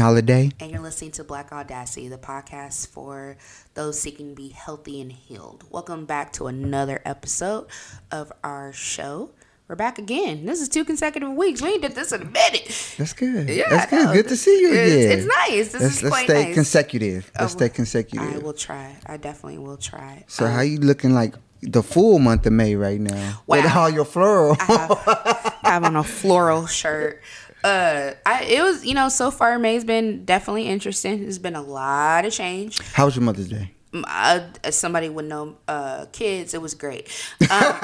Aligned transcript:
Holiday. 0.00 0.50
And 0.58 0.70
you're 0.70 0.80
listening 0.80 1.12
to 1.12 1.24
Black 1.24 1.52
Audacity, 1.52 2.08
the 2.08 2.18
podcast 2.18 2.88
for 2.88 3.36
those 3.74 4.00
seeking 4.00 4.30
to 4.30 4.34
be 4.34 4.48
healthy 4.48 5.00
and 5.00 5.12
healed. 5.12 5.64
Welcome 5.70 6.06
back 6.06 6.32
to 6.34 6.46
another 6.46 7.00
episode 7.04 7.66
of 8.10 8.32
our 8.42 8.72
show. 8.72 9.30
We're 9.68 9.76
back 9.76 9.98
again. 9.98 10.46
This 10.46 10.60
is 10.60 10.68
two 10.68 10.84
consecutive 10.84 11.30
weeks. 11.32 11.62
We 11.62 11.68
ain't 11.74 11.82
did 11.82 11.94
this 11.94 12.10
in 12.12 12.22
a 12.22 12.24
minute. 12.24 12.94
That's 12.98 13.12
good. 13.12 13.48
Yeah, 13.48 13.68
That's 13.68 13.88
good. 13.90 14.12
Good 14.14 14.28
to 14.28 14.36
see 14.36 14.60
you 14.60 14.72
It's- 14.72 14.92
again. 15.04 15.18
it's 15.18 15.26
nice. 15.48 15.72
This 15.72 15.82
let's, 15.82 15.94
is 15.96 16.02
let's 16.02 16.12
quite 16.16 16.24
stay 16.24 16.44
nice. 16.46 16.54
consecutive. 16.54 17.30
Let's 17.38 17.54
Oh, 17.54 17.56
stay 17.58 17.68
consecutive. 17.68 18.34
I 18.34 18.38
will 18.38 18.52
try. 18.54 18.96
I 19.06 19.16
definitely 19.16 19.58
will 19.58 19.76
try. 19.76 20.24
so 20.26 20.46
Um, 20.46 20.52
how 20.52 20.62
you 20.62 20.78
looking 20.80 21.14
like 21.14 21.34
the 21.62 21.82
full 21.84 22.18
month 22.18 22.46
of 22.46 22.52
May 22.52 22.74
right 22.74 22.98
now? 23.00 23.42
With 23.46 23.64
Wow. 23.66 23.82
all 23.82 23.90
your 23.90 24.04
floral. 24.06 24.56
I 24.58 25.58
have 25.74 25.84
on 25.84 25.94
a 25.94 26.02
floral 26.02 26.66
shirt. 26.66 27.20
Uh, 27.62 28.12
I 28.24 28.44
it 28.44 28.62
was 28.62 28.84
you 28.84 28.94
know 28.94 29.08
so 29.08 29.30
far 29.30 29.58
May's 29.58 29.84
been 29.84 30.24
definitely 30.24 30.66
interesting. 30.66 31.22
There's 31.22 31.38
been 31.38 31.56
a 31.56 31.62
lot 31.62 32.24
of 32.24 32.32
change. 32.32 32.80
How 32.92 33.06
was 33.06 33.16
your 33.16 33.24
Mother's 33.24 33.48
Day? 33.48 33.72
I, 33.92 34.46
somebody 34.70 35.08
with 35.08 35.26
no 35.26 35.56
uh, 35.66 36.06
kids, 36.12 36.54
it 36.54 36.62
was 36.62 36.74
great. 36.74 37.08
Um, 37.40 37.48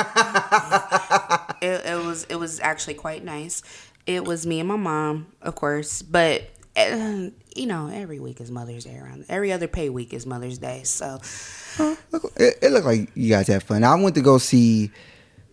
it, 1.61 1.85
it 1.85 2.05
was 2.07 2.25
it 2.25 2.37
was 2.37 2.61
actually 2.61 2.95
quite 2.95 3.25
nice. 3.25 3.63
It 4.07 4.25
was 4.25 4.47
me 4.47 4.61
and 4.61 4.69
my 4.69 4.77
mom, 4.77 5.27
of 5.43 5.57
course, 5.57 6.03
but 6.03 6.49
uh, 6.77 7.31
you 7.57 7.67
know 7.67 7.91
every 7.93 8.21
week 8.21 8.41
is 8.41 8.51
Mother's 8.51 8.85
Day 8.85 8.97
around. 8.97 9.27
Every 9.29 9.53
other 9.53 9.67
pay 9.67 9.89
week 9.89 10.15
is 10.15 10.27
Mother's 10.27 10.59
Day, 10.59 10.83
so 10.85 11.21
Look, 11.79 12.33
it, 12.37 12.59
it 12.63 12.73
looked 12.73 12.87
like 12.87 13.11
you 13.15 13.31
guys 13.31 13.49
had 13.49 13.63
fun. 13.63 13.85
I 13.85 13.95
went 13.97 14.15
to 14.15 14.23
go 14.23 14.39
see 14.39 14.91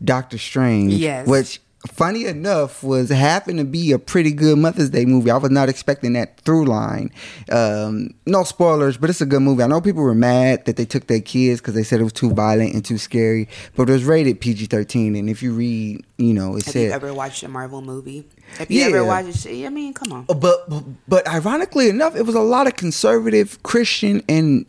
Doctor 0.04 0.38
Strange. 0.38 0.94
Yes. 0.94 1.28
Which, 1.28 1.62
funny 1.92 2.26
enough, 2.26 2.81
was 2.84 3.09
happened 3.09 3.59
to 3.59 3.66
be 3.66 3.92
a 3.92 4.00
pretty 4.00 4.31
good 4.31 4.58
Mother's 4.58 4.89
Day 4.89 5.06
movie. 5.06 5.30
I 5.31 5.38
was 5.38 5.52
not 5.52 5.67
expecting 5.70 6.14
that 6.14 6.40
through 6.42 6.66
line. 6.66 7.12
Um, 7.52 8.14
no 8.25 8.44
spoilers, 8.44 8.98
but 8.98 9.09
it's 9.09 9.20
a 9.22 9.25
good 9.25 9.42
movie. 9.42 9.64
I 9.64 9.67
know 9.67 9.81
people 9.81 10.02
were 10.03 10.16
mad 10.16 10.66
that 10.66 10.78
they 10.78 10.86
took 10.86 11.08
their 11.08 11.20
kids 11.20 11.59
because 11.59 11.73
they 11.73 11.84
said 11.84 12.00
it 12.00 12.03
was 12.03 12.14
too 12.14 12.31
violent 12.31 12.73
and 12.73 12.86
too 12.86 12.98
scary, 12.98 13.50
but 13.75 13.90
it 13.90 13.94
was 13.94 14.06
rated 14.06 14.40
PG 14.40 14.67
13. 14.67 15.16
And 15.16 15.30
if 15.30 15.44
you 15.44 15.53
read, 15.53 16.06
you 16.17 16.34
know, 16.34 16.56
it 16.56 16.64
have 16.66 16.73
said. 16.73 16.84
you 16.84 16.92
ever 16.92 17.14
watched 17.14 17.44
a 17.44 17.48
Marvel 17.50 17.81
movie? 17.81 18.25
Have 18.58 18.72
you 18.72 18.80
Yeah. 18.81 18.88
ever 18.88 19.03
watched? 19.06 19.45
I 19.47 19.70
mean, 19.70 19.94
come 19.94 20.14
on. 20.14 20.25
But, 20.25 20.40
but 20.70 20.84
but 21.08 21.28
ironically 21.28 21.90
enough, 21.90 22.16
it 22.16 22.23
was 22.25 22.36
a 22.36 22.40
lot 22.42 22.68
of 22.68 22.75
conservative 22.75 23.62
Christian 23.64 24.23
and 24.30 24.66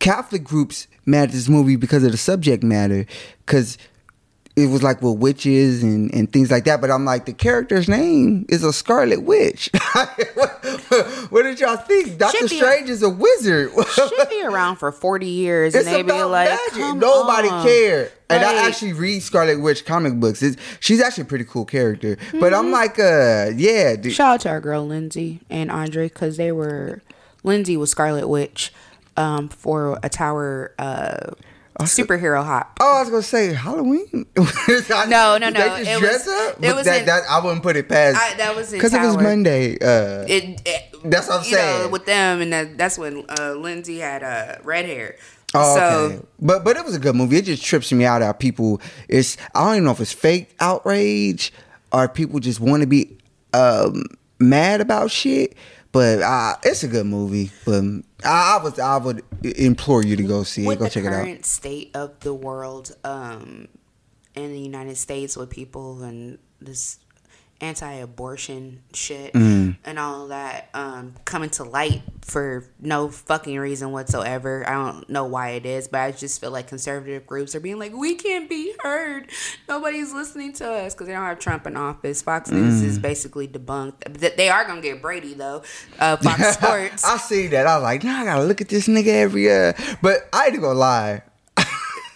Catholic 0.00 0.42
groups 0.42 0.88
mad 1.06 1.24
at 1.28 1.32
this 1.32 1.48
movie 1.48 1.76
because 1.76 2.02
of 2.02 2.10
the 2.12 2.18
subject 2.18 2.62
matter, 2.64 3.06
because 3.46 3.78
it 4.54 4.66
was 4.68 4.82
like 4.82 5.00
with 5.00 5.18
witches 5.18 5.82
and, 5.82 6.12
and 6.14 6.30
things 6.32 6.50
like 6.50 6.64
that. 6.64 6.80
But 6.80 6.90
I'm 6.90 7.04
like, 7.04 7.24
the 7.24 7.32
character's 7.32 7.88
name 7.88 8.44
is 8.48 8.62
a 8.62 8.72
Scarlet 8.72 9.22
Witch. 9.22 9.70
what, 10.34 10.50
what 11.30 11.42
did 11.44 11.58
y'all 11.60 11.76
think? 11.76 12.18
Doctor 12.18 12.48
Strange 12.48 12.90
is 12.90 13.02
a 13.02 13.08
wizard. 13.08 13.70
Should 13.94 14.28
be 14.28 14.42
around 14.44 14.76
for 14.76 14.92
forty 14.92 15.26
years, 15.28 15.74
It's 15.74 15.86
and 15.86 15.94
they 15.96 16.02
be 16.02 16.22
like, 16.22 16.58
Nobody 16.76 17.48
on. 17.48 17.64
cared. 17.66 18.12
And 18.28 18.42
I 18.44 18.66
actually 18.66 18.94
read 18.94 19.22
Scarlet 19.22 19.60
Witch 19.60 19.84
comic 19.84 20.14
books. 20.18 20.42
It's, 20.42 20.56
she's 20.80 21.02
actually 21.02 21.22
a 21.22 21.26
pretty 21.26 21.44
cool 21.44 21.64
character. 21.66 22.16
But 22.32 22.52
Mm-hmm. 22.52 22.54
I'm 22.54 22.70
like, 22.70 22.98
uh, 22.98 23.50
yeah, 23.56 23.94
dude. 23.96 24.12
Shout 24.14 24.34
out 24.34 24.40
to 24.42 24.48
our 24.48 24.60
girl 24.60 24.86
Lindsay 24.86 25.40
and 25.50 25.70
Andre 25.70 26.08
because 26.08 26.36
they 26.38 26.50
were 26.52 27.02
Lindsay 27.44 27.76
was 27.76 27.90
Scarlet 27.90 28.28
Witch 28.28 28.72
um, 29.16 29.48
for 29.50 29.98
a 30.02 30.08
Tower 30.08 30.72
uh, 30.78 31.32
superhero 31.80 32.44
hop. 32.44 32.76
Oh, 32.80 32.96
I 32.98 33.00
was 33.00 33.10
gonna 33.10 33.22
say 33.22 33.52
Halloween. 33.54 34.26
No, 35.08 35.38
no, 35.38 35.48
no. 35.48 35.50
They 35.50 35.84
just 35.84 35.90
It 35.90 35.98
dress 36.00 36.26
was- 36.26 36.28
up. 36.56 36.64
it 36.64 36.74
was 36.74 36.84
that, 36.86 37.00
in- 37.00 37.06
that 37.06 37.22
I 37.28 37.42
wouldn't 37.44 37.62
put 37.62 37.76
it 37.76 37.88
past. 37.88 38.16
I- 38.18 38.36
that 38.36 38.54
was 38.56 38.70
because 38.70 38.92
it 38.94 39.00
was 39.00 39.16
Monday. 39.16 39.74
Uh, 39.80 40.24
It, 40.28 40.60
it- 40.66 40.96
That's 41.04 41.28
what 41.28 41.40
I'm 41.40 41.44
you 41.46 41.52
know, 41.52 41.58
saying. 41.58 41.90
with 41.90 42.06
them, 42.06 42.40
and 42.42 42.52
that, 42.52 42.78
that's 42.78 42.96
when 42.98 43.24
uh, 43.38 43.52
Lindsay 43.54 43.98
had 43.98 44.22
uh, 44.22 44.56
red 44.62 44.84
hair. 44.86 45.16
oh, 45.54 45.76
so 45.76 45.84
okay. 45.84 46.20
But 46.40 46.64
but 46.64 46.76
it 46.76 46.84
was 46.84 46.94
a 46.94 46.98
good 47.00 47.16
movie. 47.16 47.38
It 47.38 47.44
just 47.46 47.64
trips 47.64 47.92
me 47.92 48.04
out 48.04 48.22
how 48.22 48.32
people. 48.32 48.80
It's 49.08 49.36
I 49.54 49.64
don't 49.64 49.74
even 49.74 49.84
know 49.84 49.90
if 49.92 50.00
it's 50.00 50.12
fake 50.12 50.54
outrage 50.60 51.52
or 51.92 52.08
people 52.08 52.38
just 52.40 52.60
want 52.60 52.82
to 52.82 52.86
be 52.86 53.18
um, 53.52 54.04
mad 54.38 54.80
about 54.80 55.10
shit. 55.10 55.56
But 55.92 56.22
uh, 56.22 56.56
it's 56.62 56.82
a 56.82 56.88
good 56.88 57.06
movie. 57.06 57.50
But 57.64 57.84
I, 58.24 58.58
I 58.58 58.62
was 58.62 58.78
I 58.78 58.96
would 58.96 59.22
implore 59.44 60.02
you 60.02 60.16
to 60.16 60.22
go 60.22 60.42
see 60.42 60.66
it. 60.66 60.78
Go 60.78 60.88
check 60.88 61.04
it 61.04 61.08
out. 61.08 61.18
The 61.18 61.24
current 61.24 61.46
state 61.46 61.90
of 61.94 62.18
the 62.20 62.32
world 62.32 62.96
um, 63.04 63.68
in 64.34 64.52
the 64.52 64.60
United 64.60 64.96
States 64.96 65.36
with 65.36 65.50
people 65.50 66.02
and 66.02 66.38
this 66.60 66.98
anti-abortion 67.62 68.82
shit 68.92 69.32
Mm. 69.32 69.76
and 69.84 69.98
all 69.98 70.28
that 70.28 70.68
um, 70.74 71.14
coming 71.24 71.50
to 71.50 71.64
light 71.64 72.02
for 72.22 72.64
no 72.80 73.08
fucking 73.08 73.58
reason 73.58 73.92
whatsoever. 73.92 74.68
I 74.68 74.72
don't 74.72 75.08
know 75.08 75.24
why 75.24 75.50
it 75.50 75.66
is, 75.66 75.88
but 75.88 76.00
I 76.00 76.12
just 76.12 76.40
feel 76.40 76.50
like 76.50 76.66
conservative 76.68 77.26
groups 77.26 77.54
are 77.54 77.60
being 77.60 77.78
like, 77.78 77.92
we 77.94 78.14
can't 78.14 78.48
be 78.48 78.74
heard. 78.80 79.30
Nobody's 79.68 80.12
listening 80.12 80.52
to 80.54 80.70
us 80.70 80.94
because 80.94 81.06
they 81.06 81.12
don't 81.12 81.24
have 81.24 81.38
Trump 81.38 81.66
in 81.66 81.76
office. 81.76 82.22
Fox 82.22 82.50
News 82.50 82.82
Mm. 82.82 82.86
is 82.86 82.98
basically 82.98 83.48
debunked. 83.48 84.36
They 84.36 84.48
are 84.48 84.64
gonna 84.64 84.80
get 84.80 85.00
Brady 85.02 85.34
though. 85.34 85.62
Uh, 85.98 86.16
Fox 86.16 86.42
Sports. 86.54 87.04
I 87.04 87.16
see 87.18 87.46
that. 87.48 87.66
I 87.66 87.76
was 87.76 87.82
like, 87.84 88.04
nah, 88.04 88.20
I 88.20 88.24
gotta 88.24 88.44
look 88.44 88.60
at 88.60 88.68
this 88.68 88.88
nigga 88.88 89.08
every 89.08 89.50
uh 89.50 89.72
But 90.02 90.28
I 90.32 90.46
ain't 90.48 90.60
gonna 90.60 90.78
lie. 90.78 91.22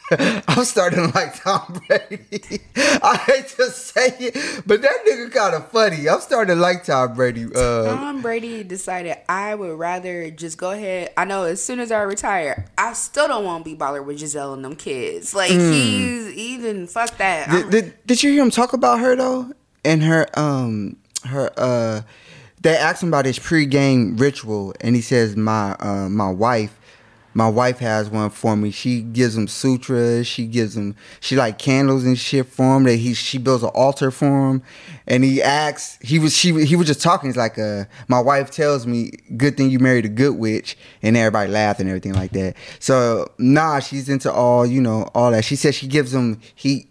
I'm 0.48 0.64
starting 0.64 1.10
like 1.12 1.42
Tom 1.42 1.80
Brady. 1.88 2.60
I 2.76 3.16
hate 3.26 3.48
to 3.56 3.70
say 3.70 4.14
it, 4.18 4.62
but 4.66 4.82
that 4.82 5.04
nigga 5.06 5.32
kind 5.32 5.54
of 5.54 5.70
funny. 5.70 6.08
I'm 6.08 6.20
starting 6.20 6.58
like 6.60 6.84
Tom 6.84 7.14
Brady. 7.14 7.46
Uh, 7.52 7.84
Tom 7.96 8.22
Brady 8.22 8.62
decided 8.62 9.16
I 9.28 9.54
would 9.54 9.78
rather 9.78 10.30
just 10.30 10.58
go 10.58 10.70
ahead. 10.70 11.12
I 11.16 11.24
know 11.24 11.44
as 11.44 11.62
soon 11.62 11.80
as 11.80 11.90
I 11.90 12.02
retire, 12.02 12.66
I 12.78 12.92
still 12.92 13.26
don't 13.26 13.44
want 13.44 13.64
to 13.64 13.70
be 13.70 13.74
bothered 13.74 14.06
with 14.06 14.18
Gisele 14.18 14.54
and 14.54 14.64
them 14.64 14.76
kids. 14.76 15.34
Like 15.34 15.50
he's 15.50 16.28
even 16.34 16.86
fuck 16.86 17.16
that. 17.18 17.50
did, 17.50 17.70
did, 17.70 18.06
did 18.06 18.22
you 18.22 18.30
hear 18.32 18.42
him 18.42 18.50
talk 18.50 18.72
about 18.72 19.00
her 19.00 19.16
though? 19.16 19.52
And 19.84 20.02
her 20.02 20.26
um 20.38 20.96
her 21.24 21.50
uh 21.56 22.02
they 22.62 22.76
asked 22.76 23.02
him 23.02 23.08
about 23.08 23.26
his 23.26 23.38
pregame 23.38 24.18
ritual, 24.18 24.74
and 24.80 24.94
he 24.94 25.02
says 25.02 25.36
my 25.36 25.72
uh 25.80 26.08
my 26.08 26.30
wife. 26.30 26.78
My 27.36 27.50
wife 27.50 27.80
has 27.80 28.08
one 28.08 28.30
for 28.30 28.56
me. 28.56 28.70
She 28.70 29.02
gives 29.02 29.36
him 29.36 29.46
sutras. 29.46 30.26
She 30.26 30.46
gives 30.46 30.74
him 30.74 30.96
she 31.20 31.36
like 31.36 31.58
candles 31.58 32.02
and 32.02 32.18
shit 32.18 32.46
for 32.46 32.78
him. 32.78 32.84
That 32.84 32.96
he 32.96 33.12
she 33.12 33.36
builds 33.36 33.62
an 33.62 33.68
altar 33.74 34.10
for 34.10 34.50
him, 34.50 34.62
and 35.06 35.22
he 35.22 35.42
asks. 35.42 35.98
He 36.00 36.18
was 36.18 36.34
she 36.34 36.64
he 36.64 36.76
was 36.76 36.86
just 36.86 37.02
talking. 37.02 37.28
He's 37.28 37.36
like, 37.36 37.58
uh, 37.58 37.84
my 38.08 38.20
wife 38.20 38.50
tells 38.50 38.86
me, 38.86 39.10
good 39.36 39.58
thing 39.58 39.68
you 39.68 39.78
married 39.78 40.06
a 40.06 40.08
good 40.08 40.38
witch, 40.38 40.78
and 41.02 41.14
everybody 41.14 41.52
laughed 41.52 41.78
and 41.78 41.90
everything 41.90 42.14
like 42.14 42.30
that. 42.30 42.56
So 42.78 43.30
nah, 43.36 43.80
she's 43.80 44.08
into 44.08 44.32
all 44.32 44.64
you 44.64 44.80
know 44.80 45.10
all 45.14 45.30
that. 45.32 45.44
She 45.44 45.56
says 45.56 45.74
she 45.74 45.88
gives 45.88 46.14
him 46.14 46.40
he 46.54 46.88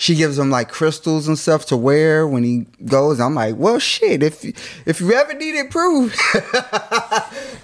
she 0.00 0.14
gives 0.14 0.38
him 0.38 0.48
like 0.48 0.68
crystals 0.70 1.26
and 1.26 1.36
stuff 1.36 1.66
to 1.66 1.76
wear 1.76 2.26
when 2.26 2.44
he 2.44 2.66
goes. 2.84 3.18
I'm 3.18 3.34
like, 3.34 3.56
well, 3.56 3.80
shit. 3.80 4.22
If 4.22 4.44
if 4.86 5.00
you 5.00 5.12
ever 5.12 5.34
needed 5.34 5.72
proof, 5.72 6.16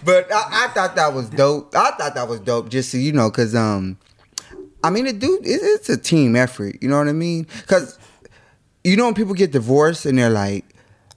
but 0.05 0.31
I, 0.33 0.65
I 0.65 0.71
thought 0.75 0.97
that 0.97 1.15
was 1.15 1.31
dope. 1.31 1.75
I 1.77 1.93
thought 1.93 2.17
that 2.17 2.29
was 2.29 2.41
dope, 2.41 2.69
just 2.71 2.91
so 2.91 2.99
you 2.99 3.13
know, 3.13 3.31
because 3.31 3.55
um, 3.55 3.97
I 4.83 4.91
mean, 4.91 5.07
it 5.07 5.21
dude, 5.21 5.47
it, 5.47 5.61
it's 5.63 5.89
a 5.89 5.97
team 5.97 6.35
effort. 6.35 6.77
You 6.83 6.89
know 6.89 6.99
what 6.99 7.07
I 7.07 7.13
mean? 7.13 7.47
Because 7.61 8.01
you 8.83 8.97
know 8.97 9.05
when 9.05 9.15
people 9.15 9.35
get 9.35 9.53
divorced 9.53 10.05
and 10.05 10.19
they're 10.19 10.29
like, 10.29 10.65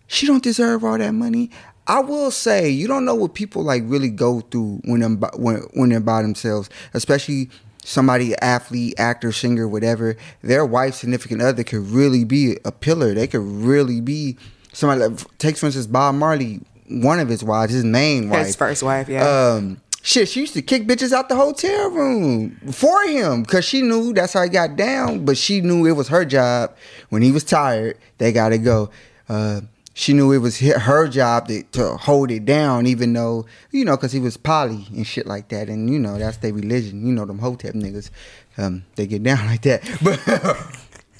she 0.05 0.27
don't 0.27 0.43
deserve 0.43 0.83
all 0.83 0.99
that 0.99 1.13
money. 1.13 1.49
I 1.87 1.99
will 2.01 2.29
say 2.29 2.69
you 2.69 2.87
don't 2.87 3.05
know 3.05 3.15
what 3.15 3.33
people 3.33 3.63
like 3.63 3.81
really 3.87 4.09
go 4.09 4.41
through 4.41 4.81
when 4.85 4.99
them 4.99 5.19
when 5.35 5.61
when 5.73 5.89
they're 5.89 5.99
by 5.99 6.21
themselves, 6.21 6.69
especially 6.93 7.49
somebody 7.87 8.35
athlete, 8.39 8.93
actor, 8.97 9.31
singer, 9.31 9.67
whatever. 9.67 10.17
Their 10.41 10.65
wife, 10.65 10.95
significant 10.95 11.41
other 11.41 11.63
could 11.63 11.87
really 11.87 12.25
be 12.25 12.57
a 12.65 12.71
pillar. 12.71 13.13
They 13.13 13.27
could 13.27 13.41
really 13.41 14.01
be 14.01 14.37
somebody. 14.73 15.01
Like, 15.01 15.37
take 15.37 15.57
for 15.57 15.67
instance 15.67 15.87
Bob 15.87 16.15
Marley, 16.15 16.59
one 16.89 17.19
of 17.19 17.29
his 17.29 17.43
wives, 17.43 17.73
his 17.73 17.85
main 17.85 18.29
wife, 18.29 18.47
His 18.47 18.55
first 18.55 18.83
wife, 18.83 19.07
yeah. 19.07 19.25
um, 19.27 19.81
shit, 20.01 20.27
she 20.27 20.41
used 20.41 20.53
to 20.53 20.61
kick 20.61 20.83
bitches 20.83 21.13
out 21.13 21.29
the 21.29 21.35
hotel 21.35 21.89
room 21.89 22.57
for 22.71 23.01
him 23.03 23.43
because 23.43 23.63
she 23.63 23.81
knew 23.81 24.13
that's 24.13 24.33
how 24.33 24.43
he 24.43 24.49
got 24.49 24.75
down. 24.75 25.23
But 25.25 25.37
she 25.37 25.61
knew 25.61 25.85
it 25.85 25.93
was 25.93 26.09
her 26.09 26.25
job. 26.25 26.75
When 27.09 27.21
he 27.21 27.31
was 27.31 27.45
tired, 27.45 27.97
they 28.17 28.33
got 28.33 28.49
to 28.49 28.57
go. 28.57 28.89
Uh, 29.29 29.61
she 29.99 30.13
knew 30.13 30.31
it 30.31 30.37
was 30.37 30.59
her 30.59 31.07
job 31.07 31.47
to, 31.47 31.63
to 31.63 31.97
hold 31.97 32.29
it 32.29 32.45
down, 32.45 32.85
even 32.85 33.13
though 33.13 33.47
you 33.71 33.83
know, 33.83 33.97
because 33.97 34.11
he 34.11 34.19
was 34.19 34.37
poly 34.37 34.85
and 34.95 35.07
shit 35.07 35.25
like 35.25 35.49
that, 35.49 35.69
and 35.69 35.89
you 35.89 35.97
know 35.97 36.19
that's 36.19 36.37
their 36.37 36.53
religion. 36.53 37.03
You 37.03 37.13
know 37.13 37.25
them 37.25 37.39
hotep 37.39 37.73
niggas, 37.73 38.11
um, 38.59 38.85
they 38.95 39.07
get 39.07 39.23
down 39.23 39.43
like 39.47 39.63
that. 39.63 39.81
But 40.03 40.21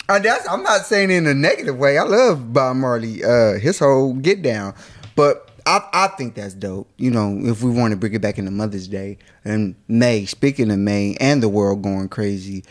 I'm 0.48 0.62
not 0.62 0.86
saying 0.86 1.10
in 1.10 1.26
a 1.26 1.34
negative 1.34 1.76
way. 1.76 1.98
I 1.98 2.04
love 2.04 2.54
Bob 2.54 2.76
Marley, 2.76 3.24
uh, 3.24 3.54
his 3.54 3.80
whole 3.80 4.14
get 4.14 4.44
down, 4.44 4.76
but 5.16 5.50
I 5.66 5.82
I 5.92 6.08
think 6.10 6.36
that's 6.36 6.54
dope. 6.54 6.88
You 6.98 7.10
know, 7.10 7.36
if 7.42 7.64
we 7.64 7.72
want 7.72 7.94
to 7.94 7.98
bring 7.98 8.14
it 8.14 8.22
back 8.22 8.38
into 8.38 8.52
Mother's 8.52 8.88
Day 8.88 9.18
and 9.44 9.74
May. 9.88 10.26
Speaking 10.26 10.70
of 10.70 10.78
May 10.78 11.18
and 11.20 11.42
the 11.42 11.50
world 11.50 11.82
going 11.82 12.10
crazy, 12.10 12.64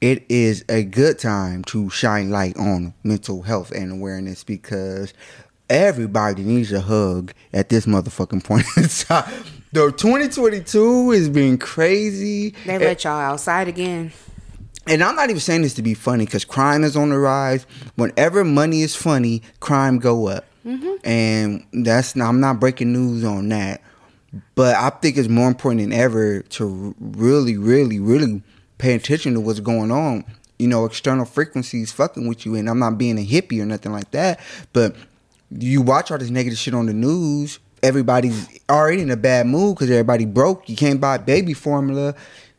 it 0.00 0.24
is 0.30 0.64
a 0.70 0.84
good 0.84 1.18
time 1.18 1.64
to 1.64 1.90
shine 1.90 2.30
light 2.30 2.56
on 2.56 2.94
mental 3.04 3.42
health 3.42 3.70
and 3.72 3.92
awareness 3.92 4.42
because 4.42 5.12
everybody 5.70 6.42
needs 6.42 6.72
a 6.72 6.80
hug 6.80 7.32
at 7.52 7.70
this 7.70 7.86
motherfucking 7.86 8.44
point 8.44 8.66
in 8.76 8.88
time. 8.88 9.32
The 9.72 9.92
2022 9.92 11.12
is 11.12 11.28
being 11.28 11.56
crazy. 11.56 12.56
They 12.66 12.76
let 12.76 13.04
y'all 13.04 13.20
outside 13.20 13.68
again. 13.68 14.10
And 14.88 15.00
I'm 15.00 15.14
not 15.14 15.30
even 15.30 15.38
saying 15.38 15.62
this 15.62 15.74
to 15.74 15.82
be 15.82 15.94
funny 15.94 16.24
because 16.24 16.44
crime 16.44 16.82
is 16.82 16.96
on 16.96 17.10
the 17.10 17.18
rise. 17.20 17.66
Whenever 17.94 18.44
money 18.44 18.82
is 18.82 18.96
funny, 18.96 19.42
crime 19.60 20.00
go 20.00 20.26
up, 20.26 20.44
mm-hmm. 20.66 21.06
and 21.08 21.64
that's 21.72 22.16
I'm 22.16 22.40
not 22.40 22.58
breaking 22.58 22.92
news 22.92 23.22
on 23.22 23.48
that. 23.50 23.80
But 24.56 24.74
I 24.74 24.90
think 24.90 25.16
it's 25.16 25.28
more 25.28 25.46
important 25.46 25.82
than 25.82 25.92
ever 25.92 26.40
to 26.40 26.96
really, 26.98 27.56
really, 27.56 28.00
really 28.00 28.42
pay 28.78 28.96
attention 28.96 29.34
to 29.34 29.40
what's 29.40 29.60
going 29.60 29.92
on. 29.92 30.24
You 30.58 30.66
know, 30.66 30.84
external 30.84 31.26
frequencies 31.26 31.92
fucking 31.92 32.26
with 32.26 32.44
you, 32.44 32.56
and 32.56 32.68
I'm 32.68 32.80
not 32.80 32.98
being 32.98 33.18
a 33.18 33.24
hippie 33.24 33.62
or 33.62 33.66
nothing 33.66 33.92
like 33.92 34.10
that. 34.10 34.40
But 34.72 34.96
you 35.50 35.82
watch 35.82 36.10
all 36.10 36.18
this 36.18 36.30
negative 36.30 36.58
shit 36.58 36.74
on 36.74 36.86
the 36.86 36.92
news. 36.94 37.58
Everybody's 37.82 38.58
already 38.68 39.02
in 39.02 39.10
a 39.10 39.16
bad 39.16 39.46
mood 39.46 39.76
because 39.76 39.90
everybody 39.90 40.26
broke. 40.26 40.68
You 40.68 40.76
can't 40.76 41.00
buy 41.00 41.18
baby 41.18 41.54
formula. 41.54 42.14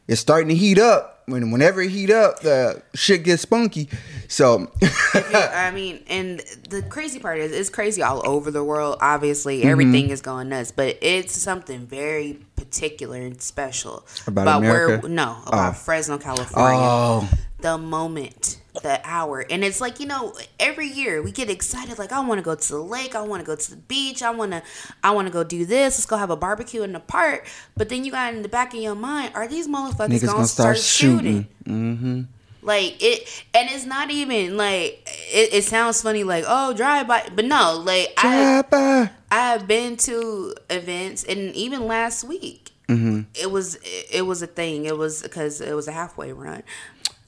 It's 0.07 0.19
starting 0.19 0.49
to 0.49 0.55
heat 0.55 0.79
up. 0.79 1.09
When 1.27 1.51
whenever 1.51 1.81
it 1.81 1.91
heat 1.91 2.09
up, 2.09 2.39
the 2.41 2.81
shit 2.95 3.23
gets 3.23 3.43
spunky. 3.43 3.87
So 4.27 4.71
I 5.13 5.71
mean, 5.73 6.03
and 6.07 6.41
the 6.69 6.81
crazy 6.81 7.19
part 7.19 7.37
is, 7.39 7.51
it's 7.51 7.69
crazy 7.69 8.01
all 8.01 8.27
over 8.27 8.49
the 8.51 8.63
world. 8.63 8.97
Obviously, 8.99 9.63
everything 9.63 10.05
Mm-hmm. 10.05 10.11
is 10.13 10.21
going 10.21 10.49
nuts, 10.49 10.71
but 10.71 10.97
it's 11.01 11.33
something 11.39 11.85
very 11.85 12.39
particular 12.55 13.17
and 13.17 13.39
special 13.41 14.05
About 14.27 14.57
America? 14.57 15.01
where 15.03 15.09
no 15.09 15.37
about 15.45 15.71
Oh. 15.71 15.73
Fresno, 15.73 16.17
California. 16.17 16.79
oh, 16.81 17.29
The 17.59 17.77
moment, 17.77 18.59
the 18.81 19.01
hour, 19.03 19.45
and 19.49 19.63
it's 19.63 19.81
like 19.81 19.99
you 19.99 20.05
know, 20.05 20.33
every 20.59 20.87
year 20.87 21.21
we 21.21 21.31
get 21.31 21.49
excited. 21.49 21.99
Like 21.99 22.11
I 22.11 22.19
want 22.21 22.39
to 22.39 22.43
go 22.43 22.55
to 22.55 22.67
the 22.73 22.81
lake, 22.81 23.15
I 23.15 23.21
want 23.21 23.41
to 23.41 23.45
go 23.45 23.55
to 23.55 23.71
the 23.71 23.77
beach, 23.77 24.21
I 24.23 24.31
want 24.31 24.51
to, 24.51 24.63
I 25.03 25.11
want 25.11 25.27
to 25.27 25.33
go 25.33 25.43
do 25.43 25.65
this. 25.65 25.97
Let's 25.97 26.05
go 26.05 26.17
have 26.17 26.29
a 26.29 26.35
barbecue 26.35 26.83
in 26.83 26.93
the 26.93 26.99
park. 26.99 27.47
But 27.75 27.89
then 27.89 28.05
you 28.05 28.11
got 28.11 28.33
in 28.33 28.41
the 28.41 28.49
back 28.49 28.73
of 28.73 28.79
your 28.79 28.95
mind, 28.95 29.33
are 29.35 29.47
these 29.47 29.67
motherfuckers 29.67 30.07
niggas 30.09 30.21
gonna, 30.21 30.33
gonna 30.33 30.47
start 30.47 30.77
shooting? 30.77 31.47
shooting. 31.65 31.97
Mm-hmm. 31.97 32.21
Like 32.63 33.01
it, 33.01 33.43
and 33.53 33.69
it's 33.71 33.85
not 33.85 34.11
even 34.11 34.55
like 34.55 35.07
it, 35.31 35.53
it 35.53 35.63
sounds 35.63 36.01
funny, 36.01 36.23
like 36.23 36.45
oh 36.47 36.73
drive 36.73 37.07
by, 37.07 37.27
but 37.35 37.45
no, 37.45 37.81
like 37.83 38.13
I 38.17 38.63
Jabba. 38.63 39.09
I 39.31 39.35
have 39.51 39.67
been 39.67 39.97
to 39.97 40.53
events, 40.69 41.23
and 41.23 41.55
even 41.55 41.87
last 41.87 42.23
week, 42.23 42.69
Mm-hmm. 42.87 43.21
it 43.35 43.49
was 43.49 43.75
it, 43.75 44.07
it 44.11 44.21
was 44.23 44.41
a 44.41 44.47
thing. 44.47 44.85
It 44.85 44.97
was 44.97 45.23
because 45.23 45.61
it 45.61 45.73
was 45.73 45.87
a 45.87 45.93
halfway 45.93 46.33
run. 46.33 46.61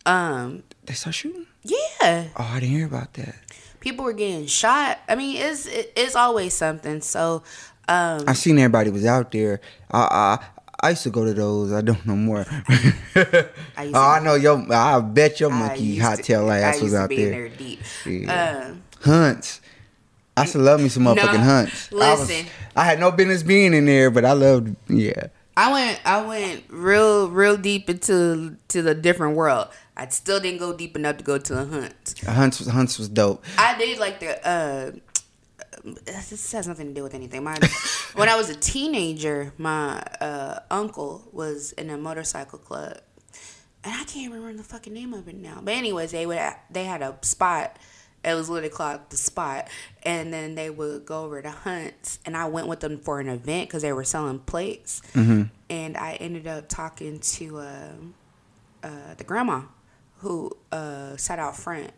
Um, 0.06 0.64
They 0.86 0.94
start 0.94 1.16
shooting. 1.16 1.46
yeah, 1.64 2.26
Oh, 2.36 2.50
I 2.54 2.60
didn't 2.60 2.76
hear 2.76 2.86
about 2.86 3.14
that. 3.16 3.36
people 3.80 4.04
were 4.06 4.14
getting 4.14 4.46
shot. 4.48 5.00
I 5.08 5.16
mean, 5.16 5.38
it's 5.38 5.66
it's 5.68 6.16
always 6.16 6.54
something. 6.54 7.02
So, 7.02 7.44
um, 7.88 8.24
I 8.28 8.34
seen 8.34 8.58
everybody 8.60 8.90
was 8.90 9.06
out 9.06 9.32
there. 9.32 9.62
I 9.92 10.40
I, 10.82 10.88
I 10.88 10.90
used 10.92 11.04
to 11.04 11.10
go 11.10 11.24
to 11.24 11.34
those. 11.34 11.72
I 11.72 11.82
don't 11.82 12.06
know 12.06 12.16
more. 12.16 12.46
I 13.16 13.84
used 13.84 13.96
oh, 13.96 14.02
I 14.02 14.20
know 14.20 14.36
your. 14.36 14.66
I 14.74 15.00
bet 15.00 15.40
your 15.40 15.50
monkey 15.52 15.98
hot 15.98 16.20
tail 16.20 16.50
I 16.50 16.60
ass 16.60 16.76
used 16.76 16.84
was 16.84 16.92
to 16.94 16.98
out 17.00 17.10
be 17.10 17.24
in 17.24 17.32
there. 17.32 17.50
deep. 17.50 17.80
Yeah. 18.06 18.66
Um, 18.68 18.84
Hunts. 19.02 19.62
I 20.36 20.42
used 20.42 20.54
to 20.54 20.60
love 20.60 20.82
me 20.82 20.90
some 20.90 21.04
motherfucking 21.04 21.34
No, 21.34 21.40
hunts. 21.40 21.90
I, 21.92 21.96
was, 21.96 22.30
listen. 22.30 22.46
I 22.76 22.86
had 22.86 23.00
no 23.00 23.12
business 23.12 23.44
being 23.44 23.74
in 23.74 23.86
there, 23.86 24.10
but 24.12 24.26
I 24.26 24.34
loved. 24.34 24.76
Yeah. 24.90 25.28
I 25.56 25.72
went 25.72 26.02
I 26.06 26.26
went 26.26 26.64
real 26.70 27.30
real 27.30 27.58
deep 27.58 27.90
into 27.90 28.58
to 28.70 28.82
the 28.82 28.96
different 28.96 29.36
world. 29.36 29.68
I 29.96 30.08
still 30.08 30.40
didn't 30.40 30.60
go 30.60 30.74
deep 30.74 30.96
enough 30.96 31.18
to 31.18 31.24
go 31.24 31.38
to 31.38 31.54
the 31.54 31.66
hunt. 31.66 32.16
Hunts 32.26 32.60
was 32.60 32.68
Hunts 32.70 32.98
was 32.98 33.10
dope. 33.10 33.44
I 33.58 33.78
did 33.78 34.00
like 34.00 34.20
the 34.20 34.48
uh 34.48 34.92
this 36.06 36.52
has 36.54 36.68
nothing 36.68 36.88
to 36.88 36.94
do 36.94 37.04
with 37.04 37.14
anything. 37.14 37.44
My 37.44 37.58
when 38.16 38.30
I 38.30 38.36
was 38.36 38.50
a 38.50 38.56
teenager, 38.56 39.54
my 39.58 40.02
uh 40.20 40.60
uncle 40.72 41.28
was 41.32 41.72
in 41.74 41.90
a 41.90 41.98
motorcycle 41.98 42.60
club. 42.60 43.00
And 43.84 43.94
I 43.94 44.06
can't 44.06 44.32
remember 44.32 44.58
the 44.58 44.64
fucking 44.64 44.94
name 44.94 45.14
of 45.14 45.28
it 45.28 45.36
now. 45.36 45.60
But 45.62 45.74
anyways, 45.74 46.12
they 46.12 46.26
would 46.26 46.40
they 46.72 46.86
had 46.86 47.02
a 47.02 47.18
spot. 47.22 47.78
It 48.24 48.36
was 48.36 48.50
literally 48.50 48.74
called 48.74 49.02
the 49.10 49.18
spot, 49.18 49.68
and 50.04 50.32
then 50.34 50.56
they 50.56 50.70
would 50.70 51.06
go 51.06 51.26
over 51.26 51.42
to 51.42 51.50
hunts. 51.50 52.20
And 52.26 52.38
I 52.38 52.46
went 52.48 52.68
with 52.68 52.80
them 52.80 53.00
for 53.00 53.20
an 53.20 53.28
event 53.28 53.68
because 53.68 53.82
they 53.82 53.92
were 53.92 54.06
selling 54.06 54.40
plates. 54.40 55.02
And 55.70 55.98
I 55.98 56.14
ended 56.14 56.48
up 56.48 56.70
talking 56.70 57.20
to 57.20 57.58
uh, 57.60 57.88
uh, 58.84 59.14
the 59.18 59.24
grandma 59.24 59.64
who 60.20 60.52
uh, 60.72 61.18
sat 61.18 61.38
out 61.38 61.58
front, 61.58 61.92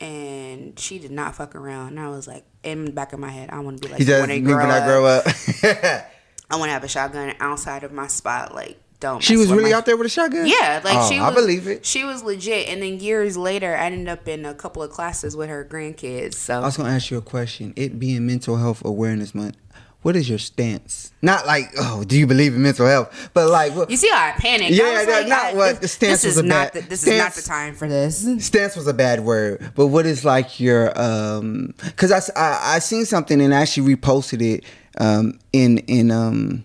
and 0.00 0.78
she 0.78 0.98
did 0.98 1.10
not 1.10 1.34
fuck 1.36 1.54
around. 1.54 1.88
And 1.88 2.00
I 2.00 2.08
was 2.08 2.26
like, 2.26 2.44
in 2.62 2.86
the 2.86 2.92
back 2.92 3.12
of 3.12 3.20
my 3.20 3.30
head, 3.30 3.50
I 3.50 3.58
want 3.60 3.80
to 3.80 3.86
be 3.86 3.92
like 3.92 3.98
He 3.98 4.06
does 4.06 4.20
when 4.20 4.30
me 4.30 4.40
they 4.40 4.46
when 4.46 4.54
grow 4.54 4.70
I 4.70 4.86
grow 4.86 5.04
up. 5.06 5.26
I 6.50 6.56
want 6.56 6.68
to 6.68 6.72
have 6.72 6.84
a 6.84 6.88
shotgun 6.88 7.34
outside 7.40 7.84
of 7.84 7.92
my 7.92 8.06
spot. 8.06 8.54
Like, 8.54 8.78
don't. 9.00 9.22
she 9.22 9.36
was 9.36 9.50
really 9.50 9.70
my- 9.70 9.76
out 9.76 9.86
there 9.86 9.96
with 9.96 10.06
a 10.06 10.10
shotgun. 10.10 10.46
Yeah, 10.46 10.80
like 10.84 10.96
Oh, 10.98 11.08
she. 11.08 11.18
I 11.18 11.28
Was, 11.28 11.34
believe 11.36 11.66
it. 11.68 11.84
She 11.86 12.04
was 12.04 12.22
legit, 12.22 12.68
and 12.68 12.82
then 12.82 12.98
years 13.00 13.36
later, 13.36 13.74
I 13.76 13.86
ended 13.86 14.08
up 14.08 14.26
in 14.28 14.44
a 14.44 14.54
couple 14.54 14.82
of 14.82 14.90
classes 14.90 15.36
with 15.36 15.48
her 15.48 15.64
grandkids. 15.64 16.34
So 16.34 16.56
I 16.56 16.64
was 16.64 16.76
gonna 16.76 16.90
ask 16.90 17.10
you 17.10 17.18
a 17.18 17.22
question. 17.22 17.72
It 17.76 17.98
being 17.98 18.26
Mental 18.26 18.56
Health 18.56 18.84
Awareness 18.84 19.34
Month, 19.34 19.56
what 20.02 20.14
is 20.16 20.28
your 20.28 20.38
stance? 20.38 21.12
Not 21.22 21.44
like, 21.46 21.66
oh, 21.78 22.04
do 22.04 22.16
you 22.18 22.26
believe 22.26 22.54
in 22.54 22.62
mental 22.62 22.86
health? 22.86 23.30
But 23.34 23.50
like, 23.50 23.74
what 23.74 23.90
you 23.90 23.96
see 23.96 24.08
how 24.10 24.28
I 24.28 24.30
panicked? 24.32 24.70
Yeah, 24.72 24.84
I 24.84 25.04
like, 25.04 25.28
not 25.28 25.44
I- 25.46 25.54
what- 25.54 25.70
this, 25.80 25.80
the 25.80 25.88
stance 25.88 26.22
this 26.22 26.30
was 26.30 26.38
is 26.38 26.44
a 26.44 26.46
not 26.46 26.72
bad- 26.72 26.84
the, 26.84 26.88
this 26.88 27.06
is 27.06 27.18
not 27.18 27.32
the 27.34 27.42
time 27.42 27.74
for 27.74 27.88
this. 27.88 28.44
stance 28.46 28.76
was 28.76 28.86
a 28.86 28.94
bad 28.94 29.20
word, 29.24 29.72
but 29.74 29.88
what 29.88 30.06
is 30.06 30.24
like 30.24 30.58
your 30.60 30.92
um? 31.00 31.74
Because 31.84 32.12
I 32.36 32.78
seen 32.78 33.04
something 33.04 33.40
and 33.40 33.54
I 33.54 33.60
actually 33.62 33.94
reposted 33.96 34.40
it 34.42 34.64
um 35.00 35.38
in 35.52 35.78
in 35.78 36.10
um 36.10 36.64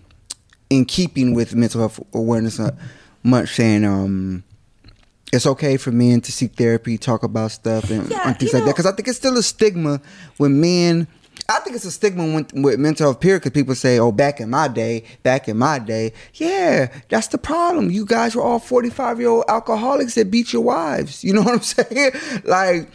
in 0.76 0.84
keeping 0.84 1.34
with 1.34 1.54
Mental 1.54 1.80
Health 1.80 2.00
Awareness 2.12 2.58
uh, 2.60 2.74
Month, 3.22 3.50
saying 3.50 3.84
um. 3.84 4.44
It's 5.32 5.46
okay 5.46 5.76
for 5.78 5.90
men 5.90 6.20
to 6.20 6.30
seek 6.30 6.54
therapy, 6.54 6.96
talk 6.96 7.24
about 7.24 7.50
stuff, 7.50 7.90
and, 7.90 8.08
Yeah, 8.08 8.28
and 8.28 8.38
things 8.38 8.54
like 8.54 8.62
that. 8.66 8.70
Because 8.70 8.86
I 8.86 8.92
think 8.92 9.08
it's 9.08 9.18
still 9.18 9.36
a 9.36 9.42
stigma 9.42 10.00
when 10.36 10.60
men. 10.60 11.08
I 11.48 11.58
think 11.58 11.74
it's 11.74 11.84
a 11.84 11.90
stigma 11.90 12.24
with, 12.32 12.52
with 12.52 12.78
mental 12.78 13.06
health 13.06 13.18
period 13.20 13.40
because 13.42 13.50
people 13.50 13.74
say, 13.74 13.98
"Oh, 13.98 14.12
back 14.12 14.38
in 14.38 14.48
my 14.50 14.68
day, 14.68 15.02
back 15.24 15.48
in 15.48 15.58
my 15.58 15.80
day, 15.80 16.12
yeah, 16.34 16.86
that's 17.08 17.26
the 17.28 17.38
problem. 17.38 17.90
You 17.90 18.06
guys 18.06 18.36
were 18.36 18.42
all 18.42 18.60
forty-five 18.60 19.18
year 19.18 19.28
old 19.28 19.44
alcoholics 19.48 20.14
that 20.14 20.30
beat 20.30 20.52
your 20.52 20.62
wives. 20.62 21.24
You 21.24 21.32
know 21.32 21.42
what 21.42 21.54
I'm 21.54 21.60
saying? 21.62 22.12
Like, 22.44 22.88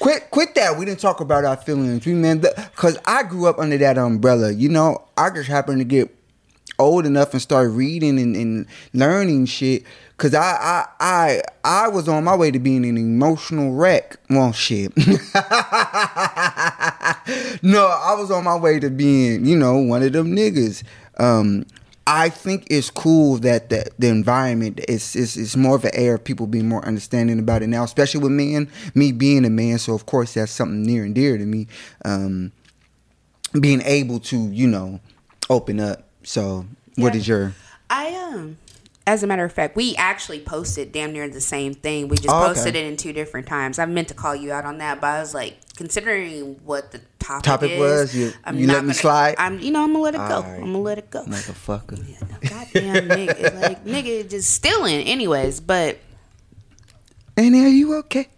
quit, 0.00 0.30
quit 0.30 0.54
that. 0.56 0.76
We 0.78 0.84
didn't 0.84 1.00
talk 1.00 1.20
about 1.20 1.46
our 1.46 1.56
feelings. 1.56 2.04
We 2.04 2.12
man, 2.12 2.40
because 2.40 2.98
I 3.06 3.22
grew 3.22 3.46
up 3.46 3.58
under 3.58 3.78
that 3.78 3.96
umbrella. 3.96 4.52
You 4.52 4.68
know, 4.68 5.02
I 5.16 5.30
just 5.30 5.48
happened 5.48 5.78
to 5.78 5.84
get 5.84 6.13
old 6.78 7.06
enough 7.06 7.32
and 7.32 7.42
start 7.42 7.70
reading 7.70 8.18
and, 8.18 8.36
and 8.36 8.66
learning 8.92 9.46
shit. 9.46 9.84
Cause 10.16 10.32
I, 10.32 10.40
I 10.40 10.86
I 11.00 11.42
I 11.64 11.88
was 11.88 12.08
on 12.08 12.22
my 12.22 12.36
way 12.36 12.52
to 12.52 12.58
being 12.60 12.84
an 12.84 12.96
emotional 12.96 13.74
wreck. 13.74 14.16
Well, 14.30 14.52
shit. 14.52 14.96
no, 14.96 15.06
I 17.88 18.14
was 18.16 18.30
on 18.30 18.44
my 18.44 18.56
way 18.56 18.78
to 18.78 18.90
being, 18.90 19.44
you 19.44 19.56
know, 19.56 19.78
one 19.78 20.04
of 20.04 20.12
them 20.12 20.36
niggas. 20.36 20.84
Um, 21.18 21.66
I 22.06 22.28
think 22.28 22.66
it's 22.70 22.90
cool 22.90 23.38
that 23.38 23.70
the, 23.70 23.86
the 23.98 24.08
environment 24.08 24.80
is, 24.88 25.16
is 25.16 25.36
is 25.36 25.56
more 25.56 25.76
of 25.76 25.84
an 25.84 25.92
air 25.94 26.14
of 26.16 26.24
people 26.24 26.46
being 26.46 26.68
more 26.68 26.84
understanding 26.84 27.38
about 27.38 27.62
it 27.62 27.68
now, 27.68 27.82
especially 27.82 28.20
with 28.20 28.32
men. 28.32 28.70
Me 28.94 29.10
being 29.10 29.44
a 29.44 29.50
man, 29.50 29.78
so 29.78 29.94
of 29.94 30.04
course 30.04 30.34
that's 30.34 30.52
something 30.52 30.82
near 30.82 31.04
and 31.04 31.14
dear 31.14 31.38
to 31.38 31.46
me. 31.46 31.66
Um, 32.04 32.52
being 33.58 33.80
able 33.82 34.20
to, 34.20 34.36
you 34.50 34.66
know, 34.66 35.00
open 35.48 35.80
up. 35.80 36.08
So, 36.24 36.66
what 36.96 37.14
Yeah. 37.14 37.20
is 37.20 37.28
your? 37.28 37.52
I 37.90 38.14
um 38.14 38.58
as 39.06 39.22
a 39.22 39.26
matter 39.26 39.44
of 39.44 39.52
fact, 39.52 39.76
we 39.76 39.94
actually 39.96 40.40
posted 40.40 40.90
damn 40.90 41.12
near 41.12 41.28
the 41.28 41.40
same 41.40 41.74
thing. 41.74 42.08
We 42.08 42.16
just 42.16 42.30
Oh, 42.30 42.38
okay. 42.44 42.54
posted 42.54 42.74
it 42.74 42.86
in 42.86 42.96
two 42.96 43.12
different 43.12 43.46
times. 43.46 43.78
I 43.78 43.84
meant 43.84 44.08
to 44.08 44.14
call 44.14 44.34
you 44.34 44.50
out 44.50 44.64
on 44.64 44.78
that, 44.78 44.98
but 45.02 45.08
I 45.08 45.20
was 45.20 45.34
like, 45.34 45.58
considering 45.76 46.58
what 46.64 46.90
the 46.90 47.02
topic, 47.18 47.42
Topic 47.44 47.70
is, 47.72 47.78
was? 47.80 48.14
You- 48.16 48.32
I'm 48.44 48.56
you 48.58 48.66
let 48.66 48.76
me 48.76 48.80
gonna- 48.88 48.94
slide? 48.94 49.34
I'm, 49.36 49.58
you 49.60 49.70
know, 49.70 49.82
I'm 49.84 49.92
gonna 49.92 50.02
let 50.04 50.14
it 50.14 50.18
go. 50.18 50.36
Alright. 50.36 50.54
I'm 50.60 50.72
gonna 50.72 50.78
let 50.78 50.96
it 50.96 51.10
go. 51.10 51.22
Motherfucker. 51.24 51.98
Goddamn 52.48 53.08
nigga, 53.10 53.60
like 53.60 53.84
nigga, 53.84 54.28
just 54.30 54.50
stealing. 54.52 55.04
Anyways, 55.06 55.60
but 55.60 55.98
And 57.36 57.54
are 57.54 57.68
you 57.68 57.94
okay? 57.96 58.28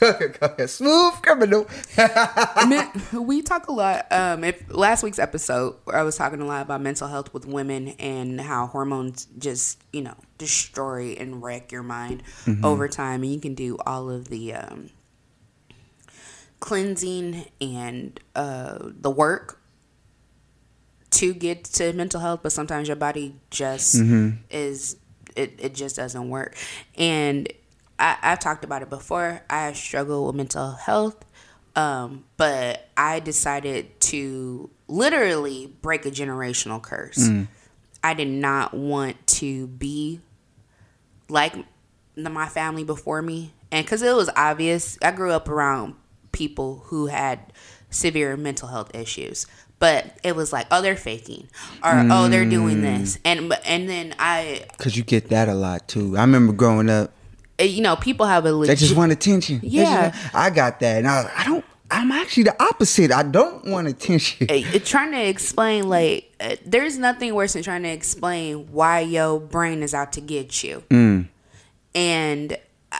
Smooth 0.66 1.14
criminal. 1.22 1.66
Men- 1.96 2.90
we 3.12 3.42
talk 3.42 3.68
a 3.68 3.72
lot. 3.72 4.10
Um, 4.10 4.44
if 4.44 4.62
last 4.68 5.02
week's 5.02 5.18
episode, 5.18 5.76
I 5.92 6.02
was 6.02 6.16
talking 6.16 6.40
a 6.40 6.46
lot 6.46 6.62
about 6.62 6.80
mental 6.80 7.08
health 7.08 7.32
with 7.32 7.46
women 7.46 7.88
and 7.98 8.40
how 8.40 8.66
hormones 8.66 9.26
just 9.38 9.82
you 9.92 10.02
know 10.02 10.14
destroy 10.38 11.16
and 11.18 11.42
wreck 11.42 11.72
your 11.72 11.82
mind 11.82 12.22
over 12.62 12.88
time, 12.88 13.22
and 13.22 13.32
you 13.32 13.40
can 13.40 13.54
do 13.54 13.76
all 13.86 14.10
of 14.10 14.28
the 14.28 14.54
um, 14.54 14.90
cleansing 16.60 17.46
and 17.60 18.20
uh, 18.34 18.78
the 18.80 19.10
work 19.10 19.60
to 21.10 21.32
get 21.32 21.64
to 21.64 21.92
mental 21.92 22.20
health, 22.20 22.40
but 22.42 22.52
sometimes 22.52 22.88
your 22.88 22.96
body 22.96 23.36
just 23.50 23.96
is 24.50 24.96
it, 25.36 25.54
it 25.58 25.74
just 25.74 25.96
doesn't 25.96 26.28
work. 26.28 26.56
And 26.96 27.48
I, 27.98 28.16
I've 28.22 28.40
talked 28.40 28.64
about 28.64 28.82
it 28.82 28.90
before. 28.90 29.42
I 29.48 29.72
struggle 29.72 30.26
with 30.26 30.34
mental 30.34 30.72
health, 30.72 31.24
um, 31.76 32.24
but 32.36 32.88
I 32.96 33.20
decided 33.20 34.00
to 34.00 34.70
literally 34.88 35.72
break 35.82 36.06
a 36.06 36.10
generational 36.10 36.82
curse. 36.82 37.18
Mm. 37.18 37.48
I 38.02 38.14
did 38.14 38.28
not 38.28 38.74
want 38.74 39.26
to 39.28 39.66
be 39.66 40.20
like 41.28 41.54
the, 42.14 42.30
my 42.30 42.48
family 42.48 42.84
before 42.84 43.22
me. 43.22 43.52
And 43.72 43.84
because 43.84 44.02
it 44.02 44.14
was 44.14 44.30
obvious, 44.36 44.98
I 45.02 45.10
grew 45.10 45.32
up 45.32 45.48
around 45.48 45.94
people 46.32 46.82
who 46.86 47.06
had 47.06 47.52
severe 47.90 48.36
mental 48.36 48.68
health 48.68 48.94
issues. 48.94 49.46
But 49.78 50.18
it 50.22 50.36
was 50.36 50.52
like, 50.52 50.66
oh, 50.70 50.80
they're 50.80 50.96
faking, 50.96 51.48
or 51.82 52.06
oh, 52.10 52.28
they're 52.28 52.48
doing 52.48 52.80
this, 52.80 53.18
and 53.24 53.52
and 53.66 53.88
then 53.88 54.14
I, 54.18 54.64
Cause 54.78 54.96
you 54.96 55.02
get 55.02 55.28
that 55.28 55.48
a 55.48 55.52
lot 55.52 55.88
too. 55.88 56.16
I 56.16 56.20
remember 56.20 56.52
growing 56.52 56.88
up, 56.88 57.12
you 57.58 57.82
know, 57.82 57.96
people 57.96 58.26
have 58.26 58.46
a 58.46 58.52
they 58.66 58.74
just 58.74 58.96
want 58.96 59.12
attention. 59.12 59.60
They 59.60 59.68
just 59.68 59.74
Yeah. 59.74 60.14
I 60.34 60.50
got 60.50 60.80
that, 60.80 60.98
and 60.98 61.08
I, 61.08 61.30
I 61.36 61.44
don't. 61.44 61.64
I'm 61.90 62.10
actually 62.10 62.44
the 62.44 62.60
opposite. 62.62 63.12
I 63.12 63.22
don't 63.22 63.66
want 63.66 63.86
attention. 63.86 64.48
uh, 64.50 64.78
trying 64.84 65.12
to 65.12 65.20
explain 65.28 65.88
like 65.88 66.32
there's 66.64 66.98
nothing 66.98 67.34
worse 67.34 67.52
than 67.52 67.62
trying 67.62 67.82
to 67.84 67.88
explain 67.90 68.72
why 68.72 69.00
your 69.00 69.38
brain 69.38 69.82
is 69.82 69.94
out 69.94 70.12
to 70.14 70.20
get 70.20 70.64
you 70.64 70.82
and 71.94 72.58
uh, 72.90 72.98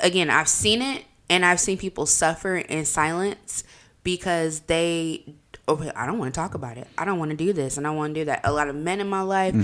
again 0.00 0.28
i've 0.30 0.48
seen 0.48 0.82
it 0.82 1.04
and 1.30 1.44
i've 1.44 1.58
seen 1.60 1.78
people 1.78 2.06
suffer 2.06 2.56
in 2.56 2.84
silence 2.84 3.64
because 4.02 4.60
they 4.60 5.24
oh, 5.66 5.90
i 5.96 6.04
don't 6.06 6.18
want 6.18 6.32
to 6.34 6.38
talk 6.38 6.54
about 6.54 6.76
it 6.76 6.86
i 6.98 7.04
don't 7.04 7.18
want 7.18 7.30
to 7.30 7.36
do 7.36 7.52
this 7.52 7.76
and 7.78 7.86
i 7.86 7.90
want 7.90 8.14
to 8.14 8.20
do 8.20 8.24
that 8.26 8.40
a 8.44 8.52
lot 8.52 8.68
of 8.68 8.76
men 8.76 9.00
in 9.00 9.08
my 9.08 9.22
life 9.22 9.54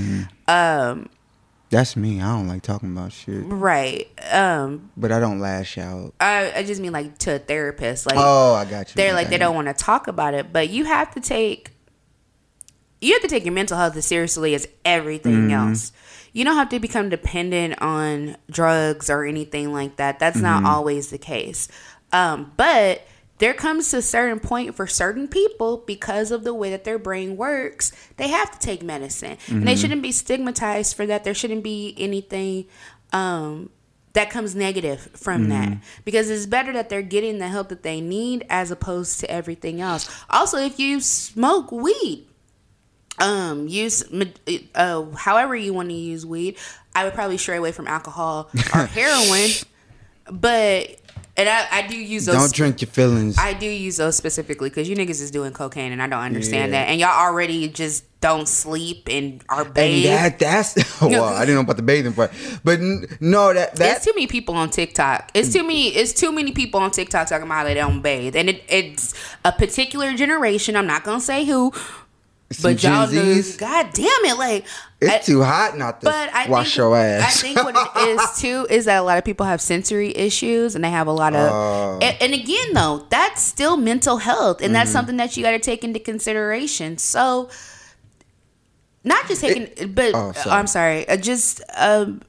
um 0.48 1.08
That's 1.70 1.94
me. 1.96 2.20
I 2.20 2.34
don't 2.36 2.48
like 2.48 2.62
talking 2.62 2.90
about 2.90 3.12
shit, 3.12 3.42
right 3.46 4.08
um 4.32 4.90
but 4.96 5.12
I 5.12 5.20
don't 5.20 5.38
lash 5.40 5.78
out. 5.78 6.14
i, 6.20 6.52
I 6.56 6.62
just 6.64 6.80
mean 6.80 6.92
like 6.92 7.16
to 7.18 7.36
a 7.36 7.38
therapist 7.38 8.06
like 8.06 8.16
Oh, 8.18 8.54
I 8.54 8.64
got 8.64 8.88
you. 8.90 8.94
they're 8.96 9.12
I 9.12 9.14
like 9.14 9.28
they 9.28 9.34
you. 9.36 9.38
don't 9.40 9.54
want 9.54 9.68
to 9.68 9.74
talk 9.74 10.08
about 10.08 10.34
it 10.34 10.52
but 10.52 10.68
you 10.68 10.84
have 10.84 11.14
to 11.14 11.20
take 11.20 11.70
you 13.00 13.12
have 13.14 13.22
to 13.22 13.28
take 13.28 13.44
your 13.44 13.54
mental 13.54 13.78
health 13.78 13.96
as 13.96 14.04
seriously 14.06 14.54
as 14.54 14.66
everything 14.84 15.48
Mm-hmm. 15.48 15.68
else 15.68 15.92
you 16.32 16.44
don't 16.44 16.54
have 16.56 16.68
to 16.68 16.78
become 16.78 17.08
dependent 17.08 17.80
on 17.82 18.36
drugs 18.50 19.08
or 19.10 19.24
anything 19.24 19.72
like 19.72 19.96
that 19.96 20.18
that's 20.18 20.36
Mm-hmm. 20.36 20.62
not 20.62 20.64
always 20.64 21.10
the 21.10 21.18
case 21.18 21.68
um, 22.12 22.52
but 22.56 23.02
there 23.40 23.52
comes 23.54 23.90
to 23.90 23.96
a 23.98 24.02
certain 24.02 24.38
point 24.38 24.74
for 24.76 24.86
certain 24.86 25.26
people 25.26 25.78
because 25.86 26.30
of 26.30 26.44
the 26.44 26.54
way 26.54 26.70
that 26.70 26.84
their 26.84 26.98
brain 26.98 27.36
works 27.36 27.90
they 28.16 28.28
have 28.28 28.50
to 28.52 28.58
take 28.58 28.82
medicine 28.82 29.30
and 29.30 29.38
Mm-hmm. 29.40 29.64
they 29.64 29.74
shouldn't 29.76 30.02
be 30.02 30.12
stigmatized 30.12 30.94
for 30.96 31.04
that 31.06 31.24
there 31.24 31.34
shouldn't 31.34 31.64
be 31.64 31.94
anything 31.98 32.66
um, 33.12 33.70
that 34.12 34.28
comes 34.30 34.54
negative 34.56 35.08
from 35.14 35.48
that 35.50 35.78
because 36.04 36.30
it's 36.30 36.46
better 36.46 36.72
that 36.72 36.88
they're 36.88 37.00
getting 37.02 37.38
the 37.38 37.46
help 37.48 37.68
that 37.68 37.82
they 37.84 38.00
need 38.00 38.44
as 38.50 38.70
opposed 38.72 39.20
to 39.20 39.30
everything 39.30 39.80
else. 39.80 40.10
Also, 40.28 40.58
if 40.58 40.80
you 40.80 41.00
smoke 41.00 41.70
weed, 41.70 42.26
um, 43.20 43.68
use 43.68 44.02
uh, 44.74 45.04
however 45.12 45.54
you 45.54 45.72
want 45.72 45.90
to 45.90 45.94
use 45.94 46.26
weed, 46.26 46.56
I 46.94 47.04
would 47.04 47.14
probably 47.14 47.36
stray 47.38 47.56
away 47.56 47.70
from 47.70 47.86
alcohol 47.86 48.50
or 48.74 48.86
heroin. 48.86 49.50
But 50.30 50.96
and 51.36 51.48
I, 51.48 51.66
I 51.70 51.86
do 51.86 51.96
use 51.96 52.26
those. 52.26 52.34
Don't 52.36 52.52
drink 52.54 52.80
your 52.82 52.90
feelings. 52.90 53.36
I 53.38 53.52
do 53.52 53.66
use 53.66 53.96
those 53.96 54.16
specifically 54.16 54.68
because 54.70 54.88
you 54.88 54.96
niggas 54.96 55.20
is 55.22 55.30
doing 55.30 55.52
cocaine 55.52 55.92
and 55.92 56.02
I 56.02 56.06
don't 56.06 56.22
understand 56.22 56.72
Yeah. 56.72 56.80
that. 56.84 56.90
And 56.90 57.00
y'all 57.00 57.10
already 57.18 57.68
just 57.68 58.04
don't 58.20 58.46
sleep 58.46 59.08
and 59.10 59.42
are 59.48 59.62
and 59.62 60.04
that 60.04 60.38
that's 60.38 60.76
well, 61.00 61.24
I 61.24 61.40
didn't 61.46 61.54
know 61.54 61.60
about 61.62 61.76
the 61.76 61.82
bathing 61.82 62.12
part, 62.12 62.30
but 62.62 62.78
no, 63.18 63.54
that 63.54 63.80
It's 63.80 64.04
too 64.04 64.12
many 64.14 64.26
people 64.26 64.54
on 64.56 64.68
TikTok. 64.68 65.30
It's 65.32 65.50
too 65.52 65.62
many. 65.62 65.88
It's 65.88 66.12
too 66.12 66.30
many 66.30 66.52
people 66.52 66.80
on 66.80 66.90
TikTok 66.90 67.28
talking 67.28 67.46
about 67.46 67.54
how 67.54 67.64
they 67.64 67.72
don't 67.74 68.02
bathe, 68.02 68.36
and 68.36 68.50
it, 68.50 68.62
it's 68.68 69.14
a 69.42 69.52
particular 69.52 70.12
generation. 70.14 70.76
I'm 70.76 70.86
not 70.86 71.02
gonna 71.02 71.20
say 71.20 71.46
who, 71.46 71.72
some 72.52 72.72
but 72.72 72.82
y'all 72.82 73.06
Gen. 73.06 73.42
God 73.58 73.90
damn 73.92 74.06
it! 74.24 74.36
Like, 74.36 74.64
It's 75.00 75.12
I- 75.12 75.18
too 75.18 75.42
hot 75.42 75.78
not 75.78 76.00
to 76.00 76.06
but 76.06 76.34
I 76.34 76.48
wash 76.48 76.66
think, 76.74 76.76
your 76.78 76.96
I 76.96 77.30
think 77.30 77.62
what 77.62 77.76
it 77.76 78.08
is 78.08 78.40
too 78.40 78.66
is 78.68 78.86
that 78.86 78.98
a 78.98 79.02
lot 79.02 79.18
of 79.18 79.24
people 79.24 79.46
have 79.46 79.60
sensory 79.60 80.16
issues 80.16 80.74
and 80.74 80.82
they 80.84 80.90
have 80.90 81.06
a 81.06 81.12
lot 81.12 81.34
of. 81.34 81.50
Oh. 81.52 81.98
and, 82.02 82.16
and 82.20 82.34
again, 82.34 82.74
though, 82.74 83.06
that's 83.08 83.40
still 83.42 83.76
mental 83.76 84.16
health, 84.18 84.60
and 84.62 84.74
that's 84.74 84.88
Mm-hmm. 84.90 84.96
something 84.98 85.16
that 85.18 85.36
you 85.36 85.42
got 85.44 85.52
to 85.52 85.58
take 85.60 85.84
into 85.84 86.00
consideration. 86.00 86.98
So, 86.98 87.50
not 89.04 89.28
just 89.28 89.40
taking, 89.40 89.92
but 89.94 90.12
oh, 90.14 90.32
sorry. 90.32 90.50
I'm 90.56 90.66
sorry, 90.66 91.08
uh, 91.08 91.16
just 91.16 91.62
um, 91.76 92.20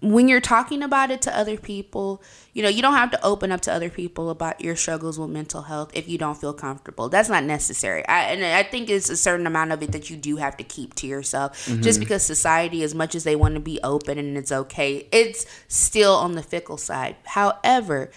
when 0.00 0.28
you're 0.28 0.42
talking 0.42 0.82
about 0.82 1.10
it 1.10 1.22
to 1.22 1.36
other 1.36 1.56
people, 1.56 2.22
you 2.52 2.62
know, 2.62 2.68
you 2.68 2.82
don't 2.82 2.94
have 2.94 3.10
to 3.12 3.24
open 3.24 3.50
up 3.50 3.62
to 3.62 3.72
other 3.72 3.88
people 3.88 4.28
about 4.30 4.60
your 4.60 4.76
struggles 4.76 5.18
with 5.18 5.30
mental 5.30 5.62
health 5.62 5.90
if 5.94 6.06
you 6.08 6.18
don't 6.18 6.36
feel 6.38 6.52
comfortable. 6.52 7.08
That's 7.08 7.28
not 7.28 7.44
necessary. 7.44 8.06
I, 8.06 8.24
and 8.24 8.44
I 8.44 8.62
think 8.62 8.90
it's 8.90 9.08
a 9.08 9.16
certain 9.16 9.46
amount 9.46 9.72
of 9.72 9.82
it 9.82 9.92
that 9.92 10.10
you 10.10 10.16
do 10.16 10.36
have 10.36 10.56
to 10.58 10.64
keep 10.64 10.94
to 10.96 11.06
yourself. 11.06 11.66
Mm-hmm. 11.66 11.82
Just 11.82 11.98
because 12.00 12.22
society, 12.22 12.82
as 12.82 12.94
much 12.94 13.14
as 13.14 13.24
they 13.24 13.36
want 13.36 13.54
to 13.54 13.60
be 13.60 13.80
open 13.82 14.18
and 14.18 14.36
it's 14.36 14.52
okay, 14.52 15.08
it's 15.12 15.46
still 15.68 16.14
on 16.14 16.32
the 16.32 16.42
fickle 16.42 16.76
side. 16.76 17.16
However, 17.24 18.10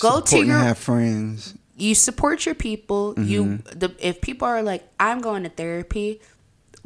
go 0.00 0.20
to 0.20 0.44
your 0.44 0.58
have 0.58 0.76
friends. 0.78 1.54
you 1.76 1.94
support 1.94 2.44
your 2.46 2.54
people 2.54 3.14
you 3.18 3.44
Mm-hmm. 3.44 3.78
the 3.78 3.94
if 3.98 4.20
people 4.20 4.46
are 4.48 4.62
like 4.62 4.82
i'm 5.00 5.20
going 5.20 5.42
to 5.44 5.48
therapy 5.48 6.20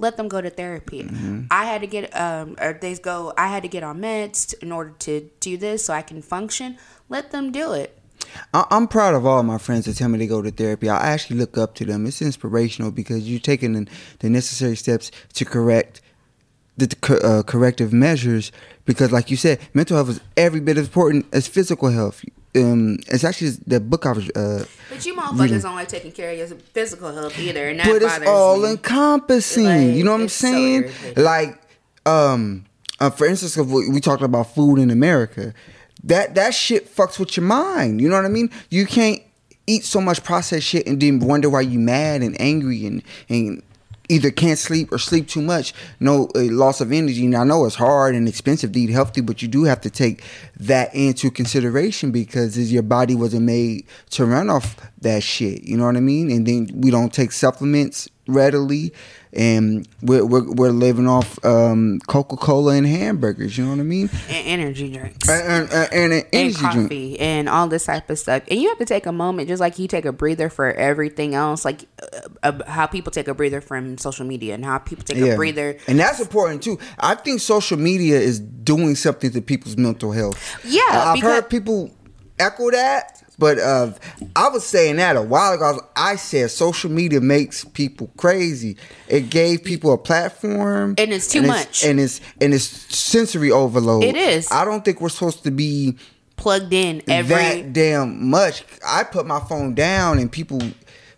let 0.01 0.17
them 0.17 0.29
go 0.29 0.41
to 0.41 0.51
therapy 0.51 1.03
Mm-hmm. 1.05 1.43
i 1.51 1.65
had 1.65 1.81
to 1.83 1.87
get 1.87 2.05
um 2.17 2.57
or 2.61 2.73
they 2.81 2.95
go 2.97 3.33
i 3.37 3.47
had 3.49 3.63
to 3.63 3.69
get 3.69 3.83
on 3.83 4.01
meds 4.01 4.55
in 4.63 4.73
order 4.73 4.93
to 5.07 5.29
do 5.41 5.57
this 5.57 5.85
so 5.85 5.93
i 5.95 6.03
can 6.03 6.21
function 6.23 6.77
let 7.09 7.31
them 7.31 7.53
do 7.53 7.73
it 7.73 7.97
I- 8.55 8.67
I'm 8.71 8.87
proud 8.87 9.15
of 9.15 9.25
all 9.27 9.43
my 9.43 9.59
friends 9.59 9.87
that 9.87 9.97
tell 9.97 10.09
me 10.09 10.19
to 10.19 10.27
go 10.27 10.41
to 10.43 10.51
therapy. 10.51 10.89
I 10.89 10.99
actually 11.15 11.39
look 11.39 11.57
up 11.59 11.75
to 11.77 11.85
them. 11.87 12.07
It's 12.07 12.21
inspirational 12.23 12.91
because 12.93 13.29
you're 13.29 13.41
taking 13.41 13.73
the, 13.73 13.89
the 14.21 14.29
necessary 14.31 14.77
steps 14.77 15.11
to 15.35 15.45
correct 15.45 16.01
the 16.77 16.95
uh, 17.25 17.43
corrective 17.43 17.93
measures. 17.93 18.53
Because, 18.85 19.11
like 19.11 19.31
you 19.31 19.37
said, 19.37 19.59
mental 19.75 19.97
health 19.97 20.11
is 20.11 20.21
every 20.37 20.61
bit 20.61 20.77
as 20.77 20.87
important 20.87 21.27
as 21.33 21.49
physical 21.49 21.89
health. 21.91 22.23
Um, 22.57 22.99
it's 23.07 23.23
actually 23.23 23.51
the 23.67 23.79
book 23.81 24.07
I 24.07 24.13
was. 24.13 24.29
Uh, 24.31 24.65
but 24.89 25.07
you 25.07 25.15
motherfuckers 25.15 25.63
don't 25.63 25.77
like 25.77 25.89
taking 25.89 26.13
care 26.13 26.33
of 26.33 26.39
your 26.39 26.49
physical 26.49 27.13
health 27.13 27.39
either 27.39 27.69
and 27.69 27.79
that 27.79 27.87
but 27.87 28.03
it's 28.03 28.27
all 28.27 28.59
me 28.61 28.73
encompassing. 28.73 29.65
Like, 29.65 29.97
you 29.97 30.05
know 30.05 30.13
what 30.13 30.21
I'm 30.21 30.25
it's 30.25 30.35
so 30.35 30.49
saying? 30.49 30.93
like, 31.17 31.61
um, 32.07 32.65
uh, 32.99 33.11
for 33.11 33.27
instance, 33.27 33.57
if 33.57 33.67
we, 33.69 33.89
we 33.89 34.01
talked 34.01 34.23
about 34.23 34.55
food 34.55 34.79
in 34.79 34.91
America. 34.91 35.55
That 36.03 36.35
that 36.37 36.55
shit 36.55 36.95
fucks 36.95 37.19
with 37.19 37.37
your 37.37 37.45
mind. 37.45 38.01
You 38.01 38.09
know 38.09 38.17
what 38.17 38.25
I 38.25 38.29
mean? 38.29 38.51
You 38.71 38.87
can't 38.87 39.21
eat 39.67 39.85
so 39.85 40.01
much 40.01 40.25
processed 40.25 40.67
shit 40.67 40.87
and 40.87 41.01
then 41.01 41.21
wonder 41.21 41.51
why 41.51 41.61
you 41.61 41.79
mad 41.79 42.23
and 42.23 42.41
angry 42.41 42.87
and 42.87 43.03
and 43.29 43.63
either 44.11 44.31
can't 44.31 44.59
sleep 44.59 44.93
or 44.93 44.99
sleep 44.99 45.29
too 45.29 45.41
much. 45.41 45.73
No 46.01 46.29
uh, 46.35 46.41
loss 46.41 46.81
of 46.81 46.93
energy. 46.93 47.25
And 47.25 47.37
I 47.37 47.45
know 47.45 47.65
it's 47.65 47.77
hard 47.77 48.15
and 48.15 48.29
expensive 48.29 48.73
to 48.73 48.81
eat 48.81 48.91
healthy, 48.91 49.21
but 49.21 49.41
you 49.41 49.49
do 49.49 49.65
have 49.65 49.81
to 49.83 49.91
take 49.91 50.23
that 50.59 50.95
into 50.95 51.31
consideration 51.31 52.11
because 52.11 52.73
your 52.73 52.83
body 52.83 53.15
wasn't 53.15 53.45
made 53.45 53.87
to 54.11 54.27
run 54.27 54.51
off 54.51 54.77
that 55.03 55.23
shit. 55.23 55.63
You 55.65 55.77
know 55.77 55.87
what 55.87 55.97
I 55.97 56.01
mean? 56.01 56.31
And 56.31 56.47
then 56.47 56.69
we 56.75 56.91
don't 56.91 57.13
take 57.13 57.33
supplements 57.33 58.09
readily, 58.27 58.93
and 59.33 59.89
we're 60.03 60.25
we're, 60.25 60.49
we're 60.53 60.71
living 60.71 61.09
off 61.09 61.43
um, 61.45 61.99
Coca 62.07 62.37
Cola 62.37 62.75
and 62.75 62.87
hamburgers. 62.87 63.57
You 63.59 63.65
know 63.65 63.71
what 63.71 63.81
I 63.81 63.85
mean? 63.85 64.09
and 64.29 64.47
energy 64.47 64.93
drinks 64.93 65.29
And, 65.29 65.43
and, 65.43 65.73
and, 65.73 65.93
and 65.93 66.13
an 66.13 66.19
and 66.33 66.55
energy 66.63 66.87
drink. 66.89 67.21
and 67.21 67.49
all 67.49 67.67
this 67.67 67.87
type 67.87 68.09
of 68.11 68.19
stuff. 68.19 68.43
And 68.49 68.61
you 68.61 68.69
have 68.69 68.79
to 68.79 68.85
take 68.85 69.07
a 69.07 69.13
moment, 69.13 69.49
just 69.49 69.59
like 69.61 69.79
you 69.79 69.89
take 69.89 70.05
a 70.05 70.13
breather 70.13 70.49
for 70.49 70.71
everything 70.73 71.35
else, 71.35 71.65
like 71.65 71.87
uh, 72.03 72.21
uh, 72.43 72.65
how 72.71 72.87
people 72.87 73.11
take 73.11 73.27
a 73.27 73.35
breather 73.35 73.61
from 73.61 73.99
social 73.99 74.27
media 74.27 74.55
and 74.55 74.65
how 74.65 74.79
people 74.79 75.05
take 75.05 75.19
a 75.19 75.35
breather. 75.35 75.77
And 75.89 75.99
that's 75.99 76.21
important 76.21 76.63
too. 76.63 76.79
I 76.99 77.15
think 77.17 77.41
social 77.41 77.79
media 77.79 78.19
is 78.21 78.39
doing 78.39 78.95
something 78.95 79.31
to 79.33 79.41
people's 79.43 79.77
mental 79.77 80.13
health. 80.13 80.37
Yeah, 80.65 80.83
I've 80.91 81.15
because- 81.17 81.33
heard 81.43 81.51
people 81.51 81.91
echo 82.39 82.71
that, 82.71 83.23
but 83.41 83.59
uh, 83.59 83.93
I 84.37 84.49
was 84.51 84.65
saying 84.65 84.97
that 84.97 85.17
a 85.17 85.23
while 85.23 85.55
ago. 85.55 85.81
I, 85.97 86.17
said 86.17 86.51
social 86.51 86.91
media 86.91 87.21
makes 87.21 87.65
people 87.65 88.11
crazy. 88.17 88.77
It 89.09 89.31
gave 89.31 89.65
people 89.65 89.93
a 89.93 89.99
platform, 89.99 90.95
And 90.99 91.13
it's 91.13 91.27
too 91.27 91.43
much. 91.43 91.85
and 91.85 91.99
it's 91.99 92.21
and 92.41 92.53
it's 92.55 92.65
sensory 92.65 93.51
overload. 93.51 94.05
It 94.05 94.17
is. 94.17 94.51
I 94.53 94.65
don't 94.65 94.85
think 94.85 95.01
we're 95.01 95.09
supposed 95.09 95.43
to 95.45 95.51
be 95.51 95.97
Plugged 96.37 96.73
in 96.73 97.03
every. 97.09 97.35
that 97.35 97.73
damn 97.73 98.31
much. 98.31 98.65
I 98.87 99.03
put 99.05 99.27
my 99.27 99.41
phone 99.41 99.75
down 99.75 100.19
and 100.19 100.31
people 100.31 100.61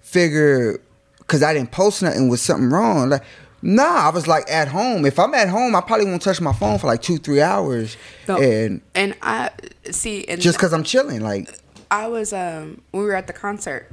figure 0.01 0.81
because 1.19 1.43
I 1.43 1.53
didn't 1.55 1.73
post 1.73 2.03
nothing 2.03 2.29
was 2.29 2.41
something 2.41 2.71
wrong. 2.71 3.09
Like, 3.09 3.25
nah, 3.63 4.09
I 4.09 4.11
was 4.11 4.27
like 4.27 4.51
at 4.51 4.69
home. 4.69 5.07
If 5.07 5.19
I'm 5.19 5.35
at 5.35 5.49
home, 5.49 5.75
I 5.75 5.81
probably 5.81 6.07
won't 6.07 6.23
touch 6.23 6.41
my 6.41 6.53
phone 6.53 6.79
for 6.79 6.87
like 6.87 7.03
two, 7.03 7.19
three 7.19 7.41
hours. 7.41 7.97
No. 8.29 8.39
And 8.41 8.83
and 8.95 9.17
I 9.23 9.51
see, 9.91 10.25
and 10.29 10.41
just 10.41 10.59
because 10.59 10.73
I'm 10.73 10.83
chilling, 10.85 11.21
like, 11.21 11.49
I 11.93 12.09
was 12.09 12.33
um 12.33 12.81
we 12.93 13.01
were 13.05 13.15
at 13.15 13.27
the 13.29 13.33
concert 13.35 13.93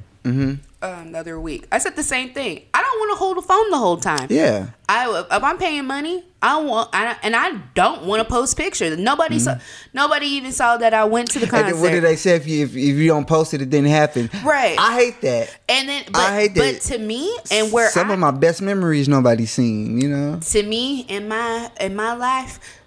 um, 0.81 1.11
the 1.11 1.17
other 1.19 1.39
week. 1.39 1.65
I 1.71 1.79
said 1.79 1.95
the 1.95 2.03
same 2.03 2.33
thing. 2.33 2.61
I 2.73 2.81
don't 2.81 2.99
want 2.99 3.11
to 3.13 3.17
hold 3.17 3.37
the 3.37 3.41
phone 3.41 3.71
the 3.71 3.77
whole 3.77 3.97
time. 3.97 4.27
Yeah. 4.29 4.67
I 4.87 5.25
if 5.31 5.43
I'm 5.43 5.57
paying 5.57 5.85
money, 5.85 6.23
I 6.41 6.61
want 6.61 6.89
I, 6.93 7.17
and 7.23 7.35
I 7.35 7.57
don't 7.73 8.03
want 8.03 8.21
to 8.21 8.29
post 8.29 8.55
pictures. 8.55 8.97
Nobody 8.97 9.39
saw. 9.39 9.57
Nobody 9.93 10.27
even 10.27 10.51
saw 10.51 10.77
that 10.77 10.93
I 10.93 11.05
went 11.05 11.31
to 11.31 11.39
the 11.39 11.47
Mm-hmm. 11.47 11.55
And 11.55 11.65
concert. 11.73 11.81
what 11.81 11.91
did 11.91 12.03
they 12.03 12.15
say 12.15 12.35
if 12.35 12.47
you 12.47 12.63
if, 12.63 12.69
if 12.71 12.95
you 12.95 13.07
don't 13.07 13.27
post 13.27 13.53
it, 13.53 13.61
it 13.61 13.69
didn't 13.69 13.89
happen? 13.89 14.29
Right. 14.45 14.77
I 14.79 14.93
hate 14.93 15.19
that. 15.21 15.55
And 15.67 15.89
then, 15.89 16.03
but, 16.11 16.21
I 16.21 16.35
hate 16.41 16.53
that. 16.55 16.73
but 16.75 16.81
to 16.93 16.97
me, 16.99 17.35
and 17.51 17.71
where 17.71 17.89
some 17.89 18.11
I, 18.11 18.13
of 18.13 18.19
my 18.19 18.31
best 18.31 18.61
memories 18.61 19.09
nobody 19.09 19.45
seen. 19.47 19.99
You 19.99 20.09
know. 20.09 20.39
to 20.39 20.63
me 20.63 21.01
in 21.01 21.27
my 21.27 21.71
in 21.81 21.95
my 21.95 22.13
life 22.13 22.78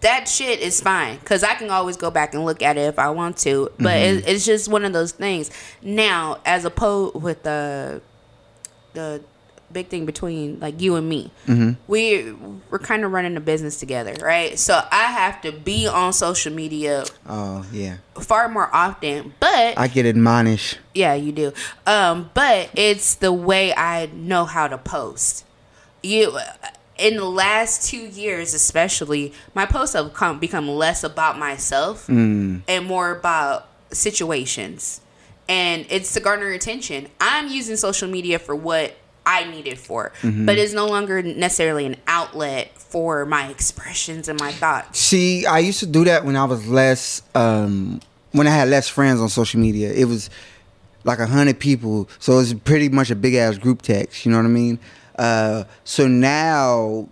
that 0.00 0.28
shit 0.28 0.60
is 0.60 0.80
fine 0.80 1.16
because 1.18 1.42
i 1.42 1.54
can 1.54 1.70
always 1.70 1.96
go 1.96 2.10
back 2.10 2.34
and 2.34 2.44
look 2.44 2.62
at 2.62 2.76
it 2.76 2.82
if 2.82 2.98
i 2.98 3.10
want 3.10 3.36
to 3.36 3.70
but 3.78 3.96
Mm-hmm. 3.96 4.18
it, 4.18 4.28
it's 4.28 4.44
just 4.46 4.68
one 4.68 4.84
of 4.84 4.92
those 4.92 5.12
things 5.12 5.50
now 5.82 6.38
as 6.44 6.64
opposed 6.64 7.16
with 7.22 7.42
the 7.42 8.00
the 8.94 9.20
big 9.70 9.88
thing 9.88 10.06
between 10.06 10.58
like 10.60 10.80
you 10.80 10.96
and 10.96 11.06
me 11.06 11.30
Mm-hmm. 11.46 11.72
we 11.88 12.32
we're 12.70 12.78
kind 12.78 13.04
of 13.04 13.12
running 13.12 13.36
a 13.36 13.40
business 13.40 13.78
together 13.78 14.14
right 14.22 14.58
so 14.58 14.80
i 14.90 15.04
have 15.12 15.42
to 15.42 15.52
be 15.52 15.86
on 15.86 16.12
social 16.14 16.52
media 16.54 17.04
Oh 17.28 17.66
yeah. 17.70 17.98
far 18.18 18.48
more 18.48 18.74
often 18.74 19.34
but 19.40 19.76
I 19.78 19.88
get 19.88 20.06
admonished. 20.06 20.78
yeah, 20.94 21.12
you 21.14 21.32
do. 21.32 21.52
Um, 21.86 22.30
but 22.32 22.70
it's 22.74 23.16
the 23.16 23.30
way 23.32 23.74
I 23.74 24.06
know 24.14 24.46
how 24.46 24.66
to 24.68 24.78
post. 24.78 25.44
You 26.02 26.38
in 26.98 27.16
the 27.16 27.24
last 27.24 27.88
two 27.88 28.06
years, 28.06 28.54
especially, 28.54 29.32
my 29.54 29.64
posts 29.66 29.94
have 29.94 30.12
come 30.14 30.38
become 30.38 30.68
less 30.68 31.04
about 31.04 31.38
myself 31.38 32.08
and 32.08 32.86
more 32.86 33.10
about 33.12 33.68
situations, 33.90 35.00
and 35.48 35.86
it's 35.90 36.12
to 36.14 36.20
garner 36.20 36.48
attention. 36.50 37.08
I'm 37.20 37.48
using 37.48 37.76
social 37.76 38.08
media 38.08 38.38
for 38.38 38.54
what 38.54 38.96
I 39.24 39.44
need 39.50 39.66
it 39.68 39.78
for, 39.78 40.12
but 40.22 40.58
it's 40.58 40.72
no 40.72 40.86
longer 40.86 41.22
necessarily 41.22 41.86
an 41.86 41.96
outlet 42.06 42.76
for 42.78 43.24
my 43.26 43.48
expressions 43.48 44.28
and 44.28 44.40
my 44.40 44.50
thoughts. 44.52 44.98
See, 44.98 45.44
I 45.46 45.58
used 45.58 45.80
to 45.80 45.86
do 45.86 46.04
that 46.04 46.24
when 46.24 46.34
I 46.36 46.44
was 46.44 46.66
less, 46.66 47.22
um, 47.34 48.00
when 48.32 48.46
I 48.46 48.50
had 48.50 48.68
less 48.68 48.88
friends 48.88 49.20
on 49.20 49.28
social 49.28 49.60
media. 49.60 49.92
It 49.92 50.06
was 50.06 50.30
like 51.04 51.18
a 51.18 51.26
hundred 51.26 51.58
people, 51.60 52.08
so 52.18 52.38
it's 52.38 52.54
pretty 52.54 52.88
much 52.88 53.10
a 53.10 53.14
big 53.14 53.34
ass 53.34 53.56
group 53.58 53.82
text. 53.82 54.24
You 54.24 54.32
know 54.32 54.38
what 54.38 54.46
I 54.46 54.48
mean? 54.48 54.78
Uh, 55.18 55.64
so 55.84 56.06
now 56.06 57.08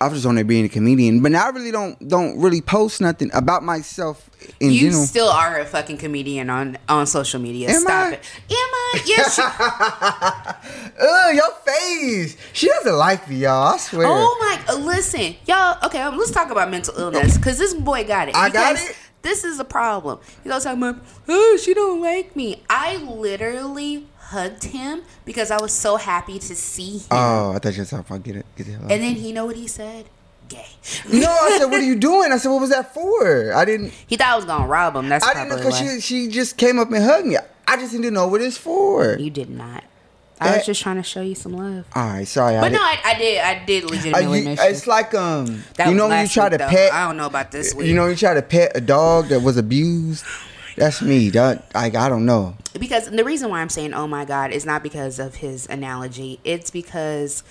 I 0.00 0.08
was 0.08 0.18
just 0.18 0.26
on 0.26 0.34
there 0.34 0.44
being 0.44 0.64
a 0.64 0.68
comedian, 0.68 1.22
but 1.22 1.32
now 1.32 1.46
I 1.46 1.50
really 1.50 1.70
don't 1.70 2.08
don't 2.08 2.38
really 2.38 2.60
post 2.60 3.00
nothing 3.00 3.30
about 3.32 3.62
myself 3.62 4.28
in 4.60 4.72
you 4.72 4.80
general. 4.90 5.06
still 5.06 5.28
are 5.28 5.58
a 5.60 5.64
fucking 5.64 5.98
comedian 5.98 6.50
on 6.50 6.76
on 6.88 7.06
social 7.06 7.40
media. 7.40 7.70
Am 7.70 7.80
Stop 7.80 7.90
I? 7.90 8.12
it. 8.12 8.20
Am 8.50 8.56
I? 8.56 9.02
Yes. 9.06 9.38
Ugh, 11.00 11.34
your 11.34 11.50
face. 11.64 12.36
She 12.52 12.68
doesn't 12.68 12.96
like 12.96 13.28
me, 13.30 13.36
y'all. 13.36 13.74
I 13.74 13.76
swear. 13.78 14.06
oh 14.10 14.64
my! 14.68 14.74
listen, 14.74 15.36
y'all. 15.46 15.78
Okay, 15.86 16.02
um, 16.02 16.18
let's 16.18 16.32
talk 16.32 16.50
about 16.50 16.70
mental 16.70 16.98
illness 16.98 17.38
because 17.38 17.56
this 17.56 17.72
boy 17.72 18.04
got 18.04 18.28
it. 18.28 18.34
I 18.34 18.50
got 18.50 18.76
it? 18.76 18.96
This 19.24 19.42
is 19.42 19.58
a 19.58 19.64
problem. 19.64 20.20
He's 20.42 20.52
always 20.52 20.64
talking 20.64 20.82
about, 20.82 21.02
oh, 21.28 21.58
she 21.60 21.72
don't 21.72 22.02
like 22.02 22.36
me. 22.36 22.62
I 22.68 22.98
literally 22.98 24.06
hugged 24.18 24.64
him 24.64 25.02
because 25.24 25.50
I 25.50 25.60
was 25.60 25.72
so 25.72 25.96
happy 25.96 26.38
to 26.38 26.54
see 26.54 26.98
him. 26.98 27.06
Oh, 27.10 27.52
I 27.52 27.58
thought 27.58 27.74
you 27.74 27.80
were 27.80 27.86
talking 27.86 28.04
about 28.06 28.22
get 28.22 28.36
it, 28.36 28.46
get 28.54 28.66
and 28.68 28.90
then 28.90 29.14
he 29.14 29.32
know 29.32 29.46
what 29.46 29.56
he 29.56 29.66
said? 29.66 30.10
Gay. 30.48 30.66
No, 31.10 31.30
I 31.30 31.56
said, 31.58 31.70
"What 31.70 31.80
are 31.80 31.84
you 31.84 31.96
doing?" 31.96 32.32
I 32.32 32.36
said, 32.36 32.50
"What 32.50 32.60
was 32.60 32.68
that 32.68 32.92
for?" 32.92 33.54
I 33.54 33.64
didn't. 33.64 33.94
He 34.06 34.16
thought 34.18 34.28
I 34.28 34.36
was 34.36 34.44
gonna 34.44 34.66
rob 34.66 34.94
him. 34.94 35.08
That's 35.08 35.26
I 35.26 35.32
didn't 35.32 35.48
know 35.48 35.56
because 35.56 35.78
she 35.78 36.00
she 36.02 36.28
just 36.28 36.58
came 36.58 36.78
up 36.78 36.92
and 36.92 37.02
hugged 37.02 37.26
me. 37.26 37.38
I 37.66 37.76
just 37.78 37.92
didn't 37.92 38.12
know 38.12 38.28
what 38.28 38.42
it's 38.42 38.58
for. 38.58 39.16
You 39.18 39.30
did 39.30 39.48
not. 39.48 39.84
I 40.40 40.56
was 40.56 40.66
just 40.66 40.82
trying 40.82 40.96
to 40.96 41.02
show 41.02 41.20
you 41.22 41.34
some 41.34 41.52
love. 41.52 41.84
All 41.94 42.06
right, 42.06 42.26
sorry. 42.28 42.56
I 42.56 42.60
But 42.60 42.72
no, 42.72 42.78
did. 42.78 42.84
I, 42.84 43.00
I 43.04 43.18
did. 43.18 43.40
I 43.40 43.64
did 43.64 43.84
Uh, 43.84 43.88
legitimately 43.88 44.38
you- 44.40 44.44
miss 44.44 44.60
you. 44.60 44.66
it's 44.68 44.86
like 44.86 45.14
um, 45.14 45.64
That 45.76 45.88
you 45.88 45.94
know 45.94 46.08
when 46.08 46.22
you 46.22 46.28
try 46.28 46.44
week, 46.44 46.52
to 46.52 46.58
though. 46.58 46.68
pet. 46.68 46.92
I 46.92 47.06
don't 47.06 47.16
know 47.16 47.26
about 47.26 47.50
this 47.52 47.74
week. 47.74 47.86
You 47.86 47.94
know, 47.94 48.06
you 48.06 48.16
try 48.16 48.34
to 48.34 48.42
pet 48.42 48.72
a 48.74 48.80
dog 48.80 49.28
that 49.28 49.40
was 49.40 49.56
abused. 49.56 50.24
That's 50.76 51.00
me. 51.00 51.30
That 51.30 51.72
like 51.74 51.94
I 51.94 52.08
don't 52.08 52.26
know. 52.26 52.56
because 52.78 53.08
the 53.08 53.24
reason 53.24 53.48
why 53.48 53.60
I'm 53.60 53.68
saying 53.68 53.94
oh 53.94 54.08
my 54.08 54.24
god 54.24 54.50
is 54.50 54.66
not 54.66 54.82
because 54.82 55.18
of 55.20 55.36
his 55.36 55.68
analogy. 55.68 56.40
It's 56.44 56.70
because 56.70 57.44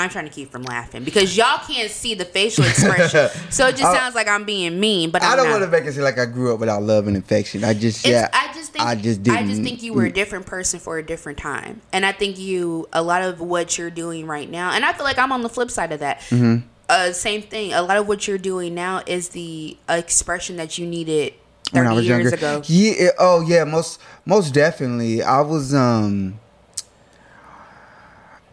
I'm 0.00 0.10
trying 0.10 0.24
to 0.26 0.30
keep 0.30 0.50
from 0.50 0.62
laughing 0.62 1.04
because 1.04 1.36
y'all 1.36 1.58
can't 1.66 1.90
see 1.90 2.14
the 2.14 2.24
facial 2.24 2.64
expression, 2.64 3.28
so 3.50 3.68
it 3.68 3.76
just 3.76 3.84
I- 3.84 3.94
sounds 3.96 4.14
like 4.14 4.28
I'm 4.28 4.44
being 4.44 4.80
mean. 4.80 5.10
But 5.10 5.22
I'm 5.22 5.32
I 5.32 5.36
don't 5.36 5.46
not. 5.46 5.60
want 5.60 5.64
to 5.64 5.70
make 5.78 5.84
it 5.88 5.92
seem 5.92 6.02
like 6.02 6.18
I 6.18 6.26
grew 6.26 6.52
up 6.54 6.60
without 6.60 6.82
love 6.82 7.06
and 7.06 7.16
affection. 7.16 7.62
I 7.64 7.74
just 7.74 8.04
It's, 8.04 8.08
yeah. 8.12 8.28
I 8.32 8.52
just 8.52 8.72
think 8.72 8.84
I 8.84 8.94
just 8.94 9.22
didn't. 9.22 9.38
I 9.38 9.46
just 9.46 9.62
think 9.62 9.82
you 9.82 9.92
were 9.94 10.04
a 10.04 10.12
different 10.12 10.46
person 10.46 10.80
for 10.80 10.98
a 10.98 11.02
different 11.02 11.38
time, 11.38 11.82
and 11.92 12.04
I 12.04 12.12
think 12.12 12.38
you 12.38 12.88
a 12.92 13.02
lot 13.02 13.22
of 13.22 13.40
what 13.40 13.78
you're 13.78 13.90
doing 13.90 14.26
right 14.26 14.50
now, 14.50 14.72
and 14.72 14.84
I 14.84 14.92
feel 14.92 15.04
like 15.04 15.18
I'm 15.18 15.32
on 15.32 15.42
the 15.42 15.48
flip 15.48 15.70
side 15.70 15.92
of 15.92 16.00
that. 16.00 16.20
Mm-hmm. 16.22 16.66
Uh, 16.88 17.12
same 17.12 17.40
thing. 17.42 17.72
A 17.72 17.82
lot 17.82 17.96
of 17.98 18.08
what 18.08 18.26
you're 18.26 18.36
doing 18.38 18.74
now 18.74 19.00
is 19.06 19.28
the 19.28 19.76
expression 19.88 20.56
that 20.56 20.76
you 20.76 20.86
needed 20.86 21.34
when 21.70 21.84
30 21.84 21.88
I 21.88 21.92
was 21.96 22.06
years 22.06 22.22
younger. 22.32 22.36
ago. 22.36 22.62
Yeah. 22.66 23.10
Oh 23.18 23.42
yeah. 23.42 23.62
Most 23.64 24.00
most 24.26 24.52
definitely. 24.54 25.22
I 25.22 25.40
was 25.40 25.72
um. 25.74 26.40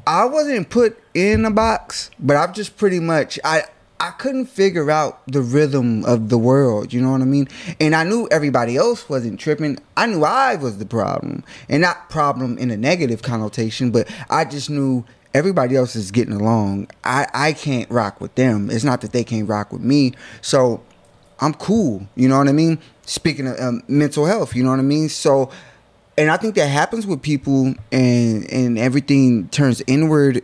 I 0.08 0.24
wasn't 0.24 0.70
put 0.70 0.98
in 1.14 1.44
a 1.44 1.52
box, 1.52 2.12
but 2.18 2.38
I've 2.38 2.54
just 2.54 2.78
pretty 2.78 3.02
much 3.02 3.38
I 3.44 3.64
I 4.00 4.12
couldn't 4.12 4.46
figure 4.46 4.90
out 4.90 5.22
the 5.28 5.42
rhythm 5.42 6.06
of 6.06 6.30
the 6.30 6.38
world. 6.38 6.94
You 6.94 7.02
know 7.02 7.12
what 7.12 7.22
I 7.22 7.26
mean? 7.26 7.50
And 7.82 7.94
I 7.94 8.06
knew 8.06 8.26
everybody 8.32 8.78
else 8.78 9.10
wasn't 9.10 9.38
tripping. 9.38 9.80
I 9.98 10.06
knew 10.06 10.24
I 10.24 10.56
was 10.56 10.78
the 10.78 10.86
problem, 10.86 11.44
and 11.68 11.82
not 11.82 12.10
problem 12.10 12.58
in 12.58 12.72
a 12.72 12.78
negative 12.78 13.22
connotation, 13.22 13.92
but 13.92 14.08
I 14.30 14.46
just 14.46 14.70
knew 14.70 15.04
everybody 15.34 15.76
else 15.76 15.94
is 15.94 16.10
getting 16.12 16.36
along. 16.36 16.88
I 17.04 17.28
I 17.34 17.52
can't 17.52 17.92
rock 17.92 18.22
with 18.22 18.34
them. 18.36 18.70
It's 18.70 18.86
not 18.86 19.02
that 19.02 19.12
they 19.12 19.26
can't 19.26 19.50
rock 19.50 19.74
with 19.74 19.82
me. 19.82 20.14
So 20.40 20.82
I'm 21.40 21.54
cool. 21.54 22.08
You 22.16 22.30
know 22.30 22.38
what 22.38 22.48
I 22.48 22.54
mean? 22.54 22.80
Speaking 23.04 23.48
of 23.48 23.60
um, 23.60 23.84
mental 23.88 24.26
health, 24.26 24.56
you 24.56 24.64
know 24.64 24.72
what 24.72 24.80
I 24.80 24.84
mean? 24.84 25.10
So, 25.10 25.50
and 26.18 26.32
I 26.32 26.38
think 26.38 26.56
that 26.56 26.68
happens 26.68 27.06
with 27.06 27.22
people, 27.22 27.76
and 27.92 28.52
and 28.52 28.78
everything 28.80 29.48
turns 29.50 29.82
inward. 29.88 30.44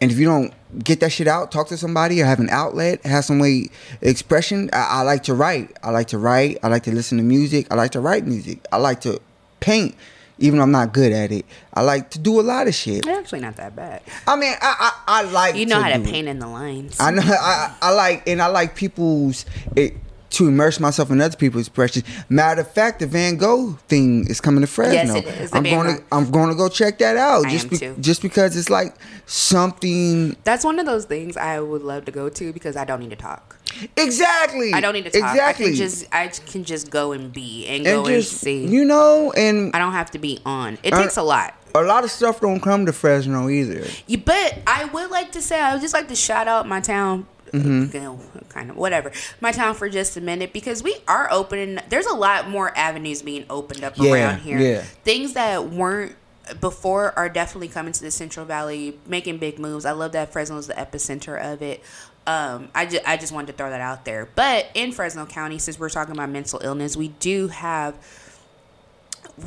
And 0.00 0.10
if 0.12 0.18
you 0.18 0.26
don't 0.26 0.52
get 0.84 1.00
that 1.00 1.10
shit 1.10 1.26
out, 1.26 1.50
talk 1.50 1.68
to 1.68 1.76
somebody 1.78 2.20
or 2.20 2.26
have 2.26 2.38
an 2.38 2.50
outlet, 2.50 3.04
have 3.06 3.24
some 3.24 3.38
way 3.38 3.70
expression. 4.02 4.68
I, 4.72 5.00
I 5.00 5.02
like 5.02 5.22
to 5.24 5.34
write. 5.34 5.74
I 5.82 5.90
like 5.90 6.08
to 6.08 6.18
write. 6.18 6.58
I 6.62 6.68
like 6.68 6.82
to 6.82 6.92
listen 6.92 7.16
to 7.18 7.24
music. 7.24 7.66
I 7.70 7.76
like 7.76 7.92
to 7.92 8.00
write 8.00 8.26
music. 8.26 8.58
I 8.70 8.76
like 8.76 9.00
to 9.02 9.20
paint, 9.60 9.94
even 10.38 10.58
though 10.58 10.64
I'm 10.64 10.70
not 10.70 10.92
good 10.92 11.12
at 11.12 11.32
it. 11.32 11.46
I 11.72 11.80
like 11.80 12.10
to 12.10 12.18
do 12.18 12.38
a 12.38 12.42
lot 12.42 12.66
of 12.68 12.74
shit. 12.74 12.98
It's 12.98 13.08
actually 13.08 13.40
not 13.40 13.56
that 13.56 13.74
bad. 13.74 14.02
I 14.26 14.36
mean, 14.36 14.52
I 14.60 14.92
I, 15.06 15.20
I 15.20 15.22
like 15.30 15.56
You 15.56 15.64
know 15.64 15.80
how 15.80 15.88
to 15.88 15.96
do 15.96 16.02
it. 16.02 16.12
paint 16.12 16.28
in 16.28 16.40
the 16.40 16.48
lines. 16.48 16.98
I 17.00 17.10
know. 17.10 17.22
I, 17.24 17.74
I 17.80 17.92
like 17.94 18.28
and 18.28 18.42
I 18.42 18.48
like 18.48 18.74
people's 18.76 19.46
it, 19.76 19.96
to 20.30 20.48
immerse 20.48 20.80
myself 20.80 21.10
in 21.10 21.20
other 21.20 21.36
people's 21.36 21.66
expressions. 21.68 22.04
Matter 22.28 22.60
of 22.62 22.70
fact, 22.70 22.98
the 22.98 23.06
Van 23.06 23.36
Gogh 23.36 23.72
thing 23.88 24.26
is 24.28 24.40
coming 24.40 24.60
to 24.62 24.66
Fresno. 24.66 25.14
Yes, 25.14 25.24
it 25.24 25.26
is, 25.42 25.50
I'm 25.52 25.62
going 25.62 25.96
to 25.98 26.02
I'm 26.12 26.30
going 26.30 26.48
to 26.50 26.54
go 26.54 26.68
check 26.68 26.98
that 26.98 27.16
out. 27.16 27.46
I 27.46 27.50
just 27.50 27.70
too. 27.70 27.94
just 28.00 28.22
because 28.22 28.56
it's 28.56 28.68
like 28.70 28.94
something 29.26 30.36
That's 30.44 30.64
one 30.64 30.78
of 30.78 30.86
those 30.86 31.04
things 31.04 31.36
I 31.36 31.60
would 31.60 31.82
love 31.82 32.04
to 32.06 32.12
go 32.12 32.28
to 32.28 32.52
because 32.52 32.76
I 32.76 32.84
don't 32.84 33.00
need 33.00 33.10
to 33.10 33.16
talk. 33.16 33.58
exactly. 33.96 34.72
I 34.72 34.80
don't 34.80 34.94
need 34.94 35.04
to 35.04 35.10
talk. 35.10 35.30
Exactly. 35.32 35.66
I 35.66 35.68
can 35.68 35.76
just 35.76 36.06
I 36.14 36.26
can 36.28 36.64
just 36.64 36.90
go 36.90 37.12
and 37.12 37.32
be 37.32 37.66
and, 37.66 37.86
and 37.86 38.04
go 38.04 38.06
and 38.06 38.22
just 38.22 38.32
see. 38.38 38.66
you 38.66 38.84
know, 38.84 39.32
and 39.36 39.74
I 39.74 39.78
don't 39.78 39.92
have 39.92 40.10
to 40.12 40.18
be 40.18 40.40
on. 40.44 40.78
It 40.82 40.92
Uh, 40.92 41.02
takes 41.02 41.16
a 41.16 41.22
lot. 41.22 41.54
a 41.74 41.82
lot 41.82 42.04
of 42.04 42.10
stuff 42.10 42.40
don't 42.40 42.60
come 42.60 42.86
to 42.86 42.92
Fresno 42.92 43.48
either. 43.48 43.84
You, 44.06 44.18
but 44.18 44.58
I 44.66 44.84
would 44.86 45.10
like 45.10 45.32
to 45.32 45.42
say 45.42 45.60
I 45.60 45.72
would 45.72 45.82
just 45.82 45.94
like 45.94 46.08
to 46.08 46.16
shout 46.16 46.48
out 46.48 46.66
my 46.66 46.80
town. 46.80 47.26
Mm-hmm. 47.52 48.38
kind 48.48 48.70
of 48.70 48.76
whatever. 48.76 49.12
My 49.40 49.52
town 49.52 49.74
for 49.74 49.88
just 49.88 50.16
a 50.16 50.20
minute 50.20 50.52
because 50.52 50.82
we 50.82 50.96
are 51.08 51.28
opening 51.30 51.78
there's 51.88 52.06
a 52.06 52.14
lot 52.14 52.48
more 52.48 52.76
avenues 52.76 53.22
being 53.22 53.44
opened 53.50 53.84
up 53.84 53.94
Yeah, 53.96 54.12
around 54.12 54.40
here. 54.40 54.58
yeah. 54.58 54.80
things 55.04 55.34
that 55.34 55.68
weren't 55.70 56.14
before 56.60 57.12
are 57.18 57.28
definitely 57.28 57.68
coming 57.68 57.92
to 57.92 58.02
the 58.02 58.10
central 58.10 58.46
valley 58.46 58.98
making 59.06 59.38
big 59.38 59.58
moves. 59.58 59.84
I 59.84 59.92
love 59.92 60.12
that 60.12 60.32
fresno 60.32 60.56
is 60.58 60.66
the 60.68 60.74
epicenter 60.74 61.40
of 61.52 61.60
it. 61.62 61.82
Um, 62.26 62.68
I, 62.74 62.86
ju- 62.86 63.00
I 63.06 63.16
just 63.16 63.32
wanted 63.32 63.48
to 63.48 63.52
throw 63.54 63.70
that 63.70 63.80
out 63.80 64.04
there. 64.04 64.28
But 64.34 64.66
in 64.74 64.92
fresno 64.92 65.26
county 65.26 65.58
since 65.58 65.78
we're 65.78 65.88
talking 65.90 66.12
about 66.14 66.28
mental 66.30 66.60
illness 66.62 66.96
we 66.96 67.08
do 67.08 67.48
have 67.48 67.94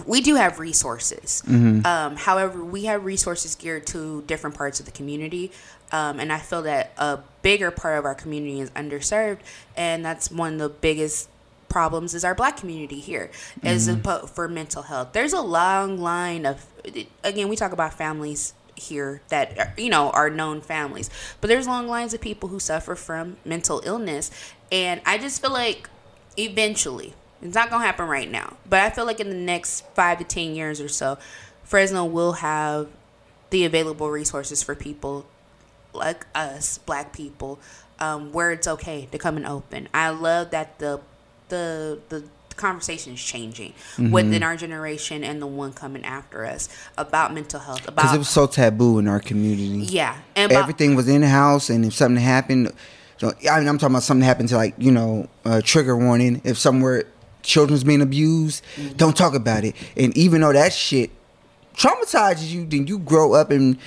we 0.06 0.22
do 0.22 0.36
have 0.36 0.60
resources. 0.60 1.42
Um, 1.86 2.16
however, 2.16 2.64
we 2.64 2.86
have 2.86 3.06
resources 3.06 3.56
geared 3.56 3.88
to 3.88 4.22
different 4.24 4.56
parts 4.56 4.80
of 4.80 4.86
the 4.86 4.92
community. 4.92 5.52
Um, 5.92 6.20
and 6.20 6.32
I 6.32 6.38
feel 6.40 6.62
that 6.64 6.92
a 6.98 7.20
bigger 7.42 7.72
part 7.72 7.98
of 7.98 8.06
our 8.06 8.14
community 8.16 8.60
is 8.60 8.70
underserved. 8.72 9.40
And 9.76 10.06
that's 10.06 10.30
one 10.30 10.54
of 10.54 10.60
the 10.60 10.70
biggest 10.70 11.30
problems 11.70 12.14
is 12.14 12.24
our 12.24 12.34
black 12.36 12.58
community 12.58 13.00
here 13.00 13.30
is 13.64 13.88
apo- 13.88 14.26
for 14.26 14.48
mental 14.48 14.84
health. 14.84 15.10
There's 15.14 15.34
a 15.34 15.42
long 15.42 16.00
line 16.00 16.46
of, 16.46 16.66
again, 17.24 17.48
we 17.48 17.56
talk 17.56 17.72
about 17.72 17.94
families 17.94 18.54
here 18.76 19.22
that 19.28 19.60
are, 19.60 19.74
you 19.78 19.90
know 19.90 20.10
are 20.12 20.30
known 20.30 20.62
families 20.62 21.10
but 21.42 21.50
there's 21.50 21.68
long 21.68 21.86
lines 21.90 22.14
of 22.14 22.22
people 22.22 22.48
who 22.48 22.62
suffer 22.62 22.96
from 22.96 23.36
mental 23.44 23.82
illness 23.84 24.32
and 24.72 25.02
i 25.06 25.18
just 25.18 25.42
feel 25.42 25.52
like 25.52 25.90
eventually 26.38 27.14
It's 27.42 27.56
not 27.56 27.70
gonna 27.70 27.86
happen 27.86 28.08
right 28.08 28.30
now, 28.30 28.58
but 28.70 28.80
I 28.82 28.90
feel 28.90 29.06
like 29.06 29.20
in 29.20 29.30
the 29.30 29.36
next 29.36 29.86
five 29.94 30.18
to 30.20 30.24
ten 30.24 30.56
years 30.56 30.82
or 30.82 30.90
so, 30.90 31.18
Fresno 31.64 32.04
will 32.06 32.34
have 32.34 32.88
the 33.50 33.66
available 33.66 34.10
resources 34.10 34.62
for 34.62 34.76
people 34.76 35.26
like 35.94 36.26
us, 36.36 36.78
black 36.80 37.14
people, 37.14 37.60
um, 38.00 38.32
where 38.32 38.52
it's 38.52 38.68
okay 38.68 39.08
to 39.12 39.18
come 39.18 39.38
and 39.38 39.46
open. 39.46 39.88
I 39.94 40.10
love 40.10 40.52
that 40.52 40.80
the 40.80 41.00
the 41.48 42.00
the 42.10 42.24
conversation 42.56 43.14
is 43.14 43.24
changing 43.24 43.74
Mm-hmm. 43.96 44.12
within 44.12 44.44
our 44.44 44.58
generation 44.58 45.24
and 45.24 45.42
the 45.42 45.48
one 45.48 45.72
coming 45.72 46.04
after 46.04 46.46
us 46.46 46.68
about 46.98 47.34
mental 47.34 47.60
health. 47.62 47.86
Because 47.86 48.14
it 48.14 48.18
was 48.18 48.28
so 48.28 48.48
taboo 48.48 49.00
in 49.00 49.08
our 49.08 49.22
community. 49.22 49.86
yeah, 49.86 50.18
and 50.36 50.52
about, 50.52 50.64
Everything 50.64 50.94
was 50.96 51.08
in 51.08 51.22
house, 51.22 51.70
and 51.70 51.86
if 51.86 51.94
something 51.94 52.22
happened, 52.22 52.74
so, 53.18 53.32
I 53.50 53.60
mean, 53.60 53.68
I'm 53.70 53.78
talking 53.78 53.94
about 53.96 54.04
something 54.04 54.26
happened 54.26 54.50
to 54.50 54.58
like 54.58 54.76
you 54.78 54.92
know, 54.92 55.28
uh, 55.46 55.62
trigger 55.64 55.96
warning. 55.96 56.42
If 56.44 56.58
somewhere 56.58 57.06
children's 57.44 57.84
being 57.84 58.02
abused, 58.02 58.64
Mm-hmm. 58.76 58.98
don't 58.98 59.16
talk 59.18 59.34
about 59.36 59.64
it. 59.66 59.76
And 59.98 60.16
even 60.18 60.42
though 60.42 60.54
that 60.54 60.74
shit 60.74 61.10
traumatizes 61.76 62.50
you, 62.52 62.66
then 62.66 62.88
you 62.88 63.00
grow 63.00 63.34
up 63.34 63.52
and 63.52 63.78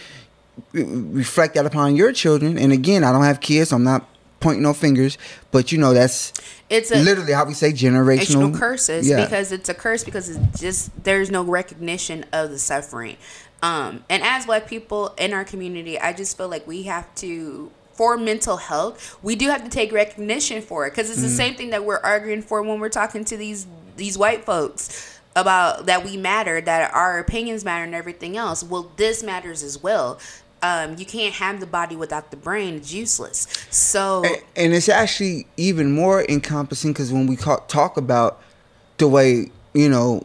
reflect 0.72 1.54
that 1.54 1.66
upon 1.66 1.96
your 1.96 2.12
children. 2.12 2.58
And 2.58 2.72
again, 2.72 3.04
I 3.04 3.12
don't 3.12 3.24
have 3.24 3.40
kids, 3.40 3.70
so 3.70 3.76
I'm 3.76 3.84
not 3.84 4.08
pointing 4.40 4.62
no 4.62 4.72
fingers, 4.74 5.18
but 5.52 5.70
you 5.70 5.78
know 5.78 5.94
that's 5.94 6.32
it's 6.68 6.90
a 6.90 6.96
literally 6.96 7.32
how 7.32 7.44
we 7.44 7.54
say 7.54 7.70
generational, 7.72 8.52
curses 8.58 9.08
Yeah. 9.08 9.22
because 9.24 9.52
it's 9.52 9.68
a 9.68 9.74
curse 9.74 10.02
because 10.02 10.28
it's 10.30 10.60
just 10.60 10.90
there's 11.04 11.30
no 11.30 11.44
recognition 11.44 12.24
of 12.32 12.50
the 12.50 12.58
suffering 12.58 13.16
um 13.62 14.02
and 14.10 14.20
as 14.24 14.46
black 14.46 14.66
people 14.66 15.14
in 15.16 15.32
our 15.32 15.44
community 15.44 15.96
i 16.00 16.12
just 16.12 16.36
feel 16.36 16.48
like 16.48 16.66
we 16.66 16.82
have 16.84 17.14
to 17.14 17.70
for 17.94 18.16
mental 18.16 18.56
health 18.56 19.16
we 19.22 19.34
do 19.36 19.48
have 19.48 19.62
to 19.64 19.70
take 19.70 19.92
recognition 19.92 20.62
for 20.62 20.86
it. 20.86 20.90
Because 20.90 21.10
it's 21.10 21.20
the 21.22 21.28
Mm. 21.28 21.36
same 21.36 21.54
thing 21.54 21.70
that 21.70 21.84
we're 21.84 21.98
arguing 22.00 22.42
for 22.42 22.62
when 22.62 22.80
we're 22.80 22.88
talking 22.88 23.24
to 23.26 23.36
these 23.36 23.66
these 23.96 24.16
white 24.16 24.44
folks 24.44 25.08
about 25.36 25.86
that 25.86 26.04
we 26.04 26.16
matter 26.16 26.60
that 26.60 26.92
our 26.94 27.18
opinions 27.18 27.64
matter 27.64 27.84
and 27.84 27.94
everything 27.94 28.36
else. 28.36 28.62
Well 28.62 28.90
this 28.96 29.22
matters 29.22 29.62
as 29.62 29.82
well. 29.82 30.18
Um, 30.64 30.94
you 30.96 31.04
can't 31.04 31.34
have 31.34 31.58
the 31.58 31.66
body 31.66 31.96
without 31.96 32.30
the 32.30 32.36
brain. 32.36 32.76
It's 32.76 32.92
useless. 32.92 33.48
So 33.70 34.22
and, 34.24 34.36
and 34.56 34.74
it's 34.74 34.88
actually 34.88 35.46
even 35.56 35.92
more 35.92 36.24
encompassing 36.28 36.92
because 36.92 37.12
when 37.12 37.26
we 37.26 37.36
talk 37.36 37.96
about 37.96 38.40
the 38.98 39.08
way 39.08 39.50
you 39.74 39.88
know 39.88 40.24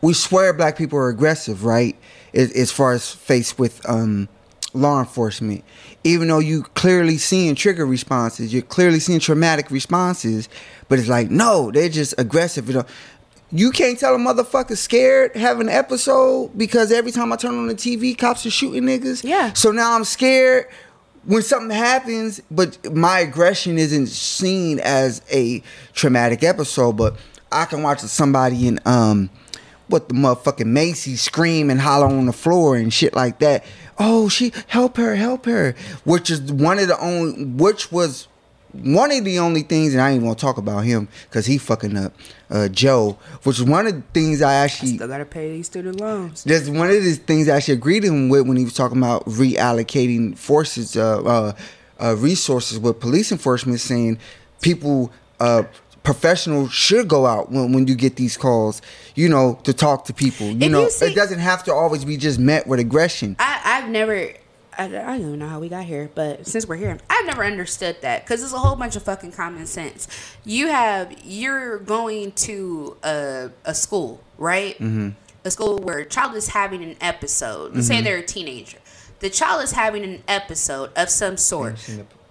we 0.00 0.12
swear 0.14 0.52
black 0.52 0.76
people 0.76 0.98
are 0.98 1.08
aggressive 1.08 1.64
right? 1.64 1.96
As, 2.34 2.50
as 2.52 2.70
far 2.72 2.92
as 2.92 3.10
faced 3.10 3.58
with 3.58 3.80
um, 3.88 4.28
law 4.72 5.00
enforcement 5.00 5.64
even 6.04 6.28
though 6.28 6.38
you 6.38 6.62
clearly 6.74 7.16
seeing 7.18 7.54
trigger 7.54 7.86
responses 7.86 8.52
you're 8.52 8.62
clearly 8.62 8.98
seeing 8.98 9.20
traumatic 9.20 9.70
responses 9.70 10.48
but 10.88 10.98
it's 10.98 11.08
like 11.08 11.30
no 11.30 11.70
they're 11.70 11.88
just 11.88 12.14
aggressive 12.18 12.68
you 12.68 12.74
know 12.74 12.84
you 13.52 13.70
can't 13.70 13.98
tell 13.98 14.14
a 14.14 14.18
motherfucker 14.18 14.76
scared 14.76 15.36
having 15.36 15.68
an 15.68 15.74
episode 15.74 16.56
because 16.56 16.90
every 16.90 17.12
time 17.12 17.32
I 17.32 17.36
turn 17.36 17.54
on 17.54 17.66
the 17.66 17.74
TV, 17.74 18.16
cops 18.16 18.46
are 18.46 18.50
shooting 18.50 18.84
niggas. 18.84 19.22
Yeah. 19.22 19.52
So 19.52 19.70
now 19.70 19.94
I'm 19.94 20.04
scared 20.04 20.68
when 21.24 21.42
something 21.42 21.76
happens, 21.76 22.40
but 22.50 22.92
my 22.94 23.20
aggression 23.20 23.76
isn't 23.78 24.06
seen 24.06 24.80
as 24.80 25.20
a 25.30 25.62
traumatic 25.92 26.42
episode. 26.42 26.92
But 26.92 27.16
I 27.52 27.66
can 27.66 27.82
watch 27.82 28.00
somebody 28.00 28.66
in 28.66 28.80
um 28.86 29.28
what 29.88 30.08
the 30.08 30.14
motherfucking 30.14 30.66
Macy 30.66 31.16
scream 31.16 31.68
and 31.68 31.78
holler 31.78 32.06
on 32.06 32.24
the 32.24 32.32
floor 32.32 32.76
and 32.76 32.92
shit 32.92 33.14
like 33.14 33.38
that. 33.40 33.64
Oh, 33.98 34.28
she 34.28 34.52
help 34.68 34.96
her, 34.96 35.16
help 35.16 35.46
her. 35.46 35.74
Which 36.04 36.30
is 36.30 36.52
one 36.52 36.78
of 36.78 36.88
the 36.88 36.98
only 37.00 37.44
which 37.44 37.92
was 37.92 38.28
one 38.72 39.12
of 39.12 39.24
the 39.24 39.38
only 39.38 39.62
things, 39.62 39.92
and 39.92 40.02
I 40.02 40.10
ain't 40.10 40.22
gonna 40.22 40.34
talk 40.34 40.56
about 40.56 40.80
him 40.80 41.08
because 41.28 41.46
he 41.46 41.58
fucking 41.58 41.96
up 41.96 42.14
uh, 42.50 42.68
Joe, 42.68 43.18
which 43.42 43.58
is 43.58 43.64
one 43.64 43.86
of 43.86 43.94
the 43.94 44.02
things 44.14 44.42
I 44.42 44.54
actually 44.54 44.96
still 44.96 45.08
gotta 45.08 45.24
pay 45.24 45.52
these 45.52 45.66
student 45.66 46.00
loans 46.00 46.44
there's 46.44 46.68
one 46.70 46.88
of 46.88 47.02
the 47.02 47.14
things 47.14 47.48
I 47.48 47.56
actually 47.56 47.74
agreed 47.74 48.04
him 48.04 48.28
with 48.28 48.46
when 48.46 48.56
he 48.56 48.64
was 48.64 48.74
talking 48.74 48.98
about 48.98 49.24
reallocating 49.26 50.36
forces, 50.36 50.96
uh, 50.96 51.22
uh, 51.22 51.52
uh, 52.00 52.16
resources 52.16 52.78
with 52.78 52.98
police 53.00 53.30
enforcement, 53.30 53.80
saying 53.80 54.18
people, 54.60 55.12
uh, 55.38 55.64
professionals 56.02 56.72
should 56.72 57.08
go 57.08 57.26
out 57.26 57.50
when, 57.50 57.72
when 57.72 57.86
you 57.86 57.94
get 57.94 58.16
these 58.16 58.36
calls, 58.36 58.82
you 59.14 59.28
know, 59.28 59.58
to 59.64 59.72
talk 59.72 60.04
to 60.06 60.12
people. 60.14 60.46
You 60.48 60.66
If 60.66 60.72
know, 60.72 60.82
you 60.84 60.90
see- 60.90 61.06
it 61.06 61.14
doesn't 61.14 61.38
have 61.38 61.64
to 61.64 61.72
always 61.74 62.04
be 62.04 62.16
just 62.16 62.38
met 62.38 62.66
with 62.66 62.80
aggression. 62.80 63.36
I, 63.38 63.60
I've 63.64 63.88
never. 63.88 64.32
I, 64.78 64.84
I 64.84 64.88
don't 64.88 65.20
even 65.20 65.38
know 65.38 65.48
how 65.48 65.60
we 65.60 65.68
got 65.68 65.84
here, 65.84 66.10
but 66.14 66.46
since 66.46 66.66
we're 66.66 66.76
here, 66.76 66.96
I've 67.10 67.26
never 67.26 67.44
understood 67.44 67.98
that 68.00 68.24
because 68.24 68.42
it's 68.42 68.54
a 68.54 68.58
whole 68.58 68.74
bunch 68.74 68.96
of 68.96 69.02
fucking 69.02 69.32
common 69.32 69.66
sense. 69.66 70.08
You 70.44 70.68
have 70.68 71.12
you're 71.24 71.78
going 71.78 72.32
to 72.32 72.96
a 73.04 73.50
a 73.66 73.74
school, 73.74 74.22
right? 74.38 74.74
Mm-hmm. 74.76 75.10
A 75.44 75.50
school 75.50 75.78
where 75.78 75.98
a 75.98 76.06
child 76.06 76.34
is 76.36 76.48
having 76.48 76.82
an 76.82 76.96
episode. 77.02 77.74
Let's 77.74 77.86
say 77.86 78.00
they're 78.00 78.18
a 78.18 78.22
teenager. 78.22 78.78
The 79.18 79.28
child 79.28 79.62
is 79.62 79.72
having 79.72 80.04
an 80.04 80.22
episode 80.26 80.90
of 80.96 81.10
some 81.10 81.36
sort. 81.36 81.76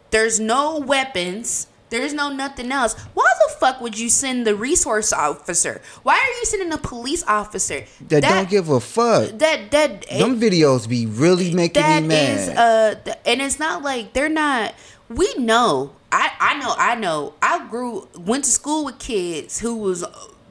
There's 0.09 0.39
no 0.39 0.79
weapons. 0.79 1.67
There's 1.91 2.13
no 2.13 2.29
nothing 2.33 2.71
else. 2.71 2.93
Why 3.13 3.29
the 3.47 3.53
fuck 3.59 3.79
would 3.81 3.99
you 3.99 4.09
send 4.09 4.47
the 4.47 4.55
resource 4.55 5.13
officer? 5.13 5.81
Why 6.01 6.15
are 6.15 6.33
you 6.39 6.45
sending 6.45 6.71
a 6.73 6.77
police 6.79 7.23
officer 7.27 7.83
That, 8.07 8.23
don't 8.23 8.49
give 8.49 8.69
a 8.69 8.79
fuck. 8.79 9.37
that 9.37 9.69
that 9.71 10.07
Them 10.09 10.39
videos 10.41 10.89
be 10.89 11.05
really 11.05 11.53
making 11.53 11.83
that 11.83 12.01
me 12.01 12.07
mad. 12.09 12.39
is 12.39 12.47
uh 12.49 12.95
th- 13.05 13.17
and 13.27 13.41
it's 13.41 13.59
not 13.59 13.83
like 13.83 14.13
they're 14.13 14.29
not 14.29 14.73
we 15.09 15.31
know 15.37 15.91
i 16.11 16.31
i 16.39 16.57
know 16.59 16.73
i 16.77 16.95
know 16.95 17.33
i 17.41 17.67
grew 17.67 18.07
went 18.17 18.45
to 18.45 18.51
school 18.51 18.85
with 18.85 18.97
kids 18.97 19.59
who 19.59 19.75
was 19.75 20.03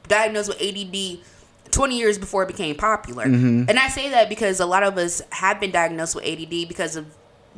diagnosed 0.09 0.48
with 0.50 0.61
ADD 0.61 1.20
20 1.70 1.96
years 1.98 2.18
before 2.18 2.42
it 2.42 2.48
became 2.48 2.76
popular 2.76 3.24
Mm-hmm. 3.24 3.68
and 3.70 3.79
i 3.79 3.88
say 3.88 4.11
that 4.11 4.29
because 4.29 4.61
a 4.61 4.66
lot 4.66 4.83
of 4.83 4.98
us 4.98 5.22
have 5.31 5.59
been 5.61 5.70
diagnosed 5.70 6.14
with 6.14 6.24
ADD 6.26 6.68
because 6.68 6.96
of 6.96 7.07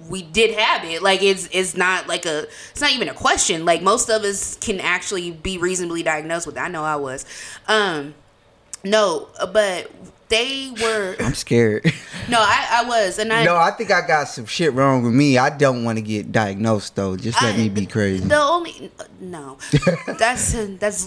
we 0.09 0.22
did 0.22 0.59
have 0.59 0.85
it. 0.85 1.02
Like 1.02 1.22
it's 1.22 1.48
it's 1.52 1.76
not 1.76 2.09
like 2.09 2.26
a 2.26 2.46
it's 2.70 2.81
not 2.81 2.92
even 2.92 3.09
a 3.09 3.14
question. 3.14 3.64
Like 3.64 3.83
most 3.83 4.09
of 4.09 4.22
us 4.22 4.57
can 4.57 4.81
actually 4.81 5.31
be 5.31 5.59
reasonably 5.59 6.02
diagnosed 6.02 6.46
with 6.46 6.57
it. 6.57 6.61
i 6.61 6.68
know 6.68 6.85
i 6.85 6.96
was. 6.96 7.24
Um 7.68 8.14
no 8.85 9.28
but 9.52 9.90
they 10.32 10.72
were 10.82 11.16
I'm 11.20 11.34
scared. 11.34 11.84
no 12.28 12.38
i 12.40 12.66
i 12.82 12.84
was 12.88 13.18
and 13.18 13.32
i 13.32 13.44
no, 13.44 13.56
I 13.56 13.70
think 13.72 13.90
I 13.90 14.06
got 14.06 14.28
some 14.28 14.46
shit 14.46 14.72
wrong 14.72 15.02
with 15.02 15.12
me. 15.12 15.36
I 15.38 15.50
don't 15.50 15.84
want 15.84 15.98
to 15.98 16.02
get 16.02 16.32
diagnosed 16.32 16.96
though. 16.96 17.16
Just 17.16 17.40
let 17.42 17.54
I- 17.54 17.58
me 17.58 17.68
be 17.68 17.86
crazy. 17.86 18.24
The 18.24 18.38
only 18.40 18.90
no, 19.20 19.58
that's 20.18 20.52
that's 20.78 21.06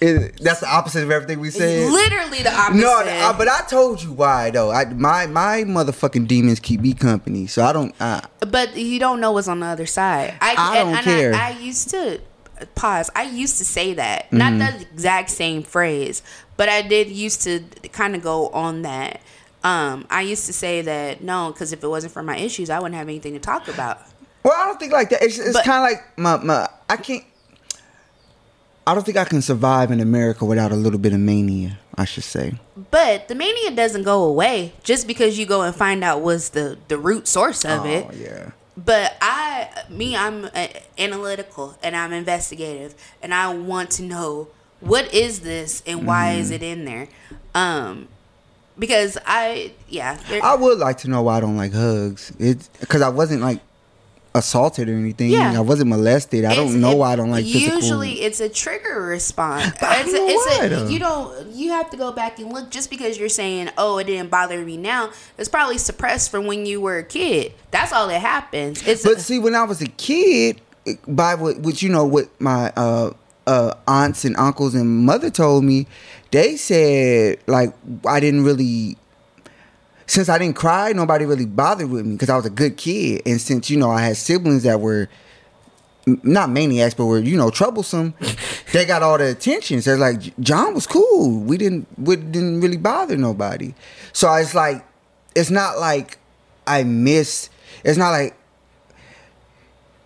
It- 0.00 0.40
that's 0.42 0.60
the 0.60 0.68
opposite 0.68 1.04
of 1.04 1.10
everything 1.10 1.40
we 1.40 1.50
said. 1.50 1.90
literally 1.90 2.42
the 2.42 2.52
opposite. 2.52 2.80
No, 2.82 2.92
I, 2.98 3.34
but 3.36 3.48
I 3.48 3.60
told 3.68 4.02
you 4.02 4.12
why 4.12 4.50
though. 4.50 4.70
I 4.70 4.84
my 4.86 5.26
my 5.26 5.64
motherfucking 5.64 6.26
demons 6.26 6.60
keep 6.60 6.80
me 6.80 6.92
company, 6.94 7.46
so 7.46 7.64
I 7.64 7.72
don't. 7.72 7.94
Uh, 8.00 8.20
but 8.40 8.76
you 8.76 8.98
don't 8.98 9.20
know 9.20 9.32
what's 9.32 9.48
on 9.48 9.60
the 9.60 9.66
other 9.66 9.86
side. 9.86 10.34
I, 10.40 10.54
I 10.56 10.74
don't 10.78 10.94
and 10.96 11.04
care. 11.04 11.34
I, 11.34 11.48
I 11.48 11.50
used 11.58 11.90
to 11.90 12.20
pause. 12.74 13.10
I 13.14 13.22
used 13.24 13.58
to 13.58 13.64
say 13.64 13.94
that, 13.94 14.32
not 14.32 14.52
Mm-hmm. 14.52 14.78
the 14.78 14.86
exact 14.92 15.30
same 15.30 15.62
phrase, 15.62 16.22
but 16.60 16.68
I 16.68 16.82
did 16.82 17.08
used 17.08 17.40
to 17.44 17.60
kind 17.90 18.14
of 18.14 18.22
go 18.22 18.50
on 18.50 18.82
that. 18.82 19.22
Um, 19.64 20.06
I 20.10 20.20
used 20.20 20.44
to 20.44 20.52
say 20.52 20.82
that 20.82 21.22
no, 21.22 21.52
because 21.52 21.72
if 21.72 21.82
it 21.82 21.88
wasn't 21.88 22.12
for 22.12 22.22
my 22.22 22.36
issues, 22.36 22.68
I 22.68 22.78
wouldn't 22.78 22.96
have 22.96 23.08
anything 23.08 23.32
to 23.32 23.38
talk 23.38 23.66
about. 23.66 24.02
well, 24.42 24.52
I 24.54 24.66
don't 24.66 24.78
think 24.78 24.92
like 24.92 25.08
that. 25.08 25.22
It's, 25.22 25.38
it's 25.38 25.58
kind 25.62 25.82
of 25.82 25.90
like 25.90 26.18
my 26.18 26.36
my. 26.36 26.68
I 26.86 26.98
can't. 26.98 27.24
I 28.86 28.92
don't 28.92 29.06
think 29.06 29.16
I 29.16 29.24
can 29.24 29.40
survive 29.40 29.90
in 29.90 30.00
America 30.00 30.44
without 30.44 30.70
a 30.70 30.76
little 30.76 30.98
bit 30.98 31.14
of 31.14 31.20
mania. 31.20 31.78
I 31.94 32.04
should 32.04 32.24
say. 32.24 32.52
But 32.90 33.28
the 33.28 33.34
mania 33.34 33.70
doesn't 33.70 34.02
go 34.02 34.24
away 34.24 34.74
just 34.82 35.06
because 35.06 35.38
you 35.38 35.46
go 35.46 35.62
and 35.62 35.74
find 35.74 36.04
out 36.04 36.20
what's 36.20 36.50
the 36.50 36.76
the 36.88 36.98
root 36.98 37.26
source 37.26 37.64
of 37.64 37.86
it. 37.86 38.06
Oh 38.06 38.14
yeah. 38.14 38.50
But 38.76 39.16
I, 39.22 39.70
me, 39.88 40.14
I'm 40.14 40.44
uh, 40.44 40.68
analytical 40.98 41.78
and 41.82 41.96
I'm 41.96 42.12
investigative, 42.12 42.94
and 43.22 43.32
I 43.32 43.48
want 43.54 43.90
to 43.92 44.02
know 44.02 44.48
what 44.80 45.12
is 45.14 45.40
this 45.40 45.82
and 45.86 46.06
why 46.06 46.32
Mm-hmm. 46.32 46.40
is 46.40 46.50
it 46.50 46.62
in 46.62 46.84
there. 46.84 47.08
Um, 47.54 48.08
because 48.78 49.18
I, 49.26 49.72
yeah, 49.88 50.18
I 50.42 50.54
would 50.54 50.78
like 50.78 50.98
to 50.98 51.08
know 51.10 51.22
why 51.22 51.36
I 51.36 51.40
don't 51.40 51.56
like 51.56 51.72
hugs. 51.72 52.32
It's 52.38 52.68
because 52.80 53.02
I 53.02 53.08
wasn't 53.10 53.42
like 53.42 53.60
assaulted 54.34 54.88
or 54.88 54.94
anything. 54.94 55.30
Yeah. 55.30 55.52
I 55.58 55.60
wasn't 55.60 55.90
molested. 55.90 56.44
I 56.44 56.52
it's- 56.52 56.56
don't 56.70 56.80
know 56.80 56.92
it- 56.92 56.98
why 56.98 57.12
I 57.12 57.16
don't 57.16 57.30
like 57.30 57.44
physical. 57.44 57.76
Usually, 57.76 58.22
it's 58.22 58.40
a 58.40 58.48
trigger 58.48 59.02
response. 59.02 59.66
It's 59.82 60.12
a, 60.14 60.16
it's 60.16 60.82
a, 60.88 60.92
you 60.92 60.98
don't. 60.98 61.48
You 61.48 61.72
have 61.72 61.90
to 61.90 61.96
go 61.96 62.12
back 62.12 62.38
and 62.38 62.52
look. 62.52 62.70
Just 62.70 62.88
because 62.90 63.18
you're 63.18 63.28
saying, 63.28 63.70
"Oh, 63.76 63.98
it 63.98 64.04
didn't 64.04 64.30
bother 64.30 64.64
me 64.64 64.76
now," 64.78 65.10
it's 65.36 65.48
probably 65.48 65.76
suppressed 65.78 66.30
from 66.30 66.46
when 66.46 66.64
you 66.64 66.80
were 66.80 66.98
a 66.98 67.04
kid. 67.04 67.52
That's 67.72 67.92
all 67.92 68.06
that 68.08 68.20
happens. 68.20 68.86
It's 68.86 69.02
But 69.02 69.20
see, 69.20 69.38
when 69.38 69.54
I 69.54 69.64
was 69.64 69.82
a 69.82 69.88
kid, 69.88 70.60
by 71.06 71.34
what, 71.34 71.58
what 71.58 71.82
you 71.82 71.90
know, 71.90 72.04
what 72.06 72.28
my 72.40 72.72
uh, 72.76 73.10
uh, 73.50 73.74
aunts 73.88 74.24
and 74.24 74.36
uncles 74.36 74.76
and 74.76 75.04
mother 75.04 75.28
told 75.28 75.64
me, 75.64 75.86
they 76.30 76.56
said 76.56 77.38
like 77.46 77.74
I 78.06 78.20
didn't 78.20 78.44
really. 78.44 78.96
Since 80.06 80.28
I 80.28 80.38
didn't 80.38 80.56
cry, 80.56 80.92
nobody 80.92 81.24
really 81.24 81.46
bothered 81.46 81.88
with 81.88 82.04
me 82.04 82.14
because 82.14 82.28
I 82.30 82.36
was 82.36 82.46
a 82.46 82.50
good 82.50 82.76
kid, 82.76 83.22
and 83.26 83.40
since 83.40 83.70
you 83.70 83.76
know 83.76 83.90
I 83.90 84.02
had 84.02 84.16
siblings 84.16 84.62
that 84.64 84.80
were 84.80 85.08
not 86.06 86.50
maniacs, 86.50 86.94
but 86.94 87.06
were 87.06 87.18
you 87.18 87.36
know 87.36 87.50
troublesome. 87.50 88.14
they 88.72 88.84
got 88.84 89.02
all 89.02 89.18
the 89.18 89.30
attention. 89.30 89.82
So 89.82 89.92
it's 89.92 90.00
like 90.00 90.38
John 90.40 90.74
was 90.74 90.86
cool. 90.86 91.40
We 91.40 91.56
didn't 91.58 91.86
we 91.98 92.16
didn't 92.16 92.60
really 92.60 92.76
bother 92.76 93.16
nobody. 93.16 93.74
So 94.12 94.32
it's 94.34 94.54
like 94.54 94.84
it's 95.34 95.50
not 95.50 95.78
like 95.78 96.18
I 96.66 96.84
miss. 96.84 97.50
It's 97.84 97.98
not 97.98 98.10
like 98.10 98.36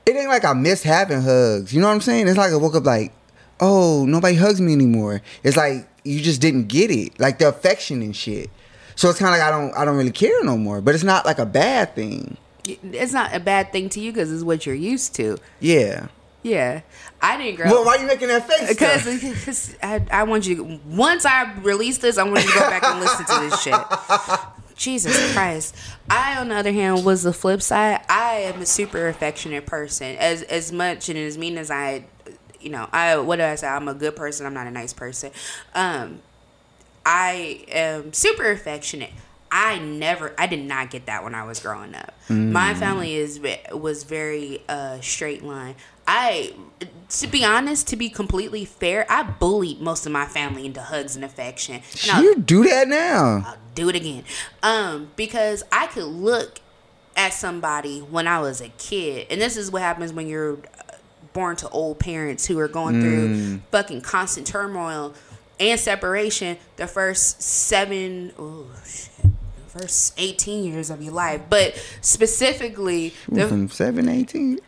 it 0.07 0.17
ain't 0.17 0.29
like 0.29 0.45
I 0.45 0.53
miss 0.53 0.83
having 0.83 1.23
hugs. 1.23 1.73
You 1.73 1.81
know 1.81 1.89
what 1.89 1.95
I'm 1.95 2.01
saying? 2.01 2.29
It's 2.29 2.37
like 2.37 2.53
I 2.53 2.57
woke 2.57 2.75
up 2.75 2.85
like, 2.85 3.13
oh, 3.61 4.05
nobody 4.07 4.37
hugs 4.37 4.61
me 4.61 4.73
anymore. 4.73 5.23
It's 5.43 5.57
like 5.57 5.89
you 6.05 6.21
just 6.21 6.41
didn't 6.41 6.69
get 6.69 6.91
it, 6.91 7.19
like 7.19 7.39
the 7.39 7.49
affection 7.49 8.03
and 8.03 8.15
shit. 8.15 8.51
So 8.97 9.11
it's 9.11 9.19
kind 9.19 9.35
of 9.35 9.41
like 9.41 9.49
I 9.49 9.51
don't 9.51 9.77
I 9.77 9.85
don't 9.85 9.97
really 9.97 10.13
care 10.13 10.45
no 10.45 10.57
more. 10.57 10.81
But 10.81 10.95
it's 10.95 11.05
not 11.05 11.27
like 11.27 11.39
a 11.39 11.47
bad 11.47 11.95
thing. 11.95 12.37
It's 12.67 13.13
not 13.13 13.35
a 13.35 13.41
bad 13.41 13.73
thing 13.73 13.89
to 13.91 14.01
you 14.01 14.13
because 14.13 14.33
it's 14.33 14.43
what 14.43 14.65
you're 14.67 14.75
used 14.75 15.15
to. 15.17 15.39
Yeah. 15.61 16.09
Yeah, 16.43 16.83
I 17.23 17.39
didn't 17.39 17.57
grow. 17.57 17.71
Well, 17.71 17.87
why 17.87 17.97
are 17.97 18.01
you 18.03 18.07
making 18.07 18.29
that 18.29 18.47
face? 18.47 18.69
Because 18.69 19.75
I, 19.83 20.05
I 20.11 20.25
want 20.25 20.47
you 20.47 20.57
to, 20.57 20.81
once 20.85 21.25
I 21.25 21.51
release 21.61 21.97
this, 21.97 22.19
I 22.19 22.25
want 22.25 22.45
you 22.45 22.53
to 22.53 22.59
go 22.59 22.69
back 22.69 22.85
and 22.85 23.01
listen 23.01 23.25
to 23.25 23.49
this 23.49 23.63
shit. 23.63 23.75
Jesus 24.77 25.33
Christ. 25.33 25.75
I 26.11 26.37
on 26.39 26.49
the 26.49 26.57
other 26.57 26.73
hand 26.73 27.03
was 27.05 27.23
the 27.23 27.33
flip 27.33 27.63
side. 27.63 28.05
I 28.11 28.35
am 28.41 28.61
a 28.61 28.67
super 28.67 29.09
affectionate 29.09 29.65
person. 29.65 30.17
As 30.17 30.43
as 30.43 30.71
much 30.71 31.09
and 31.09 31.19
as 31.19 31.39
mean 31.39 31.57
as 31.57 31.71
I 31.71 32.05
you 32.65 32.71
know, 32.71 32.89
I 32.93 33.17
what 33.19 33.37
do 33.37 33.43
I 33.45 33.55
say? 33.55 33.67
I'm 33.69 33.87
a 33.89 33.95
good 33.95 34.17
person, 34.17 34.47
I'm 34.47 34.55
not 34.55 34.67
a 34.67 34.71
nice 34.71 34.93
person. 34.93 35.31
Um 35.75 36.21
I 37.07 37.65
am 37.69 38.13
super 38.13 38.51
affectionate. 38.51 39.11
I 39.57 39.79
never, 39.79 40.35
I 40.37 40.47
did 40.49 40.65
not 40.65 40.91
get 40.91 41.07
that 41.07 41.23
when 41.23 41.35
I 41.35 41.45
was 41.45 41.61
growing 41.61 41.95
up. 41.95 42.13
My 42.29 42.75
family 42.75 43.15
is 43.15 43.39
was 43.73 44.03
very 44.03 44.63
uh, 44.69 45.01
straight 45.01 45.45
line. 45.45 45.77
I, 46.09 46.55
to 47.11 47.27
be 47.29 47.45
honest, 47.45 47.87
to 47.89 47.97
be 47.97 48.09
completely 48.09 48.65
fair, 48.65 49.07
I 49.09 49.23
bullied 49.23 49.81
most 49.81 50.07
of 50.07 50.13
my 50.13 50.25
family 50.27 50.67
into 50.67 50.81
hugs 50.81 51.15
and 51.15 51.25
affection. 51.25 51.77
And 52.03 52.11
I'll- 52.11 52.23
you 52.23 52.37
do 52.41 52.65
that 52.65 52.89
now. 52.89 53.45
I'll 53.47 53.57
do 53.75 53.89
it 53.89 53.95
again. 53.97 54.25
Um, 54.63 55.11
because 55.15 55.63
I 55.71 55.87
could 55.87 56.05
look 56.05 56.59
at 57.17 57.33
somebody 57.33 58.01
when 58.01 58.27
I 58.27 58.41
was 58.41 58.61
a 58.61 58.71
kid, 58.71 59.29
and 59.31 59.41
this 59.41 59.57
is 59.57 59.71
what 59.71 59.83
happens 59.83 60.13
when 60.13 60.27
you're 60.27 60.59
born 61.35 61.57
to 61.57 61.69
old 61.69 61.99
parents 61.99 62.47
who 62.47 62.59
are 62.59 62.69
going 62.69 63.01
through 63.03 63.59
fucking 63.71 64.01
constant 64.01 64.47
turmoil 64.47 65.13
and 65.61 65.79
separation 65.79 66.57
the 66.77 66.87
first 66.87 67.43
seven, 67.43 68.33
oh 68.39 68.67
shit, 68.87 69.11
first 69.69 70.15
eighteen 70.17 70.65
years 70.65 70.89
of 70.91 71.03
your 71.03 71.13
life, 71.13 71.43
but 71.51 71.75
specifically 72.01 73.13
the 73.29 73.47
From 73.47 73.69
seven 73.69 74.09
eighteen. 74.09 74.61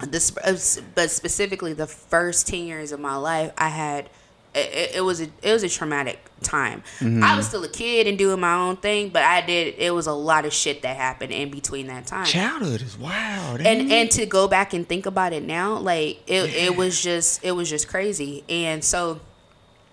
this 0.00 0.36
uh, 0.38 0.56
but 0.94 1.10
specifically 1.10 1.72
the 1.72 1.86
first 1.86 2.48
10 2.48 2.64
years 2.66 2.92
of 2.92 2.98
my 3.00 3.14
life 3.16 3.52
i 3.56 3.68
had 3.68 4.10
it, 4.54 4.96
it 4.96 5.00
was 5.04 5.20
a 5.20 5.28
it 5.42 5.52
was 5.52 5.62
a 5.62 5.68
traumatic 5.68 6.20
time 6.42 6.82
mm-hmm. 6.98 7.22
i 7.22 7.36
was 7.36 7.46
still 7.46 7.64
a 7.64 7.68
kid 7.68 8.06
and 8.06 8.18
doing 8.18 8.38
my 8.38 8.54
own 8.54 8.76
thing 8.76 9.08
but 9.08 9.22
i 9.22 9.40
did 9.40 9.74
it 9.78 9.92
was 9.92 10.06
a 10.06 10.12
lot 10.12 10.44
of 10.44 10.52
shit 10.52 10.82
that 10.82 10.96
happened 10.96 11.32
in 11.32 11.50
between 11.50 11.86
that 11.86 12.06
time 12.06 12.26
Childhood 12.26 12.82
is 12.82 12.98
wild. 12.98 13.60
and 13.60 13.90
and 13.90 14.10
to 14.12 14.26
go 14.26 14.46
back 14.46 14.72
and 14.74 14.86
think 14.88 15.06
about 15.06 15.32
it 15.32 15.42
now 15.42 15.76
like 15.78 16.20
it, 16.26 16.54
it 16.54 16.76
was 16.76 17.02
just 17.02 17.42
it 17.44 17.52
was 17.52 17.68
just 17.68 17.88
crazy 17.88 18.44
and 18.48 18.84
so 18.84 19.20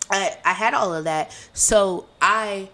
i 0.09 0.37
i 0.45 0.53
had 0.53 0.73
all 0.73 0.93
of 0.93 1.05
that 1.05 1.35
so 1.53 2.05
i 2.21 2.69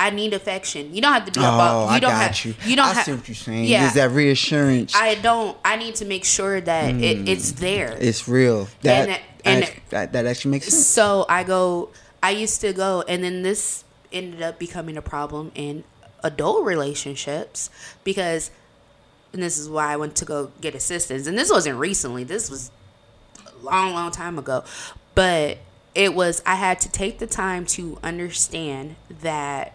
I 0.00 0.08
need 0.08 0.32
affection. 0.32 0.94
You 0.94 1.02
don't 1.02 1.12
have 1.12 1.26
to 1.26 1.30
be 1.30 1.40
oh, 1.40 1.42
about. 1.42 1.82
You 1.82 1.90
I 1.90 2.00
don't 2.00 2.10
got 2.10 2.34
have. 2.34 2.44
you. 2.46 2.54
You 2.64 2.74
don't 2.74 2.86
I 2.86 2.94
have. 2.94 3.04
see 3.04 3.12
what 3.12 3.28
you're 3.28 3.34
saying. 3.34 3.64
Yeah. 3.66 3.82
There's 3.82 3.94
that 3.94 4.10
reassurance. 4.12 4.96
I 4.96 5.16
don't. 5.16 5.58
I 5.62 5.76
need 5.76 5.96
to 5.96 6.06
make 6.06 6.24
sure 6.24 6.58
that 6.58 6.94
it, 6.94 7.28
it's 7.28 7.52
mm. 7.52 7.56
there. 7.56 7.98
it's 8.00 8.26
real. 8.26 8.66
That, 8.80 9.10
And- 9.10 9.20
and- 9.44 9.72
that 9.90 10.12
that 10.12 10.26
actually 10.26 10.52
makes 10.52 10.66
sense. 10.68 10.86
So 10.86 11.26
I 11.28 11.44
go, 11.44 11.90
I 12.22 12.30
used 12.30 12.60
to 12.62 12.72
go, 12.72 13.02
and 13.08 13.22
then 13.24 13.42
this 13.42 13.84
ended 14.12 14.42
up 14.42 14.58
becoming 14.58 14.96
a 14.96 15.02
problem 15.02 15.52
in 15.54 15.84
adult 16.22 16.64
relationships 16.64 17.70
because, 18.04 18.50
and 19.32 19.42
this 19.42 19.58
is 19.58 19.68
why 19.68 19.92
I 19.92 19.96
went 19.96 20.16
to 20.16 20.24
go 20.24 20.50
get 20.60 20.74
assistance. 20.74 21.26
And 21.26 21.38
this 21.38 21.50
wasn't 21.50 21.78
recently, 21.78 22.24
this 22.24 22.50
was 22.50 22.70
a 23.46 23.64
long, 23.64 23.92
long 23.94 24.10
time 24.10 24.38
ago. 24.38 24.64
But 25.14 25.58
it 25.94 26.14
was, 26.14 26.42
I 26.46 26.56
had 26.56 26.80
to 26.80 26.88
take 26.90 27.18
the 27.18 27.26
time 27.26 27.66
to 27.66 27.98
understand 28.02 28.96
that 29.22 29.74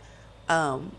um, 0.50 0.92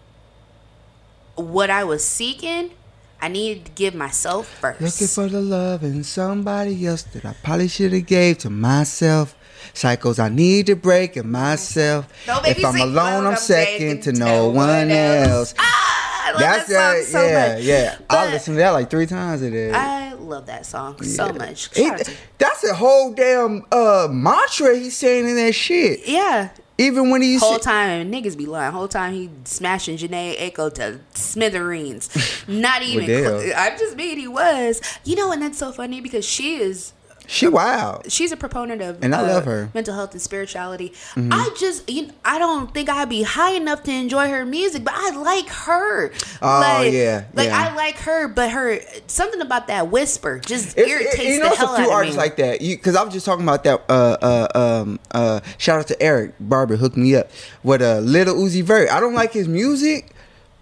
what 1.34 1.70
I 1.70 1.84
was 1.84 2.04
seeking, 2.04 2.72
I 3.20 3.28
needed 3.28 3.64
to 3.66 3.70
give 3.72 3.94
myself 3.94 4.46
first. 4.48 4.80
Looking 4.80 5.06
for 5.06 5.28
the 5.28 5.40
love 5.40 5.82
in 5.82 6.04
somebody 6.04 6.86
else 6.86 7.02
that 7.02 7.24
I 7.24 7.34
probably 7.42 7.68
should 7.68 7.92
have 7.92 8.06
gave 8.06 8.38
to 8.38 8.50
myself. 8.50 9.34
Cycles 9.72 10.18
I 10.18 10.28
need 10.28 10.66
to 10.66 10.76
break 10.76 11.16
in 11.16 11.30
myself. 11.30 12.06
If 12.28 12.64
I'm 12.64 12.80
alone, 12.80 13.26
I'm 13.26 13.36
second 13.36 14.02
to 14.04 14.12
no 14.12 14.48
one 14.50 14.90
else. 14.90 15.28
else. 15.30 15.54
Ah, 15.58 16.28
I 16.28 16.30
love 16.32 16.40
That's 16.40 16.68
that 16.68 17.04
song 17.04 17.12
so 17.12 17.26
yeah, 17.26 17.54
much. 17.54 17.62
yeah. 17.64 17.98
I 18.10 18.14
But 18.14 18.30
listened 18.32 18.54
to 18.56 18.58
that 18.58 18.70
like 18.70 18.90
three 18.90 19.06
times 19.06 19.42
a 19.42 19.50
day. 19.50 19.72
I 19.72 20.12
love 20.14 20.46
that 20.46 20.66
song 20.66 21.02
so 21.02 21.32
much. 21.32 21.74
He- 21.74 21.84
Shout 21.86 22.00
out 22.00 22.06
to- 22.06 22.12
that's 22.38 22.64
a 22.64 22.74
whole 22.74 23.12
damn 23.12 23.64
uh, 23.72 24.08
mantra 24.10 24.76
he's 24.76 24.96
saying 24.96 25.28
in 25.28 25.36
that 25.36 25.52
shit. 25.54 26.06
yeah. 26.06 26.50
Even 26.78 27.10
when 27.10 27.22
he's 27.22 27.40
Whole 27.40 27.58
time 27.58 28.12
niggas 28.12 28.36
be 28.36 28.46
lying. 28.46 28.72
Whole 28.72 28.88
time 28.88 29.14
he 29.14 29.30
smashing 29.44 29.96
Jhené 29.96 30.36
Aiko 30.38 30.72
to 30.74 31.00
smithereens. 31.14 32.10
Not 32.46 32.82
even. 32.82 33.06
Cl- 33.06 33.52
I'm 33.56 33.78
just 33.78 33.96
being 33.96 34.18
he 34.18 34.28
was. 34.28 34.80
You 35.04 35.16
know, 35.16 35.32
and 35.32 35.40
that's 35.42 35.58
so 35.58 35.72
funny 35.72 36.00
because 36.00 36.24
she 36.26 36.56
is 36.56 36.92
she 37.26 37.48
wild. 37.48 38.10
she's 38.10 38.32
a 38.32 38.36
proponent 38.36 38.82
of 38.82 39.02
And 39.02 39.14
I 39.14 39.20
uh, 39.20 39.26
love 39.26 39.44
her. 39.46 39.64
Mm-hmm. 39.64 39.70
mental 39.78 39.94
health 39.94 40.12
and 40.12 40.20
spirituality. 40.20 40.92
I 41.16 41.50
just 41.58 41.88
you 41.90 42.06
know, 42.08 42.14
I 42.24 42.38
don't 42.38 42.72
think 42.72 42.88
I'd 42.88 43.08
be 43.08 43.22
high 43.22 43.52
enough 43.52 43.82
to 43.84 43.92
enjoy 43.92 44.28
her 44.28 44.44
music, 44.46 44.84
but 44.84 44.94
I 44.96 45.10
like 45.16 45.48
her. 45.48 46.12
Oh, 46.42 46.46
like, 46.60 46.92
yeah, 46.92 47.24
like 47.34 47.48
yeah. 47.48 47.70
I 47.70 47.74
like 47.74 47.96
her, 47.98 48.28
but 48.28 48.50
her 48.50 48.78
something 49.06 49.40
about 49.40 49.66
that 49.68 49.90
whisper 49.90 50.38
just 50.38 50.76
It's- 50.78 50.88
irritates 50.88 51.18
it- 51.18 51.24
you 51.34 51.38
know, 51.40 51.48
the 51.48 51.54
a 51.54 51.56
hell 51.56 51.74
few 51.76 51.84
out 51.84 51.88
of 51.88 51.94
artists 51.94 52.16
me. 52.16 52.22
like 52.22 52.36
that. 52.36 52.60
Because 52.60 52.96
I 52.96 53.02
was 53.02 53.12
just 53.12 53.26
talking 53.26 53.44
about 53.44 53.64
that. 53.64 53.82
Uh, 53.88 54.16
uh, 54.22 54.58
um, 54.82 55.00
uh, 55.12 55.40
shout 55.58 55.80
out 55.80 55.86
to 55.88 56.02
Eric 56.02 56.34
Barber, 56.40 56.76
hooked 56.76 56.96
me 56.96 57.14
up 57.16 57.30
with 57.62 57.82
a 57.82 57.96
uh, 57.98 58.00
little 58.00 58.34
Uzi 58.34 58.62
Vert. 58.62 58.90
I 58.90 59.00
don't 59.00 59.14
like 59.14 59.32
his 59.32 59.48
music, 59.48 60.10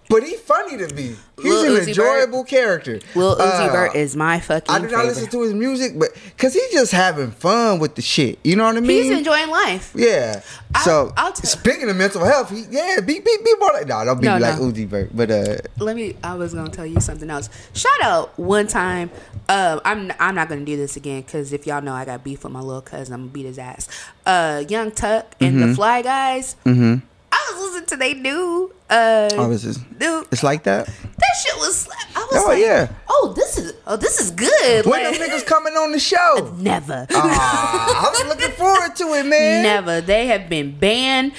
but 0.09 0.23
he's 0.23 0.39
funny 0.39 0.77
to 0.77 0.93
me. 0.95 1.15
He's 1.41 1.45
Lil 1.51 1.75
an 1.75 1.81
Uzi 1.83 1.87
enjoyable 1.89 2.43
character. 2.45 2.99
Lil 3.15 3.35
Uzi 3.35 3.67
Uh, 3.69 3.71
Vert 3.71 3.95
is 3.95 4.15
my 4.15 4.39
fucking 4.39 4.73
I 4.73 4.77
do 4.79 4.83
not 4.83 4.91
favorite. 4.91 5.07
listen 5.07 5.29
to 5.31 5.41
his 5.41 5.53
music, 5.53 5.99
but 5.99 6.09
because 6.35 6.53
he's 6.53 6.71
just 6.71 6.91
having 6.91 7.31
fun 7.31 7.79
with 7.79 7.95
the 7.95 8.01
shit. 8.01 8.39
You 8.43 8.55
know 8.55 8.63
what 8.65 8.77
I 8.77 8.79
mean? 8.79 9.03
He's 9.03 9.11
enjoying 9.17 9.49
life. 9.49 9.91
Yeah. 9.95 10.41
I- 10.73 10.81
so 10.83 11.13
I'll 11.17 11.33
tell- 11.33 11.49
speaking 11.49 11.89
of 11.89 11.95
mental 11.97 12.23
health, 12.23 12.49
he, 12.51 12.63
yeah, 12.69 12.99
be 13.01 13.19
be 13.19 13.37
be 13.43 13.53
more 13.59 13.71
like 13.73 13.87
nah, 13.87 14.03
don't 14.05 14.19
be 14.21 14.27
No, 14.27 14.37
like 14.37 14.57
no. 14.59 14.65
Uzi 14.71 14.87
Vert, 14.87 15.09
but 15.15 15.29
uh, 15.31 15.57
let 15.79 15.95
me 15.95 16.15
i 16.23 16.33
was 16.35 16.53
gonna 16.53 16.69
tell 16.69 16.85
you 16.85 16.99
something 16.99 17.29
else 17.29 17.49
shout 17.73 18.01
out 18.01 18.37
one 18.39 18.67
time 18.67 19.09
uh, 19.49 19.79
i'm 19.85 20.11
i'm 20.19 20.35
not 20.35 20.49
gonna 20.49 20.65
do 20.65 20.75
this 20.77 20.95
again 20.97 21.21
because 21.21 21.53
if 21.53 21.65
y'all 21.67 21.81
know 21.81 21.93
i 21.93 22.03
got 22.05 22.23
beef 22.23 22.43
with 22.43 22.51
my 22.51 22.59
little 22.59 22.81
cousin 22.81 23.13
i'm 23.13 23.21
gonna 23.21 23.31
beat 23.31 23.45
his 23.45 23.57
ass 23.59 23.87
uh 24.25 24.63
young 24.67 24.91
tuck 24.91 25.33
and 25.39 25.55
Mm-hmm. 25.55 25.69
the 25.69 25.75
fly 25.75 26.01
guys 26.01 26.55
mm-hmm. 26.65 27.05
I 27.47 27.53
was 27.53 27.61
listening 27.63 27.85
to 27.87 27.97
they 27.97 28.13
new 28.13 28.71
uh 28.89 29.29
oh, 29.33 29.49
this 29.49 29.63
is 29.65 29.77
dude 29.97 30.27
it's 30.31 30.43
like 30.43 30.63
that. 30.63 30.85
that 30.85 31.33
shit 31.41 31.55
was 31.57 31.87
i 32.15 32.19
was 32.31 32.43
Oh, 32.43 32.47
like 32.49 32.59
yeah. 32.61 32.89
oh 33.09 33.33
this 33.35 33.57
is 33.57 33.73
oh 33.87 33.95
this 33.97 34.19
is 34.19 34.31
good 34.31 34.85
When 34.85 35.03
like, 35.03 35.17
them 35.17 35.27
niggas 35.29 35.45
coming 35.45 35.73
on 35.73 35.91
the 35.91 35.99
show? 35.99 36.53
never 36.59 37.07
Ah, 37.11 38.13
I'm 38.19 38.27
looking 38.27 38.51
forward 38.57 38.95
to 38.97 39.03
it, 39.13 39.25
man. 39.25 39.63
Never. 39.63 40.01
They 40.01 40.27
have 40.27 40.49
been 40.49 40.77
banned. 40.77 41.33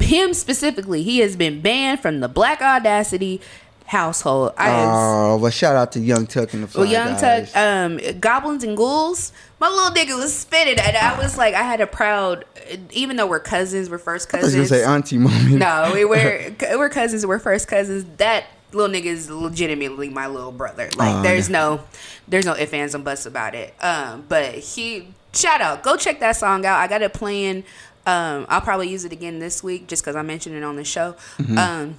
Him 0.00 0.34
specifically, 0.34 1.02
he 1.02 1.18
has 1.20 1.36
been 1.36 1.60
banned 1.60 2.00
from 2.00 2.20
the 2.20 2.28
Black 2.28 2.60
Audacity 2.62 3.40
household. 3.88 4.52
I 4.58 4.70
Oh, 4.70 5.38
well, 5.38 5.50
shout 5.50 5.74
out 5.74 5.92
to 5.92 6.00
Young 6.00 6.26
Tuck 6.26 6.52
and 6.52 6.62
the 6.62 6.68
Fly 6.68 6.82
Well, 6.82 6.92
Young 6.92 7.20
Guys. 7.20 7.52
Tuck, 7.52 7.56
um, 7.60 7.98
Goblins 8.20 8.62
and 8.62 8.76
Ghouls. 8.76 9.32
My 9.60 9.68
little 9.68 9.90
nigga 9.90 10.16
was 10.16 10.36
spinning, 10.36 10.78
and 10.78 10.96
I 10.96 11.18
was 11.18 11.36
like, 11.38 11.54
I 11.54 11.62
had 11.62 11.80
a 11.80 11.86
proud, 11.86 12.44
even 12.92 13.16
though 13.16 13.26
we're 13.26 13.40
cousins, 13.40 13.88
we're 13.90 13.98
first 13.98 14.32
I 14.32 14.36
was 14.38 14.44
cousins. 14.54 14.70
gonna 14.70 14.82
say 14.82 14.84
auntie 14.86 15.18
moment. 15.18 15.52
no, 15.58 15.90
we 15.94 16.04
were 16.04 16.52
we're 16.78 16.90
cousins. 16.90 17.24
We're 17.26 17.38
first 17.38 17.66
cousins. 17.66 18.04
That 18.18 18.44
little 18.72 18.94
nigga 18.94 19.06
is 19.06 19.30
legitimately 19.30 20.10
my 20.10 20.26
little 20.26 20.52
brother. 20.52 20.90
Like, 20.96 21.16
Oh, 21.16 21.22
there's 21.22 21.48
no, 21.48 21.80
there's 22.28 22.44
no 22.44 22.54
ifs 22.54 22.72
ands 22.74 22.94
and 22.94 23.02
buts 23.04 23.24
about 23.24 23.54
it. 23.54 23.74
Um, 23.82 24.26
but 24.28 24.54
he, 24.56 25.08
shout 25.32 25.62
out, 25.62 25.82
go 25.82 25.96
check 25.96 26.20
that 26.20 26.32
song 26.36 26.66
out. 26.66 26.78
I 26.78 26.86
got 26.86 27.00
it 27.00 27.14
playing. 27.14 27.64
Um, 28.06 28.44
I'll 28.50 28.60
probably 28.60 28.90
use 28.90 29.04
it 29.06 29.12
again 29.12 29.38
this 29.38 29.62
week 29.64 29.86
just 29.88 30.02
because 30.02 30.14
I 30.16 30.22
mentioned 30.22 30.54
it 30.56 30.62
on 30.62 30.76
the 30.76 30.84
show. 30.84 31.12
Mm-hmm. 31.38 31.58
Um, 31.58 31.94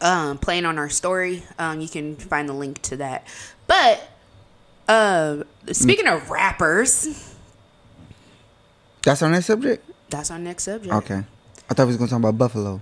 um, 0.00 0.38
playing 0.38 0.64
on 0.66 0.78
our 0.78 0.88
story. 0.88 1.42
Um, 1.58 1.80
you 1.80 1.88
can 1.88 2.16
find 2.16 2.48
the 2.48 2.52
link 2.52 2.80
to 2.82 2.96
that. 2.98 3.26
But 3.66 4.02
uh, 4.88 5.42
speaking 5.72 6.06
of 6.06 6.30
rappers, 6.30 7.34
That's 9.02 9.22
our 9.22 9.30
next 9.30 9.46
subject. 9.46 9.88
that's 10.10 10.30
our 10.30 10.38
next 10.38 10.64
subject. 10.64 10.94
Okay, 10.94 11.22
I 11.70 11.74
thought 11.74 11.84
we 11.84 11.88
was 11.88 11.96
gonna 11.96 12.10
talk 12.10 12.18
about 12.20 12.38
Buffalo. 12.38 12.80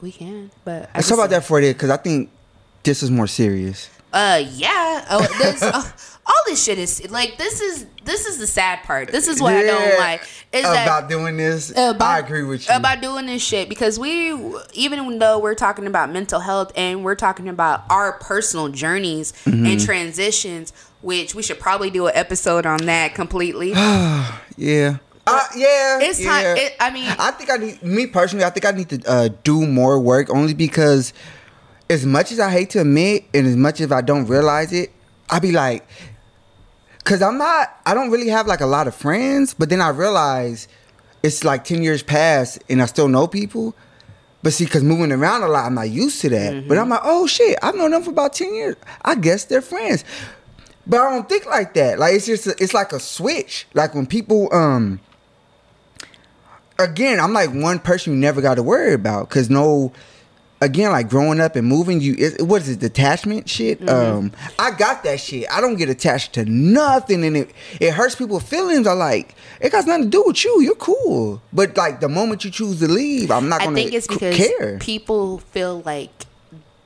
We 0.00 0.12
can, 0.12 0.50
but 0.64 0.90
I 0.92 0.98
Let's 0.98 1.08
talk 1.08 1.18
about 1.18 1.30
that 1.30 1.44
for 1.44 1.60
it 1.60 1.72
because 1.74 1.90
I 1.90 1.96
think 1.96 2.30
this 2.82 3.02
is 3.02 3.10
more 3.10 3.26
serious. 3.26 3.88
Uh, 4.12 4.42
yeah. 4.52 5.04
Oh, 5.10 5.26
there's, 5.40 5.62
uh, 5.62 5.82
all 6.26 6.34
this 6.46 6.62
shit 6.64 6.78
is 6.78 7.10
like 7.10 7.36
this 7.38 7.60
is 7.60 7.86
this 8.04 8.26
is 8.26 8.38
the 8.38 8.46
sad 8.46 8.82
part. 8.84 9.08
This 9.12 9.28
is 9.28 9.40
what 9.42 9.54
I 9.54 9.62
don't 9.62 9.98
like. 9.98 10.22
Is 10.52 10.64
about 10.64 11.08
doing 11.08 11.36
this. 11.36 11.70
about- 11.70 12.00
I 12.02 12.18
agree 12.20 12.42
with 12.44 12.68
you. 12.68 12.74
about 12.74 13.00
doing 13.02 13.26
this 13.26 13.42
shit 13.42 13.68
because 13.68 13.98
we 13.98 14.32
even 14.72 15.18
though 15.18 15.38
we're 15.38 15.54
talking 15.54 15.86
about 15.86 16.10
mental 16.12 16.40
health 16.40 16.72
and 16.76 17.04
we're 17.04 17.14
talking 17.16 17.48
about 17.48 17.84
our 17.90 18.12
personal 18.14 18.68
journeys 18.68 19.32
Mm-hmm. 19.44 19.66
and 19.66 19.80
transitions 19.84 20.72
which 21.02 21.34
we 21.34 21.42
should 21.42 21.60
probably 21.60 21.90
do 21.90 22.06
an 22.06 22.12
episode 22.14 22.64
on 22.66 22.78
that 22.86 23.14
completely 23.14 23.70
yeah. 24.56 24.96
Uh, 25.26 25.40
yeah, 25.56 25.98
It's 26.02 26.22
time- 26.22 26.42
yeah. 26.44 26.54
it- 26.54 26.76
I 26.80 26.90
mean- 26.90 27.08
I 27.18 27.30
think 27.32 27.50
I 27.50 27.56
need 27.56 27.82
me 27.82 28.06
personally. 28.06 28.44
I 28.44 28.50
think 28.50 28.64
I 28.66 28.70
need 28.72 28.88
to 28.90 29.02
uh, 29.10 29.28
do 29.42 29.66
more 29.66 29.98
work 29.98 30.28
only 30.30 30.52
because, 30.52 31.14
as 31.88 32.04
much 32.04 32.30
as 32.30 32.38
I 32.40 32.50
hate 32.50 32.68
to 32.70 32.80
admit, 32.82 33.24
and 33.32 33.46
as 33.46 33.56
much 33.56 33.80
as 33.80 33.90
I 33.90 34.02
don't 34.02 34.26
realize 34.26 34.70
it, 34.72 34.92
I'd 35.30 35.40
be 35.40 35.52
like, 35.52 35.86
cause 37.04 37.22
I'm 37.22 37.38
not. 37.38 37.78
I 37.86 37.94
don't 37.94 38.10
really 38.10 38.28
have 38.28 38.46
like 38.46 38.60
a 38.60 38.66
lot 38.66 38.88
of 38.88 38.94
friends, 38.94 39.54
but 39.54 39.68
then 39.68 39.80
I 39.80 39.90
realize 39.90 40.68
it's 41.22 41.44
like 41.44 41.64
ten 41.64 41.82
years 41.82 42.02
past, 42.02 42.62
and 42.68 42.82
I 42.82 42.86
still 42.86 43.08
know 43.08 43.26
people. 43.26 43.74
But 44.42 44.52
see, 44.52 44.66
cause 44.66 44.82
moving 44.82 45.10
around 45.10 45.42
a 45.42 45.48
lot, 45.48 45.64
I'm 45.64 45.74
not 45.74 45.88
used 45.88 46.20
to 46.20 46.28
that. 46.30 46.68
But 46.68 46.76
I'm 46.76 46.90
like, 46.90 47.00
oh 47.02 47.26
shit, 47.26 47.58
I've 47.62 47.74
known 47.74 47.92
them 47.92 48.02
for 48.02 48.10
about 48.10 48.34
ten 48.34 48.54
years. 48.54 48.76
I 49.02 49.14
guess 49.14 49.44
they're 49.46 49.62
friends. 49.62 50.04
But 50.86 51.00
I 51.00 51.10
don't 51.10 51.28
think 51.28 51.46
like 51.46 51.72
that. 51.74 51.98
Like 51.98 52.14
it's 52.14 52.26
just 52.26 52.46
a, 52.46 52.54
it's 52.58 52.74
like 52.74 52.92
a 52.92 53.00
switch. 53.00 53.66
Like 53.72 53.94
when 53.94 54.06
people 54.06 54.52
um 54.52 55.00
again, 56.78 57.20
I'm 57.20 57.32
like 57.32 57.50
one 57.54 57.78
person 57.78 58.12
you 58.12 58.18
never 58.18 58.42
got 58.42 58.56
to 58.56 58.62
worry 58.62 58.92
about 58.92 59.30
cuz 59.30 59.48
no 59.48 59.92
again 60.64 60.90
like 60.90 61.08
growing 61.08 61.40
up 61.40 61.56
and 61.56 61.66
moving 61.66 62.00
you 62.00 62.14
it, 62.18 62.42
what 62.42 62.62
is 62.62 62.68
it 62.70 62.80
detachment 62.80 63.48
shit? 63.48 63.86
Um 63.88 64.32
i 64.58 64.70
got 64.70 65.02
that 65.04 65.20
shit. 65.20 65.46
I 65.50 65.60
don't 65.60 65.76
get 65.76 65.88
attached 65.88 66.32
to 66.34 66.44
nothing 66.44 67.24
and 67.24 67.36
it 67.36 67.50
it 67.80 67.92
hurts 67.92 68.14
people's 68.14 68.42
feelings. 68.44 68.86
I 68.86 68.92
like 68.92 69.34
it 69.60 69.70
got 69.72 69.86
nothing 69.86 70.04
to 70.04 70.10
do 70.10 70.24
with 70.26 70.44
you. 70.44 70.60
You're 70.62 70.74
cool. 70.74 71.42
But 71.52 71.76
like 71.76 72.00
the 72.00 72.08
moment 72.08 72.44
you 72.44 72.50
choose 72.50 72.80
to 72.80 72.88
leave 72.88 73.30
i'm 73.30 73.48
not 73.48 73.60
i 73.60 73.64
gonna 73.64 73.76
think 73.76 73.92
it's 73.92 74.06
because 74.06 74.36
care. 74.36 74.78
people 74.78 75.38
feel 75.38 75.82
like 75.82 76.10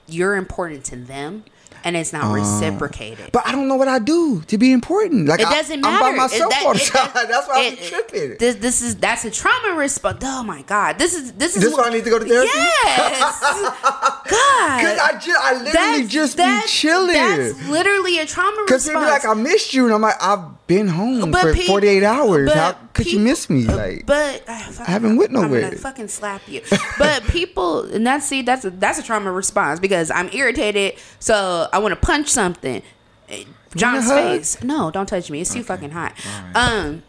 you're 0.06 0.36
important 0.36 0.84
to 0.84 0.96
them 0.96 1.44
and 1.84 1.96
it's 1.96 2.12
not 2.12 2.32
reciprocated 2.32 3.30
but 3.32 3.46
I 3.46 3.52
don't 3.52 3.68
know 3.68 3.76
what 3.76 3.88
I 3.88 3.98
do 3.98 4.42
to 4.42 4.58
be 4.58 4.72
important. 4.72 5.26
Like 5.28 5.40
It 5.40 5.44
doesn't 5.44 5.80
matter. 5.80 6.04
I'm 6.04 6.12
by 6.12 6.16
myself 6.16 6.52
It- 6.54 6.66
all 6.66 6.72
the 6.74 6.78
time. 6.80 7.08
it- 7.14 7.28
That's 7.28 7.48
why 7.48 7.66
I'm 7.68 7.76
tripping. 7.76 8.36
This, 8.38 8.56
this 8.56 8.82
is 8.82 8.96
that's 8.96 9.24
a 9.24 9.30
trauma 9.30 9.74
response. 9.76 10.18
Oh 10.24 10.42
my 10.42 10.62
god, 10.62 10.98
this 10.98 11.14
is 11.14 11.32
this 11.32 11.54
is 11.56 11.62
This 11.62 11.72
is 11.72 11.76
why 11.78 11.84
I 11.88 11.90
need 11.90 12.04
to 12.04 12.10
go 12.10 12.18
to 12.18 12.24
therapy? 12.24 12.48
Yes, 12.54 13.40
God. 13.42 14.80
Cause 14.82 14.98
I 14.98 15.18
just, 15.20 15.40
I 15.40 15.52
literally 15.54 15.72
That's- 15.72 16.08
just 16.08 16.36
be 16.36 16.60
chilling. 16.66 17.12
That's 17.14 17.68
literally 17.68 18.18
a 18.18 18.26
trauma 18.26 18.50
response. 18.62 18.70
Cause 18.70 18.86
people 18.88 19.00
response. 19.02 19.22
be 19.22 19.28
like, 19.28 19.36
I 19.38 19.40
missed 19.40 19.74
you, 19.74 19.84
and 19.86 19.94
I'm 19.94 20.02
like, 20.02 20.22
I've 20.22 20.66
been 20.66 20.88
home 20.88 21.30
But 21.30 21.42
for 21.42 21.54
pe- 21.54 21.66
48 21.66 22.02
hours. 22.02 22.52
How 22.52 22.72
could 22.92 23.10
you 23.10 23.18
miss 23.20 23.48
me? 23.48 23.66
uh, 23.66 23.76
Like, 23.76 24.06
but 24.06 24.42
uh, 24.48 24.58
fucking- 24.58 24.84
haven't 24.84 25.16
went 25.16 25.32
nowhere. 25.32 25.60
I'm 25.64 25.70
gonna 25.70 25.76
fucking 25.76 26.08
slap 26.08 26.42
you. 26.48 26.62
But 26.98 27.22
people, 27.24 27.82
and 27.84 28.04
that's 28.06 28.26
see, 28.26 28.42
that's 28.42 28.64
a, 28.64 28.70
that's 28.70 28.98
a 28.98 29.02
trauma 29.02 29.30
response 29.30 29.78
because 29.80 30.10
I'm 30.10 30.28
irritated, 30.32 30.98
so 31.20 31.67
I 31.72 31.78
want 31.78 31.92
to 31.92 32.00
punch 32.06 32.28
something. 32.28 32.82
Eh, 33.28 33.44
John's 33.76 34.08
face. 34.10 34.62
No, 34.62 34.90
don't 34.90 35.06
touch 35.06 35.30
me. 35.30 35.40
It's 35.40 35.52
too 35.52 35.62
fucking 35.62 35.90
hot. 35.90 36.14
Um. 36.54 37.02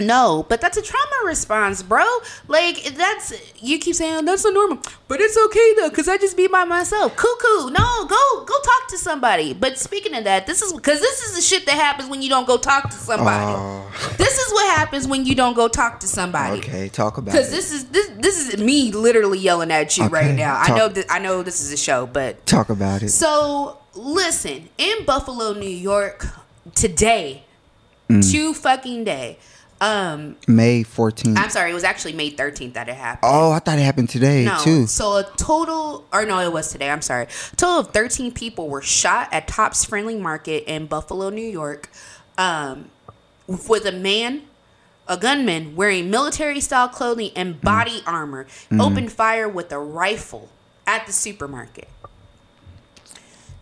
No, 0.00 0.44
but 0.48 0.60
that's 0.60 0.76
a 0.76 0.82
trauma 0.82 1.24
response, 1.24 1.80
bro. 1.80 2.04
Like 2.48 2.82
that's 2.96 3.32
you 3.62 3.78
keep 3.78 3.94
saying 3.94 4.24
that's 4.24 4.42
so 4.42 4.50
normal, 4.50 4.78
but 5.06 5.20
it's 5.20 5.38
okay 5.46 5.74
though, 5.76 5.88
cause 5.90 6.08
I 6.08 6.16
just 6.18 6.36
be 6.36 6.48
by 6.48 6.64
myself. 6.64 7.14
Cuckoo, 7.14 7.70
no, 7.70 8.04
go 8.08 8.44
go 8.44 8.54
talk 8.60 8.88
to 8.88 8.98
somebody. 8.98 9.52
But 9.52 9.78
speaking 9.78 10.12
of 10.16 10.24
that, 10.24 10.48
this 10.48 10.62
is 10.62 10.72
because 10.72 10.98
this 10.98 11.22
is 11.22 11.36
the 11.36 11.40
shit 11.42 11.64
that 11.66 11.76
happens 11.76 12.08
when 12.10 12.22
you 12.22 12.28
don't 12.28 12.44
go 12.44 12.56
talk 12.58 12.90
to 12.90 12.96
somebody. 12.96 13.52
Oh. 13.56 14.14
This 14.18 14.36
is 14.36 14.52
what 14.52 14.76
happens 14.76 15.06
when 15.06 15.26
you 15.26 15.36
don't 15.36 15.54
go 15.54 15.68
talk 15.68 16.00
to 16.00 16.08
somebody. 16.08 16.58
okay, 16.58 16.88
talk 16.88 17.16
about 17.18 17.32
it 17.32 17.38
Because 17.38 17.52
it. 17.52 17.56
this 17.56 17.72
is 17.72 17.84
this 17.90 18.10
this 18.18 18.48
is 18.54 18.60
me 18.60 18.90
literally 18.90 19.38
yelling 19.38 19.70
at 19.70 19.96
you 19.96 20.06
right 20.06 20.24
Okay, 20.24 20.34
now. 20.36 20.56
I 20.58 20.76
know 20.76 20.88
that 20.88 21.06
I 21.08 21.20
know 21.20 21.44
this 21.44 21.60
is 21.60 21.70
a 21.72 21.76
show, 21.76 22.04
but 22.06 22.44
talk 22.46 22.68
about 22.68 23.04
it. 23.04 23.10
so 23.10 23.78
listen, 23.94 24.68
in 24.76 25.04
Buffalo, 25.04 25.52
New 25.52 25.68
York, 25.68 26.26
today, 26.74 27.44
Mm. 28.10 28.30
two 28.30 28.52
fucking 28.52 29.04
day. 29.04 29.38
Um, 29.84 30.36
May 30.48 30.82
14th. 30.82 31.36
I'm 31.36 31.50
sorry, 31.50 31.70
it 31.70 31.74
was 31.74 31.84
actually 31.84 32.14
May 32.14 32.30
13th 32.30 32.72
that 32.72 32.88
it 32.88 32.94
happened. 32.94 33.30
oh, 33.30 33.50
I 33.52 33.58
thought 33.58 33.78
it 33.78 33.82
happened 33.82 34.08
today 34.08 34.44
No, 34.46 34.58
too. 34.62 34.86
so 34.86 35.16
a 35.18 35.24
total, 35.36 36.06
or 36.10 36.24
no, 36.24 36.38
it 36.40 36.50
was 36.52 36.72
today. 36.72 36.88
I'm 36.90 37.02
sorry. 37.02 37.24
A 37.52 37.56
total 37.56 37.80
of 37.80 37.88
13 37.92 38.32
people 38.32 38.68
were 38.70 38.80
shot 38.80 39.28
at 39.30 39.46
Tops 39.46 39.84
Friendly 39.84 40.16
Market 40.16 40.64
in 40.66 40.86
Buffalo, 40.86 41.28
New 41.28 41.46
York, 41.46 41.90
um, 42.38 42.90
with 43.46 43.84
a 43.84 43.92
man, 43.92 44.42
a 45.06 45.18
gunman 45.18 45.76
wearing 45.76 46.08
military-style 46.10 46.88
clothing 46.88 47.30
and 47.36 47.60
body 47.60 48.00
armor, 48.06 48.46
opened 48.80 49.12
fire 49.12 49.46
with 49.46 49.70
a 49.70 49.78
rifle 49.78 50.48
at 50.86 51.06
the 51.06 51.12
supermarket. 51.12 51.88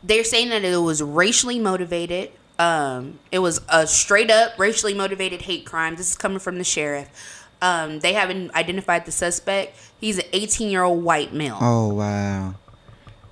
They're 0.05 0.23
saying 0.25 0.51
that 0.51 0.63
it 0.65 0.77
was 0.77 1.03
racially 1.03 1.59
motivated. 1.59 2.31
Um, 2.63 3.19
it 3.33 3.41
was 3.41 3.61
a 3.69 3.89
straight 3.89 4.31
up 4.31 4.57
racially 4.57 4.95
motivated 4.95 5.43
hate 5.43 5.67
crime. 5.67 5.97
This 5.97 6.11
is 6.11 6.17
coming 6.17 6.39
from 6.39 6.59
the 6.59 6.65
sheriff. 6.65 7.49
Um, 7.61 7.99
they 7.99 8.13
haven't 8.13 8.55
identified 8.55 9.05
the 9.05 9.11
suspect. 9.11 9.77
He's 9.99 10.19
an 10.19 10.27
18 10.33 10.71
year 10.71 10.85
old 10.85 11.03
white 11.03 11.33
male. 11.33 11.59
Oh 11.61 11.93
wow, 11.95 12.55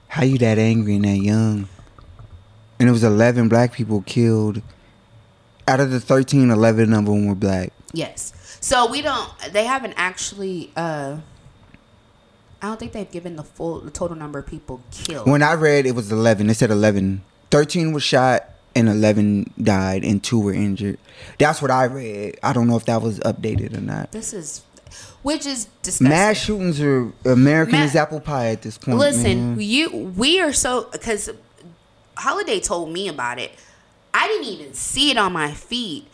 how 0.09 0.25
you 0.25 0.37
that 0.39 0.59
angry 0.59 0.97
and 0.97 1.05
that 1.05 1.19
young? 1.19 1.69
And 2.81 2.89
it 2.89 2.93
was 2.93 3.05
11 3.05 3.49
black 3.49 3.73
people 3.73 4.03
killed. 4.03 4.63
Out 5.69 5.79
of 5.79 5.93
the 5.93 6.01
13, 6.01 6.51
11 6.51 6.93
of 6.93 7.05
them 7.05 7.27
were 7.29 7.37
black. 7.37 7.73
Yes. 7.93 8.33
So 8.61 8.91
we 8.91 9.01
don't. 9.01 9.31
They 9.53 9.65
haven't 9.65 9.95
actually. 9.97 10.73
Uh, 10.75 11.19
I 12.61 12.67
don't 12.67 12.81
think 12.81 12.93
they've 12.93 13.11
given 13.11 13.37
the 13.37 13.45
full, 13.45 13.81
the 13.81 13.93
total 13.93 14.17
number 14.17 14.41
of 14.41 14.47
people 14.47 14.83
killed. 14.91 15.29
When 15.29 15.43
I 15.43 15.55
read, 15.55 15.87
it 15.87 15.95
was 15.95 16.11
11. 16.11 16.51
It 16.51 16.55
said 16.55 16.73
11. 16.73 17.23
13 17.51 17.93
was 17.93 18.03
shot 18.03 18.51
and 18.75 18.89
11 18.89 19.53
died 19.63 20.05
and 20.05 20.23
two 20.23 20.41
were 20.41 20.53
injured. 20.53 20.99
That's 21.39 21.61
what 21.61 21.71
I 21.71 21.85
read. 21.85 22.39
I 22.43 22.53
don't 22.53 22.67
know 22.69 22.77
if 22.77 22.85
that 22.87 23.03
was 23.03 23.19
updated 23.21 23.77
or 23.77 23.81
not. 23.81 24.13
this 24.13 24.33
is, 24.33 24.63
which 25.23 25.47
is 25.47 25.67
disgusting. 25.83 26.09
Mass 26.09 26.37
shootings 26.37 26.81
are 26.81 27.13
American 27.25 27.79
Ma- 27.79 27.85
as 27.85 27.97
apple 27.97 28.21
pie 28.21 28.49
at 28.49 28.63
this 28.63 28.79
point. 28.79 28.99
Listen, 28.99 29.57
man. 29.57 29.61
you 29.61 30.13
we 30.17 30.41
are 30.41 30.53
so 30.53 30.89
because 30.93 31.31
Holiday 32.17 32.61
told 32.61 32.93
me 32.93 33.09
about 33.09 33.39
it. 33.39 33.53
I 34.13 34.27
didn't 34.27 34.47
even 34.49 34.75
see 34.75 35.11
it 35.11 35.17
on 35.17 35.33
my 35.33 35.53
feed 35.53 36.07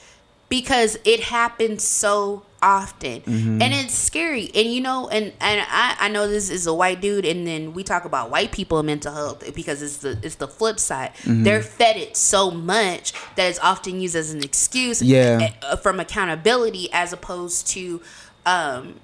because 0.49 0.99
it 1.05 1.21
happens 1.21 1.83
so 1.83 2.43
often 2.63 3.21
Mm-hmm. 3.21 3.61
and 3.63 3.75
it's 3.75 3.95
scary 3.95 4.51
and 4.55 4.67
you 4.73 4.81
know 4.81 5.09
and 5.09 5.27
and 5.41 5.61
I, 5.71 5.97
I 6.01 6.09
know 6.09 6.27
this 6.27 6.49
is 6.51 6.67
a 6.67 6.73
white 6.75 7.01
dude 7.03 7.25
and 7.27 7.47
then 7.47 7.75
we 7.75 7.85
talk 7.85 8.05
about 8.07 8.31
white 8.31 8.51
people 8.51 8.79
and 8.79 8.87
mental 8.87 9.13
health 9.13 9.55
because 9.55 9.83
it's 9.83 9.99
the 9.99 10.19
it's 10.23 10.37
the 10.37 10.49
flip 10.49 10.81
side 10.81 11.13
Mm-hmm. 11.19 11.43
they're 11.45 11.63
fed 11.63 11.97
it 11.97 12.17
so 12.17 12.51
much 12.51 13.13
that 13.37 13.51
it's 13.51 13.59
often 13.61 14.01
used 14.01 14.17
as 14.17 14.33
an 14.33 14.43
excuse 14.43 15.03
Yeah. 15.03 15.53
uh, 15.63 15.77
from 15.77 16.01
accountability 16.01 16.89
as 16.93 17.13
opposed 17.13 17.69
to 17.69 18.01
um 18.47 18.95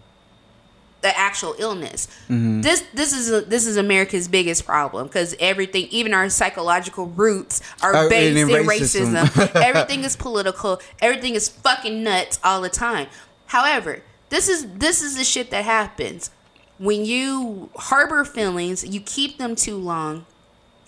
the 1.03 1.17
actual 1.19 1.55
illness. 1.59 2.07
Mm-hmm. 2.25 2.63
This 2.63 2.85
this 2.95 3.13
is 3.13 3.31
a, 3.31 3.43
this 3.43 3.67
is 3.67 3.77
America's 3.77 4.29
biggest 4.29 4.65
problem 4.65 5.09
because 5.09 5.37
everything, 5.39 5.89
even 5.91 6.15
our 6.15 6.29
psychological 6.31 7.07
roots, 7.07 7.61
are 7.83 8.09
based 8.09 8.39
in 8.39 8.49
racism. 8.49 9.25
racism. 9.25 9.63
everything 9.63 10.05
is 10.05 10.17
political. 10.17 10.81
Everything 11.01 11.35
is 11.35 11.49
fucking 11.49 12.03
nuts 12.03 12.39
all 12.43 12.61
the 12.61 12.71
time. 12.71 13.09
However, 13.47 14.03
this 14.31 14.49
is 14.49 14.67
this 14.75 15.03
is 15.03 15.17
the 15.17 15.25
shit 15.25 15.51
that 15.51 15.65
happens 15.65 16.31
when 16.79 17.05
you 17.05 17.69
harbor 17.77 18.25
feelings. 18.25 18.87
You 18.87 19.01
keep 19.01 19.39
them 19.39 19.55
too 19.55 19.77
long. 19.77 20.25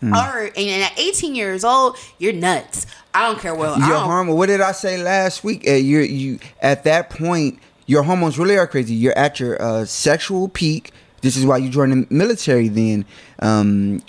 Hmm. 0.00 0.12
Or 0.12 0.50
and 0.56 0.82
at 0.82 0.98
18 0.98 1.34
years 1.34 1.64
old, 1.64 1.96
you're 2.18 2.32
nuts. 2.32 2.86
I 3.12 3.26
don't 3.26 3.38
care 3.38 3.54
what. 3.54 3.70
I 3.70 3.78
your 3.78 3.96
don't, 3.96 4.04
hormone. 4.04 4.36
What 4.36 4.46
did 4.46 4.60
I 4.60 4.72
say 4.72 5.02
last 5.02 5.44
week? 5.44 5.66
Uh, 5.66 5.72
you 5.72 6.00
you 6.00 6.38
at 6.60 6.84
that 6.84 7.10
point, 7.10 7.58
your 7.86 8.02
hormones 8.02 8.38
really 8.38 8.56
are 8.56 8.66
crazy. 8.66 8.94
You're 8.94 9.16
at 9.18 9.40
your 9.40 9.60
uh, 9.60 9.84
sexual 9.84 10.48
peak. 10.48 10.92
This 11.22 11.36
is 11.36 11.44
why 11.46 11.58
you 11.58 11.70
join 11.70 11.90
the 11.90 12.06
military. 12.10 12.68
Then, 12.68 13.04
um, 13.40 14.02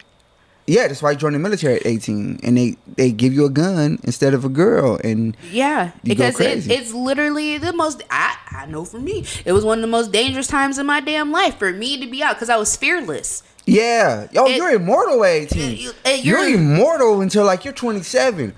yeah, 0.67 0.87
that's 0.87 1.01
why 1.01 1.11
you 1.11 1.17
join 1.17 1.33
the 1.33 1.39
military 1.39 1.75
at 1.75 1.85
18, 1.85 2.39
and 2.43 2.57
they 2.57 2.75
they 2.95 3.11
give 3.11 3.33
you 3.33 3.45
a 3.45 3.49
gun 3.49 3.99
instead 4.03 4.33
of 4.33 4.43
a 4.45 4.49
girl. 4.49 4.99
And 5.03 5.37
Yeah, 5.51 5.91
because 6.03 6.39
it, 6.39 6.69
it's 6.69 6.91
literally 6.93 7.57
the 7.57 7.71
most. 7.71 8.01
I 8.09 8.35
I 8.51 8.65
know 8.65 8.83
for 8.83 8.99
me, 8.99 9.25
it 9.45 9.51
was 9.53 9.63
one 9.63 9.77
of 9.77 9.81
the 9.81 9.87
most 9.87 10.11
dangerous 10.11 10.47
times 10.47 10.77
in 10.79 10.85
my 10.85 11.01
damn 11.01 11.31
life 11.31 11.57
for 11.59 11.71
me 11.71 11.99
to 12.03 12.09
be 12.09 12.23
out 12.23 12.35
because 12.35 12.49
I 12.49 12.57
was 12.57 12.75
fearless. 12.75 13.43
yeah, 13.67 14.27
yo, 14.31 14.45
It- 14.45 14.57
you're 14.57 14.71
immortal 14.73 15.23
at 15.23 15.31
18. 15.53 15.77
you- 15.77 15.91
uh, 16.05 16.09
you're, 16.09 16.39
you're- 16.39 16.53
immortal 16.53 17.21
until 17.21 17.45
like 17.45 17.63
you're 17.65 17.73
27. 17.73 18.53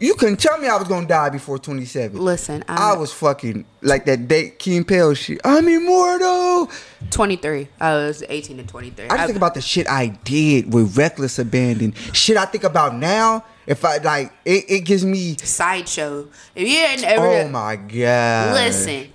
You 0.00 0.14
couldn't 0.14 0.38
tell 0.40 0.56
me 0.58 0.66
I 0.66 0.76
was 0.78 0.88
gonna 0.88 1.06
die 1.06 1.28
before 1.28 1.58
27. 1.58 2.18
Listen, 2.18 2.64
I'm 2.68 2.78
I 2.78 2.96
was 2.98 3.12
fucking 3.12 3.66
like 3.82 4.06
that 4.06 4.26
date 4.28 4.58
Keen 4.58 4.82
Pale 4.82 5.12
shit. 5.14 5.40
I'm 5.44 5.68
immortal. 5.68 6.70
23. 7.10 7.68
I 7.78 7.92
was 7.94 8.22
18 8.28 8.56
to 8.56 8.62
23. 8.64 9.04
I 9.06 9.08
just 9.16 9.26
think 9.26 9.36
about 9.36 9.52
the 9.54 9.60
shit 9.60 9.86
I 9.88 10.06
did 10.24 10.72
with 10.72 10.96
reckless 10.96 11.38
abandon. 11.38 11.92
Shit 12.14 12.38
I 12.38 12.46
think 12.46 12.64
about 12.64 12.96
now. 12.96 13.44
If 13.66 13.84
I 13.84 13.98
like, 13.98 14.32
it, 14.44 14.64
it 14.70 14.80
gives 14.86 15.04
me. 15.04 15.36
sideshow. 15.36 16.28
If 16.54 16.66
you 16.66 16.78
ain't 16.78 17.04
ever 17.04 17.26
Oh 17.26 17.48
my 17.48 17.76
god. 17.76 18.54
listen, 18.54 19.12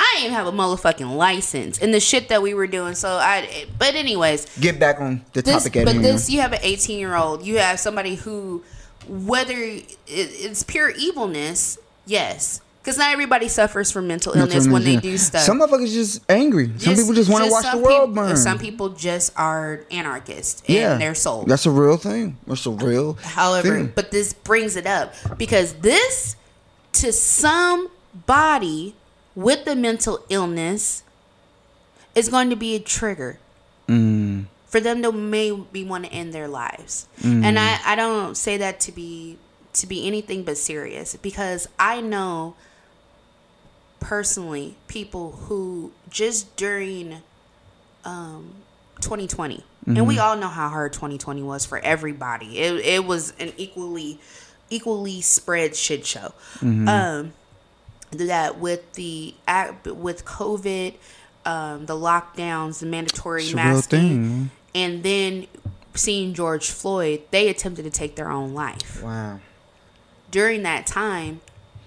I 0.00 0.10
didn't 0.16 0.24
even 0.24 0.34
have 0.34 0.46
a 0.48 0.52
motherfucking 0.52 1.16
license 1.16 1.78
and 1.78 1.94
the 1.94 2.00
shit 2.00 2.28
that 2.28 2.42
we 2.42 2.54
were 2.54 2.66
doing. 2.66 2.96
So 2.96 3.08
I, 3.08 3.66
but 3.78 3.94
anyways, 3.94 4.58
Get 4.58 4.80
back 4.80 5.00
on 5.00 5.24
the 5.32 5.42
this, 5.42 5.64
topic 5.64 5.84
but 5.84 6.02
this 6.02 6.28
you 6.28 6.40
have 6.40 6.52
an 6.52 6.58
18 6.62 6.98
year 6.98 7.14
old. 7.14 7.46
You 7.46 7.58
have 7.58 7.78
somebody 7.78 8.16
who, 8.16 8.62
whether 9.08 9.54
it, 9.56 9.96
it's 10.06 10.62
pure 10.62 10.90
evilness, 10.90 11.78
yes. 12.06 12.60
Because 12.82 12.98
not 12.98 13.12
everybody 13.12 13.48
suffers 13.48 13.90
from 13.90 14.08
mental 14.08 14.34
illness 14.34 14.68
when 14.68 14.84
they 14.84 14.96
do 14.96 15.16
stuff. 15.16 15.40
Some 15.40 15.60
motherfuckers 15.60 15.94
just 15.94 16.20
angry. 16.28 16.70
Some 16.76 16.94
people 16.96 17.14
just 17.14 17.30
want 17.30 17.46
to 17.46 17.50
watch 17.50 17.72
the 17.72 17.78
world 17.78 18.10
peop- 18.10 18.14
burn. 18.14 18.36
Some 18.36 18.58
people 18.58 18.90
just 18.90 19.32
are 19.38 19.86
anarchists 19.90 20.62
in 20.66 20.74
yeah, 20.74 20.98
their 20.98 21.14
soul. 21.14 21.44
That's 21.44 21.64
a 21.64 21.70
real 21.70 21.96
thing. 21.96 22.36
That's 22.46 22.66
a 22.66 22.70
real. 22.70 23.14
However, 23.22 23.76
thing. 23.76 23.92
but 23.94 24.10
this 24.10 24.34
brings 24.34 24.76
it 24.76 24.86
up 24.86 25.14
because 25.38 25.72
this, 25.76 26.36
to 26.92 27.10
somebody 27.10 28.94
with 29.34 29.64
the 29.64 29.74
mental 29.76 30.22
illness, 30.28 31.04
is 32.14 32.28
going 32.28 32.50
to 32.50 32.56
be 32.56 32.74
a 32.74 32.80
trigger 32.80 33.38
Mm. 33.88 34.46
For 34.74 34.80
them 34.80 35.02
to 35.02 35.12
maybe 35.12 35.84
want 35.84 36.04
to 36.04 36.10
end 36.10 36.32
their 36.32 36.48
lives. 36.48 37.06
And 37.22 37.56
I, 37.60 37.78
I 37.86 37.94
don't 37.94 38.36
say 38.36 38.56
that 38.56 38.80
to 38.80 38.90
be 38.90 39.38
to 39.74 39.86
be 39.86 40.04
anything 40.04 40.42
but 40.42 40.56
serious 40.58 41.14
because 41.14 41.68
I 41.78 42.00
know 42.00 42.56
personally 44.00 44.76
people 44.88 45.30
who 45.46 45.92
just 46.10 46.56
during 46.56 47.22
um 48.04 48.54
2020 49.00 49.62
and 49.86 50.06
we 50.08 50.18
all 50.18 50.36
know 50.36 50.48
how 50.48 50.68
hard 50.68 50.92
2020 50.92 51.42
was 51.42 51.64
for 51.66 51.78
everybody. 51.78 52.58
It, 52.58 52.74
it 52.84 53.04
was 53.04 53.32
an 53.38 53.52
equally 53.56 54.18
equally 54.70 55.20
spread 55.20 55.76
shit 55.76 56.04
show. 56.04 56.32
Um 56.88 57.32
that 58.10 58.58
with 58.58 58.92
the 58.94 59.34
with 59.86 60.24
covid 60.24 60.94
um 61.44 61.86
the 61.86 61.94
lockdowns 61.94 62.80
the 62.80 62.86
mandatory 62.86 63.42
It's 63.44 63.54
masking. 63.54 64.50
And 64.74 65.02
then 65.02 65.46
seeing 65.94 66.34
george 66.34 66.70
floyd 66.70 67.22
they 67.30 67.48
attempted 67.48 67.82
to 67.84 67.90
take 67.90 68.16
their 68.16 68.30
own 68.30 68.52
life 68.54 69.02
Wow. 69.02 69.40
during 70.30 70.62
that 70.64 70.86
time 70.86 71.40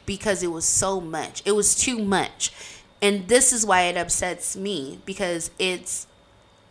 because 0.05 0.41
it 0.41 0.47
was 0.53 0.63
so 0.63 1.01
much. 1.01 1.43
It 1.45 1.51
was 1.51 1.75
too 1.75 1.99
much. 1.99 2.53
And 3.01 3.27
this 3.27 3.51
is 3.51 3.65
why 3.65 3.81
it 3.81 3.97
upsets 3.97 4.55
me 4.55 4.99
because 5.05 5.51
it's 5.59 6.07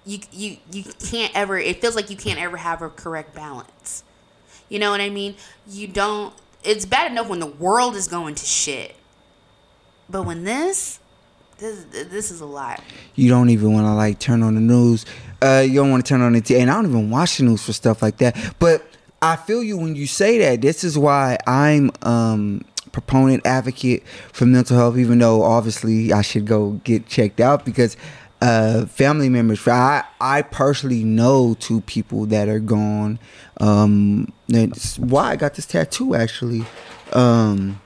you 0.06 0.20
you 0.32 0.56
you 0.72 0.84
can't 1.10 1.30
ever 1.36 1.58
it 1.58 1.82
feels 1.82 1.94
like 1.94 2.08
you 2.08 2.16
can't 2.16 2.40
ever 2.40 2.56
have 2.56 2.80
a 2.80 2.88
correct 2.88 3.34
balance. 3.34 4.02
You 4.70 4.78
know 4.78 4.90
what 4.90 5.02
I 5.02 5.10
mean? 5.10 5.34
You 5.68 5.86
don't 5.86 6.32
it's 6.64 6.86
bad 6.86 7.12
enough 7.12 7.28
when 7.28 7.40
the 7.40 7.46
world 7.46 7.94
is 7.94 8.08
going 8.08 8.34
to 8.36 8.46
shit. 8.46 8.96
But 10.08 10.22
when 10.22 10.44
this 10.44 10.98
this 11.58 11.84
this 11.90 12.30
is 12.30 12.40
a 12.40 12.46
lot. 12.46 12.82
You 13.14 13.28
don't 13.28 13.50
even 13.50 13.72
want 13.72 13.86
to 13.86 13.94
like 13.94 14.18
turn 14.18 14.42
on 14.42 14.54
the 14.54 14.60
news. 14.60 15.06
Uh, 15.42 15.64
you 15.66 15.74
don't 15.74 15.90
want 15.90 16.04
to 16.04 16.08
turn 16.08 16.20
on 16.20 16.32
the 16.32 16.40
TV, 16.40 16.60
and 16.60 16.70
I 16.70 16.74
don't 16.74 16.86
even 16.86 17.10
watch 17.10 17.38
the 17.38 17.44
news 17.44 17.64
for 17.64 17.72
stuff 17.72 18.02
like 18.02 18.18
that. 18.18 18.54
But 18.58 18.86
I 19.22 19.36
feel 19.36 19.62
you 19.62 19.78
when 19.78 19.96
you 19.96 20.06
say 20.06 20.38
that. 20.38 20.60
This 20.60 20.84
is 20.84 20.98
why 20.98 21.38
I'm 21.46 21.90
um 22.02 22.64
proponent 22.92 23.46
advocate 23.46 24.06
for 24.32 24.46
mental 24.46 24.76
health, 24.76 24.96
even 24.96 25.18
though 25.18 25.42
obviously 25.42 26.12
I 26.12 26.22
should 26.22 26.46
go 26.46 26.72
get 26.84 27.06
checked 27.06 27.40
out 27.40 27.64
because 27.64 27.96
uh 28.42 28.86
family 28.86 29.28
members. 29.28 29.66
I 29.66 30.04
I 30.20 30.42
personally 30.42 31.04
know 31.04 31.56
two 31.58 31.80
people 31.82 32.26
that 32.26 32.48
are 32.48 32.60
gone. 32.60 33.18
Um, 33.58 34.32
that's 34.48 34.98
why 34.98 35.30
I 35.30 35.36
got 35.36 35.54
this 35.54 35.66
tattoo 35.66 36.14
actually. 36.14 36.64
Um 37.12 37.80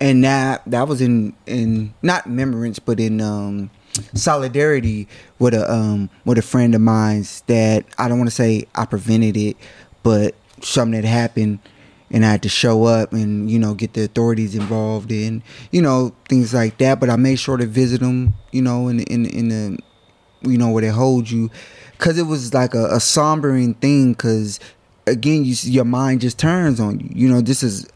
and 0.00 0.24
that 0.24 0.62
that 0.66 0.86
was 0.88 1.00
in 1.00 1.34
in 1.46 1.94
not 2.02 2.24
remembrance 2.26 2.78
but 2.78 3.00
in 3.00 3.20
um 3.20 3.70
solidarity 4.14 5.08
with 5.38 5.54
a 5.54 5.70
um 5.72 6.08
with 6.24 6.38
a 6.38 6.42
friend 6.42 6.74
of 6.74 6.80
mine's 6.80 7.42
that 7.42 7.84
I 7.98 8.08
don't 8.08 8.18
want 8.18 8.30
to 8.30 8.34
say 8.36 8.66
I 8.74 8.84
prevented 8.84 9.36
it 9.36 9.56
but 10.02 10.34
something 10.62 11.00
that 11.00 11.06
happened 11.06 11.58
and 12.10 12.24
I 12.24 12.30
had 12.30 12.42
to 12.42 12.48
show 12.48 12.84
up 12.84 13.12
and 13.12 13.50
you 13.50 13.58
know 13.58 13.74
get 13.74 13.94
the 13.94 14.04
authorities 14.04 14.54
involved 14.54 15.12
in 15.12 15.42
you 15.70 15.82
know 15.82 16.14
things 16.28 16.54
like 16.54 16.78
that. 16.78 17.00
But 17.00 17.10
I 17.10 17.16
made 17.16 17.38
sure 17.38 17.56
to 17.56 17.66
visit 17.66 18.00
them 18.00 18.34
you 18.52 18.62
know 18.62 18.88
in 18.88 19.00
in 19.00 19.26
in 19.26 19.48
the 19.48 19.78
you 20.42 20.58
know 20.58 20.70
where 20.70 20.82
they 20.82 20.88
hold 20.88 21.30
you. 21.30 21.50
Because 21.92 22.16
it 22.16 22.26
was 22.26 22.54
like 22.54 22.74
a, 22.74 22.86
a 22.86 22.98
sombering 22.98 23.76
thing 23.80 24.12
because 24.12 24.60
again 25.06 25.44
you 25.44 25.54
your 25.62 25.84
mind 25.84 26.20
just 26.20 26.38
turns 26.38 26.80
on 26.80 27.00
you. 27.00 27.10
You 27.12 27.28
know 27.28 27.40
this 27.40 27.62
is 27.62 27.86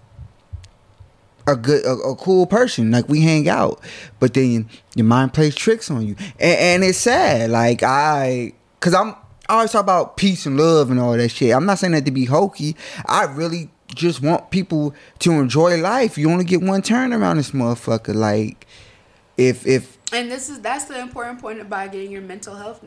a 1.47 1.57
good 1.57 1.85
a, 1.85 1.93
a 1.93 2.17
cool 2.17 2.47
person 2.47 2.91
like 2.91 3.09
we 3.09 3.21
hang 3.21 3.49
out. 3.49 3.81
But 4.21 4.35
then 4.35 4.69
your 4.95 5.07
mind 5.07 5.35
plays 5.35 5.55
tricks 5.55 5.91
on 5.91 6.07
you. 6.07 6.17
And, 6.39 6.59
and 6.59 6.85
it's 6.85 6.99
sad 6.99 7.51
like 7.51 7.83
i 7.83 8.53
because 8.79 8.95
i'm 8.95 9.15
I 9.49 9.57
always 9.57 9.73
talk 9.73 9.83
about 9.83 10.17
peace 10.17 10.47
and 10.47 10.57
love 10.57 10.91
and 10.91 11.01
all 11.01 11.17
that 11.17 11.29
shit. 11.29 11.53
I'm 11.53 11.67
not 11.67 11.79
saying 11.79 11.93
that 11.93 12.05
to 12.05 12.11
be 12.13 12.25
hokey. 12.25 12.77
I 13.07 13.25
really 13.25 13.71
just 13.89 14.23
want 14.23 14.51
people 14.51 14.95
to 15.19 15.33
enjoy 15.33 15.79
life. 15.79 16.17
You 16.17 16.31
only 16.31 16.45
get 16.45 16.63
one 16.63 16.81
turn 16.81 17.13
around 17.13 17.39
this 17.39 17.51
motherfucker. 17.51 18.15
Like 18.15 18.67
if 19.37 19.67
if 19.67 19.99
And 20.13 20.31
this 20.31 20.51
is 20.51 20.61
that's 20.61 20.85
the 20.85 21.01
important 21.01 21.41
point 21.41 21.61
about 21.61 21.93
getting 21.93 22.11
your 22.11 22.21
mental 22.23 22.55
health 22.55 22.85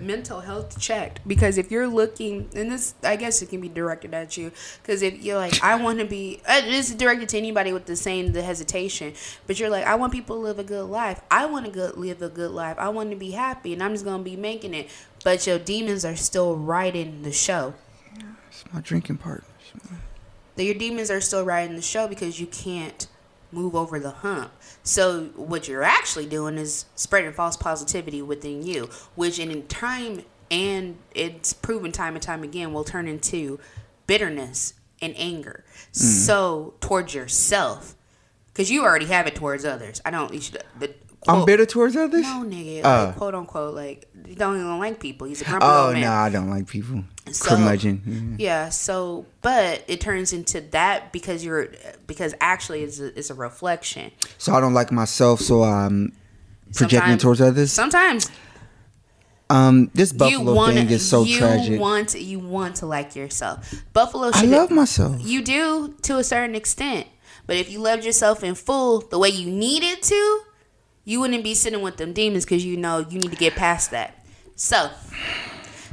mental 0.00 0.40
health 0.40 0.80
checked. 0.80 1.26
Because 1.26 1.58
if 1.58 1.70
you're 1.70 1.88
looking 1.88 2.48
and 2.54 2.70
this 2.70 2.94
I 3.02 3.16
guess 3.16 3.42
it 3.42 3.48
can 3.48 3.60
be 3.60 3.68
directed 3.68 4.14
at 4.14 4.36
you. 4.36 4.52
Because 4.82 5.02
if 5.02 5.22
you're 5.22 5.36
like 5.36 5.62
I 5.62 5.76
want 5.76 5.98
to 5.98 6.04
be 6.04 6.40
uh, 6.46 6.60
this 6.60 6.90
directed 6.94 7.28
to 7.30 7.38
anybody 7.38 7.72
with 7.72 7.86
the 7.86 7.96
same 7.96 8.32
the 8.32 8.42
hesitation. 8.42 9.14
But 9.46 9.58
you're 9.58 9.70
like 9.70 9.84
I 9.84 9.96
want 9.96 10.12
people 10.12 10.36
to 10.36 10.42
live 10.42 10.58
a 10.58 10.64
good 10.64 10.84
life. 10.84 11.20
I 11.30 11.46
want 11.46 11.66
to 11.66 11.72
go 11.72 11.92
live 11.96 12.22
a 12.22 12.28
good 12.28 12.52
life. 12.52 12.78
I 12.78 12.88
want 12.90 13.10
to 13.10 13.16
be 13.16 13.32
happy 13.32 13.72
and 13.72 13.82
I'm 13.82 13.92
just 13.92 14.04
gonna 14.04 14.22
be 14.22 14.36
making 14.36 14.74
it. 14.74 14.88
But 15.24 15.46
your 15.46 15.58
demons 15.58 16.04
are 16.04 16.16
still 16.16 16.56
riding 16.56 17.22
the 17.22 17.32
show. 17.32 17.74
It's 18.50 18.64
my 18.72 18.80
drinking 18.80 19.18
partner 19.18 19.44
that 20.58 20.64
your 20.64 20.74
demons 20.74 21.08
are 21.10 21.20
still 21.20 21.44
riding 21.44 21.76
the 21.76 21.82
show 21.82 22.08
because 22.08 22.40
you 22.40 22.46
can't 22.46 23.06
move 23.50 23.74
over 23.74 23.98
the 23.98 24.10
hump. 24.10 24.52
So 24.82 25.26
what 25.36 25.68
you're 25.68 25.82
actually 25.82 26.26
doing 26.26 26.58
is 26.58 26.86
spreading 26.94 27.32
false 27.32 27.56
positivity 27.56 28.22
within 28.22 28.62
you, 28.64 28.90
which 29.14 29.38
in 29.38 29.66
time 29.66 30.22
and 30.50 30.96
it's 31.14 31.52
proven 31.52 31.92
time 31.92 32.14
and 32.14 32.22
time 32.22 32.42
again 32.42 32.72
will 32.72 32.84
turn 32.84 33.06
into 33.06 33.60
bitterness 34.06 34.74
and 35.00 35.14
anger. 35.16 35.64
So 35.92 36.74
towards 36.80 37.14
yourself, 37.14 37.94
because 38.52 38.70
you 38.70 38.82
already 38.84 39.06
have 39.06 39.26
it 39.26 39.34
towards 39.34 39.64
others. 39.64 40.00
I 40.04 40.10
don't. 40.10 40.32
You 40.32 40.40
should. 40.40 40.62
The, 40.78 40.94
i'm 41.26 41.44
bitter 41.44 41.66
towards 41.66 41.96
others 41.96 42.22
No, 42.22 42.44
nigga. 42.46 42.84
Uh. 42.84 43.06
like, 43.06 43.16
quote 43.16 43.34
unquote. 43.34 43.74
Like 43.74 44.08
you 44.28 44.34
don't 44.36 44.56
even 44.56 44.78
like 44.78 45.00
people. 45.00 45.26
He's 45.26 45.40
a 45.40 45.44
grumpy 45.44 45.66
oh 45.66 45.92
no 45.92 46.10
i 46.12 46.28
don't 46.28 46.50
like 46.50 46.66
people 46.68 47.02
So- 47.30 47.46
curmudgeon 47.56 48.36
Yeah, 48.38 48.68
so 48.68 49.26
but 49.42 49.84
it 49.88 50.00
turns 50.00 50.32
into 50.32 50.60
that 50.72 51.12
because 51.12 51.44
you're 51.44 51.68
because 52.06 52.34
actually 52.40 52.82
it's 52.82 53.00
a, 53.00 53.18
it's 53.18 53.30
a 53.30 53.34
reflection. 53.34 54.12
so 54.38 54.54
i 54.54 54.60
don't 54.60 54.74
like 54.74 54.92
myself 54.92 55.40
so 55.40 55.62
i'm 55.62 56.12
projecting 56.74 56.98
Sometimes- 57.18 57.22
towards 57.22 57.40
others 57.40 57.72
Sometimes 57.72 58.30
um 59.50 59.90
this 59.94 60.12
you 60.12 60.18
buffalo 60.18 60.54
want 60.54 60.74
thing 60.74 60.90
is 60.90 61.08
so 61.08 61.22
you 61.22 61.38
tragic 61.38 61.80
want 61.80 62.14
you 62.20 62.38
want 62.38 62.76
to 62.76 62.86
like 62.86 63.16
yourself. 63.16 63.72
Buffalo 63.94 64.28
i 64.34 64.40
should 64.40 64.50
love 64.50 64.70
myself 64.70 65.16
you 65.24 65.40
do 65.42 65.94
to 66.02 66.18
a 66.18 66.24
certain 66.24 66.54
extent, 66.54 67.06
but 67.46 67.56
if 67.56 67.70
you 67.70 67.78
loved 67.78 68.04
yourself 68.04 68.44
in 68.44 68.54
full 68.54 69.00
the 69.00 69.18
way 69.18 69.30
you 69.30 69.50
needed 69.50 70.02
to, 70.02 70.40
you 71.06 71.20
wouldn't 71.20 71.42
be 71.42 71.54
sitting 71.54 71.80
with 71.80 71.96
them 71.96 72.12
demons 72.12 72.44
because 72.44 72.62
you 72.62 72.76
know 72.76 72.98
you 72.98 73.18
need 73.18 73.30
to 73.30 73.36
get 73.38 73.54
past 73.54 73.90
that. 73.92 74.17
So 74.60 74.90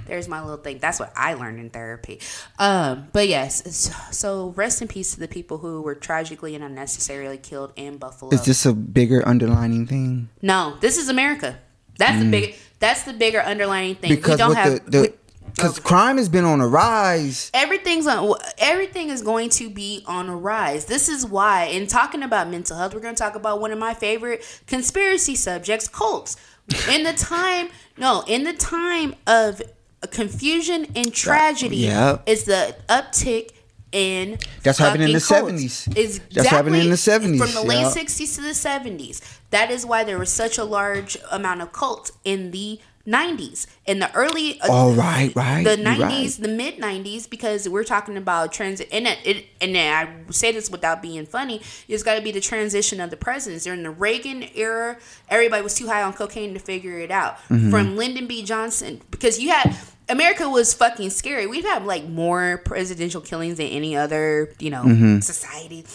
there's 0.08 0.28
my 0.28 0.42
little 0.42 0.58
thing. 0.58 0.80
That's 0.80 1.00
what 1.00 1.14
I 1.16 1.36
learned 1.36 1.60
in 1.60 1.70
therapy. 1.70 2.20
Um, 2.60 3.08
but 3.14 3.28
yes, 3.28 3.92
so, 4.12 4.50
rest 4.56 4.82
in 4.82 4.88
peace 4.88 5.14
to 5.14 5.20
the 5.20 5.28
people 5.28 5.60
who 5.60 5.82
were 5.84 5.94
tragically 5.96 6.56
and 6.56 6.64
unnecessarily 6.64 7.38
killed 7.38 7.74
in 7.76 7.98
Buffalo. 7.98 8.32
Is 8.34 8.44
this 8.46 8.66
a 8.66 8.74
bigger 8.74 9.26
underlining 9.28 9.86
thing? 9.88 10.30
no, 10.42 10.78
this 10.82 10.98
is 10.98 11.10
America. 11.10 11.60
That's 11.98 12.20
the 12.24 12.30
big. 12.30 12.56
That's 12.80 13.04
the 13.04 13.14
bigger 13.14 13.40
underlying 13.40 13.96
thing. 13.96 14.10
we 14.10 14.18
Mm. 14.18 14.38
Don't 14.38 14.56
have. 14.56 14.86
the 14.86 14.92
the 14.92 15.02
we- 15.04 15.14
because 15.56 15.80
crime 15.80 16.18
has 16.18 16.28
been 16.28 16.44
on 16.44 16.60
a 16.60 16.68
rise. 16.68 17.50
everything's 17.54 18.06
on 18.08 18.34
everything 18.58 19.08
is 19.10 19.22
going 19.22 19.50
to 19.50 19.70
be 19.70 20.04
on 20.06 20.28
a 20.28 20.36
rise 20.36 20.84
this 20.86 21.08
is 21.08 21.26
why 21.26 21.64
in 21.66 21.88
talking 21.88 22.24
about 22.24 22.50
mental 22.50 22.76
health 22.76 22.94
we're 22.94 23.00
going 23.00 23.16
to 23.16 23.24
talk 23.24 23.36
about 23.36 23.62
one 23.62 23.72
of 23.72 23.80
my 23.80 23.94
favorite 23.94 24.44
conspiracy 24.68 25.34
subjects 25.34 25.88
cults 25.88 26.36
in 26.90 27.04
the 27.04 27.14
time 27.14 27.70
no 27.98 28.24
in 28.28 28.44
the 28.44 28.54
time 28.54 29.16
of 29.28 29.62
confusion 30.12 30.88
and 30.96 31.14
tragedy 31.14 31.78
yeah. 31.78 32.20
is 32.26 32.46
the 32.46 32.76
uptick 32.90 33.52
in 33.92 34.38
That's 34.62 34.78
happening 34.78 35.08
in 35.08 35.14
the 35.14 35.20
fucking 35.22 35.56
70s. 35.56 35.86
cults. 35.86 35.98
Exactly. 35.98 36.36
That's 36.36 36.48
happening 36.50 36.82
in 36.82 36.90
the 36.90 36.96
70s, 36.96 37.38
From 37.38 37.54
the 37.54 37.62
late 37.62 37.82
yeah. 37.82 37.92
60s 37.92 38.36
to 38.36 38.42
the 38.42 38.50
70s. 38.50 39.40
That 39.52 39.72
is 39.72 39.86
why 39.86 40.04
there 40.04 40.20
was 40.20 40.30
such 40.30 40.58
a 40.58 40.66
large 40.66 41.18
amount 41.32 41.62
of 41.62 41.72
cults 41.72 42.12
in 42.26 42.52
the 42.52 42.80
90s. 43.08 43.68
In 43.86 44.00
the 44.00 44.12
early 44.16 44.60
uh, 44.62 44.68
Oh, 44.70 44.94
right, 44.94 45.32
right, 45.36 45.64
The 45.64 45.78
90s, 45.78 46.00
right. 46.00 46.38
the 46.40 46.48
mid 46.48 46.78
90s 46.78 47.30
because 47.30 47.70
we're 47.70 47.84
talking 47.84 48.18
about 48.18 48.52
trans 48.52 48.82
and 48.82 49.06
it, 49.08 49.20
it 49.24 49.46
and 49.62 49.78
I 49.78 50.32
say 50.32 50.52
this 50.52 50.70
without 50.72 51.02
being 51.02 51.26
funny, 51.26 51.62
it's 51.88 52.02
got 52.04 52.16
to 52.16 52.22
be 52.22 52.32
the 52.32 52.42
transition 52.42 53.00
of 53.00 53.12
the 53.12 53.18
presidents. 53.18 53.66
During 53.66 53.84
the 53.84 53.92
Reagan 53.92 54.44
era, 54.56 54.98
everybody 55.30 55.62
was 55.62 55.76
too 55.76 55.86
high 55.88 56.02
on 56.02 56.14
cocaine 56.14 56.54
to 56.56 56.60
figure 56.60 56.98
it 56.98 57.12
out. 57.12 57.38
Mm-hmm. 57.50 57.70
From 57.70 57.96
Lyndon 57.96 58.26
B 58.28 58.44
Johnson 58.44 59.02
because 59.12 59.40
you 59.40 59.50
had 59.52 59.76
America 60.10 60.50
was 60.50 60.74
fucking 60.74 61.12
scary. 61.12 61.46
We'd 61.48 61.66
have 61.66 61.86
like 61.86 62.06
more 62.08 62.62
presidential 62.66 63.22
killings 63.22 63.58
than 63.58 63.68
any 63.68 63.96
other, 63.96 64.54
you 64.60 64.70
know, 64.72 64.84
Mm-hmm. 64.84 65.20
society. 65.20 65.86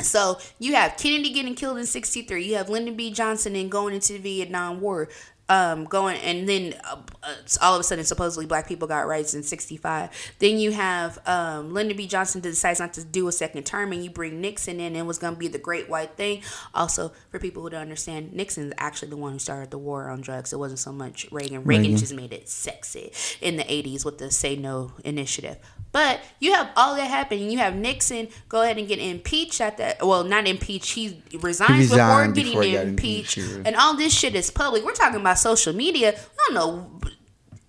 So 0.00 0.38
you 0.58 0.74
have 0.74 0.98
Kennedy 0.98 1.32
getting 1.32 1.54
killed 1.54 1.78
in 1.78 1.86
'63. 1.86 2.44
You 2.44 2.56
have 2.56 2.68
Lyndon 2.68 2.96
B. 2.96 3.10
Johnson 3.10 3.56
and 3.56 3.70
going 3.70 3.94
into 3.94 4.12
the 4.12 4.18
Vietnam 4.18 4.80
War, 4.82 5.08
um, 5.48 5.84
going, 5.84 6.18
and 6.18 6.48
then 6.48 6.74
uh, 6.84 6.96
uh, 7.22 7.34
all 7.62 7.74
of 7.74 7.80
a 7.80 7.84
sudden, 7.84 8.04
supposedly 8.04 8.46
black 8.46 8.66
people 8.66 8.88
got 8.88 9.06
rights 9.06 9.34
in 9.34 9.42
'65. 9.42 10.10
Then 10.38 10.58
you 10.58 10.72
have 10.72 11.18
um, 11.26 11.72
Lyndon 11.72 11.96
B. 11.96 12.06
Johnson 12.06 12.40
decides 12.40 12.80
not 12.80 12.92
to 12.94 13.04
do 13.04 13.28
a 13.28 13.32
second 13.32 13.64
term, 13.64 13.92
and 13.92 14.02
you 14.02 14.10
bring 14.10 14.40
Nixon 14.40 14.80
in, 14.80 14.86
and 14.86 14.96
it 14.96 15.06
was 15.06 15.18
going 15.18 15.34
to 15.34 15.38
be 15.38 15.48
the 15.48 15.58
Great 15.58 15.88
White 15.88 16.16
Thing. 16.16 16.42
Also, 16.74 17.12
for 17.30 17.38
people 17.38 17.62
who 17.62 17.70
don't 17.70 17.82
understand, 17.82 18.32
Nixon's 18.32 18.72
actually 18.78 19.08
the 19.08 19.16
one 19.16 19.32
who 19.32 19.38
started 19.38 19.70
the 19.70 19.78
war 19.78 20.08
on 20.08 20.20
drugs. 20.20 20.52
It 20.52 20.58
wasn't 20.58 20.80
so 20.80 20.92
much 20.92 21.26
Reagan. 21.30 21.64
Reagan, 21.64 21.96
just 21.96 22.14
made 22.14 22.32
it 22.32 22.48
sexy 22.48 23.12
in 23.40 23.56
the 23.56 23.64
'80s 23.64 24.04
with 24.04 24.18
the 24.18 24.30
Say 24.30 24.56
No 24.56 24.92
initiative. 25.04 25.58
But 25.96 26.20
you 26.40 26.52
have 26.52 26.68
all 26.76 26.94
that 26.96 27.08
happen, 27.08 27.38
and 27.38 27.50
you 27.50 27.56
have 27.56 27.74
Nixon 27.74 28.28
go 28.50 28.60
ahead 28.60 28.76
and 28.76 28.86
get 28.86 28.98
impeached 28.98 29.62
at 29.62 29.78
that. 29.78 30.06
Well, 30.06 30.24
not 30.24 30.46
impeached. 30.46 30.92
He 30.92 31.22
resigns 31.40 31.88
He 31.88 31.96
before 31.96 32.28
getting 32.32 32.52
before 32.52 32.82
impeached, 32.82 33.38
impeached, 33.38 33.66
and 33.66 33.74
all 33.76 33.96
this 33.96 34.12
shit 34.12 34.34
is 34.34 34.50
public. 34.50 34.84
We're 34.84 34.92
talking 34.92 35.22
about 35.22 35.38
social 35.38 35.72
media. 35.72 36.10
I 36.10 36.52
don't 36.52 36.54
know. 36.54 36.90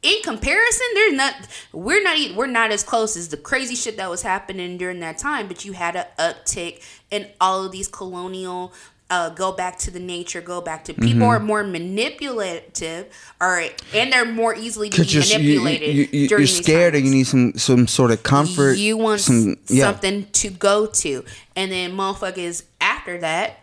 In 0.01 0.21
comparison, 0.23 0.87
there's 0.93 1.13
not. 1.13 1.35
We're 1.71 2.03
not. 2.03 2.35
We're 2.35 2.47
not 2.47 2.71
as 2.71 2.83
close 2.83 3.15
as 3.15 3.29
the 3.29 3.37
crazy 3.37 3.75
shit 3.75 3.95
that 3.95 4.09
was 4.09 4.23
happening 4.23 4.77
during 4.77 4.99
that 4.99 5.17
time. 5.17 5.47
But 5.47 5.63
you 5.63 5.71
had 5.71 5.95
an 5.95 6.07
uptick 6.19 6.83
in 7.09 7.29
all 7.39 7.63
of 7.63 7.71
these 7.71 7.87
colonial. 7.87 8.73
Uh, 9.09 9.29
go 9.29 9.53
back 9.53 9.77
to 9.79 9.89
the 9.89 9.99
nature. 10.01 10.41
Go 10.41 10.59
back 10.59 10.83
to 10.85 10.93
people 10.93 11.11
Mm-hmm. 11.21 11.23
are 11.23 11.39
more 11.39 11.63
manipulative, 11.63 13.07
or 13.39 13.63
and 13.93 14.11
they're 14.11 14.25
more 14.25 14.53
easily 14.55 14.89
to 14.89 14.97
be 15.01 15.03
Cause 15.05 15.13
you're, 15.31 15.39
you, 15.39 15.49
you, 15.53 15.61
manipulated. 15.63 15.95
you, 15.95 16.01
you, 16.21 16.27
during 16.27 16.29
you're 16.29 16.39
these 16.39 16.57
scared 16.57 16.93
and 16.95 17.03
times 17.03 17.11
you 17.11 17.17
need 17.17 17.23
some 17.27 17.53
some 17.57 17.87
sort 17.87 18.11
of 18.11 18.23
comfort. 18.23 18.77
you 18.77 18.97
want 18.97 19.21
some 19.21 19.55
yeah. 19.67 19.85
something 19.85 20.25
to 20.31 20.49
go 20.49 20.85
to 20.87 21.23
and 21.55 21.71
then 21.71 21.91
motherfuckers 21.93 22.63
after 22.81 23.17
that 23.19 23.59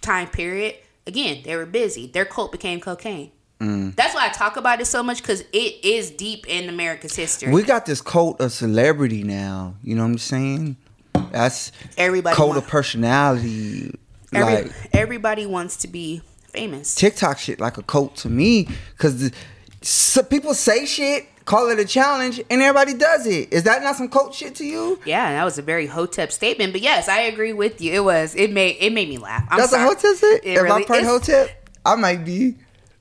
time 0.00 0.26
period 0.26 0.74
again 1.06 1.42
they 1.44 1.54
were 1.54 1.66
busy 1.66 2.06
their 2.06 2.24
cult 2.24 2.50
became 2.52 2.80
cocaine 2.80 3.30
Mm. 3.60 3.94
that's 3.94 4.14
why 4.14 4.24
i 4.26 4.30
talk 4.30 4.56
about 4.56 4.80
it 4.80 4.86
so 4.86 5.02
much 5.02 5.20
because 5.20 5.42
it 5.52 5.84
is 5.84 6.10
deep 6.10 6.48
in 6.48 6.68
america's 6.70 7.14
history 7.14 7.52
We 7.52 7.62
got 7.62 7.84
this 7.84 8.00
cult 8.00 8.40
of 8.40 8.52
celebrity 8.52 9.22
now. 9.22 9.74
You 9.82 9.94
know 9.96 10.02
what 10.02 10.12
I'm 10.12 10.18
saying? 10.18 10.76
That's 11.30 11.70
Everybody 11.98 12.34
cult 12.34 12.48
want- 12.54 12.64
of 12.64 12.66
personality. 12.70 13.94
Every, 14.32 14.54
like 14.68 14.72
everybody 14.92 15.46
wants 15.46 15.76
to 15.78 15.88
be 15.88 16.22
famous 16.52 16.94
TikTok 16.94 17.38
shit 17.38 17.60
like 17.60 17.78
a 17.78 17.82
cult 17.82 18.16
to 18.16 18.28
me 18.28 18.68
because 18.96 19.30
so 19.82 20.22
people 20.22 20.52
say 20.54 20.84
shit, 20.86 21.26
call 21.46 21.68
it 21.70 21.78
a 21.78 21.84
challenge, 21.84 22.40
and 22.50 22.60
everybody 22.62 22.92
does 22.94 23.26
it. 23.26 23.52
Is 23.52 23.62
that 23.64 23.82
not 23.82 23.96
some 23.96 24.08
cult 24.08 24.34
shit 24.34 24.54
to 24.56 24.64
you? 24.64 25.00
yeah 25.04 25.32
that 25.32 25.44
was 25.44 25.58
a 25.58 25.62
very 25.62 25.86
hotep 25.86 26.30
statement 26.32 26.72
but 26.72 26.80
yes 26.82 27.08
i 27.08 27.20
agree 27.22 27.52
with 27.52 27.80
you 27.80 27.92
it 27.92 28.04
was 28.04 28.34
it 28.36 28.52
made 28.52 28.76
it 28.80 28.92
made 28.92 29.08
me 29.08 29.18
laugh 29.18 29.46
I'm 29.50 29.58
That's 29.58 29.70
sorry. 29.70 29.84
a 29.84 29.86
hotep 29.86 30.16
shit. 30.18 30.44
It 30.44 30.56
If 30.56 30.62
really 30.62 30.82
I 30.84 30.86
part 30.86 31.04
hotep, 31.04 31.70
I 31.84 31.94
might 31.96 32.24
be. 32.24 32.56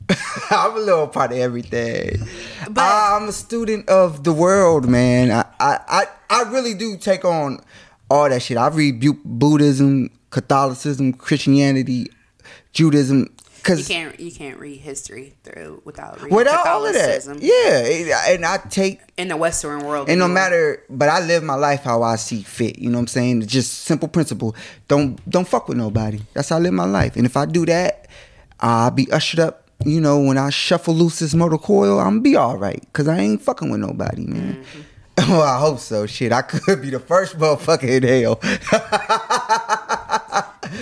I'm 0.49 0.75
a 0.75 0.79
little 0.79 1.07
part 1.07 1.31
of 1.31 1.37
everything. 1.37 2.17
But- 2.69 2.81
I'm 2.81 3.27
a 3.29 3.31
student 3.31 3.87
of 3.89 4.23
the 4.23 4.33
world, 4.33 4.87
man. 4.89 5.29
I, 5.31 5.45
I, 5.59 5.79
I, 5.87 6.05
I 6.31 6.49
really 6.49 6.73
do 6.73 6.97
take 6.97 7.23
on 7.25 7.59
all 8.09 8.27
that 8.27 8.41
shit. 8.41 8.57
I 8.57 8.69
read 8.69 8.99
Bu- 8.99 9.19
Buddhism, 9.23 10.09
Catholicism, 10.29 11.13
Christianity, 11.13 12.07
Judaism. 12.73 13.35
Cause 13.61 13.89
you 13.89 13.93
can't 13.93 14.19
you 14.19 14.31
can't 14.31 14.57
read 14.57 14.79
history 14.79 15.35
through 15.43 15.81
without 15.83 16.21
reading 16.21 16.35
without 16.35 16.65
all 16.65 16.85
of 16.85 16.93
that, 16.93 17.21
Catholicism 17.21 17.39
yeah, 17.41 18.29
and 18.29 18.45
I 18.45 18.57
take 18.69 19.01
in 19.17 19.27
the 19.27 19.35
western 19.35 19.83
world 19.83 20.09
and 20.09 20.17
no 20.17 20.29
matter, 20.29 20.81
but 20.89 21.09
I 21.09 21.19
live 21.19 21.43
my 21.43 21.55
life 21.55 21.81
how 21.83 22.01
I 22.01 22.15
see 22.15 22.41
fit. 22.41 22.79
You 22.79 22.89
know 22.89 22.97
what 22.97 23.01
I'm 23.01 23.07
saying? 23.07 23.41
It's 23.41 23.51
just 23.51 23.79
simple 23.79 24.07
principle. 24.07 24.55
Don't 24.87 25.29
don't 25.29 25.45
fuck 25.45 25.67
with 25.67 25.77
nobody. 25.77 26.21
That's 26.33 26.49
how 26.49 26.55
I 26.55 26.59
live 26.59 26.73
my 26.73 26.85
life. 26.85 27.17
And 27.17 27.25
if 27.25 27.35
I 27.35 27.45
do 27.45 27.65
that, 27.65 28.07
I'll 28.61 28.91
be 28.91 29.11
ushered 29.11 29.41
up. 29.41 29.69
You 29.85 29.99
know, 29.99 30.21
when 30.21 30.37
I 30.37 30.51
shuffle 30.51 30.93
loose 30.93 31.19
this 31.19 31.33
motor 31.33 31.57
coil, 31.57 31.99
I'm 31.99 32.21
be 32.21 32.37
all 32.37 32.57
right. 32.57 32.81
Cause 32.93 33.09
I 33.09 33.19
ain't 33.19 33.41
fucking 33.41 33.69
with 33.69 33.81
nobody, 33.81 34.25
man. 34.25 34.63
Mm-hmm. 34.63 34.81
well, 35.31 35.41
I 35.41 35.59
hope 35.59 35.79
so. 35.79 36.05
Shit, 36.05 36.31
I 36.31 36.41
could 36.41 36.81
be 36.81 36.89
the 36.89 36.99
first 36.99 37.37
motherfucker 37.37 37.83
in 37.83 38.03
hell. 38.03 38.39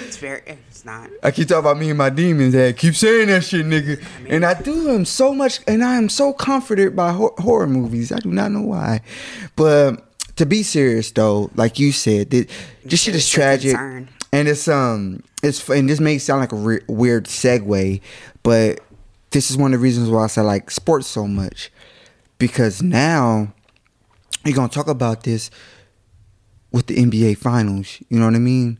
it's 0.07 0.17
very 0.17 0.41
it's 0.45 0.85
not 0.85 1.09
I 1.21 1.31
keep 1.31 1.47
talking 1.47 1.59
about 1.59 1.77
me 1.77 1.89
and 1.89 1.97
my 1.97 2.09
demons. 2.09 2.53
Hey, 2.53 2.73
keep 2.73 2.95
saying 2.95 3.27
that 3.27 3.43
shit, 3.43 3.65
nigga. 3.65 4.03
and 4.29 4.45
I 4.45 4.59
do 4.61 4.89
am 4.89 5.05
so 5.05 5.33
much, 5.33 5.59
and 5.67 5.83
I 5.83 5.95
am 5.95 6.09
so 6.09 6.33
comforted 6.33 6.95
by 6.95 7.11
hor- 7.11 7.33
horror 7.37 7.67
movies. 7.67 8.11
I 8.11 8.17
do 8.19 8.31
not 8.31 8.51
know 8.51 8.61
why, 8.61 9.01
but 9.55 10.03
to 10.37 10.45
be 10.45 10.63
serious 10.63 11.11
though, 11.11 11.51
like 11.55 11.79
you 11.79 11.91
said, 11.91 12.31
th- 12.31 12.49
this 12.85 13.01
shit 13.01 13.15
is 13.15 13.27
tragic, 13.29 13.71
concern. 13.71 14.09
and 14.31 14.47
it's 14.47 14.67
um, 14.67 15.23
it's 15.43 15.67
and 15.69 15.89
this 15.89 15.99
may 15.99 16.17
sound 16.17 16.39
like 16.41 16.51
a 16.51 16.55
re- 16.55 16.81
weird 16.87 17.25
segue, 17.25 18.01
but 18.43 18.79
this 19.31 19.51
is 19.51 19.57
one 19.57 19.73
of 19.73 19.79
the 19.79 19.83
reasons 19.83 20.09
why 20.09 20.23
I 20.23 20.27
say 20.27 20.41
like 20.41 20.71
sports 20.71 21.07
so 21.07 21.27
much, 21.27 21.71
because 22.37 22.81
now 22.81 23.53
you're 24.45 24.55
gonna 24.55 24.69
talk 24.69 24.87
about 24.87 25.23
this 25.23 25.49
with 26.71 26.87
the 26.87 26.95
NBA 26.95 27.37
finals. 27.37 27.99
You 28.09 28.19
know 28.19 28.25
what 28.25 28.35
I 28.35 28.39
mean? 28.39 28.77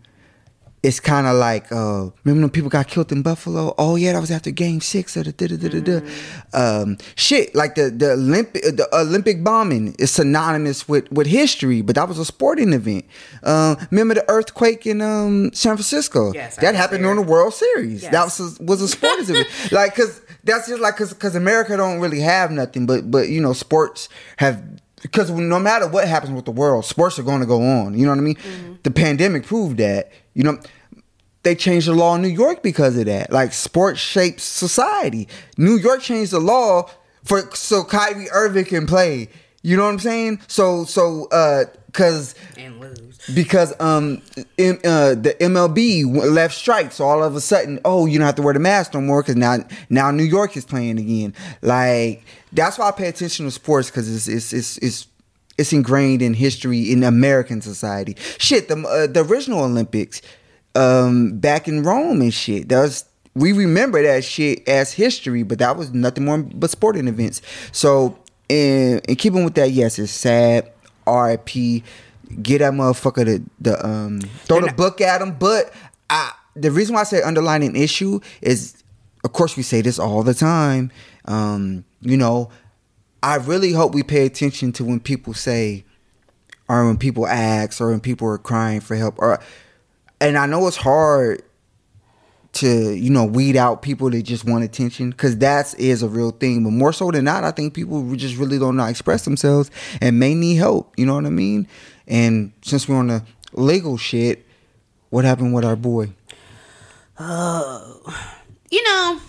It's 0.88 1.02
kind 1.02 1.28
of 1.28 1.36
like 1.36 1.70
uh, 1.70 2.12
remember 2.24 2.44
when 2.44 2.50
people 2.50 2.70
got 2.70 2.88
killed 2.88 3.12
in 3.12 3.22
Buffalo? 3.22 3.76
Oh 3.78 3.98
yeah, 3.98 4.14
that 4.14 4.22
was 4.22 4.32
after 4.32 4.52
Game 4.52 4.80
Six 4.80 5.18
of 5.18 5.26
the 5.26 5.34
da 5.34 5.48
da 5.48 5.58
da 5.58 5.82
da 5.82 6.00
da. 6.00 6.82
Um, 6.82 6.98
shit, 7.16 7.54
like 7.54 7.76
the 7.76 7.90
the 7.90 8.12
Olympic 8.14 8.64
the 8.64 8.88
Olympic 8.94 9.44
bombing 9.44 9.96
is 10.00 10.12
synonymous 10.12 10.88
with 10.88 11.12
with 11.12 11.28
history, 11.28 11.82
but 11.82 11.96
that 11.96 12.08
was 12.08 12.18
a 12.18 12.24
sporting 12.24 12.72
event. 12.72 13.04
Uh, 13.44 13.76
remember 13.92 14.14
the 14.14 14.24
earthquake 14.30 14.88
in 14.88 15.02
um, 15.02 15.52
San 15.54 15.76
Francisco? 15.76 16.32
Yes, 16.34 16.58
I 16.58 16.62
that 16.62 16.76
happened 16.76 17.04
during 17.04 17.18
the 17.18 17.30
World 17.30 17.54
Series. 17.54 18.04
Yes. 18.04 18.12
That 18.14 18.24
was 18.24 18.58
a, 18.58 18.64
was 18.64 18.82
a 18.82 18.88
sports 18.88 19.28
event. 19.28 19.48
Like, 19.72 19.94
cause 19.96 20.22
that's 20.46 20.70
just 20.70 20.80
like 20.80 20.96
cause 20.96 21.12
cause 21.14 21.36
America 21.36 21.76
don't 21.76 22.00
really 22.00 22.22
have 22.22 22.50
nothing, 22.50 22.86
but 22.86 23.12
but 23.12 23.28
you 23.28 23.42
know 23.42 23.52
sports 23.52 24.08
have 24.38 24.64
because 25.02 25.30
no 25.30 25.60
matter 25.60 25.88
what 25.88 26.08
happens 26.08 26.34
with 26.34 26.46
the 26.46 26.52
world, 26.52 26.86
sports 26.86 27.20
are 27.20 27.24
going 27.24 27.42
to 27.42 27.46
go 27.46 27.62
on. 27.62 27.98
You 27.98 28.06
know 28.06 28.12
what 28.12 28.20
I 28.20 28.22
mean? 28.22 28.36
Mm-hmm. 28.36 28.74
The 28.84 28.92
pandemic 28.92 29.46
proved 29.46 29.78
that. 29.78 30.12
You 30.34 30.44
know, 30.44 30.60
they 31.48 31.56
changed 31.56 31.88
the 31.88 31.94
law 31.94 32.14
in 32.16 32.22
New 32.22 32.28
York 32.28 32.62
because 32.62 32.98
of 32.98 33.06
that. 33.06 33.32
Like 33.32 33.54
sports 33.54 34.02
shapes 34.02 34.44
society. 34.44 35.30
New 35.58 35.78
York 35.78 36.02
changed 36.02 36.34
the 36.34 36.42
law 36.42 36.90
for 37.24 37.50
so 37.56 37.86
Kyrie 37.86 38.30
Irving 38.32 38.66
can 38.66 38.86
play. 38.86 39.30
You 39.62 39.78
know 39.78 39.86
what 39.86 39.92
I'm 39.94 40.00
saying? 40.00 40.42
So 40.48 40.84
so 40.84 41.30
uh 41.32 41.64
cuz 41.94 42.36
and 42.58 42.82
lose. 42.82 43.18
because 43.34 43.74
um 43.80 44.22
M, 44.60 44.78
uh, 44.84 45.16
the 45.16 45.38
MLB 45.40 46.04
left 46.30 46.54
strike, 46.54 46.92
so 46.92 47.06
all 47.06 47.24
of 47.24 47.34
a 47.34 47.42
sudden, 47.42 47.80
oh, 47.86 48.06
you 48.08 48.20
don't 48.20 48.26
have 48.26 48.36
to 48.36 48.42
wear 48.42 48.54
the 48.54 48.60
mask 48.60 48.94
no 48.94 49.00
more 49.00 49.22
because 49.22 49.38
now 49.38 49.60
now 49.90 50.12
New 50.12 50.24
York 50.24 50.58
is 50.58 50.66
playing 50.66 51.00
again. 51.00 51.34
Like 51.62 52.26
that's 52.52 52.78
why 52.78 52.90
I 52.90 52.92
pay 52.92 53.08
attention 53.08 53.46
to 53.46 53.52
sports 53.52 53.90
because 53.90 54.14
it's 54.14 54.28
it's 54.28 54.52
it's 54.52 54.78
it's 54.80 55.08
it's 55.58 55.74
ingrained 55.74 56.22
in 56.22 56.34
history 56.34 56.92
in 56.92 57.04
American 57.04 57.62
society. 57.62 58.16
Shit, 58.38 58.68
the 58.68 58.78
uh, 58.86 59.08
the 59.08 59.24
original 59.24 59.64
Olympics, 59.64 60.22
um, 60.78 61.40
back 61.40 61.68
in 61.68 61.84
Rome 61.84 62.22
and 62.22 62.34
shit. 62.34 62.70
That 62.70 62.82
was 62.82 63.06
we 63.34 63.52
remember 63.52 64.02
that 64.02 64.24
shit 64.24 64.68
as 64.68 64.94
history, 64.94 65.44
but 65.44 65.60
that 65.60 65.78
was 65.78 65.94
nothing 65.94 66.26
more 66.26 66.40
but 66.40 66.70
sporting 66.70 67.08
events. 67.08 67.42
So, 67.72 68.18
in, 68.50 69.00
in 69.08 69.16
keeping 69.16 69.44
with 69.44 69.54
that, 69.56 69.72
yes, 69.72 70.00
it's 70.00 70.12
sad. 70.12 70.72
R.I.P. 71.06 71.84
Get 72.42 72.60
that 72.60 72.74
motherfucker 72.74 73.26
the 73.26 73.44
the 73.62 73.86
um 73.86 74.20
throw 74.20 74.60
the 74.60 74.74
book 74.74 75.00
at 75.02 75.22
him. 75.22 75.36
But 75.38 75.74
I 76.10 76.34
the 76.56 76.72
reason 76.72 76.96
why 76.96 77.02
I 77.02 77.06
say 77.06 77.22
underlining 77.22 77.76
issue 77.76 78.20
is, 78.42 78.84
of 79.24 79.34
course, 79.34 79.56
we 79.56 79.64
say 79.64 79.82
this 79.82 79.98
all 80.00 80.24
the 80.24 80.34
time. 80.34 80.92
Um, 81.26 81.86
you 82.02 82.18
know, 82.18 82.50
I 83.24 83.36
really 83.36 83.72
hope 83.72 83.94
we 83.94 84.04
pay 84.04 84.26
attention 84.26 84.74
to 84.74 84.84
when 84.84 85.00
people 85.00 85.34
say, 85.34 85.86
or 86.68 86.86
when 86.86 86.98
people 86.98 87.28
ask, 87.28 87.80
or 87.80 87.92
when 87.92 88.02
people 88.02 88.28
are 88.28 88.38
crying 88.38 88.82
for 88.82 88.96
help, 88.96 89.16
or 89.20 89.40
and 90.20 90.38
I 90.38 90.46
know 90.46 90.68
it's 90.68 90.78
hard 90.78 91.44
to 92.54 92.96
you 92.96 93.10
know 93.10 93.26
weed 93.26 93.56
out 93.56 93.82
people 93.82 94.10
that 94.10 94.24
just 94.24 94.44
want 94.46 94.64
attention 94.64 95.12
because 95.12 95.38
that 95.38 95.78
is 95.80 96.02
a 96.04 96.10
real 96.10 96.32
thing. 96.32 96.64
But 96.64 96.72
more 96.72 96.94
so 96.94 97.12
than 97.12 97.26
that, 97.26 97.44
I 97.44 97.52
think 97.52 97.74
people 97.74 98.16
just 98.16 98.38
really 98.38 98.58
don't 98.58 98.76
know 98.76 98.84
how 98.84 98.88
to 98.88 98.92
express 98.92 99.26
themselves 99.26 99.70
and 100.02 100.20
may 100.20 100.34
need 100.34 100.56
help. 100.56 100.94
You 100.98 101.06
know 101.06 101.16
what 101.16 101.26
I 101.26 101.30
mean? 101.30 101.68
And 102.08 102.52
since 102.62 102.88
we're 102.88 102.96
on 102.98 103.08
the 103.08 103.24
legal 103.54 103.98
shit, 103.98 104.46
what 105.10 105.26
happened 105.26 105.54
with 105.54 105.66
our 105.66 105.76
boy? 105.76 106.14
Oh, 107.20 108.02
you 108.70 108.84
know, 108.84 109.20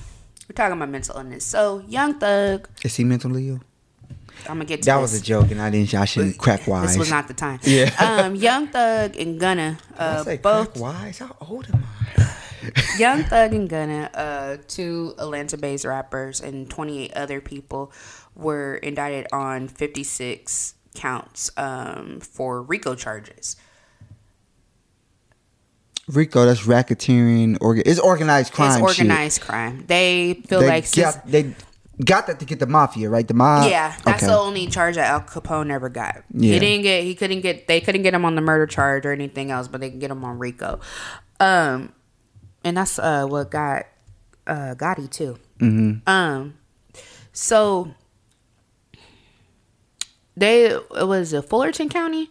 we're 0.49 0.55
talking 0.55 0.77
about 0.77 0.91
mental 0.91 1.17
illness. 1.17 1.45
So, 1.45 1.83
Young 1.89 2.19
Thug, 2.19 2.69
Is 2.85 2.97
he 2.97 3.05
mentally 3.05 3.49
ill? 3.49 3.61
I'm 4.49 4.57
gonna 4.57 4.65
get 4.65 4.83
to 4.83 4.87
That 4.87 5.01
this. 5.01 5.13
was 5.13 5.21
a 5.21 5.25
joke, 5.25 5.51
and 5.51 5.61
I 5.61 5.71
didn't. 5.71 5.93
I 5.95 6.05
shouldn't 6.05 6.39
crack 6.39 6.67
wise. 6.67 6.89
This 6.89 6.99
was 6.99 7.11
not 7.11 7.29
the 7.29 7.35
time. 7.35 7.61
Yeah. 7.63 7.91
um, 8.25 8.35
Young 8.35 8.69
Thug 8.69 9.17
and 9.17 9.39
Gunna, 9.39 9.79
uh, 9.97 10.25
say 10.25 10.39
both 10.39 10.73
crack 10.73 10.83
wise. 10.83 11.19
How 11.19 11.37
old 11.41 11.67
am 11.73 11.85
I? 12.17 12.35
Young 12.99 13.25
Thug 13.25 13.53
and 13.55 13.69
Gunna, 13.69 14.11
uh, 14.15 14.57
two 14.67 15.15
Atlanta-based 15.19 15.85
rappers, 15.85 16.41
and 16.41 16.69
28 16.69 17.13
other 17.15 17.41
people 17.41 17.93
were 18.35 18.77
indicted 18.77 19.27
on 19.33 19.69
56 19.69 20.75
counts 20.95 21.51
um, 21.57 22.21
for 22.21 22.63
RICO 22.63 22.95
charges. 22.95 23.57
RICO, 26.09 26.47
that's 26.47 26.63
racketeering. 26.63 27.59
Orga- 27.59 27.83
it's 27.85 28.01
organized 28.01 28.53
crime. 28.53 28.83
it's 28.83 28.95
shit. 28.95 29.05
organized 29.07 29.41
crime. 29.43 29.85
They 29.87 30.43
feel 30.47 30.61
They 30.61 30.69
like 30.69 30.87
since, 30.87 31.17
got, 31.17 31.27
they 31.27 31.55
got 32.05 32.27
that 32.27 32.39
to 32.41 32.45
get 32.45 32.59
the 32.61 32.67
mafia, 32.67 33.09
right? 33.09 33.27
The 33.27 33.35
mob. 33.35 33.71
yeah, 33.71 33.97
that's 34.05 34.23
okay. 34.23 34.33
the 34.33 34.39
only 34.39 34.67
charge 34.67 34.95
that 34.97 35.11
Al 35.11 35.21
Capone 35.23 35.71
ever 35.71 35.89
got. 35.89 36.23
Yeah. 36.33 36.55
He 36.55 36.59
didn't 36.61 36.83
get. 36.83 37.05
He 37.05 37.15
couldn't 37.15 37.41
get. 37.41 37.67
They 37.67 37.81
couldn't 37.81 38.03
get 38.03 38.15
him 38.15 38.25
on 38.25 38.35
the 38.35 38.41
murder 38.41 38.67
charge 38.67 39.05
or 39.07 39.13
anything 39.13 39.51
else, 39.51 39.69
but 39.69 39.81
they 39.81 39.91
can 39.91 39.99
get 39.99 40.11
him 40.11 40.25
on 40.25 40.39
RICO. 40.39 40.81
Um, 41.41 41.93
and 42.65 42.77
that's 42.77 42.99
uh 42.99 43.27
what 43.27 43.51
got 43.51 43.87
uh 44.47 44.75
Gotti 44.77 45.11
too. 45.11 45.39
Mm-hmm. 45.59 46.09
Um, 46.09 46.55
so 47.33 47.95
they 50.37 50.67
it 50.67 51.07
was 51.07 51.33
a 51.33 51.43
Fullerton 51.43 51.89
County. 51.89 52.31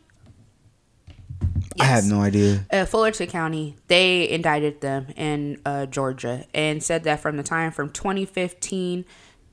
I 1.80 1.86
have 1.86 2.06
no 2.06 2.22
idea. 2.22 2.66
uh, 2.72 2.86
Fullerton 2.86 3.28
County, 3.28 3.76
they 3.88 4.28
indicted 4.28 4.82
them 4.82 5.08
in 5.16 5.62
uh, 5.64 5.86
Georgia 5.86 6.46
and 6.52 6.82
said 6.82 7.04
that 7.04 7.20
from 7.20 7.38
the 7.38 7.44
time 7.44 7.72
from 7.72 7.92
2015 7.92 9.06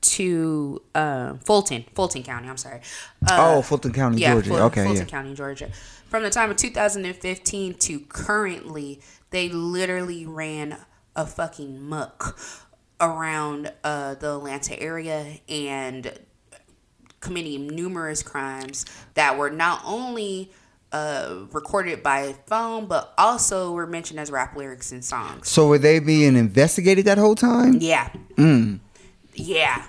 to 0.09 0.81
uh, 0.93 1.35
Fulton, 1.43 1.85
Fulton 1.93 2.23
County, 2.23 2.47
I'm 2.47 2.57
sorry. 2.57 2.81
Uh, 3.27 3.55
oh, 3.57 3.61
Fulton 3.61 3.93
County, 3.93 4.21
yeah, 4.21 4.33
Georgia. 4.33 4.49
Ful- 4.49 4.61
okay, 4.63 4.83
Fulton 4.83 5.03
yeah. 5.03 5.09
County, 5.09 5.33
Georgia. 5.33 5.69
From 6.07 6.23
the 6.23 6.29
time 6.29 6.51
of 6.51 6.57
2015 6.57 7.73
to 7.73 7.99
currently, 8.01 9.01
they 9.31 9.49
literally 9.49 10.25
ran 10.25 10.77
a 11.15 11.25
fucking 11.25 11.81
muck 11.81 12.39
around 13.01 13.71
uh, 13.83 14.15
the 14.15 14.35
Atlanta 14.35 14.79
area 14.79 15.39
and 15.49 16.19
committing 17.19 17.67
numerous 17.67 18.21
crimes 18.21 18.85
that 19.15 19.37
were 19.37 19.49
not 19.49 19.81
only 19.85 20.51
uh, 20.91 21.45
recorded 21.51 22.01
by 22.01 22.33
phone, 22.45 22.85
but 22.85 23.13
also 23.17 23.71
were 23.71 23.87
mentioned 23.87 24.19
as 24.19 24.31
rap 24.31 24.55
lyrics 24.55 24.91
in 24.91 25.01
songs. 25.01 25.49
So 25.49 25.67
were 25.67 25.77
they 25.77 25.99
being 25.99 26.35
investigated 26.37 27.05
that 27.05 27.17
whole 27.17 27.35
time? 27.35 27.79
Yeah. 27.79 28.09
Mm. 28.35 28.79
Yeah. 29.33 29.83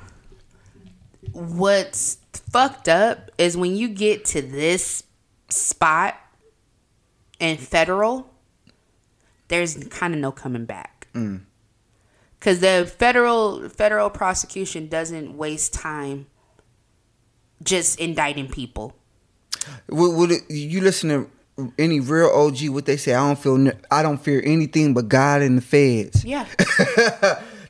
What's 1.37 2.19
fucked 2.51 2.89
up 2.89 3.31
is 3.37 3.57
when 3.57 3.77
you 3.77 3.89
get 3.89 4.25
to 4.27 4.41
this 4.43 5.03
spot 5.51 6.19
in 7.39 7.59
federal, 7.59 8.31
there's 9.49 9.77
kind 9.89 10.15
of 10.15 10.21
no 10.21 10.33
coming 10.33 10.65
back. 10.65 11.09
Mm. 11.15 11.43
Cause 12.41 12.61
the 12.61 12.91
federal 12.99 13.69
federal 13.69 14.09
prosecution 14.09 14.89
doesn't 14.89 15.37
waste 15.37 15.75
time 15.75 16.27
just 17.63 17.99
indicting 17.99 18.49
people. 18.49 18.95
Would, 19.89 20.17
would 20.17 20.31
it, 20.31 20.43
you 20.49 20.81
listen 20.81 21.09
to 21.11 21.73
any 21.79 22.01
real 22.01 22.29
OG? 22.29 22.69
What 22.69 22.87
they 22.87 22.97
say? 22.97 23.15
I 23.15 23.27
don't 23.27 23.39
feel. 23.39 23.73
I 23.91 24.03
don't 24.03 24.19
fear 24.19 24.43
anything 24.45 24.95
but 24.95 25.09
God 25.09 25.43
and 25.43 25.59
the 25.59 25.63
feds. 25.63 26.25
Yeah. 26.25 26.47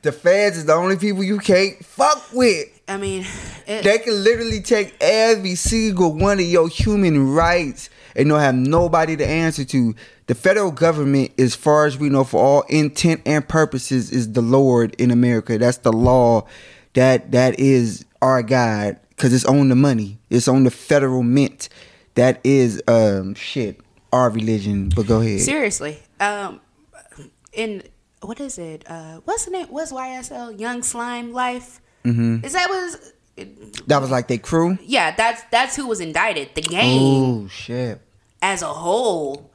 the 0.02 0.12
feds 0.12 0.58
is 0.58 0.66
the 0.66 0.74
only 0.74 0.96
people 0.96 1.24
you 1.24 1.38
can't 1.38 1.82
fuck 1.84 2.22
with. 2.32 2.75
I 2.88 2.96
mean, 2.98 3.26
it, 3.66 3.82
They 3.82 3.98
can 3.98 4.22
literally 4.22 4.60
take 4.60 4.94
every 5.00 5.56
single 5.56 6.12
one 6.12 6.38
of 6.38 6.46
your 6.46 6.68
human 6.68 7.32
rights 7.32 7.90
and 8.14 8.28
don't 8.28 8.40
have 8.40 8.54
nobody 8.54 9.16
to 9.16 9.26
answer 9.26 9.64
to. 9.64 9.94
The 10.28 10.34
federal 10.34 10.70
government, 10.70 11.32
as 11.38 11.54
far 11.54 11.86
as 11.86 11.98
we 11.98 12.08
know, 12.08 12.24
for 12.24 12.42
all 12.42 12.62
intent 12.62 13.22
and 13.26 13.46
purposes, 13.48 14.10
is 14.10 14.32
the 14.32 14.40
Lord 14.42 14.94
in 15.00 15.10
America. 15.10 15.58
That's 15.58 15.78
the 15.78 15.92
law. 15.92 16.46
That 16.94 17.32
that 17.32 17.58
is 17.60 18.04
our 18.22 18.42
God 18.42 18.98
because 19.10 19.34
it's 19.34 19.44
on 19.44 19.68
the 19.68 19.74
money. 19.76 20.18
It's 20.30 20.48
on 20.48 20.64
the 20.64 20.70
federal 20.70 21.22
mint. 21.22 21.68
That 22.14 22.40
is 22.44 22.82
um 22.88 23.34
shit. 23.34 23.80
Our 24.12 24.30
religion. 24.30 24.90
But 24.94 25.06
go 25.06 25.20
ahead. 25.20 25.40
seriously. 25.40 25.98
Um, 26.20 26.60
in 27.52 27.82
what 28.22 28.40
is 28.40 28.58
it? 28.58 28.84
Uh, 28.88 29.20
what's 29.24 29.44
the 29.44 29.50
name? 29.50 29.66
What's 29.68 29.92
YSL? 29.92 30.58
Young 30.58 30.82
Slime 30.82 31.32
Life. 31.32 31.80
Hmm 32.14 32.44
Is 32.44 32.52
that 32.52 32.68
was? 32.68 33.12
That 33.86 34.00
was 34.00 34.10
like 34.10 34.28
they 34.28 34.38
crew. 34.38 34.78
Yeah, 34.82 35.14
that's 35.14 35.42
that's 35.50 35.76
who 35.76 35.86
was 35.86 36.00
indicted. 36.00 36.54
The 36.54 36.62
gang 36.62 36.98
Oh 37.00 37.48
shit. 37.48 38.00
as 38.42 38.62
a 38.62 38.66
whole, 38.68 39.50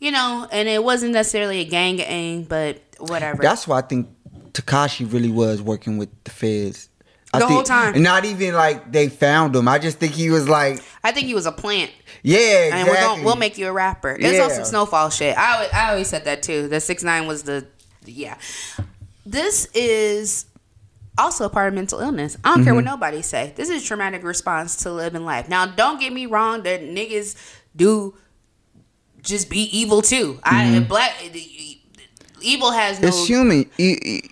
you 0.00 0.10
know, 0.10 0.46
and 0.50 0.68
it 0.68 0.82
wasn't 0.82 1.12
necessarily 1.12 1.60
a 1.60 1.64
gang 1.64 1.96
gang, 1.96 2.44
but 2.44 2.80
whatever. 2.98 3.42
That's 3.42 3.68
why 3.68 3.78
I 3.78 3.82
think 3.82 4.08
Tekashi 4.52 5.10
really 5.12 5.30
was 5.30 5.60
working 5.60 5.98
with 5.98 6.08
the 6.24 6.30
feds. 6.30 6.88
I 7.34 7.40
The 7.40 7.46
think, 7.46 7.54
whole 7.56 7.62
time. 7.64 7.94
And 7.94 8.02
not 8.02 8.24
even 8.24 8.54
like 8.54 8.90
they 8.90 9.08
found 9.10 9.54
him. 9.54 9.68
I 9.68 9.78
just 9.78 9.98
think 9.98 10.12
he 10.12 10.30
was 10.30 10.48
like, 10.48 10.80
I 11.04 11.12
think 11.12 11.26
he 11.26 11.34
was 11.34 11.44
a 11.44 11.52
plant, 11.52 11.90
yeah, 12.22 12.38
exactly. 12.38 12.78
and 12.80 12.88
we're 12.88 13.00
going 13.00 13.24
we'll 13.24 13.36
make 13.36 13.58
you 13.58 13.66
a 13.68 13.72
rapper. 13.72 14.16
It's 14.18 14.40
on 14.40 14.48
Yeah. 14.48 14.54
some 14.56 14.64
snowfall 14.64 15.10
shit. 15.10 15.36
I 15.36 15.68
I 15.74 15.90
always 15.90 16.08
said 16.08 16.24
that 16.24 16.42
too. 16.42 16.68
The 16.68 16.80
six 16.80 17.02
nine 17.02 17.26
was 17.26 17.42
the 17.42 17.66
yeah. 18.06 18.38
This 19.26 19.66
is 19.74 20.46
also 21.18 21.44
a 21.46 21.48
part 21.48 21.68
of 21.68 21.74
mental 21.74 22.00
illness. 22.00 22.36
I 22.44 22.54
don't 22.54 22.64
care 22.64 22.74
what 22.74 22.80
Mm-hmm. 22.84 22.90
nobody 22.90 23.22
say. 23.22 23.52
This 23.56 23.68
is 23.70 23.82
traumatic 23.84 24.22
response 24.22 24.76
to 24.84 24.92
living 24.92 25.24
life. 25.24 25.48
Now, 25.48 25.66
don't 25.66 25.98
get 26.00 26.12
me 26.12 26.26
wrong. 26.26 26.62
That 26.64 26.80
niggas 26.82 27.36
do 27.74 28.14
just 29.22 29.48
be 29.50 29.60
evil 29.76 30.02
too. 30.02 30.38
I 30.44 30.78
black 30.88 31.12
evil 32.42 32.70
has 32.70 33.00
no 33.00 33.08
Mm-hmm. 33.08 33.18
It's 33.18 33.26
human. 33.28 33.70
E- 33.78 33.98
e- 34.04 34.30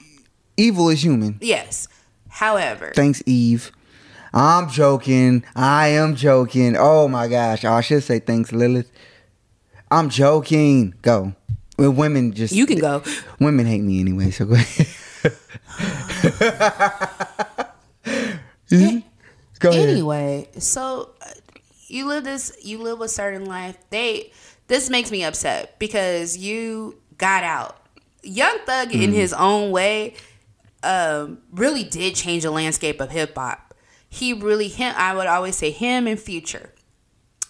evil 0.57 0.89
is 0.91 1.03
human. 1.03 1.39
yes. 1.41 1.89
However, 2.28 2.93
Thanks, 2.97 3.22
Eve. 3.26 3.70
I'm 4.32 4.68
joking. 4.68 5.45
I 5.55 5.89
am 5.89 6.16
joking. 6.16 6.74
Oh 6.76 7.07
my 7.07 7.28
gosh. 7.28 7.64
Oh, 7.64 7.72
I 7.74 7.80
should 7.80 8.03
say 8.03 8.18
thanks, 8.18 8.51
Lilith. 8.53 8.91
I'm 9.91 10.09
joking. 10.11 10.95
Go. 11.03 11.35
Well, 11.78 11.93
women 11.93 12.32
just 12.32 12.53
you 12.53 12.66
can 12.66 12.78
go. 12.80 13.03
Women 13.39 13.66
hate 13.66 13.82
me 13.82 14.01
anyway, 14.01 14.30
so 14.32 14.45
go 14.47 14.55
ahead. 14.55 14.87
go 19.61 19.70
ahead. 19.70 19.89
Anyway, 19.89 20.49
so 20.59 21.11
uh, 21.20 21.27
you 21.87 22.07
live 22.07 22.25
this, 22.25 22.57
you 22.62 22.79
live 22.79 23.01
a 23.01 23.09
certain 23.09 23.45
life. 23.47 23.77
They, 23.91 24.33
this 24.68 24.91
makes 24.91 25.11
me 25.11 25.25
upset 25.25 25.79
because 25.79 26.37
you 26.37 27.01
got 27.18 27.45
out. 27.45 27.77
Young 28.22 28.59
Thug, 28.64 28.95
in 28.95 29.12
his 29.12 29.33
own 29.35 29.70
way, 29.70 30.14
um, 30.83 31.39
really 31.53 31.85
did 31.85 32.14
change 32.14 32.45
the 32.45 32.51
landscape 32.51 33.01
of 33.01 33.11
hip 33.11 33.35
hop. 33.37 33.75
He 34.09 34.33
really, 34.33 34.68
him, 34.68 34.95
I 34.97 35.14
would 35.14 35.27
always 35.27 35.57
say 35.57 35.70
him 35.70 36.07
and 36.07 36.18
Future 36.18 36.70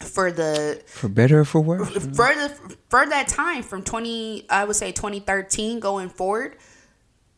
for 0.00 0.32
the 0.32 0.82
For 0.86 1.08
better 1.08 1.40
or 1.40 1.44
for 1.44 1.60
worse. 1.60 1.88
for 1.90 2.34
the 2.34 2.76
for 2.88 3.06
that 3.06 3.28
time 3.28 3.62
from 3.62 3.82
20 3.82 4.46
i 4.50 4.64
would 4.64 4.76
say 4.76 4.92
2013 4.92 5.80
going 5.80 6.08
forward 6.08 6.56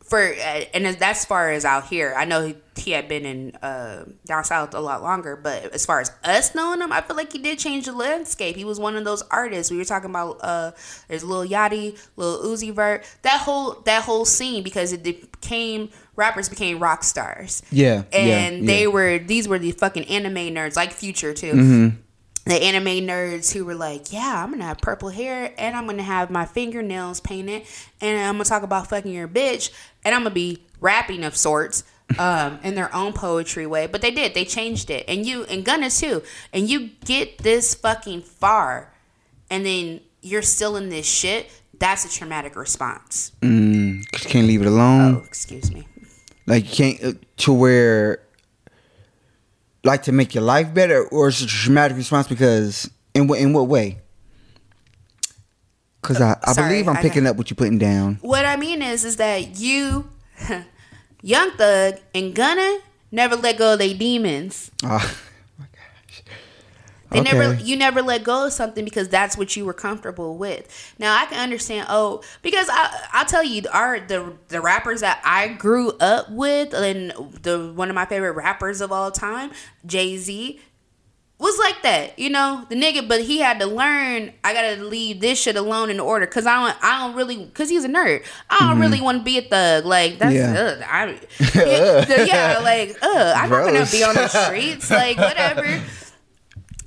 for 0.09 0.21
and 0.21 0.87
that's 0.99 1.25
far 1.25 1.51
as 1.51 1.65
out 1.65 1.87
here. 1.87 2.15
I 2.17 2.25
know 2.25 2.47
he, 2.47 2.57
he 2.77 2.91
had 2.93 3.09
been 3.09 3.25
in 3.25 3.57
uh, 3.57 4.05
down 4.27 4.45
south 4.45 4.75
a 4.75 4.81
lot 4.81 5.03
longer 5.03 5.35
but 5.35 5.73
as 5.73 5.87
far 5.87 6.01
as 6.01 6.13
us 6.25 6.55
knowing 6.55 6.81
him 6.81 6.93
i 6.93 7.01
feel 7.01 7.17
like 7.17 7.33
he 7.33 7.39
did 7.39 7.59
change 7.59 7.87
the 7.87 7.93
landscape. 7.93 8.57
He 8.57 8.65
was 8.65 8.79
one 8.79 8.97
of 8.97 9.05
those 9.05 9.23
artists. 9.31 9.71
We 9.71 9.79
were 9.79 9.85
talking 9.85 10.11
about 10.11 10.39
uh 10.43 10.73
there's 11.09 11.25
lil 11.25 11.47
yachty 11.47 11.99
lil 12.17 12.43
uzi 12.45 12.73
vert 12.73 13.05
that 13.23 13.41
whole 13.41 13.81
that 13.85 14.05
whole 14.05 14.25
scene 14.25 14.63
because 14.63 14.93
it 14.93 15.03
became 15.03 15.91
rappers 16.15 16.49
became 16.49 16.79
rock 16.79 17.03
stars. 17.05 17.63
Yeah. 17.71 18.05
and 18.13 18.61
yeah, 18.61 18.67
they 18.67 18.83
yeah. 18.83 18.89
were 18.89 19.19
these 19.19 19.49
were 19.49 19.59
the 19.59 19.73
fucking 19.73 20.05
anime 20.05 20.55
nerds 20.55 20.77
like 20.77 20.93
future 20.93 21.35
too 21.35 21.93
the 22.47 22.55
anime 22.55 23.07
nerds 23.07 23.53
who 23.53 23.65
were 23.65 23.75
like, 23.75 24.13
"Yeah, 24.13 24.43
I'm 24.43 24.51
gonna 24.51 24.65
have 24.65 24.79
purple 24.79 25.11
hair 25.11 25.53
and 25.59 25.77
I'm 25.77 25.87
gonna 25.87 26.03
have 26.03 26.31
my 26.31 26.47
fingernails 26.47 27.21
painted 27.21 27.63
and 28.01 28.19
I'm 28.19 28.35
gonna 28.35 28.45
talk 28.45 28.63
about 28.63 28.89
fucking 28.89 29.13
your 29.13 29.29
bitch 29.29 29.71
and 30.05 30.15
I'm 30.15 30.23
gonna 30.23 30.35
be 30.35 30.65
rapping 30.81 31.25
of 31.25 31.37
sorts." 31.37 31.85
um, 32.19 32.61
in 32.63 32.75
their 32.77 32.95
own 32.95 33.13
poetry 33.13 33.67
way, 33.67 33.87
but 33.87 34.01
they 34.01 34.13
did. 34.13 34.33
They 34.35 34.45
changed 34.45 34.91
it, 34.91 35.05
and 35.09 35.27
you 35.27 35.43
and 35.45 35.65
Gunna 35.65 35.91
too. 35.91 36.23
And 36.53 36.71
you 36.71 36.91
get 37.05 37.39
this 37.39 37.75
fucking 37.75 38.23
far, 38.23 38.93
and 39.51 39.67
then 39.67 40.01
you're 40.23 40.43
still 40.43 40.77
in 40.77 40.89
this 40.89 41.07
shit. 41.07 41.51
That's 41.79 42.05
a 42.05 42.09
traumatic 42.09 42.55
response. 42.57 43.33
Mm, 43.43 44.09
can't 44.13 44.47
leave 44.47 44.63
it 44.63 44.69
alone. 44.69 45.17
Oh, 45.17 45.25
excuse 45.25 45.73
me. 45.73 45.89
Like 46.47 46.79
you 46.79 46.97
can't 46.97 47.17
uh, 47.17 47.19
to 47.39 47.53
where 47.53 48.21
like 49.87 50.03
to 50.05 50.13
make 50.13 50.35
your 50.35 50.45
life 50.45 50.75
better, 50.75 51.05
or 51.07 51.29
it's 51.29 51.41
a 51.41 51.47
traumatic 51.47 51.97
response 51.97 52.29
because 52.29 52.91
in 53.15 53.27
what 53.27 53.41
in 53.41 53.53
what 53.53 53.69
way? 53.69 53.99
Because 56.03 56.21
I, 56.21 56.31
I 56.31 56.37
uh, 56.43 56.53
Sorry, 56.53 56.69
believe 56.69 56.89
I'm 56.89 56.97
picking 56.97 57.27
up 57.27 57.37
what 57.37 57.51
you're 57.51 57.57
putting 57.57 57.79
down. 57.79 58.19
What 58.21 58.45
I 58.45 58.57
mean 58.57 58.83
is, 58.83 59.05
is 59.05 59.17
that 59.17 59.59
you, 59.59 60.09
Young 61.23 61.51
Thug 61.53 61.95
and 62.15 62.35
Gunna 62.35 62.79
never 63.11 63.35
let 63.37 63.59
go 63.59 63.73
of 63.73 63.79
their 63.81 63.95
demons. 63.95 64.71
Gosh. 64.83 65.03
Ah. 65.05 65.17
They 67.11 67.21
never, 67.21 67.55
you 67.63 67.77
never 67.77 68.03
let 68.03 68.25
go 68.25 68.47
of 68.47 68.53
something 68.53 68.85
because 68.85 69.09
that's 69.09 69.37
what 69.39 69.55
you 69.57 69.65
were 69.65 69.73
comfortable 69.73 70.37
with. 70.37 70.95
Now 70.99 71.17
I 71.17 71.27
can 71.27 71.39
understand. 71.39 71.87
Oh, 71.89 72.23
because 72.43 72.69
I, 72.71 73.09
I'll 73.13 73.25
tell 73.27 73.45
you, 73.45 73.63
our 73.73 74.01
the 74.01 74.33
the 74.49 74.61
rappers 74.61 75.03
that 75.03 75.21
I 75.25 75.49
grew 75.49 75.93
up 75.99 76.31
with, 76.31 76.75
and 76.75 77.13
the 77.43 77.73
one 77.75 77.89
of 77.91 77.95
my 77.95 78.07
favorite 78.07 78.33
rappers 78.33 78.81
of 78.81 78.91
all 78.91 79.11
time, 79.13 79.53
Jay 79.87 80.17
Z, 80.17 80.61
was 81.39 81.57
like 81.59 81.83
that. 81.83 82.19
You 82.19 82.31
know, 82.31 82.67
the 82.69 82.75
nigga, 82.75 83.07
but 83.07 83.21
he 83.23 83.39
had 83.39 83.61
to 83.61 83.67
learn. 83.67 84.33
I 84.43 84.53
gotta 84.53 84.83
leave 84.83 85.21
this 85.21 85.41
shit 85.41 85.55
alone 85.57 85.91
in 85.91 86.01
order, 86.01 86.27
cause 86.27 86.45
I 86.45 86.57
don't, 86.73 86.85
I 86.85 87.07
don't 87.07 87.15
really, 87.17 87.47
cause 87.55 87.69
he's 87.69 87.85
a 87.85 87.89
nerd. 87.89 88.25
I 88.51 88.59
don't 88.61 88.81
really 88.81 89.01
want 89.01 89.19
to 89.19 89.25
be 89.25 89.39
a 89.39 89.43
thug. 89.43 89.85
Like 89.85 90.19
that's, 90.19 90.35
Mm-hmm. 90.35 90.55
Yeah. 90.55 90.61
ugh, 90.61 90.83
I, 90.91 92.05
yeah, 92.09 92.25
yeah, 92.25 92.59
like, 92.63 92.97
uh, 93.01 93.35
I'm 93.37 93.49
not 93.51 93.67
gonna 93.67 93.87
be 93.93 94.03
on 94.03 94.15
the 94.17 94.27
streets, 94.47 94.91
like 94.91 95.19
whatever 95.19 95.81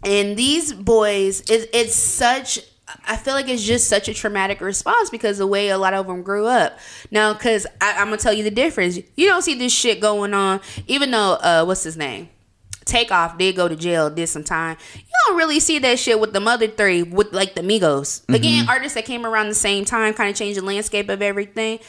and 0.04 0.38
these 0.38 0.74
boys 0.74 1.42
it, 1.50 1.70
it's 1.74 1.96
such 1.96 2.60
i 3.06 3.16
feel 3.16 3.34
like 3.34 3.48
it's 3.48 3.64
just 3.64 3.88
such 3.88 4.08
a 4.08 4.14
traumatic 4.14 4.62
response 4.62 5.10
because 5.10 5.38
the 5.38 5.48
way 5.48 5.70
a 5.70 5.78
lot 5.78 5.94
of 5.94 6.08
them 6.08 6.24
grew 6.24 6.46
up. 6.46 6.80
Now 7.12 7.34
because 7.34 7.68
i'm 7.82 8.08
gonna 8.08 8.18
tell 8.18 8.34
you 8.34 8.44
the 8.44 8.52
difference. 8.52 8.98
You 9.16 9.28
don't 9.28 9.42
see 9.42 9.56
this 9.56 9.74
shit 9.74 10.00
going 10.00 10.34
on 10.34 10.62
even 10.88 11.12
though 11.12 11.34
uh 11.34 11.64
what's 11.66 11.84
his 11.84 11.98
name? 11.98 12.30
Takeoff 12.86 13.38
did 13.38 13.56
go 13.56 13.68
to 13.68 13.76
jail 13.76 14.10
did 14.10 14.28
some 14.28 14.44
time. 14.44 14.78
You 14.96 15.04
don't 15.28 15.38
really 15.38 15.60
see 15.60 15.78
that 15.80 16.00
shit 16.00 16.20
with 16.20 16.34
the 16.34 16.40
mother 16.40 16.68
three 16.68 17.04
with 17.04 17.34
like 17.34 17.54
the 17.54 17.62
migos. 17.62 18.28
Again 18.34 18.68
artists 18.68 18.96
that 18.96 19.06
came 19.06 19.26
around 19.26 19.50
the 19.50 19.56
same 19.56 19.86
time 19.86 20.14
kind 20.16 20.30
of 20.30 20.36
changed 20.36 20.60
the 20.60 20.66
landscape 20.66 21.10
of 21.10 21.22
everything 21.22 21.80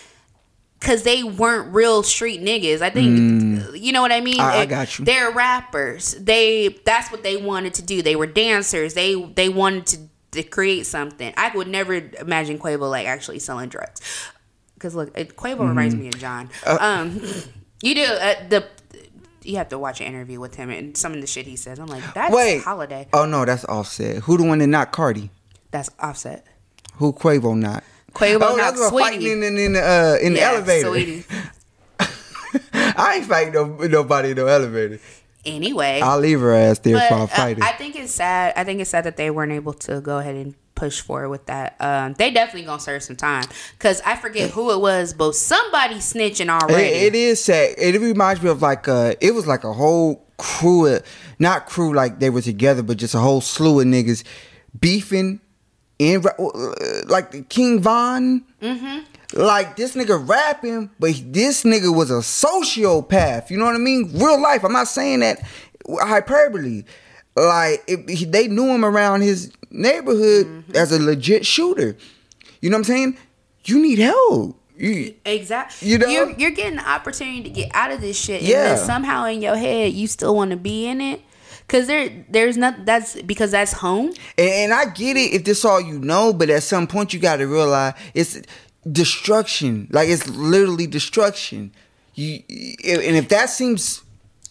because 0.81 1.03
they 1.03 1.23
weren't 1.23 1.73
real 1.75 2.03
street 2.03 2.41
niggas. 2.43 2.81
I 2.81 2.91
think 2.91 3.77
you 3.77 3.93
know 3.93 4.01
what 4.03 4.13
I 4.13 4.21
mean. 4.21 4.39
Mm. 4.39 4.41
I- 4.41 4.59
I 4.63 4.67
got 4.67 4.99
you. 4.99 5.05
They're 5.05 5.31
rappers. 5.31 6.15
They 6.15 6.81
that's 6.85 7.11
what 7.13 7.23
they 7.23 7.37
wanted 7.37 7.75
to 7.75 7.83
do. 7.83 8.03
They 8.03 8.17
were 8.17 8.27
dancers. 8.27 8.95
They 8.95 9.15
they 9.23 9.49
wanted 9.49 9.87
to, 9.87 9.99
to 10.33 10.43
create 10.43 10.87
something. 10.87 11.33
I 11.37 11.55
would 11.57 11.69
never 11.69 11.95
imagine 12.19 12.59
Quavo 12.59 12.89
like 12.91 13.07
actually 13.07 13.39
selling 13.39 13.69
drugs. 13.69 14.01
Because 14.75 14.95
look, 14.95 15.13
Quavo 15.15 15.69
reminds 15.69 15.95
Mm-hmm. 15.95 16.03
me 16.05 16.09
of 16.09 16.19
John. 16.19 16.49
Uh, 16.67 16.79
um, 16.81 17.21
you 17.83 17.95
do 17.95 18.03
uh, 18.05 18.49
the. 18.49 18.67
You 19.43 19.57
have 19.57 19.71
to 19.71 19.79
watch 19.79 20.01
an 20.03 20.07
interview 20.07 20.39
with 20.39 20.55
him 20.55 20.69
and 20.69 20.95
some 20.97 21.15
of 21.15 21.21
the 21.23 21.27
shit 21.27 21.47
he 21.47 21.57
says. 21.57 21.79
I'm 21.79 21.87
like, 21.87 22.03
that's 22.13 22.35
Wait. 22.35 22.63
holiday. 22.63 23.09
Oh 23.15 23.25
no, 23.25 23.45
that's 23.47 23.65
Offset. 23.65 24.17
Who 24.25 24.37
the 24.37 24.45
one 24.45 24.59
that 24.59 24.67
knocked 24.67 24.93
Cardi? 24.93 25.31
That's 25.71 25.89
Offset. 25.99 26.47
Who 26.97 27.13
Quavo 27.15 27.59
not? 27.59 27.83
Quavo 28.13 28.43
oh, 28.43 28.57
knocked 28.57 28.79
Saweetie. 28.79 29.01
fighting 29.01 29.43
in, 29.43 29.59
in, 29.59 29.77
uh, 29.77 30.17
in 30.21 30.35
the 30.35 30.41
Yeah, 30.41 30.53
elevator. 30.53 30.89
Saweetie. 30.89 31.25
I 32.97 33.17
ain't 33.17 33.27
fighting 33.27 33.55
no, 33.55 33.67
nobody 33.67 34.31
in 34.31 34.37
no 34.37 34.47
elevator. 34.47 34.99
Anyway, 35.45 36.01
I'll 36.03 36.19
leave 36.19 36.41
her 36.41 36.53
ass 36.53 36.81
there 36.81 37.09
for 37.09 37.15
uh, 37.15 37.27
fighter. 37.27 37.63
I 37.63 37.73
think 37.73 37.97
it's 37.97 38.13
sad. 38.13 38.53
I 38.57 38.65
think 38.65 38.81
it's 38.81 38.91
sad 38.91 39.05
that 39.05 39.17
they 39.17 39.31
weren't 39.31 39.53
able 39.53 39.73
to 39.75 40.01
go 40.01 40.19
ahead 40.19 40.35
and 40.35 40.55
push 40.75 41.01
forward 41.01 41.31
with 41.31 41.47
that. 41.47 41.77
Um, 41.81 42.15
they 42.15 42.31
definitely 42.31 42.67
gonna 42.67 42.81
serve 42.81 43.03
some 43.03 43.17
time 43.17 43.45
because 43.73 44.03
I 44.03 44.17
forget 44.17 44.51
who 44.51 44.71
it 44.73 44.81
was, 44.81 45.15
but 45.15 45.35
somebody 45.35 45.97
snitching 45.97 46.51
already. 46.51 46.89
It, 46.89 47.15
it 47.15 47.15
is 47.15 47.43
sad. 47.43 47.75
It 47.79 47.99
reminds 48.01 48.43
me 48.43 48.51
of 48.51 48.61
like 48.61 48.87
uh, 48.87 49.15
it 49.21 49.35
was 49.35 49.47
like 49.47 49.65
a 49.65 49.73
whole 49.73 50.27
crew, 50.37 50.87
of, 50.87 51.03
not 51.39 51.67
crew 51.67 51.95
like 51.95 52.19
they 52.19 52.31
were 52.31 52.43
together, 52.43 52.83
but 52.83 52.99
just 52.99 53.15
a 53.15 53.19
whole 53.19 53.41
slew 53.41 53.81
of 53.81 53.87
niggas 53.87 54.25
beefing 54.79 55.41
in 56.01 56.25
uh, 56.27 56.73
like 57.07 57.49
King 57.49 57.81
Von. 57.81 58.43
Mm-hmm. 58.63 58.99
Like 59.33 59.77
this 59.77 59.95
nigga 59.95 60.29
rapping, 60.29 60.91
but 60.99 61.13
this 61.27 61.63
nigga 61.63 61.95
was 61.95 62.11
a 62.11 62.15
sociopath. 62.15 63.49
You 63.49 63.59
know 63.59 63.65
what 63.67 63.77
I 63.77 63.79
mean? 63.79 64.11
Real 64.15 64.41
life. 64.43 64.65
I'm 64.65 64.73
not 64.73 64.89
saying 64.89 65.21
that 65.21 65.41
hyperbole. 65.89 66.83
Like 67.37 67.85
it, 67.87 68.11
he, 68.11 68.25
they 68.25 68.49
knew 68.49 68.67
him 68.75 68.85
around 68.85 69.21
his 69.21 69.53
neighborhood 69.71 70.65
as 70.75 70.91
a 70.91 70.99
legit 71.01 71.47
shooter. 71.47 71.97
You 72.61 72.71
know 72.71 72.75
what 72.77 72.81
I'm 72.81 72.85
saying? 72.85 73.19
You 73.67 73.81
need 73.81 73.99
help. 74.01 74.57
You, 74.77 75.15
Exactly. 75.25 75.89
You 75.89 75.99
know? 75.99 76.09
you're, 76.09 76.31
you're 76.33 76.51
getting 76.51 76.77
the 76.77 76.89
opportunity 76.89 77.43
to 77.43 77.51
get 77.51 77.71
out 77.73 77.93
of 77.93 78.01
this 78.01 78.19
shit, 78.19 78.41
and 78.41 78.49
Yeah. 78.49 78.75
then 78.75 78.85
somehow 78.85 79.27
in 79.27 79.43
your 79.43 79.57
head 79.57 79.93
you 79.93 80.07
still 80.09 80.35
want 80.35 80.51
to 80.51 80.57
be 80.57 80.87
in 80.87 81.01
it. 81.01 81.21
Cause 81.71 81.87
there, 81.87 82.11
there's 82.29 82.57
not. 82.57 82.85
That's 82.85 83.23
because 83.23 83.53
that's 83.53 83.73
home. 83.75 84.09
And, 84.37 84.49
and 84.49 84.75
I 84.75 84.87
get 84.87 85.17
it 85.17 85.33
if 85.33 85.45
this 85.45 85.65
all 85.65 85.81
you 85.81 86.01
know, 86.01 86.33
but 86.33 86.51
at 86.51 86.65
some 86.65 86.89
point 86.89 87.15
you 87.15 87.21
got 87.21 87.37
to 87.37 87.47
realize 87.47 87.95
it's 88.13 88.43
destruction. 88.91 89.87
Like 89.93 90.09
it's 90.09 90.27
literally 90.29 90.89
destruction. 90.89 91.71
You 92.15 92.43
and 92.85 93.15
if 93.17 93.29
that 93.29 93.51
seems 93.51 94.03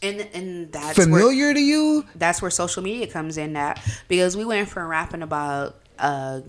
And 0.01 0.21
and 0.33 0.71
that's 0.71 0.97
where, 0.97 1.07
familiar 1.07 1.53
to 1.53 1.59
you, 1.59 2.05
that's 2.15 2.41
where 2.41 2.49
social 2.51 2.81
media 2.81 3.05
comes 3.07 3.37
in 3.37 3.51
that 3.53 3.85
because 4.07 4.37
we 4.37 4.45
went 4.45 4.69
from 4.69 4.87
rapping 4.87 5.21
about 5.21 5.75
uh 5.99 6.39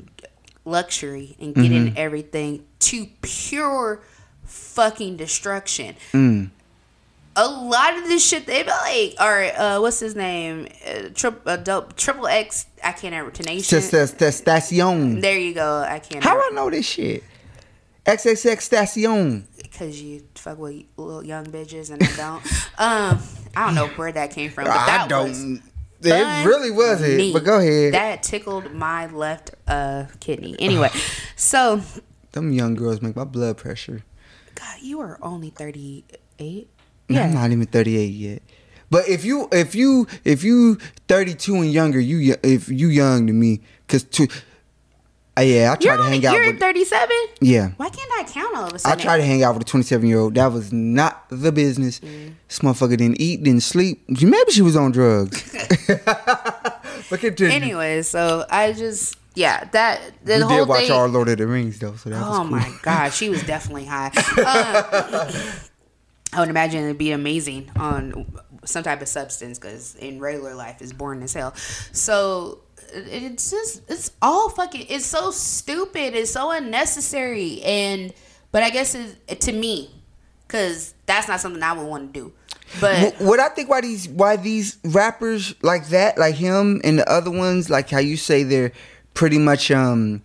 luxury 0.64 1.36
and 1.40 1.52
getting 1.52 1.98
everything 1.98 2.64
to 2.78 3.06
pure 3.22 4.02
fucking 4.44 5.16
destruction. 5.16 5.96
A 7.36 7.48
lot 7.48 7.96
of 7.96 8.04
this 8.04 8.26
shit 8.26 8.44
they 8.46 8.62
be 8.64 8.68
like, 8.70 9.14
all 9.20 9.30
right, 9.30 9.52
uh, 9.56 9.78
what's 9.78 10.00
his 10.00 10.16
name? 10.16 10.66
Uh, 10.86 11.08
trip, 11.14 11.40
uh, 11.46 11.56
dope, 11.56 11.96
triple 11.96 12.26
X. 12.26 12.66
I 12.82 12.92
can't 12.92 13.14
ever 13.14 13.30
tenacious. 13.30 13.90
test 13.90 14.18
testacion. 14.18 15.20
There 15.20 15.38
you 15.38 15.54
go. 15.54 15.84
I 15.88 16.00
can't. 16.00 16.24
How 16.24 16.36
I 16.36 16.50
know 16.52 16.68
this 16.70 16.86
shit? 16.86 17.22
XXXTentacion. 18.06 19.44
because 19.62 20.02
you 20.02 20.22
fuck 20.34 20.58
with 20.58 20.84
little 20.96 21.24
young 21.24 21.46
bitches 21.46 21.90
and 21.90 22.02
I 22.02 22.16
don't. 22.16 22.46
um, 22.78 23.22
I 23.54 23.66
don't 23.66 23.74
know 23.74 23.88
where 23.88 24.10
that 24.12 24.30
came 24.32 24.50
from, 24.50 24.64
but 24.64 24.74
that 24.74 25.02
I 25.04 25.08
don't. 25.08 25.62
it 26.02 26.46
really 26.46 26.70
was 26.70 27.02
it. 27.02 27.32
But 27.32 27.44
go 27.44 27.58
ahead. 27.58 27.94
That 27.94 28.22
tickled 28.22 28.72
my 28.72 29.06
left 29.06 29.54
uh 29.68 30.06
kidney. 30.18 30.56
Anyway, 30.58 30.90
so 31.36 31.82
Them 32.32 32.52
young 32.52 32.74
girls 32.74 33.00
make 33.02 33.14
my 33.16 33.24
blood 33.24 33.56
pressure. 33.56 34.02
God, 34.54 34.78
you 34.80 35.00
are 35.00 35.18
only 35.22 35.50
thirty 35.50 36.04
eight. 36.38 36.70
Yeah. 37.10 37.24
I'm 37.24 37.34
not 37.34 37.50
even 37.50 37.66
38 37.66 38.04
yet. 38.06 38.42
But 38.90 39.08
if 39.08 39.24
you 39.24 39.48
if 39.52 39.74
you 39.74 40.06
if 40.24 40.42
you 40.42 40.76
32 41.08 41.54
and 41.56 41.72
younger, 41.72 42.00
you 42.00 42.34
if 42.42 42.68
you 42.68 42.88
young 42.88 43.26
to 43.28 43.32
me, 43.32 43.60
cause 43.86 44.02
to, 44.02 44.26
uh, 45.38 45.42
yeah, 45.42 45.70
I 45.72 45.76
try 45.76 45.96
to 45.96 46.02
hang 46.02 46.26
out 46.26 46.34
you're 46.34 46.46
with. 46.48 46.58
thirty 46.58 46.84
seven. 46.84 47.16
Yeah, 47.40 47.70
Why 47.76 47.88
can't 47.88 48.10
I 48.18 48.24
count 48.28 48.56
all 48.56 48.66
of 48.66 48.72
a 48.74 48.78
sudden? 48.80 48.98
I 48.98 49.02
tried 49.02 49.18
to 49.18 49.24
hang 49.24 49.44
out 49.44 49.54
with 49.54 49.62
a 49.62 49.70
27 49.70 50.08
year 50.08 50.18
old. 50.18 50.34
That 50.34 50.50
was 50.52 50.72
not 50.72 51.24
the 51.30 51.52
business. 51.52 52.00
Mm. 52.00 52.34
This 52.48 52.58
motherfucker 52.58 52.96
didn't 52.96 53.20
eat, 53.20 53.44
didn't 53.44 53.62
sleep. 53.62 54.02
Maybe 54.08 54.50
she 54.50 54.62
was 54.62 54.74
on 54.74 54.90
drugs. 54.90 55.40
but 57.10 57.20
continue. 57.20 57.54
Anyway, 57.54 58.02
so 58.02 58.44
I 58.50 58.72
just 58.72 59.16
yeah 59.36 59.64
that 59.70 60.00
the 60.24 60.34
we 60.38 60.40
whole 60.42 60.58
did 60.58 60.68
watch 60.68 60.80
thing. 60.80 60.90
all 60.92 61.06
Lord 61.06 61.28
of 61.28 61.38
the 61.38 61.46
Rings 61.46 61.78
though, 61.78 61.94
so 61.94 62.10
that 62.10 62.18
was 62.20 62.28
Oh 62.28 62.42
cool. 62.42 62.44
my 62.50 62.72
god, 62.82 63.10
she 63.12 63.28
was 63.28 63.42
definitely 63.44 63.84
high. 63.86 64.10
Uh, 64.36 65.30
I 66.32 66.40
would 66.40 66.48
imagine 66.48 66.84
it'd 66.84 66.98
be 66.98 67.12
amazing 67.12 67.70
on 67.76 68.26
some 68.64 68.82
type 68.82 69.02
of 69.02 69.08
substance 69.08 69.58
because 69.58 69.96
in 69.96 70.20
regular 70.20 70.54
life 70.54 70.80
is 70.80 70.92
boring 70.92 71.22
as 71.22 71.32
hell. 71.32 71.54
So 71.92 72.60
it's 72.92 73.50
just 73.50 73.82
it's 73.90 74.12
all 74.22 74.48
fucking 74.48 74.86
it's 74.88 75.06
so 75.06 75.30
stupid. 75.30 76.14
It's 76.14 76.30
so 76.30 76.50
unnecessary. 76.50 77.62
And 77.62 78.12
but 78.52 78.62
I 78.62 78.70
guess 78.70 78.96
to 79.28 79.52
me, 79.52 79.90
because 80.46 80.94
that's 81.06 81.28
not 81.28 81.40
something 81.40 81.62
I 81.62 81.72
would 81.72 81.86
want 81.86 82.14
to 82.14 82.20
do. 82.20 82.32
But 82.80 83.14
what 83.20 83.40
I 83.40 83.48
think 83.48 83.68
why 83.68 83.80
these 83.80 84.08
why 84.08 84.36
these 84.36 84.78
rappers 84.84 85.54
like 85.62 85.88
that, 85.88 86.16
like 86.18 86.36
him 86.36 86.80
and 86.84 87.00
the 87.00 87.10
other 87.10 87.30
ones, 87.30 87.68
like 87.68 87.90
how 87.90 87.98
you 87.98 88.16
say 88.16 88.44
they're 88.44 88.72
pretty 89.14 89.38
much 89.38 89.70
um 89.72 90.22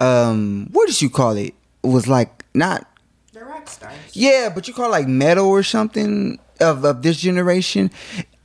um 0.00 0.68
what 0.72 0.88
did 0.88 1.00
you 1.00 1.10
call 1.10 1.36
it? 1.36 1.54
It 1.84 1.86
was 1.86 2.08
like 2.08 2.44
not 2.54 2.86
rock 3.66 3.68
stars. 3.92 3.94
yeah, 4.12 4.50
but 4.54 4.68
you 4.68 4.74
call 4.74 4.86
it 4.86 4.90
like 4.90 5.08
metal 5.08 5.46
or 5.46 5.62
something 5.62 6.38
of 6.60 6.84
of 6.84 7.02
this 7.02 7.18
generation. 7.20 7.90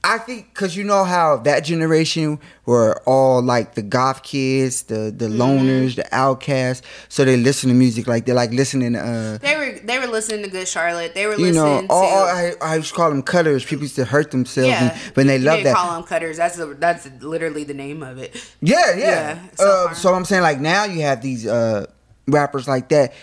I 0.03 0.17
think 0.17 0.51
because 0.51 0.75
you 0.75 0.83
know 0.83 1.03
how 1.03 1.37
that 1.43 1.59
generation 1.59 2.39
were 2.65 2.99
all 3.05 3.43
like 3.43 3.75
the 3.75 3.83
goth 3.83 4.23
kids, 4.23 4.81
the 4.83 5.13
the 5.15 5.27
Mm-hmm. 5.27 5.41
loners, 5.41 5.95
the 5.95 6.07
outcasts. 6.11 6.81
So 7.07 7.23
they 7.23 7.37
listen 7.37 7.69
to 7.69 7.75
music 7.75 8.07
like 8.07 8.25
they're 8.25 8.33
like 8.33 8.49
listening 8.51 8.93
to 8.93 8.99
uh 8.99 9.37
They 9.37 9.55
were 9.55 9.79
they 9.85 9.99
were 9.99 10.07
listening 10.07 10.43
to 10.43 10.49
Good 10.49 10.67
Charlotte. 10.67 11.13
They 11.13 11.27
were 11.27 11.33
you 11.33 11.51
listening 11.53 11.85
know 11.85 11.93
all, 11.93 12.03
all 12.03 12.25
I, 12.25 12.53
I 12.63 12.75
used 12.77 12.89
to 12.89 12.95
call 12.95 13.11
them 13.11 13.21
cutters. 13.21 13.63
People 13.63 13.83
used 13.83 13.95
to 13.97 14.05
hurt 14.05 14.31
themselves, 14.31 14.69
yeah. 14.69 14.91
and, 14.93 15.13
but 15.13 15.27
they 15.27 15.37
love 15.37 15.63
that. 15.63 15.75
Call 15.75 15.93
them 15.93 16.03
cutters. 16.03 16.37
That's 16.37 16.55
the 16.57 16.65
that's 16.79 17.07
literally 17.21 17.63
the 17.63 17.75
name 17.75 18.01
of 18.01 18.17
it. 18.17 18.33
Yeah, 18.59 18.95
yeah. 18.97 19.05
Yeah, 19.05 19.39
Uh, 19.59 19.93
so 19.93 19.93
so. 19.93 20.13
I'm 20.15 20.25
saying 20.25 20.41
like 20.41 20.59
now 20.59 20.85
you 20.85 21.01
have 21.01 21.21
these 21.21 21.45
uh, 21.45 21.85
rappers 22.27 22.67
like 22.67 22.89
that. 22.89 23.13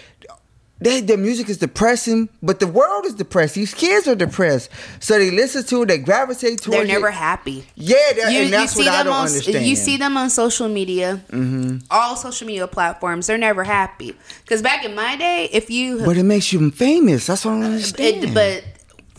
They, 0.80 1.00
the 1.00 1.16
music 1.16 1.48
is 1.48 1.56
depressing, 1.58 2.28
but 2.42 2.60
the 2.60 2.66
world 2.68 3.04
is 3.04 3.14
depressed. 3.14 3.54
These 3.56 3.74
kids 3.74 4.06
are 4.06 4.14
depressed, 4.14 4.70
so 5.00 5.18
they 5.18 5.30
listen 5.30 5.64
to 5.64 5.82
it, 5.82 5.86
they 5.86 5.98
gravitate 5.98 6.60
towards 6.62 6.76
They're 6.78 6.86
never 6.86 7.08
it. 7.08 7.14
happy. 7.14 7.64
Yeah, 7.74 7.96
that, 8.16 8.32
and 8.32 8.52
that's 8.52 8.76
what 8.76 8.86
I 8.86 9.02
don't 9.02 9.12
on 9.12 9.26
understand. 9.26 9.66
you 9.66 9.74
see 9.74 9.96
them 9.96 10.16
on 10.16 10.30
social 10.30 10.68
media, 10.68 11.20
Mm-hmm. 11.30 11.78
all 11.90 12.14
social 12.16 12.46
media 12.46 12.66
platforms. 12.68 13.26
They're 13.26 13.38
never 13.38 13.64
happy. 13.64 14.14
Because 14.44 14.62
back 14.62 14.84
in 14.84 14.94
my 14.94 15.16
day, 15.16 15.48
if 15.52 15.68
you 15.70 16.04
but 16.04 16.16
it 16.16 16.22
makes 16.24 16.52
you 16.52 16.70
famous. 16.70 17.26
That's 17.26 17.44
what 17.44 17.52
I 17.52 17.54
don't 17.60 17.64
understand. 17.72 18.24
it, 18.24 18.34
but 18.34 18.64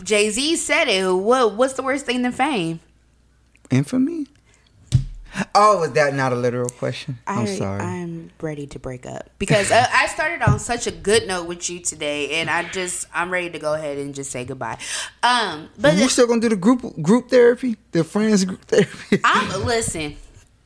Jay 0.06 0.30
Z 0.30 0.56
said 0.56 0.88
it. 0.88 1.12
What 1.12 1.56
what's 1.56 1.74
the 1.74 1.84
worst 1.84 2.06
thing 2.06 2.22
than 2.22 2.32
fame? 2.32 2.80
infamy. 3.70 4.26
Oh, 5.56 5.84
is 5.84 5.92
that 5.94 6.14
not 6.14 6.32
a 6.32 6.36
literal 6.36 6.70
question? 6.70 7.18
I'm 7.28 7.48
sorry. 7.48 7.82
I'm 7.82 8.32
ready 8.42 8.68
to 8.68 8.80
break 8.80 9.06
up 9.06 9.30
because 9.40 9.72
I, 9.72 9.88
I 9.92 10.08
started 10.08 10.42
on 10.42 10.60
such 10.60 10.88
a 10.88 10.92
good 10.92 11.28
note 11.28 11.48
with 11.48 11.70
you 11.70 11.80
today, 11.80 12.40
and 12.40 12.50
I 12.50 12.64
just 12.70 13.08
I'm 13.14 13.30
ready 13.30 13.50
to 13.52 13.60
go 13.60 13.74
ahead 13.74 13.98
and 13.98 14.16
just 14.16 14.32
say 14.32 14.46
goodbye. 14.46 14.78
Um, 15.24 15.70
but 15.78 15.96
We're 15.96 16.10
still 16.10 16.28
gonna 16.28 16.42
do 16.42 16.50
the 16.50 16.56
group 16.56 17.02
group 17.02 17.30
therapy, 17.30 17.78
the 17.92 18.04
friends 18.04 18.46
group 18.46 18.64
therapy, 18.66 19.20
I'm 19.24 19.66
listen. 19.66 20.16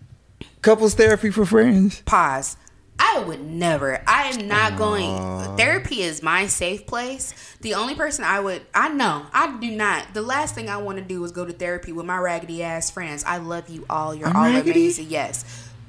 couples 0.62 0.94
therapy 0.94 1.30
for 1.30 1.46
friends. 1.46 2.02
pause. 2.06 2.58
I 3.06 3.20
would 3.20 3.44
never. 3.44 4.02
I 4.08 4.30
am 4.30 4.48
not 4.48 4.78
going. 4.78 5.58
Therapy 5.58 6.02
is 6.02 6.24
my 6.24 6.48
safe 6.48 6.88
place. 6.88 7.34
The 7.60 7.74
only 7.74 7.96
person 7.96 8.24
I 8.24 8.40
would, 8.40 8.62
I 8.74 8.90
know, 8.90 9.26
I 9.34 9.58
do 9.60 9.72
not. 9.72 10.14
The 10.14 10.22
last 10.22 10.56
thing 10.56 10.70
I 10.70 10.78
want 10.78 11.00
to 11.00 11.04
do 11.04 11.24
is 11.26 11.32
go 11.32 11.46
to 11.46 11.52
therapy 11.52 11.92
with 11.92 12.06
my 12.06 12.18
raggedy 12.18 12.64
ass 12.64 12.90
friends. 12.90 13.24
I 13.26 13.38
love 13.38 13.70
you 13.70 13.86
all. 13.90 14.16
You're 14.16 14.30
I'm 14.30 14.36
all 14.36 14.44
raggedy? 14.44 14.72
amazing. 14.72 15.08
Yes, 15.10 15.44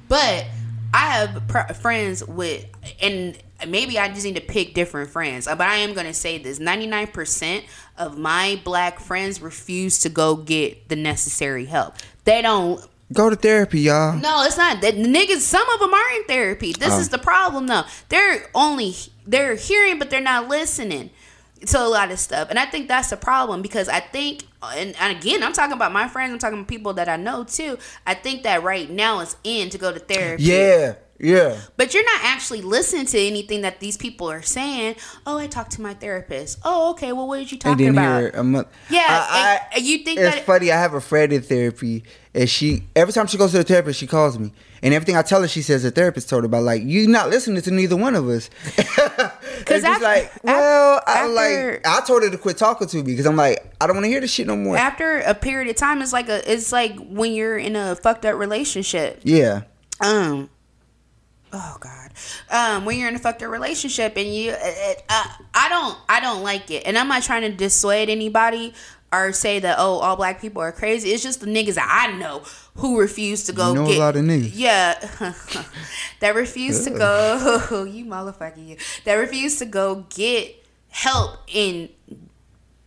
but 0.09 0.45
I 0.93 0.97
have 0.97 1.47
pr- 1.47 1.73
friends 1.73 2.23
with, 2.25 2.65
and 3.01 3.37
maybe 3.65 3.97
I 3.97 4.09
just 4.09 4.25
need 4.25 4.35
to 4.35 4.41
pick 4.41 4.73
different 4.73 5.09
friends. 5.09 5.45
But 5.45 5.61
I 5.61 5.77
am 5.77 5.93
going 5.93 6.07
to 6.07 6.13
say 6.13 6.37
this: 6.37 6.59
ninety 6.59 6.85
nine 6.85 7.07
percent 7.07 7.63
of 7.97 8.17
my 8.17 8.59
black 8.65 8.99
friends 8.99 9.41
refuse 9.41 9.99
to 9.99 10.09
go 10.09 10.35
get 10.35 10.89
the 10.89 10.97
necessary 10.97 11.65
help. 11.65 11.95
They 12.25 12.41
don't 12.41 12.85
Go 13.13 13.29
to 13.29 13.35
therapy, 13.35 13.81
y'all. 13.81 14.17
no, 14.17 14.43
it's 14.45 14.57
not. 14.57 14.81
That 14.81 14.95
the 14.95 15.03
niggas, 15.03 15.39
some 15.41 15.67
of 15.69 15.79
them 15.79 15.93
are 15.93 16.09
in 16.15 16.23
therapy. 16.25 16.73
This 16.73 16.93
Oh. 16.93 16.99
is 16.99 17.09
the 17.09 17.19
problem, 17.19 17.67
though. 17.67 17.83
They're 18.09 18.49
only 18.55 18.95
they're 19.27 19.55
hearing, 19.55 19.99
but 19.99 20.09
they're 20.09 20.21
not 20.21 20.47
listening 20.47 21.09
to 21.67 21.79
a 21.81 21.87
lot 21.87 22.11
of 22.11 22.19
stuff, 22.19 22.49
and 22.49 22.59
I 22.59 22.65
think 22.65 22.87
that's 22.87 23.09
the 23.09 23.17
problem 23.17 23.61
because 23.63 23.87
I 23.89 23.99
think, 23.99 24.43
and, 24.75 24.95
and 24.99 25.17
again, 25.17 25.41
I'm 25.41 25.53
talking 25.53 25.73
about 25.73 25.91
my 25.91 26.07
friends. 26.07 26.31
I'm 26.33 26.37
talking 26.39 26.59
about 26.59 26.67
people 26.67 26.93
that 26.93 27.07
I 27.09 27.15
know 27.15 27.43
too. 27.43 27.77
I 28.05 28.13
think 28.15 28.43
that 28.43 28.61
right 28.63 28.89
now 28.89 29.19
it's 29.21 29.35
in 29.43 29.69
to 29.71 29.77
go 29.79 29.91
to 29.91 29.97
therapy. 29.99 30.43
Yeah, 30.43 30.95
yeah. 31.19 31.57
But 31.77 31.93
you're 31.95 32.03
not 32.05 32.21
actually 32.23 32.61
listening 32.61 33.05
to 33.07 33.19
anything 33.19 33.61
that 33.61 33.79
these 33.79 33.97
people 33.97 34.29
are 34.29 34.43
saying. 34.43 34.95
Oh, 35.25 35.37
I 35.39 35.47
talked 35.47 35.71
to 35.73 35.81
my 35.81 35.93
therapist. 35.95 36.59
Oh, 36.63 36.91
okay. 36.91 37.13
Well, 37.13 37.27
what 37.27 37.37
did 37.39 37.51
you 37.51 37.57
I 37.63 37.69
talk 37.73 37.79
about? 37.81 38.19
hear 38.19 38.29
a 38.35 38.43
month. 38.43 38.67
Yeah, 38.91 39.05
I, 39.09 39.59
and 39.75 39.83
you 39.85 39.99
think 39.99 40.19
it's 40.19 40.35
that- 40.35 40.45
funny? 40.45 40.71
I 40.71 40.79
have 40.79 40.93
a 40.93 41.01
friend 41.01 41.33
in 41.33 41.41
therapy, 41.41 42.03
and 42.35 42.49
she 42.49 42.83
every 42.95 43.13
time 43.13 43.25
she 43.27 43.37
goes 43.37 43.51
to 43.51 43.57
the 43.57 43.63
therapist, 43.63 43.99
she 43.99 44.05
calls 44.07 44.37
me, 44.37 44.51
and 44.83 44.93
everything 44.93 45.15
I 45.17 45.21
tell 45.23 45.41
her, 45.41 45.47
she 45.47 45.61
says 45.63 45.83
the 45.83 45.89
therapist 45.91 46.29
told 46.29 46.43
her 46.43 46.45
about. 46.47 46.63
Like 46.63 46.83
you're 46.85 47.09
not 47.09 47.29
listening 47.29 47.61
to 47.63 47.71
neither 47.71 47.95
one 47.95 48.13
of 48.15 48.27
us. 48.29 48.49
Because 49.59 49.83
after- 49.85 50.03
like, 50.03 50.31
well, 50.43 51.01
I 51.07 51.25
like 51.27 51.87
I 51.87 52.01
told 52.05 52.21
her 52.23 52.29
to 52.29 52.37
quit 52.37 52.57
talking 52.57 52.87
to 52.87 52.97
me 52.97 53.03
because 53.03 53.25
I'm 53.25 53.35
like, 53.37 53.73
I 53.81 53.87
don't 53.87 53.95
want 53.95 54.03
to 54.03 54.09
hear 54.09 54.21
this 54.21 54.31
shit 54.31 54.45
no 54.47 54.55
more. 54.55 54.77
After 54.77 55.19
a 55.19 55.33
period 55.33 55.69
of 55.69 55.75
time, 55.77 56.01
it's 56.01 56.13
like 56.13 56.29
a 56.29 56.51
it's 56.51 56.71
like 56.71 56.95
when 56.99 57.31
you're 57.31 57.57
in 57.57 57.75
a 57.75 57.95
fucked 57.95 58.25
up 58.25 58.37
relationship. 58.37 59.21
yeah, 59.23 59.61
um 60.01 60.49
oh 61.53 61.77
god 61.79 62.11
um 62.49 62.83
when 62.83 62.99
you're 62.99 63.07
in 63.07 63.15
a 63.15 63.19
fucked 63.19 63.41
up 63.41 63.49
relationship 63.49 64.17
and 64.17 64.27
you 64.27 64.51
it, 64.51 64.57
it, 64.61 65.03
uh, 65.07 65.25
i 65.53 65.69
don't 65.69 65.97
i 66.09 66.19
don't 66.19 66.43
like 66.43 66.69
it 66.69 66.83
and 66.85 66.97
i'm 66.97 67.07
not 67.07 67.23
trying 67.23 67.43
to 67.43 67.51
dissuade 67.55 68.09
anybody 68.09 68.73
or 69.15 69.31
say 69.33 69.59
that 69.59 69.77
oh 69.79 69.99
all 69.99 70.15
black 70.15 70.41
people 70.41 70.61
are 70.61 70.71
crazy. 70.71 71.09
It's 71.11 71.23
just 71.23 71.39
the 71.41 71.47
niggas 71.47 71.75
that 71.75 72.07
i 72.09 72.17
know 72.17 72.43
who 72.75 72.99
refuse 72.99 73.43
to 73.45 73.53
go 73.53 73.69
You 73.69 73.75
know 73.75 73.87
a 73.87 73.99
lot 73.99 74.15
of 74.15 74.23
niggas. 74.23 74.51
yeah. 74.53 74.99
That 76.21 76.35
refuse 76.35 76.83
to 76.85 76.89
go 76.91 77.83
you 77.91 78.05
motherfucker 78.05 78.65
you. 78.67 78.77
That 79.05 79.15
refuse 79.15 79.59
to 79.59 79.65
go 79.65 80.05
get 80.09 80.55
help 80.89 81.37
in 81.47 81.89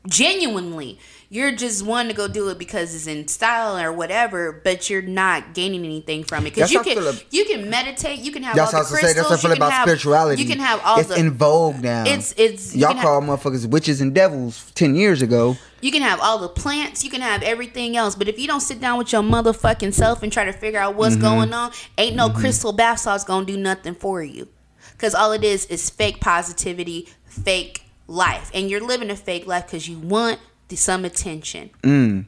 genuinely 0.07 0.99
you're 1.31 1.53
just 1.53 1.85
wanting 1.85 2.09
to 2.11 2.17
go 2.17 2.27
do 2.27 2.49
it 2.49 2.59
because 2.59 2.95
it's 2.95 3.07
in 3.07 3.29
style 3.29 3.77
or 3.79 3.93
whatever 3.93 4.61
but 4.65 4.89
you're 4.89 5.03
not 5.03 5.53
gaining 5.53 5.85
anything 5.85 6.25
from 6.25 6.47
it 6.47 6.55
because 6.55 6.73
you 6.73 6.83
can 6.83 6.97
ab- 6.99 7.21
you 7.31 7.45
can 7.45 7.69
meditate 7.69 8.19
you 8.21 8.33
can 8.33 8.43
have 8.43 8.57
that's 8.57 8.73
all 8.73 8.83
the 8.83 8.89
gonna 8.89 8.97
say. 8.97 9.13
crystals 9.15 9.29
That's 9.29 9.43
how 9.43 9.49
I 9.49 9.53
feel 9.53 9.57
about 9.59 9.73
have, 9.73 9.83
spirituality. 9.89 10.43
you 10.43 10.49
can 10.49 10.59
have 10.59 10.81
all 10.85 10.99
it's 11.01 11.09
the 11.11 11.17
in 11.19 11.33
vogue 11.33 11.83
now. 11.83 12.05
it's 12.07 12.33
it's 12.39 12.75
y'all 12.75 12.95
call 12.95 13.21
have, 13.21 13.29
motherfuckers 13.29 13.67
witches 13.69 14.01
and 14.01 14.15
devils 14.15 14.71
ten 14.75 14.95
years 14.95 15.21
ago. 15.21 15.57
you 15.83 15.93
can 15.93 16.01
have 16.03 16.19
all 16.21 16.39
the 16.39 16.49
plants 16.49 17.05
you 17.05 17.11
can 17.11 17.21
have 17.21 17.43
everything 17.43 17.97
else 17.97 18.15
but 18.15 18.27
if 18.29 18.39
you 18.39 18.47
don't 18.47 18.61
sit 18.63 18.81
down 18.81 18.97
with 18.97 19.13
your 19.13 19.23
motherfucking 19.23 19.93
self 19.93 20.23
and 20.23 20.33
try 20.33 20.45
to 20.47 20.53
figure 20.53 20.81
out 20.81 20.95
what's 20.95 21.15
Mm-hmm. 21.17 21.23
going 21.25 21.53
on 21.53 21.73
ain't 21.99 22.17
no 22.17 22.31
crystal 22.31 22.73
bath 22.73 23.01
salts 23.01 23.25
gonna 23.25 23.45
do 23.45 23.57
nothing 23.57 23.95
for 23.95 24.23
you 24.23 24.49
because 24.93 25.15
all 25.15 25.33
it 25.33 25.45
is 25.45 25.67
is 25.67 25.91
fake 25.91 26.21
positivity 26.21 27.07
fake 27.27 27.83
life 28.07 28.51
and 28.55 28.71
you're 28.71 28.81
living 28.81 29.11
a 29.11 29.17
fake 29.17 29.47
life 29.47 29.67
because 29.67 29.87
you 29.89 29.99
want 29.99 30.39
the, 30.69 30.77
some 30.77 31.05
attention 31.05 31.71
Mm. 31.83 32.27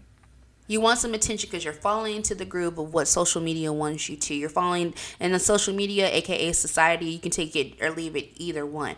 You 0.71 0.81
want 0.81 1.01
some 1.01 1.15
attention 1.15 1.51
because 1.51 1.65
you're 1.65 1.75
falling 1.75 2.15
into 2.15 2.33
the 2.33 2.45
groove 2.45 2.79
of 2.79 2.95
what 2.95 3.09
social 3.09 3.43
media 3.43 3.73
wants 3.73 4.09
you 4.09 4.15
to. 4.15 4.35
You're 4.37 4.49
falling 4.49 4.95
in 5.19 5.33
the 5.33 5.41
social 5.41 5.75
media, 5.75 6.09
aka 6.09 6.53
society. 6.53 7.07
You 7.07 7.19
can 7.19 7.33
take 7.33 7.57
it 7.57 7.83
or 7.83 7.91
leave 7.91 8.15
it, 8.15 8.29
either 8.37 8.65
one. 8.65 8.95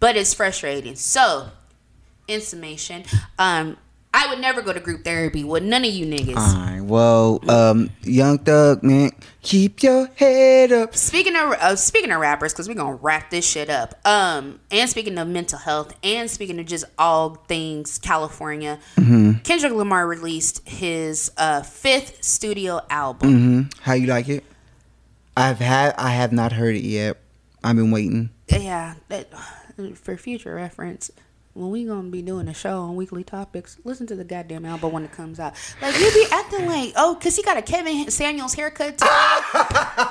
But 0.00 0.16
it's 0.16 0.34
frustrating. 0.34 0.96
So, 0.96 1.50
in 2.26 2.40
summation, 2.40 3.04
um, 3.38 3.76
I 4.16 4.28
would 4.28 4.38
never 4.38 4.62
go 4.62 4.72
to 4.72 4.78
group 4.78 5.02
therapy 5.02 5.42
with 5.42 5.64
none 5.64 5.84
of 5.84 5.90
you 5.90 6.06
niggas. 6.06 6.36
Alright, 6.36 6.82
well, 6.82 7.40
um, 7.50 7.90
Young 8.02 8.38
Thug, 8.38 8.84
man, 8.84 9.10
keep 9.42 9.82
your 9.82 10.06
head 10.14 10.70
up. 10.70 10.94
Speaking 10.94 11.34
of 11.34 11.50
uh, 11.50 11.74
speaking 11.74 12.12
of 12.12 12.20
rappers, 12.20 12.52
because 12.52 12.68
we're 12.68 12.76
gonna 12.76 12.94
wrap 12.94 13.30
this 13.30 13.44
shit 13.44 13.68
up. 13.68 13.98
Um, 14.06 14.60
and 14.70 14.88
speaking 14.88 15.18
of 15.18 15.26
mental 15.26 15.58
health, 15.58 15.96
and 16.04 16.30
speaking 16.30 16.60
of 16.60 16.66
just 16.66 16.84
all 16.96 17.34
things 17.48 17.98
California, 17.98 18.78
Kendrick 18.94 19.72
Lamar 19.72 20.06
released 20.06 20.66
his 20.68 21.32
uh, 21.36 21.62
fifth 21.62 22.22
studio 22.22 22.82
album. 22.90 23.30
hmm 23.32 23.62
How 23.80 23.94
you 23.94 24.06
like 24.06 24.28
it? 24.28 24.44
I've 25.36 25.58
had, 25.58 25.96
I 25.98 26.10
have 26.10 26.32
not 26.32 26.52
heard 26.52 26.76
it 26.76 26.84
yet. 26.84 27.16
I've 27.64 27.74
been 27.74 27.90
waiting. 27.90 28.30
yeah 28.48 28.94
that, 29.08 29.28
for 29.96 30.16
future 30.16 30.54
reference 30.54 31.10
when 31.54 31.70
we 31.70 31.84
gonna 31.84 32.08
be 32.10 32.20
doing 32.20 32.48
a 32.48 32.54
show 32.54 32.80
on 32.82 32.96
weekly 32.96 33.22
topics 33.24 33.78
listen 33.84 34.06
to 34.06 34.14
the 34.16 34.24
goddamn 34.24 34.64
album 34.64 34.92
when 34.92 35.04
it 35.04 35.12
comes 35.12 35.38
out 35.38 35.54
like 35.80 35.94
you 35.98 36.10
be 36.12 36.26
acting 36.32 36.66
like 36.66 36.92
oh 36.96 37.14
because 37.14 37.36
he 37.36 37.42
got 37.42 37.56
a 37.56 37.62
kevin 37.62 38.10
samuels 38.10 38.54
haircut 38.54 38.98
too 38.98 39.06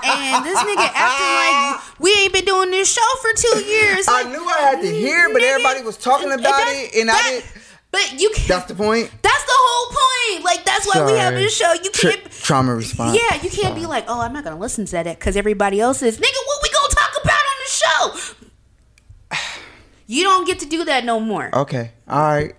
and 0.03 0.45
this 0.45 0.57
nigga 0.59 0.89
acting 0.95 1.27
like 1.35 1.99
we 1.99 2.11
ain't 2.21 2.33
been 2.33 2.45
doing 2.45 2.71
this 2.71 2.91
show 2.91 3.01
for 3.21 3.29
two 3.35 3.59
years 3.65 4.05
I 4.09 4.23
knew 4.23 4.43
I 4.47 4.57
had 4.59 4.81
to 4.81 4.87
hear, 4.89 5.29
but 5.33 5.41
nigga, 5.41 5.51
everybody 5.51 5.81
was 5.83 5.97
talking 5.97 6.31
about 6.31 6.43
that- 6.43 6.89
it, 6.93 7.01
and 7.01 7.11
I 7.11 7.21
didn't. 7.23 7.45
but 7.91 8.19
you 8.19 8.29
can't 8.29 8.47
That's 8.47 8.65
the 8.67 8.75
point. 8.75 9.11
that's 9.21 9.43
the 9.45 9.51
whole 9.53 9.95
point 10.35 10.45
like 10.45 10.63
that's 10.65 10.87
why 10.87 11.05
we 11.05 11.17
have 11.17 11.33
this 11.33 11.55
show 11.55 11.73
you 11.73 11.89
can't 11.91 12.23
trauma 12.31 12.73
response. 12.75 13.17
yeah, 13.21 13.41
you 13.41 13.49
can't 13.49 13.75
be 13.75 13.85
like, 13.85 14.05
oh, 14.07 14.19
I'm 14.21 14.33
not 14.33 14.43
gonna 14.43 14.57
listen 14.59 14.85
to 14.85 14.91
that 14.91 15.19
because 15.19 15.35
everybody 15.37 15.79
else 15.79 16.01
is. 16.01 16.17
Nigga, 16.17 16.41
what 16.45 16.59
we 16.63 16.69
gonna 16.69 16.87
talk 16.93 17.11
about 17.21 17.33
on 17.33 17.57
the 17.63 17.69
show? 17.69 18.42
You 20.07 20.23
don't 20.23 20.45
get 20.45 20.59
to 20.59 20.65
do 20.65 20.83
that 20.85 21.05
no 21.05 21.19
more. 21.19 21.49
Okay. 21.55 21.91
All 22.07 22.21
right. 22.21 22.55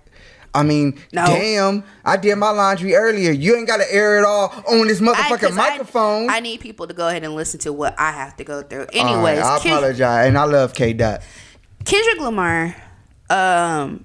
I 0.57 0.63
mean, 0.63 1.01
No. 1.13 1.27
damn, 1.27 1.83
I 2.05 2.17
did 2.17 2.37
my 2.37 2.51
laundry 2.51 2.95
earlier. 2.95 3.33
You 3.33 3.57
ain't 3.57 3.67
got 3.67 3.79
to 3.79 3.93
air 3.93 4.19
it 4.19 4.25
all 4.25 4.53
on 4.71 4.87
this 4.87 5.01
I- 5.01 5.05
motherfucking 5.05 5.51
I- 5.53 5.55
microphone. 5.71 6.31
I, 6.31 6.39
need 6.39 6.61
people 6.61 6.87
to 6.87 6.95
go 6.95 7.09
ahead 7.09 7.25
and 7.25 7.35
listen 7.35 7.59
to 7.61 7.73
what 7.73 7.99
I 7.99 8.13
have 8.13 8.37
to 8.37 8.45
go 8.45 8.63
through. 8.63 8.81
Right, 8.85 8.95
Anyways, 8.95 9.41
I 9.41 9.59
Ken- 9.59 9.73
apologize, 9.73 10.29
and 10.29 10.39
I 10.39 10.45
love 10.45 10.73
K 10.73 10.93
Dot. 10.93 11.23
Kendrick 11.85 12.21
Lamar. 12.21 12.77
Um. 13.31 14.05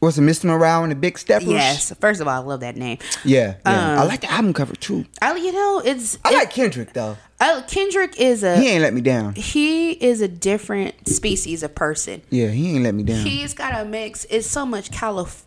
What's 0.00 0.18
it, 0.18 0.22
Mr. 0.22 0.46
Morale 0.46 0.82
and 0.82 0.90
the 0.90 0.96
Big 0.96 1.16
Steppers? 1.16 1.46
Yes. 1.48 1.94
First 2.00 2.20
of 2.20 2.26
all, 2.26 2.34
I 2.34 2.44
love 2.44 2.58
that 2.60 2.74
name. 2.76 2.98
Yeah, 3.24 3.54
yeah. 3.64 3.92
Um, 3.92 4.00
I 4.00 4.02
like 4.02 4.22
the 4.22 4.32
album 4.32 4.52
cover 4.52 4.74
too. 4.74 5.06
I, 5.22 5.36
you 5.36 5.52
know, 5.52 5.80
it's. 5.84 6.18
I 6.24 6.30
it- 6.30 6.34
like 6.34 6.50
Kendrick 6.50 6.92
though. 6.92 7.16
I- 7.42 7.60
Kendrick 7.62 8.20
is 8.20 8.42
a. 8.42 8.56
He 8.56 8.68
ain't 8.68 8.82
let 8.82 8.94
me 8.94 9.00
down. 9.00 9.34
he 9.34 9.92
is 9.92 10.20
a 10.20 10.28
different 10.28 11.08
species 11.08 11.62
of 11.62 11.74
person. 11.74 12.22
Yeah, 12.30 12.48
he 12.48 12.74
ain't 12.74 12.84
let 12.84 12.94
me 12.94 13.02
down. 13.02 13.24
He's 13.26 13.52
got 13.54 13.80
a 13.80 13.84
mix. 13.84 14.24
It's 14.30 14.46
so 14.46 14.64
much 14.64 14.90
Calif, 14.90 15.44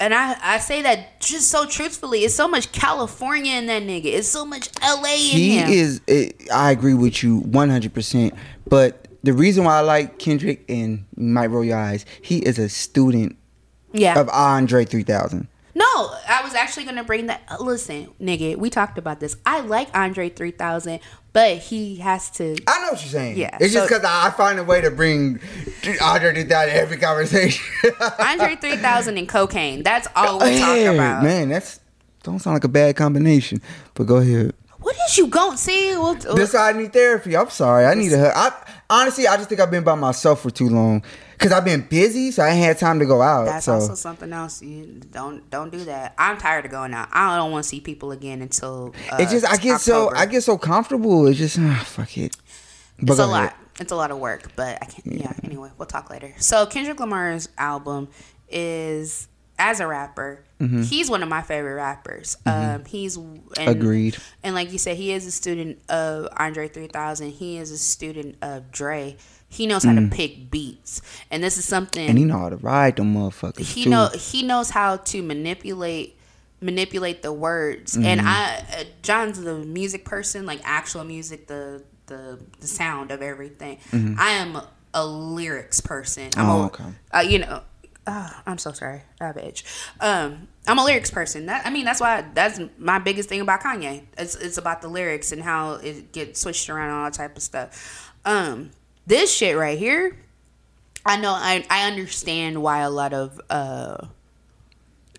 and 0.00 0.12
I 0.14 0.36
I 0.42 0.58
say 0.58 0.82
that 0.82 1.20
just 1.20 1.48
so 1.48 1.66
truthfully. 1.66 2.24
It's 2.24 2.34
so 2.34 2.48
much 2.48 2.72
California 2.72 3.54
in 3.54 3.66
that 3.66 3.82
nigga. 3.82 4.06
It's 4.06 4.28
so 4.28 4.44
much 4.44 4.68
LA 4.82 5.12
in 5.12 5.18
he 5.18 5.58
him. 5.58 5.70
is 5.70 6.00
eh, 6.08 6.30
i 6.52 6.70
agree 6.72 6.94
with 6.94 7.22
you 7.22 7.40
100% 7.42 8.36
but 8.68 9.06
the 9.22 9.32
reason 9.32 9.64
why 9.64 9.76
i 9.76 9.80
like 9.80 10.18
kendrick 10.18 10.64
and 10.68 11.04
you 11.16 11.24
might 11.24 11.46
roll 11.46 11.64
your 11.64 11.78
eyes 11.78 12.04
he 12.20 12.38
is 12.38 12.58
a 12.58 12.68
student 12.68 13.36
yeah. 13.92 14.18
of 14.18 14.28
andre 14.30 14.84
3000 14.84 15.46
no, 15.74 15.84
I 16.28 16.40
was 16.44 16.54
actually 16.54 16.84
gonna 16.84 17.04
bring 17.04 17.26
that. 17.26 17.60
Listen, 17.60 18.08
nigga, 18.20 18.56
we 18.56 18.68
talked 18.70 18.98
about 18.98 19.20
this. 19.20 19.36
I 19.46 19.60
like 19.60 19.88
Andre 19.96 20.28
3000, 20.28 21.00
but 21.32 21.58
he 21.58 21.96
has 21.96 22.30
to. 22.32 22.56
I 22.66 22.78
know 22.80 22.92
what 22.92 23.00
you're 23.02 23.10
saying. 23.10 23.38
Yeah, 23.38 23.56
It's 23.60 23.72
just 23.72 23.88
because 23.88 24.04
I 24.04 24.30
find 24.30 24.58
a 24.58 24.64
way 24.64 24.80
to 24.82 24.90
bring 24.90 25.40
Andre 26.02 26.34
to 26.34 26.44
that 26.44 26.68
every 26.68 26.98
conversation. 26.98 27.64
Andre 28.18 28.56
3000 28.56 29.16
and 29.18 29.28
cocaine. 29.28 29.82
That's 29.82 30.08
all 30.14 30.38
we 30.40 30.58
talk 30.58 30.76
Yeah, 30.76 30.90
about. 30.92 31.22
Man, 31.22 31.48
that's 31.48 31.80
don't 32.22 32.38
sound 32.38 32.54
like 32.54 32.64
a 32.64 32.68
bad 32.68 32.96
combination. 32.96 33.60
But 33.94 34.04
go 34.04 34.16
ahead. 34.16 34.54
What 34.78 34.96
is 35.08 35.16
you 35.16 35.28
going 35.28 35.56
see? 35.56 35.96
Well, 35.96 36.14
This 36.16 36.54
why 36.54 36.70
I 36.70 36.72
need 36.72 36.92
therapy. 36.92 37.36
I'm 37.36 37.50
sorry. 37.50 37.86
I 37.86 37.94
need 37.94 38.12
a 38.12 38.18
hug. 38.18 38.32
I 38.34 38.52
honestly, 38.90 39.26
I 39.28 39.36
just 39.36 39.48
think 39.48 39.60
I've 39.60 39.70
been 39.70 39.84
by 39.84 39.94
myself 39.94 40.42
for 40.42 40.50
too 40.50 40.68
long 40.68 41.02
because 41.42 41.56
I've 41.56 41.64
been 41.64 41.82
busy, 41.82 42.30
so 42.30 42.42
I 42.42 42.50
ain't 42.50 42.64
had 42.64 42.78
time 42.78 42.98
to 43.00 43.06
go 43.06 43.20
out. 43.20 43.46
That's 43.46 43.66
so 43.66 43.74
also 43.74 43.94
something 43.94 44.32
else. 44.32 44.62
You 44.62 45.00
don't 45.10 45.48
don't 45.50 45.70
do 45.70 45.84
that. 45.84 46.14
I'm 46.18 46.38
tired 46.38 46.64
of 46.64 46.70
going 46.70 46.94
out. 46.94 47.08
I 47.12 47.36
don't 47.36 47.50
want 47.50 47.64
to 47.64 47.68
see 47.68 47.80
people 47.80 48.12
again 48.12 48.42
until. 48.42 48.94
Uh, 49.10 49.16
it 49.20 49.28
just 49.28 49.46
I 49.46 49.56
get 49.56 49.80
so 49.80 50.10
I 50.14 50.26
get 50.26 50.42
so 50.42 50.56
comfortable. 50.56 51.26
It's 51.26 51.38
just 51.38 51.58
ah, 51.58 51.82
fuck 51.86 52.16
it. 52.16 52.36
But 52.98 53.12
It's 53.12 53.20
a 53.20 53.22
ahead. 53.24 53.32
lot. 53.32 53.56
It's 53.80 53.92
a 53.92 53.96
lot 53.96 54.10
of 54.10 54.18
work, 54.18 54.52
but 54.54 54.78
I 54.80 54.86
can't. 54.86 55.06
Yeah. 55.18 55.32
Anyway, 55.42 55.70
we'll 55.78 55.86
talk 55.86 56.10
later. 56.10 56.34
So 56.38 56.66
Kendrick 56.66 57.00
Lamar's 57.00 57.48
album 57.58 58.08
is 58.48 59.28
as 59.58 59.80
a 59.80 59.86
rapper. 59.86 60.44
Mm-hmm. 60.60 60.82
He's 60.82 61.08
one 61.10 61.22
of 61.22 61.28
my 61.28 61.42
favorite 61.42 61.74
rappers. 61.74 62.36
Um, 62.46 62.84
he's 62.84 63.16
and, 63.16 63.40
Agreed. 63.58 64.16
And 64.42 64.54
like 64.54 64.72
you 64.72 64.78
said, 64.78 64.96
he 64.96 65.12
is 65.12 65.26
a 65.26 65.30
student 65.30 65.78
of 65.88 66.28
Andre 66.36 66.68
3000. 66.68 67.30
He 67.30 67.58
is 67.58 67.70
a 67.70 67.78
student 67.78 68.36
of 68.42 68.70
Dre. 68.70 69.16
He 69.52 69.66
knows 69.66 69.84
how 69.84 69.94
to 69.94 70.08
pick 70.08 70.50
beats, 70.50 71.02
and 71.30 71.42
this 71.44 71.58
is 71.58 71.64
something 71.66 72.06
Mm. 72.06 72.10
And 72.10 72.18
he 72.18 72.24
know 72.24 72.38
how 72.38 72.48
to 72.48 72.56
ride 72.56 72.96
them 72.96 73.14
motherfuckers. 73.14 73.60
he 73.74 73.84
too. 73.84 73.90
know 73.90 74.08
he 74.14 74.42
knows 74.42 74.70
how 74.70 74.96
to 74.96 75.22
manipulate 75.22 76.16
manipulate 76.60 77.22
the 77.22 77.32
words 77.32 77.96
and 77.96 78.20
Mm-hmm. 78.20 78.28
i 78.28 78.64
uh, 78.80 78.84
john's 79.02 79.40
the 79.42 79.58
music 79.58 80.04
person 80.04 80.46
like 80.46 80.60
actual 80.64 81.02
music 81.04 81.48
the 81.48 81.82
the 82.06 82.38
the 82.60 82.66
sound 82.68 83.10
of 83.10 83.20
everything 83.20 83.78
i 84.18 84.30
am 84.30 84.60
a 84.94 85.04
lyrics 85.04 85.80
person 85.80 86.30
i'm 86.36 86.46
Mm-hmm. 86.46 86.50
Oh, 86.50 86.62
a, 86.62 86.66
okay. 86.66 86.84
uh, 87.12 87.20
you 87.20 87.38
know 87.40 87.62
uh, 88.06 88.30
i'm 88.46 88.58
so 88.58 88.70
sorry 88.72 89.02
ah, 89.20 89.32
bitch 89.32 89.64
um 90.00 90.46
i'm 90.68 90.78
a 90.78 90.84
lyrics 90.84 91.10
person 91.10 91.46
that 91.46 91.66
i 91.66 91.70
mean 91.70 91.84
that's 91.84 92.00
why 92.00 92.24
that's 92.32 92.60
my 92.78 92.98
biggest 93.00 93.28
thing 93.28 93.40
about 93.40 93.60
kanye 93.60 94.04
it's, 94.16 94.36
it's 94.36 94.56
about 94.58 94.82
the 94.82 94.88
lyrics 94.88 95.32
and 95.32 95.42
how 95.42 95.72
it 95.74 96.12
gets 96.12 96.40
switched 96.40 96.70
around 96.70 96.88
and 96.90 96.96
all 96.98 97.04
that 97.06 97.14
type 97.14 97.36
of 97.36 97.42
stuff 97.42 98.12
um 98.24 98.70
this 99.06 99.34
shit 99.34 99.56
right 99.56 99.78
here 99.78 100.16
I 101.04 101.16
know 101.16 101.32
I 101.32 101.64
I 101.68 101.88
understand 101.88 102.62
why 102.62 102.80
a 102.80 102.90
lot 102.90 103.12
of 103.12 103.40
uh 103.50 104.06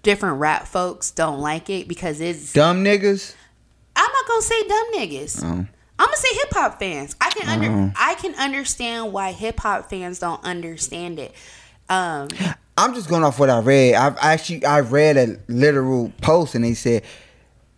different 0.02 0.40
rap 0.40 0.68
folks 0.68 1.12
don't 1.12 1.40
like 1.40 1.70
it 1.70 1.88
because 1.88 2.22
it's 2.22 2.54
dumb 2.54 2.84
niggas. 2.84 3.36
I'm 3.96 4.12
not 4.12 4.28
gonna 4.28 4.42
say 4.42 4.68
dumb 4.68 4.94
niggas. 4.96 5.44
Oh. 5.44 5.68
I'm 6.00 6.08
gonna 6.08 6.18
say 6.18 6.34
hip 6.36 6.50
hop 6.52 6.80
fans. 6.80 7.16
I 7.20 7.30
can 7.32 7.50
under 7.50 7.94
I 7.98 8.16
can 8.16 8.36
understand 8.36 9.14
why 9.14 9.32
hip 9.32 9.60
hop 9.60 9.90
fans 9.90 10.20
don't 10.20 10.44
understand 10.44 11.20
it. 11.20 11.34
Um 11.90 12.30
I'm 12.78 12.96
just 12.96 13.10
going 13.10 13.24
off 13.24 13.40
what 13.40 13.50
I 13.50 13.60
read. 13.60 13.96
I've 13.96 14.18
actually 14.20 14.66
I 14.66 14.80
read 14.80 15.18
a 15.18 15.38
literal 15.48 16.12
post 16.22 16.56
and 16.56 16.64
they 16.64 16.74
said. 16.74 17.04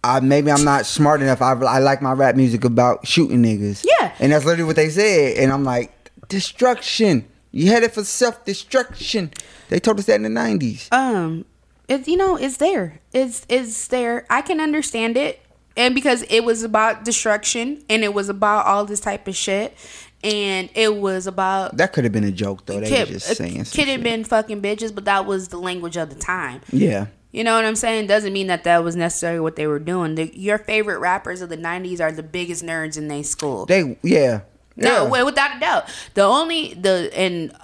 I, 0.07 0.19
maybe 0.19 0.51
I'm 0.51 0.63
not 0.63 0.85
smart 0.85 1.23
enough. 1.23 1.41
I, 1.41 1.53
I 1.53 1.79
like 1.79 1.99
my 1.99 2.11
rap 2.13 2.35
music 2.35 2.63
about 2.63 3.07
shooting 3.07 3.41
niggas. 3.41 3.83
Yeah. 3.83 4.13
And 4.19 4.31
that's 4.31 4.45
literally 4.45 4.67
what 4.67 4.75
they 4.75 4.89
said. 4.89 5.37
And 5.37 5.51
I'm 5.51 5.63
like, 5.63 5.94
destruction. 6.27 7.27
You 7.51 7.67
headed 7.67 7.91
for 7.93 8.03
self 8.03 8.43
destruction. 8.45 9.31
They 9.69 9.79
told 9.79 9.99
us 9.99 10.05
that 10.05 10.15
in 10.15 10.23
the 10.23 10.29
90s. 10.29 10.91
um 10.93 11.45
it 11.87 12.07
you 12.07 12.17
know 12.17 12.35
it's 12.35 12.57
there. 12.57 12.99
It's 13.13 13.45
it's 13.49 13.87
there. 13.87 14.25
I 14.29 14.41
can 14.41 14.59
understand 14.59 15.17
it. 15.17 15.41
And 15.77 15.93
because 15.93 16.23
it 16.29 16.45
was 16.45 16.63
about 16.63 17.03
destruction 17.03 17.83
and 17.89 18.03
it 18.03 18.13
was 18.13 18.29
about 18.29 18.65
all 18.65 18.85
this 18.85 19.01
type 19.01 19.27
of 19.27 19.35
shit 19.35 19.75
and 20.23 20.69
it 20.73 20.95
was 20.95 21.27
about 21.27 21.75
That 21.77 21.93
could 21.93 22.03
have 22.05 22.13
been 22.13 22.23
a 22.23 22.31
joke, 22.31 22.65
though. 22.65 22.79
They 22.79 22.89
kid, 22.89 23.07
were 23.07 23.13
just 23.15 23.35
saying. 23.35 23.65
some 23.65 23.75
kid 23.75 23.87
had 23.89 23.95
shit. 23.97 24.03
been 24.03 24.23
fucking 24.23 24.61
bitches, 24.61 24.95
but 24.95 25.05
that 25.05 25.25
was 25.25 25.49
the 25.49 25.57
language 25.59 25.97
of 25.97 26.09
the 26.09 26.15
time. 26.15 26.61
Yeah. 26.71 27.07
You 27.31 27.43
know 27.43 27.53
what 27.55 27.65
I'm 27.65 27.75
saying? 27.75 28.07
Doesn't 28.07 28.31
mean 28.31 28.47
that 28.47 28.63
that 28.63 28.83
was 28.83 28.95
necessarily 28.95 29.41
what 29.41 29.57
they 29.57 29.67
were 29.67 29.77
doing. 29.79 30.15
The, 30.15 30.31
your 30.37 30.57
favorite 30.57 30.99
rappers 30.99 31.41
of 31.41 31.49
the 31.49 31.57
'90s 31.57 31.99
are 31.99 32.11
the 32.13 32.23
biggest 32.23 32.63
nerds 32.63 32.97
in 32.97 33.09
their 33.09 33.23
school. 33.23 33.65
They, 33.65 33.97
yeah. 34.01 34.41
No, 34.75 35.13
yeah. 35.13 35.23
without 35.23 35.57
a 35.57 35.59
doubt. 35.59 35.89
The 36.13 36.23
only 36.23 36.73
the 36.73 37.11
and 37.15 37.55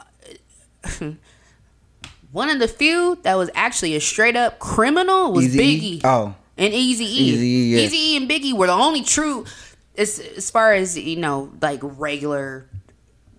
one 2.31 2.49
of 2.49 2.59
the 2.59 2.67
few 2.67 3.17
that 3.23 3.35
was 3.35 3.49
actually 3.55 3.95
a 3.95 4.01
straight 4.01 4.35
up 4.35 4.59
criminal 4.59 5.31
was? 5.33 5.55
Biggie. 5.55 6.01
Oh. 6.03 6.35
and 6.57 6.73
Easy 6.73 7.05
E. 7.05 7.83
Easy 7.83 7.97
E 7.97 8.17
and 8.17 8.29
Biggie 8.29 8.53
were 8.53 8.67
the 8.67 8.73
only 8.73 9.03
true, 9.03 9.45
as 9.97 10.19
as 10.19 10.49
far 10.49 10.73
as 10.73 10.97
you 10.97 11.17
know, 11.17 11.51
like 11.61 11.79
regular 11.83 12.67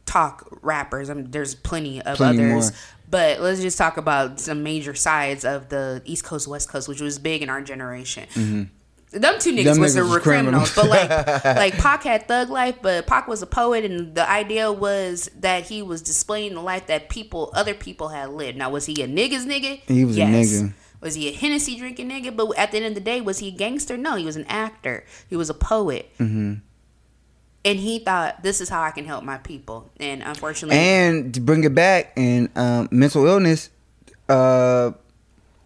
talk 0.04 0.46
rappers. 0.62 1.08
I 1.08 1.14
mean, 1.14 1.30
there's 1.30 1.54
plenty 1.54 2.02
of 2.02 2.16
Plenty 2.18 2.44
others. 2.44 2.70
more. 2.70 2.78
But 3.08 3.40
let's 3.40 3.60
just 3.60 3.76
talk 3.76 3.98
about 3.98 4.40
some 4.40 4.62
major 4.62 4.94
sides 4.94 5.44
of 5.44 5.68
the 5.68 6.00
East 6.06 6.24
Coast, 6.24 6.48
West 6.48 6.70
Coast, 6.70 6.88
which 6.88 7.00
was 7.00 7.18
big 7.18 7.42
in 7.42 7.50
our 7.50 7.60
generation. 7.60 8.26
Mm-hmm. 8.34 8.62
Them 9.12 9.38
two 9.38 9.52
niggas. 9.52 9.64
Them 9.64 9.80
was 9.80 9.96
niggas 9.96 10.10
were 10.10 10.20
criminals, 10.20 10.72
criminals. 10.72 10.74
but 10.74 11.44
like 11.44 11.44
like 11.56 11.78
Pac 11.78 12.02
had 12.04 12.26
thug 12.26 12.48
life, 12.48 12.76
but 12.80 13.06
Pac 13.06 13.28
was 13.28 13.42
a 13.42 13.46
poet, 13.46 13.84
and 13.84 14.14
the 14.14 14.28
idea 14.28 14.72
was 14.72 15.30
that 15.40 15.64
he 15.64 15.82
was 15.82 16.02
displaying 16.02 16.54
the 16.54 16.62
life 16.62 16.86
that 16.86 17.08
people, 17.08 17.50
other 17.54 17.74
people 17.74 18.08
had 18.08 18.30
lived. 18.30 18.56
Now, 18.56 18.70
was 18.70 18.86
he 18.86 19.02
a 19.02 19.08
niggas 19.08 19.46
nigga? 19.46 19.80
He 19.86 20.04
was 20.04 20.16
a 20.16 20.22
nigga. 20.22 20.72
Was 21.02 21.16
he 21.16 21.28
a 21.28 21.32
Hennessy 21.32 21.76
drinking 21.76 22.10
nigga? 22.10 22.34
But 22.34 22.56
at 22.56 22.70
the 22.70 22.78
end 22.78 22.86
of 22.86 22.94
the 22.94 23.00
day, 23.00 23.20
was 23.20 23.40
he 23.40 23.48
a 23.48 23.50
gangster? 23.50 23.96
No, 23.96 24.14
he 24.14 24.24
was 24.24 24.36
an 24.36 24.46
actor. 24.48 25.04
He 25.28 25.36
was 25.36 25.50
a 25.50 25.54
poet. 25.54 26.08
Mm-hmm. 26.18 26.54
And 27.64 27.78
he 27.78 27.98
thought, 27.98 28.42
this 28.42 28.60
is 28.60 28.68
how 28.68 28.82
I 28.82 28.92
can 28.92 29.04
help 29.04 29.24
my 29.24 29.38
people. 29.38 29.90
And 29.98 30.22
unfortunately, 30.22 30.76
And 30.76 31.34
to 31.34 31.40
bring 31.40 31.64
it 31.64 31.74
back, 31.74 32.12
and 32.16 32.48
um, 32.56 32.88
mental 32.90 33.26
illness, 33.26 33.70
uh, 34.28 34.92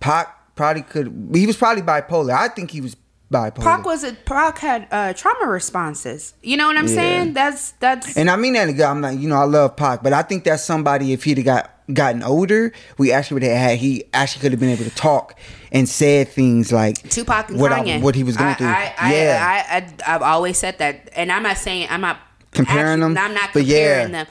Pac 0.00 0.54
probably 0.56 0.82
could. 0.82 1.30
He 1.34 1.46
was 1.46 1.56
probably 1.56 1.82
bipolar. 1.82 2.32
I 2.32 2.48
think 2.48 2.70
he 2.70 2.80
was 2.80 2.96
bipolar. 3.32 3.62
Pac 3.62 3.84
was 3.84 4.04
a 4.04 4.12
Pac 4.12 4.58
had 4.58 4.88
uh, 4.90 5.12
trauma 5.12 5.46
responses. 5.46 6.34
You 6.42 6.56
know 6.56 6.66
what 6.66 6.76
I'm 6.76 6.86
Yeah. 6.88 6.94
saying? 6.94 7.32
That's 7.34 7.72
that's 7.72 8.16
and 8.16 8.30
I 8.30 8.36
mean 8.36 8.54
that. 8.54 8.68
I'm 8.80 9.00
not. 9.00 9.18
You 9.18 9.28
know, 9.28 9.36
I 9.36 9.44
love 9.44 9.76
Pac, 9.76 10.02
but 10.02 10.12
I 10.12 10.22
think 10.22 10.44
that's 10.44 10.64
somebody. 10.64 11.12
If 11.12 11.24
he'd 11.24 11.38
have 11.38 11.44
got 11.46 11.70
gotten 11.92 12.22
older, 12.22 12.72
we 12.98 13.12
actually 13.12 13.34
would 13.36 13.42
have 13.44 13.56
had. 13.56 13.78
He 13.78 14.04
actually 14.12 14.42
could 14.42 14.52
have 14.52 14.60
been 14.60 14.70
able 14.70 14.84
to 14.84 14.94
talk 14.94 15.38
and 15.72 15.88
said 15.88 16.28
things 16.28 16.72
like 16.72 16.96
Tupac 17.10 17.50
and 17.50 17.60
what 17.60 17.72
I- 17.72 17.98
what 17.98 18.14
he 18.14 18.24
was 18.24 18.36
going 18.36 18.54
through. 18.54 18.68
I, 18.68 18.94
I, 18.98 19.14
yeah, 19.14 19.64
I, 19.70 19.76
I, 19.76 20.10
have 20.12 20.22
always 20.22 20.58
said 20.58 20.78
that, 20.78 21.10
and 21.14 21.30
I'm 21.30 21.42
not 21.42 21.58
saying 21.58 21.88
I'm 21.90 22.00
not 22.00 22.18
Comparing 22.52 23.00
them, 23.00 23.18
I'm 23.18 23.34
not 23.34 23.50
but 23.52 23.64
yeah. 23.64 24.02
comparing 24.04 24.12
them 24.12 24.26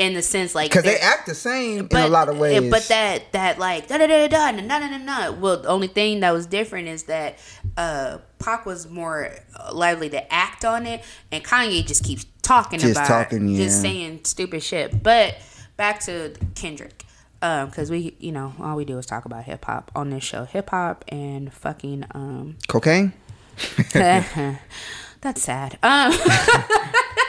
in 0.00 0.14
the 0.14 0.22
sense 0.22 0.54
like 0.54 0.70
because 0.70 0.84
they 0.84 0.96
act 0.96 1.26
the 1.26 1.34
same 1.34 1.86
in 1.90 1.96
a 1.96 2.08
lot 2.08 2.30
of 2.30 2.36
eh, 2.36 2.40
ways. 2.40 2.70
But 2.70 2.88
that 2.88 3.32
that 3.32 3.58
like 3.58 3.86
da 3.86 3.98
da 3.98 4.06
da 4.06 4.28
da 4.28 4.50
da 4.50 4.62
da 4.66 4.78
da 4.78 4.98
da. 4.98 5.38
Well, 5.38 5.60
the 5.60 5.68
only 5.68 5.88
thing 5.88 6.20
that 6.20 6.30
was 6.32 6.46
different 6.46 6.88
is 6.88 7.02
that 7.04 7.38
uh 7.76 8.18
Pac 8.38 8.64
was 8.64 8.88
more 8.88 9.30
lively 9.72 10.08
to 10.08 10.32
act 10.32 10.64
on 10.64 10.86
it, 10.86 11.04
and 11.30 11.44
Kanye 11.44 11.86
just 11.86 12.02
keeps 12.02 12.24
talking 12.40 12.78
Just 12.78 12.92
about 12.92 13.06
talking, 13.06 13.54
it, 13.54 13.58
just 13.58 13.82
saying 13.82 14.20
stupid 14.24 14.62
shit. 14.62 15.02
But 15.02 15.36
back 15.76 16.00
to 16.00 16.34
Kendrick. 16.54 17.04
Um, 17.42 17.70
because 17.70 17.90
we, 17.90 18.16
you 18.18 18.32
know, 18.32 18.52
all 18.60 18.76
we 18.76 18.84
do 18.84 18.98
is 18.98 19.06
talk 19.06 19.24
about 19.24 19.44
hip 19.44 19.64
hop 19.64 19.90
on 19.94 20.10
this 20.10 20.22
show, 20.24 20.44
hip 20.44 20.70
hop 20.70 21.04
and 21.08 21.52
fucking 21.52 22.06
um 22.12 22.56
cocaine. 22.68 23.12
that's 23.92 25.42
sad. 25.42 25.78
Um, 25.82 26.12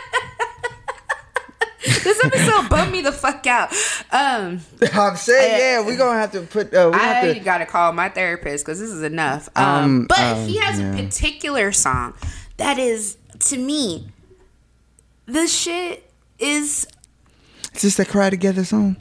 this 2.04 2.24
episode 2.24 2.70
bummed 2.70 2.92
me 2.92 3.02
the 3.02 3.12
fuck 3.12 3.46
out. 3.48 3.72
Um, 4.12 4.60
I'm 4.94 5.16
saying, 5.16 5.56
I- 5.56 5.58
yeah, 5.60 5.86
we 5.86 5.96
gonna 5.96 6.20
have 6.20 6.32
to 6.34 6.42
put. 6.42 6.74
Uh, 6.74 6.92
we 6.94 7.00
have 7.00 7.24
I 7.26 7.34
to. 7.34 7.40
gotta 7.40 7.66
call 7.66 7.92
my 7.94 8.10
therapist 8.10 8.66
because 8.66 8.80
this 8.80 8.90
is 8.92 9.02
enough. 9.04 9.50
Um, 9.56 9.66
Um, 9.66 10.06
but 10.08 10.20
um, 10.20 10.48
he 10.48 10.58
has 10.58 10.80
yeah. 10.80 10.94
a 10.94 11.04
particular 11.04 11.72
song 11.72 12.14
that 12.58 12.78
is 12.78 13.18
to 13.40 13.58
me. 13.58 14.08
This 15.26 15.54
shit 15.58 16.12
is 16.40 16.88
Is 17.74 17.82
this 17.84 17.96
the 17.98 18.06
cry 18.06 18.30
together 18.30 18.64
song? 18.66 18.98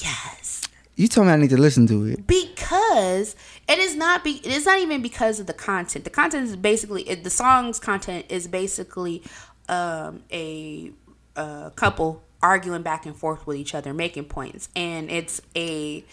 yes 0.00 0.62
You 0.96 1.08
told 1.08 1.26
me 1.28 1.32
I 1.32 1.36
need 1.36 1.50
to 1.50 1.56
listen 1.56 1.86
to 1.86 2.04
it. 2.06 2.26
because 2.26 3.34
it 3.68 3.78
is 3.78 3.94
not 3.96 4.22
be 4.24 4.32
it 4.44 4.52
is 4.52 4.66
not 4.66 4.78
even 4.80 5.00
because 5.02 5.40
of 5.40 5.46
the 5.46 5.52
content. 5.54 6.04
The 6.04 6.10
content 6.10 6.44
is 6.48 6.56
basically 6.56 7.02
it, 7.08 7.24
the 7.24 7.30
song's 7.30 7.78
content 7.80 8.26
is 8.28 8.46
basically 8.48 9.22
um, 9.68 10.22
a, 10.30 10.90
uh 11.36 11.70
couple 11.70 12.22
arguing 12.42 12.82
back 12.82 13.06
and 13.06 13.14
forth 13.16 13.46
with 13.46 13.56
each 13.56 13.74
other, 13.74 13.94
making 13.94 14.24
points, 14.24 14.68
and 14.74 15.10
it's 15.10 15.40
a 15.56 16.04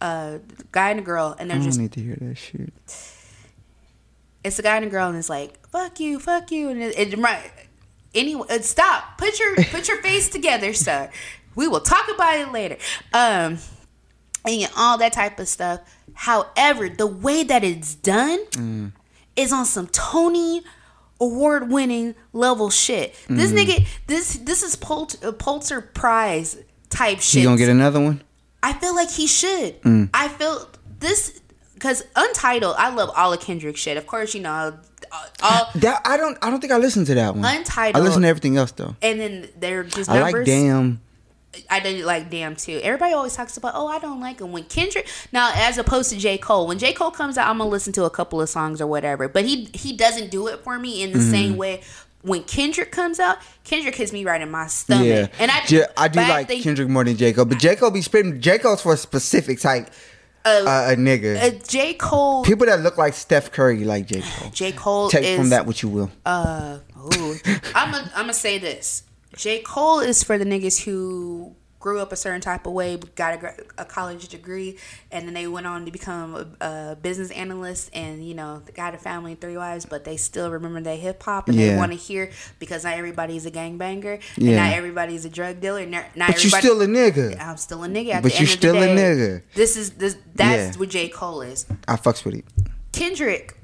uh, 0.00 0.38
guy 0.70 0.90
and 0.90 1.00
a 1.00 1.02
girl, 1.02 1.34
and 1.38 1.48
they're 1.50 1.56
don't 1.58 1.64
just 1.66 1.78
need 1.80 1.92
to 1.92 2.00
hear 2.00 2.16
that 2.20 2.36
shit. 2.36 2.72
it's 4.44 4.58
a 4.58 4.62
guy 4.62 4.76
and 4.76 4.86
a 4.86 4.88
girl, 4.90 5.08
and 5.08 5.16
it's 5.16 5.30
like 5.30 5.66
fuck 5.68 6.00
you, 6.00 6.18
fuck 6.18 6.50
you, 6.50 6.68
and 6.68 6.82
it, 6.82 6.98
it 7.14 7.18
right. 7.18 7.50
Anyway, 8.14 8.46
uh, 8.50 8.58
stop. 8.60 9.16
Put 9.16 9.38
your 9.38 9.56
put 9.56 9.88
your 9.88 10.02
face 10.02 10.28
together, 10.36 10.72
sir. 10.74 11.10
We 11.54 11.68
will 11.68 11.80
talk 11.80 12.08
about 12.14 12.36
it 12.38 12.52
later. 12.52 12.76
Um, 13.12 13.58
and 14.44 14.68
all 14.76 14.98
that 14.98 15.12
type 15.12 15.38
of 15.38 15.48
stuff. 15.48 15.80
However, 16.14 16.88
the 16.88 17.06
way 17.06 17.44
that 17.44 17.62
it's 17.64 17.94
done 17.94 18.44
Mm. 18.50 18.92
is 19.36 19.52
on 19.52 19.64
some 19.64 19.86
Tony 19.86 20.62
award 21.22 21.70
winning 21.70 22.14
level 22.32 22.68
shit. 22.70 23.14
This 23.28 23.52
Mm. 23.52 23.58
nigga, 23.58 23.86
this 24.06 24.34
this 24.34 24.62
is 24.62 24.76
Pul- 24.76 25.10
uh, 25.22 25.32
Pulitzer 25.32 25.80
Prize 25.80 26.56
type 26.90 27.20
shit. 27.20 27.40
He 27.40 27.44
gonna 27.44 27.56
get 27.56 27.68
another 27.68 28.00
one? 28.00 28.22
I 28.62 28.72
feel 28.74 28.94
like 28.94 29.10
he 29.10 29.26
should. 29.26 29.80
Mm. 29.82 30.10
I 30.14 30.28
feel 30.28 30.68
this 31.00 31.40
because 31.74 32.02
Untitled. 32.14 32.76
I 32.78 32.90
love 32.94 33.10
all 33.16 33.32
of 33.32 33.40
Kendrick 33.40 33.76
shit. 33.76 33.96
Of 33.96 34.06
course, 34.06 34.34
you 34.34 34.40
know 34.40 34.52
uh, 35.10 35.26
all. 35.42 35.68
That 35.76 36.00
I 36.04 36.16
don't 36.16 36.38
I 36.42 36.50
don't 36.50 36.60
think 36.60 36.72
I 36.72 36.78
listened 36.78 37.06
to 37.06 37.14
that 37.14 37.34
one. 37.36 37.44
Untitled. 37.44 37.96
I 37.96 38.00
listened 38.06 38.22
to 38.24 38.28
everything 38.28 38.56
else 38.56 38.72
though. 38.72 38.94
And 39.02 39.18
then 39.20 39.48
they're 39.58 39.84
just 39.84 40.08
I 40.10 40.20
numbers. 40.20 40.34
like 40.34 40.46
Damn. 40.46 41.00
I 41.70 41.80
did 41.80 42.04
like 42.04 42.30
Damn 42.30 42.56
too. 42.56 42.80
Everybody 42.82 43.12
always 43.14 43.34
talks 43.36 43.56
about, 43.56 43.72
oh, 43.74 43.86
I 43.86 43.98
don't 43.98 44.20
like 44.20 44.40
him. 44.40 44.52
When 44.52 44.64
Kendrick 44.64 45.06
now, 45.32 45.52
as 45.54 45.76
opposed 45.78 46.10
to 46.10 46.16
J 46.18 46.38
Cole, 46.38 46.66
when 46.66 46.78
J 46.78 46.92
Cole 46.92 47.10
comes 47.10 47.36
out, 47.36 47.48
I'm 47.48 47.58
gonna 47.58 47.68
listen 47.70 47.92
to 47.94 48.04
a 48.04 48.10
couple 48.10 48.40
of 48.40 48.48
songs 48.48 48.80
or 48.80 48.86
whatever. 48.86 49.28
But 49.28 49.44
he 49.44 49.68
he 49.74 49.94
doesn't 49.96 50.30
do 50.30 50.46
it 50.48 50.60
for 50.64 50.78
me 50.78 51.02
in 51.02 51.12
the 51.12 51.18
Mm-hmm. 51.18 51.30
same 51.30 51.56
way. 51.56 51.82
When 52.22 52.44
Kendrick 52.44 52.92
comes 52.92 53.18
out, 53.18 53.38
Kendrick 53.64 53.96
hits 53.96 54.12
me 54.12 54.24
right 54.24 54.40
in 54.40 54.50
my 54.50 54.68
stomach. 54.68 55.06
Yeah, 55.06 55.26
and 55.40 55.50
I 55.50 55.64
J- 55.66 55.86
I 55.96 56.06
do 56.08 56.20
like 56.20 56.46
think, 56.46 56.62
Kendrick 56.62 56.88
more 56.88 57.04
than 57.04 57.16
J 57.16 57.32
Cole, 57.32 57.44
but 57.46 57.58
J 57.58 57.74
Cole 57.76 57.90
be 57.90 58.00
spitting. 58.00 58.40
J 58.40 58.58
Cole's 58.58 58.80
for 58.80 58.92
a 58.94 58.96
specific 58.96 59.58
type 59.60 59.90
Uh, 60.44 60.62
uh, 60.66 60.92
a 60.92 60.96
nigga. 60.96 61.36
uh, 61.42 61.50
J 61.68 61.94
Cole. 61.94 62.44
People 62.44 62.66
that 62.66 62.80
look 62.80 62.96
like 62.96 63.14
Steph 63.14 63.50
Curry 63.52 63.84
like 63.84 64.06
J 64.06 64.22
Cole. 64.22 64.50
J 64.50 64.72
Cole 64.72 65.10
Take 65.10 65.24
is 65.24 65.36
from 65.38 65.48
that 65.50 65.66
what 65.66 65.82
you 65.82 65.88
will. 65.88 66.10
Uh, 66.24 66.78
ooh. 67.16 67.34
I'm 67.74 67.92
I'm 67.94 68.10
gonna 68.14 68.32
say 68.34 68.58
this. 68.58 69.02
J. 69.36 69.60
Cole 69.60 70.00
is 70.00 70.22
for 70.22 70.36
the 70.38 70.44
niggas 70.44 70.84
who 70.84 71.54
grew 71.80 71.98
up 71.98 72.12
a 72.12 72.16
certain 72.16 72.40
type 72.40 72.64
of 72.64 72.72
way, 72.72 72.96
got 73.16 73.42
a, 73.42 73.54
a 73.76 73.84
college 73.84 74.28
degree, 74.28 74.78
and 75.10 75.26
then 75.26 75.34
they 75.34 75.48
went 75.48 75.66
on 75.66 75.84
to 75.84 75.90
become 75.90 76.34
a, 76.60 76.64
a 76.64 76.96
business 77.02 77.30
analyst, 77.32 77.90
and 77.92 78.24
you 78.24 78.34
know, 78.34 78.62
got 78.74 78.94
a 78.94 78.98
family, 78.98 79.34
three 79.34 79.56
wives, 79.56 79.84
but 79.84 80.04
they 80.04 80.16
still 80.16 80.48
remember 80.48 80.80
their 80.80 80.96
hip 80.96 81.20
hop, 81.22 81.48
and 81.48 81.58
they 81.58 81.74
want 81.76 81.90
to 81.90 81.98
hear 81.98 82.30
because 82.60 82.84
not 82.84 82.94
everybody's 82.94 83.46
a 83.46 83.50
gangbanger, 83.50 84.20
and 84.36 84.44
Yeah. 84.46 84.64
not 84.64 84.74
everybody's 84.74 85.24
a 85.24 85.28
drug 85.30 85.60
dealer, 85.60 85.84
not 85.86 86.04
not 86.16 86.28
But 86.28 86.44
you 86.44 86.50
everybody. 86.54 86.60
still 86.66 86.82
a 86.82 86.86
nigga. 86.86 87.40
I'm 87.40 87.56
still 87.56 87.82
a 87.82 87.88
nigga. 87.88 88.10
At 88.14 88.22
But 88.22 88.32
you 88.34 88.38
end 88.40 88.48
still 88.50 88.76
of 88.76 88.82
a 88.82 88.86
nigga. 88.86 89.42
This 89.54 89.76
is 89.76 89.90
this. 89.92 90.16
That's 90.36 90.76
Yeah. 90.76 90.78
what 90.80 90.88
J. 90.88 91.08
Cole 91.08 91.42
is. 91.42 91.66
I 91.88 91.96
fucks 91.96 92.24
with 92.24 92.34
it. 92.36 92.44
Kendrick. 92.92 93.56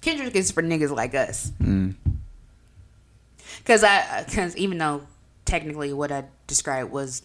Kendrick 0.00 0.34
is 0.36 0.50
for 0.52 0.62
niggas 0.62 0.94
like 0.94 1.14
us. 1.14 1.52
Mm. 1.60 1.94
Cause 3.64 3.84
I, 3.84 4.24
cause 4.34 4.56
even 4.56 4.78
though 4.78 5.02
technically 5.44 5.92
what 5.92 6.10
I 6.12 6.24
described 6.46 6.90
was 6.90 7.22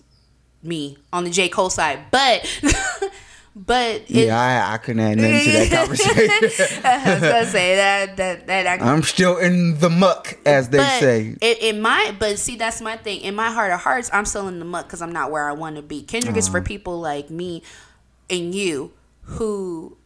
me 0.63 0.97
on 1.13 1.23
the 1.23 1.29
J 1.29 1.49
Cole 1.49 1.69
side, 1.69 1.99
but, 2.11 2.45
but 3.55 4.01
it, 4.01 4.09
yeah, 4.09 4.39
I, 4.69 4.73
I 4.73 4.77
couldn't 4.77 4.99
add 5.01 5.17
nothing 5.17 5.45
to 5.45 5.51
that 5.51 5.71
conversation. 5.71 6.81
I 6.85 7.13
was 7.13 7.21
gonna 7.21 7.45
say 7.45 7.75
that 7.75 8.17
that 8.17 8.47
that 8.47 8.67
I, 8.81 8.85
I'm 8.91 9.01
still 9.03 9.37
in 9.37 9.79
the 9.79 9.89
muck, 9.89 10.37
as 10.45 10.69
they 10.69 10.77
say. 10.99 11.35
It, 11.41 11.63
it 11.63 11.75
might, 11.79 12.17
but 12.19 12.37
see, 12.37 12.55
that's 12.55 12.81
my 12.81 12.97
thing. 12.97 13.21
In 13.21 13.33
my 13.35 13.51
heart 13.51 13.71
of 13.71 13.79
hearts, 13.79 14.09
I'm 14.13 14.25
still 14.25 14.47
in 14.47 14.59
the 14.59 14.65
muck 14.65 14.85
because 14.87 15.01
I'm 15.01 15.11
not 15.13 15.31
where 15.31 15.47
I 15.49 15.53
want 15.53 15.75
to 15.77 15.81
be. 15.81 16.01
Kendrick 16.03 16.37
is 16.37 16.47
for 16.47 16.57
Uh-huh. 16.59 16.67
people 16.67 16.99
like 16.99 17.29
me 17.31 17.63
and 18.29 18.53
you 18.53 18.91
who 19.23 19.97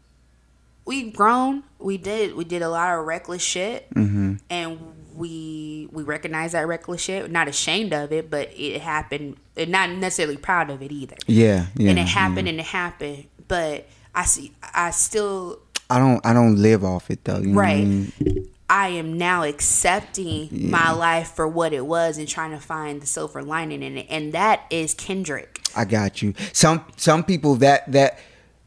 we've 0.86 1.14
grown. 1.14 1.64
We 1.80 1.98
did 1.98 2.36
we 2.36 2.44
did 2.46 2.62
a 2.62 2.70
lot 2.70 2.98
of 2.98 3.06
reckless 3.06 3.42
shit, 3.42 3.90
Mm-hmm. 3.94 4.36
and 4.50 4.80
we 5.22 5.88
we 5.92 6.04
recognize 6.04 6.52
that 6.54 6.68
reckless 6.68 7.02
shit. 7.02 7.24
We're 7.24 7.28
not 7.30 7.48
ashamed 7.48 7.94
of 7.94 8.12
it, 8.12 8.30
but 8.30 8.50
it 8.56 8.82
happened. 8.82 9.38
And 9.56 9.72
not 9.72 9.90
necessarily 9.92 10.38
proud 10.38 10.70
of 10.70 10.82
it 10.82 10.92
either. 10.92 11.16
Yeah, 11.28 11.68
yeah. 11.76 11.92
and 11.92 12.00
it 12.00 12.08
happened, 12.08 12.48
and 12.48 12.60
it 12.60 12.66
happened. 12.66 13.26
But 13.48 13.88
I 14.16 14.26
see. 14.26 14.52
I 14.74 14.92
still 14.92 15.60
I 15.90 16.00
don't. 16.00 16.26
I 16.26 16.34
don't 16.34 16.56
live 16.56 16.84
off 16.84 17.12
it 17.12 17.24
though. 17.24 17.38
You 17.40 17.48
know 17.48 17.56
what 17.56 17.66
I 17.66 17.74
Right. 17.74 17.88
mean? 17.88 18.48
I 18.70 18.88
am 18.88 19.18
now 19.18 19.44
accepting 19.44 20.72
my 20.72 20.92
life 20.92 21.32
for 21.36 21.46
what 21.46 21.74
it 21.74 21.86
was 21.86 22.18
and 22.18 22.26
trying 22.28 22.52
to 22.52 22.60
find 22.60 23.02
the 23.02 23.06
silver 23.06 23.44
lining 23.44 23.84
in 23.84 23.98
it. 23.98 24.08
And 24.10 24.32
that 24.32 24.62
is 24.70 24.94
Kendrick. 24.94 25.60
I 25.76 25.84
got 25.84 26.22
you. 26.22 26.34
Some 26.54 26.86
some 26.96 27.24
people 27.26 27.56
that 27.56 27.92
that 27.92 28.18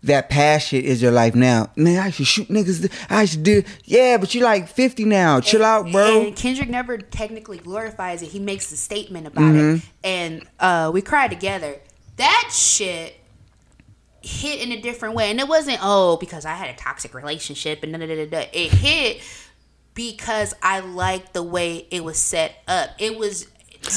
that 0.05 0.29
past 0.31 0.69
shit 0.69 0.85
is 0.85 1.03
your 1.03 1.11
life 1.13 1.35
now. 1.35 1.71
Man, 1.77 1.99
I 1.99 2.11
should 2.11 2.27
shoot 2.27 2.49
niggas. 2.49 2.91
I 3.11 3.25
should 3.25 3.43
do. 3.43 3.63
Yeah, 3.85 4.17
but 4.19 4.35
you're 4.35 4.45
like 4.45 4.69
fifty 4.69 5.05
now. 5.05 5.41
Chill 5.41 5.65
out, 5.65 5.91
bro. 5.91 6.23
And 6.27 6.37
Kendrick 6.37 6.69
never 6.69 6.99
technically 6.99 7.59
glorifies 7.59 8.23
it. 8.23 8.31
He 8.31 8.39
makes 8.39 8.71
a 8.73 8.77
statement 8.77 9.27
about 9.27 9.43
Mm-hmm. 9.45 9.77
it. 9.77 9.83
And 10.05 10.47
uh, 10.61 10.91
we 10.93 11.03
cried 11.03 11.31
together. 11.31 11.77
That 12.17 12.51
shit 12.53 13.17
hit 14.23 14.63
in 14.63 14.73
a 14.73 14.81
different 14.81 15.15
way. 15.15 15.31
And 15.31 15.39
it 15.41 15.49
wasn't, 15.49 15.79
oh, 15.83 16.17
because 16.17 16.45
I 16.47 16.55
had 16.55 16.71
a 16.71 16.77
toxic 16.79 17.13
relationship 17.13 17.83
and 17.83 17.93
da 17.93 17.99
da 17.99 18.07
da 18.07 18.27
da. 18.27 18.47
It 18.53 18.73
hit 18.73 19.23
because 19.95 20.55
I 20.63 20.81
liked 20.81 21.35
the 21.35 21.43
way 21.43 21.87
it 21.91 22.03
was 22.03 22.19
set 22.19 22.57
up. 22.67 22.91
It 22.99 23.19
was 23.19 23.47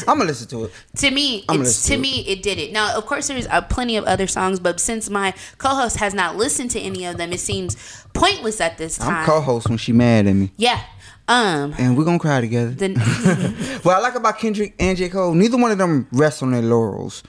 I'm 0.07 0.17
gonna 0.17 0.25
listen 0.25 0.47
to 0.49 0.65
it. 0.65 0.71
to 0.97 1.11
me 1.11 1.43
gonna 1.47 1.69
to 1.69 1.97
me 1.97 2.19
it 2.27 2.41
did 2.43 2.57
it 2.59 2.71
now 2.71 2.95
of 2.97 3.05
course 3.05 3.27
there's 3.27 3.47
uh, 3.47 3.61
plenty 3.61 3.95
of 3.97 4.03
other 4.05 4.27
songs 4.27 4.59
but 4.59 4.79
since 4.79 5.09
my 5.09 5.33
co-host 5.57 5.97
has 5.97 6.13
not 6.13 6.35
listened 6.35 6.71
to 6.71 6.79
any 6.79 7.05
of 7.05 7.17
them 7.17 7.31
it 7.33 7.39
seems 7.39 7.75
pointless 8.13 8.59
at 8.61 8.77
this 8.77 8.97
time 8.97 9.15
I'm 9.17 9.25
co-host 9.25 9.69
when 9.69 9.77
she 9.77 9.93
mad 9.93 10.27
at 10.27 10.33
me, 10.33 10.51
yeah 10.57 10.81
um 11.27 11.73
and 11.77 11.97
we're 11.97 12.05
gonna 12.05 12.19
cry 12.19 12.41
together. 12.41 12.71
then 12.71 12.95
what 13.83 13.95
I 13.95 13.99
like 13.99 14.15
about 14.15 14.39
Kendrick 14.39 14.73
and 14.79 14.97
J. 14.97 15.09
Cole, 15.09 15.33
neither 15.33 15.57
one 15.57 15.71
of 15.71 15.77
them 15.77 16.07
rest 16.11 16.41
on 16.43 16.51
their 16.51 16.61
laurels. 16.61 17.23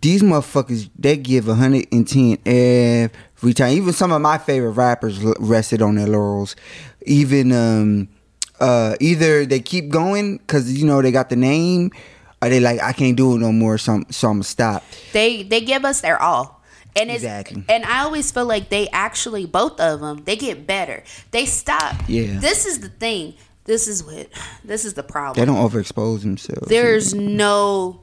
These 0.00 0.22
motherfuckers, 0.22 0.90
they 0.98 1.16
give 1.16 1.46
110 1.46 2.38
every 2.44 3.54
time. 3.54 3.72
Even 3.72 3.94
some 3.94 4.12
of 4.12 4.20
my 4.20 4.36
favorite 4.36 4.72
rappers 4.72 5.18
rested 5.40 5.80
on 5.80 5.94
their 5.94 6.06
laurels. 6.06 6.56
Even 7.06 7.52
um, 7.52 8.08
uh, 8.60 8.94
either 9.00 9.44
they 9.46 9.60
keep 9.60 9.88
going 9.90 10.38
because 10.38 10.72
you 10.72 10.86
know 10.86 11.02
they 11.02 11.12
got 11.12 11.28
the 11.30 11.36
name, 11.36 11.90
or 12.42 12.48
they 12.48 12.60
like 12.60 12.80
I 12.82 12.92
can't 12.92 13.16
do 13.16 13.34
it 13.34 13.38
no 13.38 13.52
more, 13.52 13.78
so 13.78 13.94
I'm, 13.94 14.12
so 14.12 14.28
I'm 14.28 14.34
gonna 14.36 14.44
stop. 14.44 14.82
they 15.12 15.42
they 15.42 15.60
give 15.60 15.84
us 15.84 16.00
their 16.00 16.20
all 16.20 16.62
and 16.96 17.10
it's 17.10 17.24
Exactly. 17.24 17.64
and 17.68 17.84
I 17.84 18.04
always 18.04 18.30
feel 18.30 18.46
like 18.46 18.68
they 18.68 18.88
actually 18.90 19.46
both 19.46 19.80
of 19.80 19.98
them 20.00 20.22
they 20.24 20.36
get 20.36 20.64
better 20.64 21.02
they 21.32 21.44
stop 21.44 21.96
Yeah. 22.06 22.38
this 22.38 22.66
is 22.66 22.78
the 22.78 22.88
thing 22.88 23.34
this 23.64 23.88
is 23.88 24.04
what 24.04 24.28
this 24.64 24.84
is 24.84 24.94
the 24.94 25.02
problem 25.02 25.40
They 25.40 25.44
don't 25.52 25.60
overexpose 25.68 26.20
themselves. 26.20 26.68
there's 26.68 27.12
no 27.12 28.00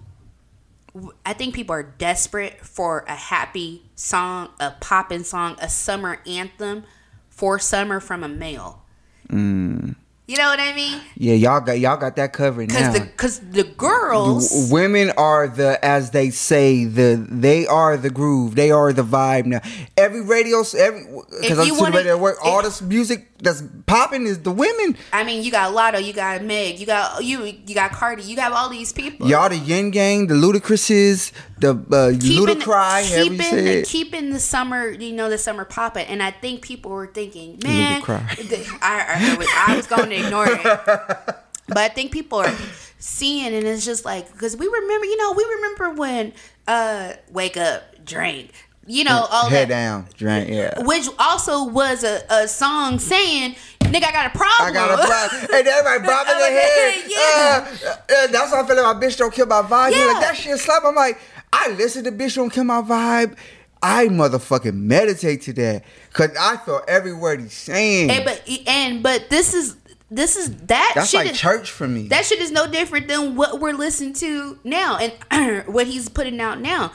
I 1.25 1.31
think 1.31 1.55
people 1.55 1.73
are 1.73 1.83
desperate 1.83 2.59
for 2.65 3.05
a 3.07 3.15
happy 3.15 3.83
song, 3.95 4.49
a 4.59 4.71
poppin' 4.71 5.23
song, 5.23 5.55
a 5.61 5.69
summer 5.69 6.19
anthem 6.27 6.83
for 7.29 7.59
summer 7.59 8.01
from 8.01 8.25
a 8.25 8.27
male. 8.27 8.83
Mm. 9.29 9.95
You 10.31 10.37
know 10.37 10.47
what 10.47 10.61
I 10.61 10.73
mean? 10.73 10.97
yeah, 11.17 11.33
y'all 11.33 11.59
got 11.59 11.77
y'all 11.77 11.97
got 11.97 12.15
that 12.15 12.31
covered 12.31 12.69
Because 12.69 12.87
now. 12.87 12.93
the 12.93 12.99
because 13.01 13.39
the 13.51 13.63
girls, 13.65 14.49
W- 14.49 14.73
women 14.73 15.11
are 15.17 15.49
the 15.49 15.83
as 15.83 16.11
they 16.11 16.29
say 16.29 16.85
the 16.85 17.25
they 17.29 17.67
are 17.67 17.97
the 17.97 18.09
groove 18.09 18.55
they 18.55 18.71
are 18.71 18.93
the 18.93 19.03
vibe 19.03 19.45
now 19.45 19.59
every 19.97 20.21
radio 20.21 20.63
every 20.77 21.03
because 21.41 21.59
i'm 21.59 21.77
wanna- 21.77 21.97
radio 21.97 22.17
work 22.17 22.37
all 22.45 22.59
if- 22.59 22.65
this 22.65 22.81
music 22.81 23.27
that's 23.43 23.63
popping 23.87 24.27
is 24.27 24.37
the 24.43 24.51
women 24.51 24.95
I 25.11 25.23
mean, 25.23 25.43
you 25.43 25.49
got 25.51 25.73
Latto, 25.73 25.99
you 26.03 26.13
got 26.13 26.43
Meg, 26.43 26.79
you 26.79 26.85
got 26.85 27.23
you, 27.25 27.43
you 27.43 27.73
got 27.75 27.91
Cardi, 27.91 28.21
you 28.23 28.35
got 28.35 28.51
all 28.51 28.69
these 28.69 28.93
people. 28.93 29.27
y'all 29.27 29.49
the 29.49 29.57
yin 29.57 29.89
gang 29.91 30.27
the 30.27 30.35
ludacrises 30.35 31.31
the 31.59 31.71
uh, 31.71 32.11
ludacry 32.11 33.03
however 33.09 33.33
you 33.33 33.37
keeping, 33.37 33.83
keeping 33.83 34.29
the 34.31 34.39
summer, 34.39 34.89
you 34.89 35.11
know, 35.13 35.29
the 35.29 35.37
summer 35.37 35.63
popping. 35.65 36.05
And 36.07 36.21
I 36.23 36.31
think 36.31 36.61
people 36.63 36.89
were 36.91 37.05
thinking, 37.07 37.59
man, 37.63 38.01
the- 38.01 38.65
I, 38.81 39.37
I, 39.37 39.65
I 39.73 39.75
was 39.75 39.85
going 39.87 40.09
to 40.09 40.15
ignore 40.25 40.47
it. 40.49 41.35
But 41.67 41.77
I 41.77 41.87
think 41.87 42.11
people 42.11 42.39
are 42.39 42.53
seeing, 42.99 43.53
and 43.53 43.65
it's 43.65 43.85
just 43.85 44.03
like, 44.03 44.29
because 44.33 44.57
we 44.57 44.67
remember, 44.67 45.05
you 45.05 45.15
know, 45.15 45.31
we 45.31 45.45
remember 45.45 45.91
when 45.91 46.33
uh 46.67 47.13
Wake 47.31 47.55
Up, 47.55 48.03
Drink, 48.03 48.51
you 48.87 49.03
know, 49.03 49.27
all 49.31 49.49
head 49.49 49.69
that. 49.69 49.73
down 49.73 50.07
drink 50.17 50.49
yeah 50.49 50.81
Which 50.83 51.07
also 51.19 51.65
was 51.65 52.03
a, 52.03 52.23
a 52.29 52.47
song 52.47 52.99
saying, 52.99 53.55
nigga, 53.79 54.05
I 54.05 54.11
got 54.11 54.25
a 54.35 54.37
problem. 54.37 54.69
I 54.69 54.71
got 54.73 54.91
a 54.91 55.05
problem. 55.05 55.49
and 55.53 55.67
everybody 55.67 56.07
bobbing 56.07 56.37
their 56.37 56.61
head. 56.61 57.03
Yeah. 57.07 57.67
Uh, 57.85 57.89
uh, 57.89 58.27
that's 58.27 58.51
why 58.51 58.61
I 58.61 58.67
feel 58.67 58.83
like 58.83 58.95
my 58.97 59.07
bitch 59.07 59.17
don't 59.17 59.33
kill 59.33 59.45
my 59.45 59.61
vibe. 59.61 59.91
Yeah. 59.91 60.05
like, 60.07 60.21
that 60.21 60.35
shit 60.35 60.59
slap. 60.59 60.83
I'm 60.83 60.95
like, 60.95 61.19
I 61.53 61.69
listen 61.69 62.03
to 62.05 62.11
bitch 62.11 62.35
don't 62.35 62.49
kill 62.49 62.63
my 62.63 62.81
vibe. 62.81 63.37
I 63.83 64.07
motherfucking 64.07 64.75
meditate 64.75 65.41
to 65.43 65.53
that. 65.53 65.83
Cause 66.13 66.29
I 66.39 66.57
feel 66.57 66.81
every 66.87 67.13
word 67.13 67.39
he's 67.41 67.53
saying. 67.53 68.11
And 68.11 68.25
but 68.25 68.43
and 68.67 69.01
but 69.01 69.29
this 69.29 69.53
is 69.53 69.75
this 70.11 70.35
is 70.35 70.53
that 70.67 70.91
That's 70.93 71.09
shit 71.09 71.21
like 71.25 71.31
is, 71.31 71.39
church 71.39 71.71
for 71.71 71.87
me. 71.87 72.09
That 72.09 72.25
shit 72.25 72.39
is 72.39 72.51
no 72.51 72.67
different 72.69 73.07
than 73.07 73.35
what 73.35 73.59
we're 73.61 73.73
listening 73.73 74.13
to 74.15 74.59
now 74.63 74.97
and 75.31 75.65
what 75.73 75.87
he's 75.87 76.09
putting 76.09 76.39
out 76.41 76.59
now. 76.59 76.91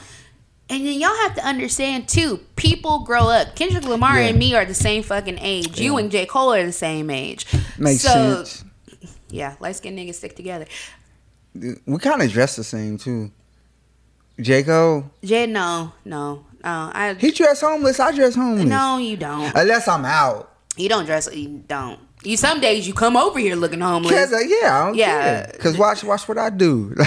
And 0.69 0.85
then 0.85 0.99
y'all 0.99 1.15
have 1.23 1.33
to 1.35 1.45
understand 1.45 2.07
too, 2.07 2.37
people 2.57 2.99
grow 2.99 3.23
up. 3.29 3.55
Kendrick 3.55 3.85
Lamar 3.85 4.19
Yeah. 4.19 4.27
and 4.27 4.37
me 4.37 4.53
are 4.53 4.65
the 4.65 4.73
same 4.73 5.01
fucking 5.01 5.39
age. 5.39 5.79
You 5.79 5.97
and 5.97 6.11
J. 6.11 6.25
Cole 6.25 6.53
are 6.53 6.65
the 6.65 6.71
same 6.71 7.09
age. 7.09 7.45
Makes 7.77 8.01
so, 8.01 8.43
sense. 8.43 8.63
Yeah, 9.29 9.55
light 9.59 9.75
skinned 9.77 9.97
niggas 9.97 10.15
stick 10.15 10.35
together. 10.35 10.65
We 11.53 11.97
kind 11.99 12.21
of 12.21 12.29
dress 12.31 12.55
the 12.55 12.63
same 12.63 12.97
too. 12.97 13.31
J 14.39 14.61
Cole. 14.63 15.09
J, 15.23 15.47
no, 15.47 15.93
no, 16.05 16.45
no. 16.63 16.91
I 16.93 17.15
He 17.19 17.31
dress 17.31 17.61
homeless. 17.61 17.99
I 17.99 18.11
dress 18.13 18.35
homeless. 18.35 18.65
no, 18.65 18.97
you 18.99 19.17
don't. 19.17 19.51
Unless 19.55 19.87
I'm 19.87 20.05
out. 20.05 20.53
You 20.75 20.89
don't 20.89 21.05
dress. 21.05 21.27
You 21.33 21.63
don't. 21.67 21.99
You 22.27 22.35
some 22.35 22.59
days 22.59 22.85
you 22.85 22.93
come 22.93 23.15
over 23.15 23.39
here 23.39 23.55
looking 23.55 23.79
homeless. 23.79 24.13
Cause 24.13 24.33
uh, 24.33 24.39
yeah, 24.39 24.81
I 24.81 24.85
don't 24.87 24.95
Yeah. 24.95 25.45
care. 25.45 25.55
Cause 25.59 25.77
watch, 25.77 26.03
watch 26.03 26.27
what 26.27 26.37
I 26.37 26.49
do. 26.49 26.93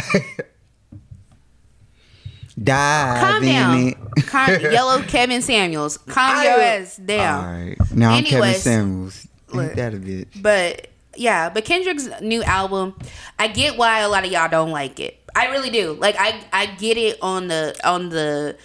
Dive 2.63 3.21
Calm 3.21 3.43
down. 3.43 3.93
Calm, 4.27 4.61
yellow 4.61 5.03
Kevin 5.03 5.41
Samuels. 5.43 5.99
Calm 5.99 6.37
I 6.37 6.45
your 6.45 6.61
ass 6.61 6.97
down. 6.97 7.45
All 7.45 7.53
right, 7.53 7.77
now 7.93 8.13
I'm 8.13 8.25
Kevin 8.25 8.55
Samuels. 8.55 9.27
look. 9.53 9.75
That 9.75 9.95
a 9.95 9.99
bitch? 9.99 10.43
But 10.43 10.89
yeah, 11.17 11.49
but 11.49 11.65
Kendrick's 11.65 12.09
new 12.21 12.43
album, 12.43 12.95
I 13.39 13.49
get 13.49 13.77
why 13.79 14.01
a 14.01 14.09
lot 14.09 14.25
of 14.25 14.33
y'all 14.33 14.49
don't 14.49 14.71
like 14.71 15.01
it. 15.01 15.19
I 15.35 15.47
really 15.47 15.71
do. 15.71 15.93
Like 15.95 16.17
I 16.19 16.43
I 16.53 16.67
get 16.67 16.97
it 16.99 17.19
on 17.23 17.49
the 17.49 17.75
on 17.85 18.09
the 18.11 18.57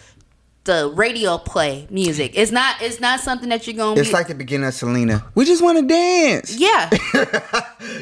the 0.65 0.91
radio 0.93 1.37
play 1.37 1.87
music. 1.89 2.33
It's 2.35 2.51
not 2.51 2.75
it's 2.81 2.99
not 2.99 3.19
something 3.21 3.49
that 3.49 3.65
you're 3.67 3.75
gonna 3.75 3.99
It's 3.99 4.09
be 4.09 4.13
like 4.13 4.27
the 4.27 4.35
beginning 4.35 4.67
of 4.67 4.73
Selena. 4.73 5.25
We 5.35 5.45
just 5.45 5.63
want 5.63 5.77
to 5.79 5.85
dance. 5.87 6.55
Yeah. 6.57 6.89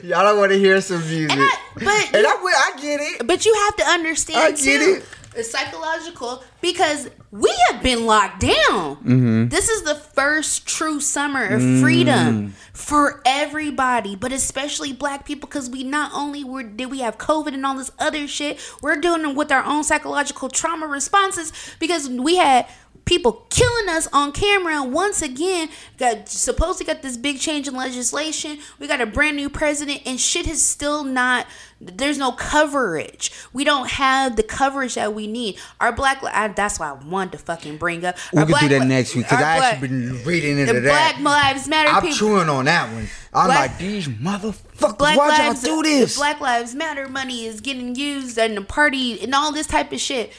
Y'all 0.04 0.24
don't 0.24 0.38
want 0.38 0.52
to 0.52 0.58
hear 0.60 0.80
some 0.82 1.02
music. 1.02 1.32
And 1.32 1.42
I- 1.42 1.58
but 1.76 1.86
And 2.16 2.24
you- 2.24 2.28
I, 2.28 2.72
I 2.76 2.82
get 2.82 3.00
it. 3.02 3.28
But 3.28 3.46
you 3.46 3.54
have 3.66 3.76
to 3.78 3.84
understand 3.86 4.40
I 4.40 4.52
get 4.52 4.60
too. 4.82 4.94
it. 5.02 5.06
It's 5.36 5.52
psychological 5.52 6.44
because 6.62 7.10
we 7.32 7.52
have 7.70 7.82
been 7.82 8.06
locked 8.06 8.42
down. 8.42 8.98
Mm-hmm. 8.98 9.48
This 9.48 9.68
is 9.70 9.82
the 9.84 9.96
first 9.96 10.68
true 10.68 11.00
summer 11.00 11.44
of 11.46 11.62
Mm. 11.62 11.82
freedom 11.82 12.54
for 12.74 13.22
everybody, 13.26 14.16
but 14.16 14.32
especially 14.32 14.94
black 14.94 15.26
people 15.26 15.48
because 15.50 15.70
we 15.70 15.84
not 15.84 16.12
only 16.14 16.44
were 16.44 16.64
did 16.64 16.92
we 16.92 17.00
have 17.00 17.18
COVID 17.18 17.54
and 17.54 17.66
all 17.66 17.76
this 17.76 17.92
other 18.00 18.28
shit, 18.28 18.60
we're 18.82 18.96
dealing 18.98 19.36
with 19.36 19.52
our 19.52 19.64
own 19.64 19.84
psychological 19.84 20.50
trauma 20.50 20.86
responses 20.88 21.52
because 21.80 22.10
we 22.10 22.36
had 22.38 22.68
people 23.06 23.46
killing 23.50 23.90
us 23.90 24.08
on 24.14 24.32
camera 24.32 24.82
and 24.82 24.94
once 24.94 25.22
again 25.22 25.68
got 25.98 26.30
supposedly 26.30 26.92
got 26.92 27.02
this 27.02 27.18
big 27.18 27.38
change 27.40 27.68
in 27.68 27.76
legislation 27.76 28.58
we 28.80 28.88
got 28.88 29.02
a 29.02 29.06
brand 29.06 29.36
new 29.36 29.50
president 29.50 30.02
and 30.06 30.20
shit 30.20 30.48
is 30.48 30.62
still 30.64 31.04
not 31.04 31.46
there's 31.82 32.18
no 32.18 32.32
coverage 32.32 33.30
we 33.52 33.66
don't 33.66 33.90
have 33.92 34.38
the 34.38 34.44
coverage 34.44 34.96
that 34.96 35.14
we 35.14 35.28
need 35.28 35.58
our 35.82 35.92
black 35.92 36.24
I, 36.24 36.48
that's 36.48 36.80
why 36.80 36.90
i 36.92 36.94
wanted 36.94 37.34
to 37.34 37.38
fucking 37.40 37.76
bring 37.78 38.06
up 38.06 38.16
We 38.32 38.40
our 38.40 38.46
could 38.46 38.54
do 38.54 38.68
black 38.68 38.70
that 38.80 38.88
next 38.88 39.16
week 39.16 39.26
because 39.26 39.38
I 39.44 39.58
black- 39.58 39.74
actually 39.74 39.88
been 39.90 40.24
reading 40.24 40.58
into 40.60 40.74
the 40.74 40.80
that. 40.82 41.18
black 41.18 41.54
lives 41.54 41.68
matter 41.68 41.90
I'm 41.90 42.02
people 42.02 42.18
chewing 42.18 42.48
on 42.50 42.66
that 42.66 42.92
one. 42.94 43.10
I'm 43.36 43.48
Black- 43.48 43.72
like, 43.72 43.78
these 43.80 44.08
motherfuckers, 44.08 44.98
Black 44.98 45.18
why'd 45.18 45.40
lives, 45.40 45.66
y'all 45.66 45.82
do 45.82 45.90
this? 45.90 46.16
Black 46.18 46.40
Lives 46.40 46.76
Matter 46.76 47.10
money 47.10 47.46
is 47.48 47.62
getting 47.62 47.96
used 47.96 48.38
and 48.38 48.56
the 48.56 48.62
party 48.62 49.20
and 49.24 49.34
all 49.34 49.52
this 49.52 49.66
type 49.66 49.92
of 49.92 50.00
shit. 50.00 50.32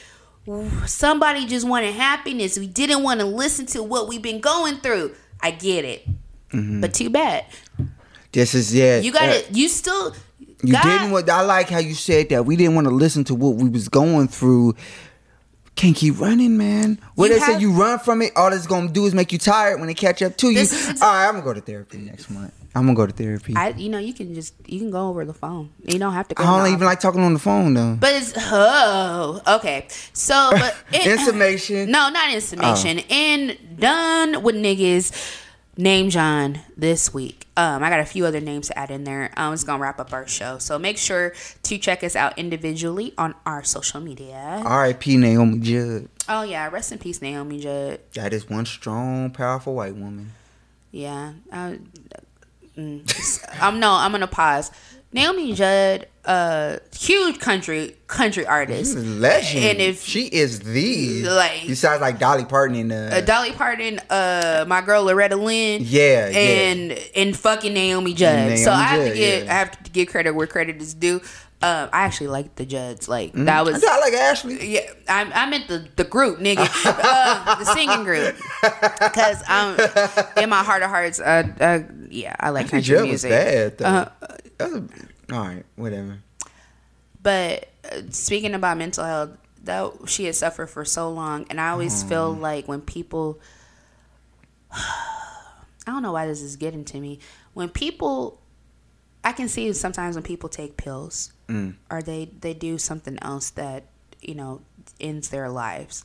Somebody 0.85 1.45
just 1.47 1.67
wanted 1.67 1.93
happiness. 1.93 2.57
We 2.59 2.67
didn't 2.67 3.03
want 3.03 3.19
to 3.19 3.25
listen 3.25 3.65
to 3.67 3.81
what 3.83 4.07
we've 4.07 4.21
been 4.21 4.41
going 4.41 4.77
through. 4.77 5.15
I 5.41 5.51
get 5.51 5.85
it, 5.85 6.07
Mm-hmm. 6.51 6.81
but 6.81 6.93
too 6.93 7.09
bad. 7.09 7.45
this 8.31 8.53
is 8.53 8.73
yeah. 8.73 8.99
You 8.99 9.11
got 9.11 9.29
uh, 9.29 9.41
You 9.51 9.67
still. 9.67 10.15
You 10.63 10.73
God- 10.73 10.83
didn't 10.83 11.11
want. 11.11 11.29
I 11.29 11.41
like 11.41 11.69
how 11.69 11.79
you 11.79 11.93
said 11.93 12.29
that. 12.29 12.45
We 12.45 12.55
didn't 12.55 12.75
want 12.75 12.87
to 12.87 12.93
listen 12.93 13.23
to 13.25 13.35
what 13.35 13.55
we 13.55 13.69
was 13.69 13.89
going 13.89 14.27
through. 14.27 14.75
Can't 15.75 15.95
keep 15.95 16.19
running, 16.19 16.57
man. 16.57 16.99
What 17.15 17.29
You 17.29 17.39
they 17.39 17.45
say, 17.45 17.59
you 17.59 17.71
run 17.71 17.99
from 17.99 18.21
it. 18.21 18.31
All 18.35 18.51
it's 18.53 18.65
gonna 18.65 18.87
do 18.87 19.05
is 19.05 19.13
make 19.13 19.33
you 19.33 19.37
tired 19.37 19.79
when 19.79 19.87
they 19.87 19.93
catch 19.93 20.21
up 20.21 20.37
to 20.37 20.49
you. 20.49 20.59
All 20.61 20.65
right, 21.01 21.27
I'm 21.27 21.33
gonna 21.33 21.43
go 21.43 21.53
to 21.53 21.59
therapy 21.61 21.97
next 21.97 22.29
month. 22.29 22.53
I'm 22.73 22.85
gonna 22.85 22.95
go 22.95 23.05
to 23.05 23.13
therapy. 23.13 23.53
I, 23.55 23.69
you 23.69 23.87
know, 23.89 23.99
you 23.99 24.13
can 24.13 24.33
just 24.33 24.53
you 24.65 24.79
can 24.79 24.91
go 24.91 25.07
over 25.09 25.23
the 25.23 25.33
phone. 25.33 25.71
You 25.85 25.97
don't 25.97 26.13
have 26.13 26.27
to 26.29 26.35
go. 26.35 26.43
I 26.43 26.59
don't 26.59 26.73
even 26.73 26.85
like 26.85 26.99
talking 26.99 27.21
on 27.21 27.33
the 27.33 27.39
phone 27.39 27.73
though. 27.73 27.97
But 27.99 28.13
it's 28.13 28.33
oh 28.37 29.41
okay. 29.47 29.87
So 30.13 30.49
but 30.51 30.75
it, 30.93 31.07
In 31.07 31.17
summation. 31.19 31.89
No, 31.89 32.09
not 32.09 32.33
in 32.33 32.41
summation. 32.41 32.99
Oh. 32.99 33.13
And 33.13 33.79
done 33.79 34.43
with 34.43 34.55
niggas. 34.55 35.41
Name 35.77 36.09
John 36.09 36.59
this 36.77 37.13
week. 37.13 37.47
Um, 37.57 37.83
I 37.83 37.89
got 37.89 37.99
a 37.99 38.05
few 38.05 38.25
other 38.25 38.39
names 38.39 38.67
to 38.67 38.77
add 38.79 38.91
in 38.91 39.03
there. 39.03 39.31
Um, 39.35 39.53
it's 39.53 39.63
gonna 39.63 39.81
wrap 39.81 39.99
up 39.99 40.13
our 40.13 40.25
show. 40.27 40.57
So 40.57 40.79
make 40.79 40.97
sure 40.97 41.33
to 41.63 41.77
check 41.77 42.03
us 42.03 42.15
out 42.15 42.37
individually 42.37 43.13
on 43.17 43.35
our 43.45 43.63
social 43.63 43.99
media. 43.99 44.61
R.I.P. 44.65 45.17
Naomi 45.17 45.59
Judd. 45.59 46.09
Oh 46.29 46.43
yeah, 46.43 46.69
rest 46.69 46.91
in 46.91 46.97
peace, 46.97 47.21
Naomi 47.21 47.59
Judd. 47.59 47.99
That 48.13 48.33
is 48.33 48.49
one 48.49 48.65
strong, 48.65 49.31
powerful 49.31 49.75
white 49.75 49.95
woman. 49.95 50.31
Yeah. 50.91 51.33
I, 51.51 51.79
mm, 52.77 53.45
I'm 53.61 53.79
no. 53.79 53.91
I'm 53.91 54.11
gonna 54.11 54.27
pause. 54.27 54.71
Naomi 55.11 55.53
Judd, 55.53 56.07
uh, 56.25 56.77
huge 56.97 57.39
country 57.39 57.95
country 58.07 58.45
artist. 58.45 58.95
A 58.95 58.99
legend. 58.99 59.63
And 59.65 59.79
if 59.79 60.03
she 60.03 60.25
is 60.27 60.59
the 60.61 61.23
like- 61.23 61.67
besides 61.67 62.01
like 62.01 62.19
Dolly 62.19 62.45
Parton 62.45 62.75
and 62.77 62.91
uh, 62.91 63.17
uh, 63.17 63.21
Dolly 63.21 63.51
Parton, 63.51 63.99
uh, 64.09 64.65
my 64.67 64.81
girl 64.81 65.03
Loretta 65.03 65.35
Lynn, 65.35 65.81
Yeah, 65.83 66.29
yeah. 66.29 66.37
and 66.37 66.91
and 67.15 67.35
fucking 67.37 67.73
Naomi 67.73 68.13
Judd. 68.13 68.35
And 68.51 68.59
so 68.59 68.71
I 68.71 68.91
Naomi 68.97 69.03
have 69.05 69.13
to 69.13 69.19
get 69.19 69.45
yeah. 69.45 69.51
I 69.53 69.57
have 69.57 69.83
to 69.83 69.91
give 69.91 70.07
credit 70.09 70.31
where 70.31 70.47
credit 70.47 70.81
is 70.81 70.93
due. 70.93 71.21
Um, 71.61 71.89
I 71.93 72.03
actually 72.03 72.27
like 72.27 72.55
the 72.55 72.65
Judds. 72.65 73.07
Like 73.07 73.31
that 73.33 73.65
was 73.65 73.83
I 73.83 73.99
like 73.99 74.13
Ashley. 74.13 74.73
yeah. 74.75 74.81
I, 75.07 75.23
I 75.23 75.49
meant 75.49 75.67
the 75.67 75.87
the 75.95 76.03
group, 76.03 76.39
nigga, 76.39 76.67
uh, 76.85 77.55
the 77.55 77.65
singing 77.65 78.03
group. 78.03 78.35
Because 78.61 79.41
I'm 79.47 79.79
in 80.37 80.49
my 80.49 80.63
heart 80.63 80.83
of 80.83 80.89
hearts. 80.89 81.19
Uh, 81.19 81.43
uh 81.59 81.79
yeah, 82.09 82.35
I 82.39 82.49
like 82.49 82.69
country 82.69 82.81
Judd 82.95 83.01
was 83.09 83.23
music. 83.23 83.29
bad 83.31 83.77
though. 83.79 83.85
Uh, 83.85 84.09
That 84.57 84.71
was 84.71 84.81
a- 84.81 85.14
all 85.31 85.39
right, 85.39 85.65
whatever. 85.75 86.19
But 87.21 87.69
uh, 87.91 88.01
speaking 88.09 88.53
about 88.53 88.77
mental 88.77 89.03
health, 89.03 89.31
that 89.63 89.91
she 90.05 90.25
has 90.25 90.37
suffered 90.37 90.67
for 90.67 90.85
so 90.85 91.09
long, 91.11 91.45
and 91.49 91.59
I 91.59 91.69
always 91.69 92.03
feel 92.03 92.31
like 92.31 92.67
when 92.67 92.81
people, 92.81 93.39
I 94.71 95.91
don't 95.91 96.03
know 96.03 96.11
why 96.11 96.27
this 96.27 96.41
is 96.41 96.55
getting 96.55 96.85
to 96.85 96.99
me. 96.99 97.19
When 97.53 97.69
people, 97.69 98.39
I 99.23 99.31
can 99.31 99.47
see 99.47 99.71
sometimes 99.73 100.15
when 100.15 100.23
people 100.23 100.49
take 100.49 100.77
pills 100.77 101.31
Mm. 101.47 101.75
or 101.91 102.01
they 102.01 102.25
they 102.41 102.55
do 102.55 102.79
something 102.79 103.19
else 103.21 103.51
that 103.51 103.83
you 104.19 104.33
know 104.33 104.61
ends 104.99 105.29
their 105.29 105.47
lives. 105.47 106.03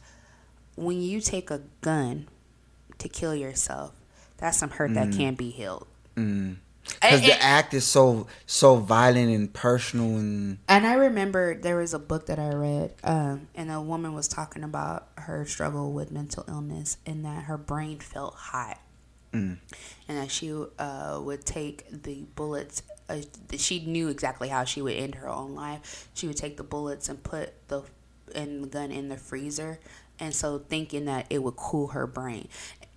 When 0.77 1.01
you 1.01 1.23
take 1.23 1.51
a 1.51 1.63
gun 1.81 2.29
to 2.99 3.09
kill 3.09 3.35
yourself, 3.35 3.93
that's 4.37 4.59
some 4.59 4.69
hurt 4.69 4.93
that 4.93 5.13
can't 5.13 5.39
be 5.39 5.49
healed. 5.51 5.87
Because 6.95 7.23
the 7.23 7.43
act 7.43 7.75
is 7.75 7.87
so 7.87 8.27
so 8.47 8.77
violent 8.77 9.31
and 9.31 9.53
personal 9.53 10.17
and 10.17 10.59
And 10.69 10.87
I 10.87 10.95
remember 10.95 11.55
there 11.55 11.77
was 11.77 11.95
a 11.95 11.99
book 11.99 12.27
that 12.27 12.39
I 12.39 12.51
read, 12.55 12.95
um, 13.05 13.49
and 13.55 13.71
a 13.71 13.81
woman 13.81 14.15
was 14.15 14.29
talking 14.29 14.65
about 14.65 15.09
her 15.17 15.45
struggle 15.47 15.93
with 15.93 16.11
mental 16.11 16.45
illness 16.49 16.97
and 17.07 17.25
that 17.25 17.45
her 17.45 17.59
brain 17.59 17.99
felt 17.99 18.35
hot. 18.35 18.79
Mm. 19.33 19.59
And 20.09 20.19
that 20.19 20.31
she 20.31 20.53
uh, 20.79 21.21
would 21.23 21.45
take 21.45 22.03
the 22.03 22.25
bullets. 22.35 22.83
Uh, 23.09 23.21
she 23.57 23.85
knew 23.87 24.09
exactly 24.09 24.49
how 24.49 24.65
she 24.65 24.83
would 24.83 24.97
end 24.97 25.17
her 25.17 25.29
own 25.29 25.55
life. 25.55 26.09
She 26.15 26.27
would 26.27 26.37
take 26.37 26.57
the 26.57 26.65
bullets 26.65 27.09
and 27.09 27.23
put 27.23 27.53
the 27.69 27.83
and 28.35 28.65
the 28.65 28.69
gun 28.69 28.91
in 28.91 29.09
the 29.09 29.17
freezer, 29.17 29.81
and 30.19 30.35
so 30.35 30.59
thinking 30.59 31.05
that 31.07 31.27
it 31.31 31.43
would 31.43 31.57
cool 31.57 31.89
her 31.89 32.07
brain. 32.07 32.49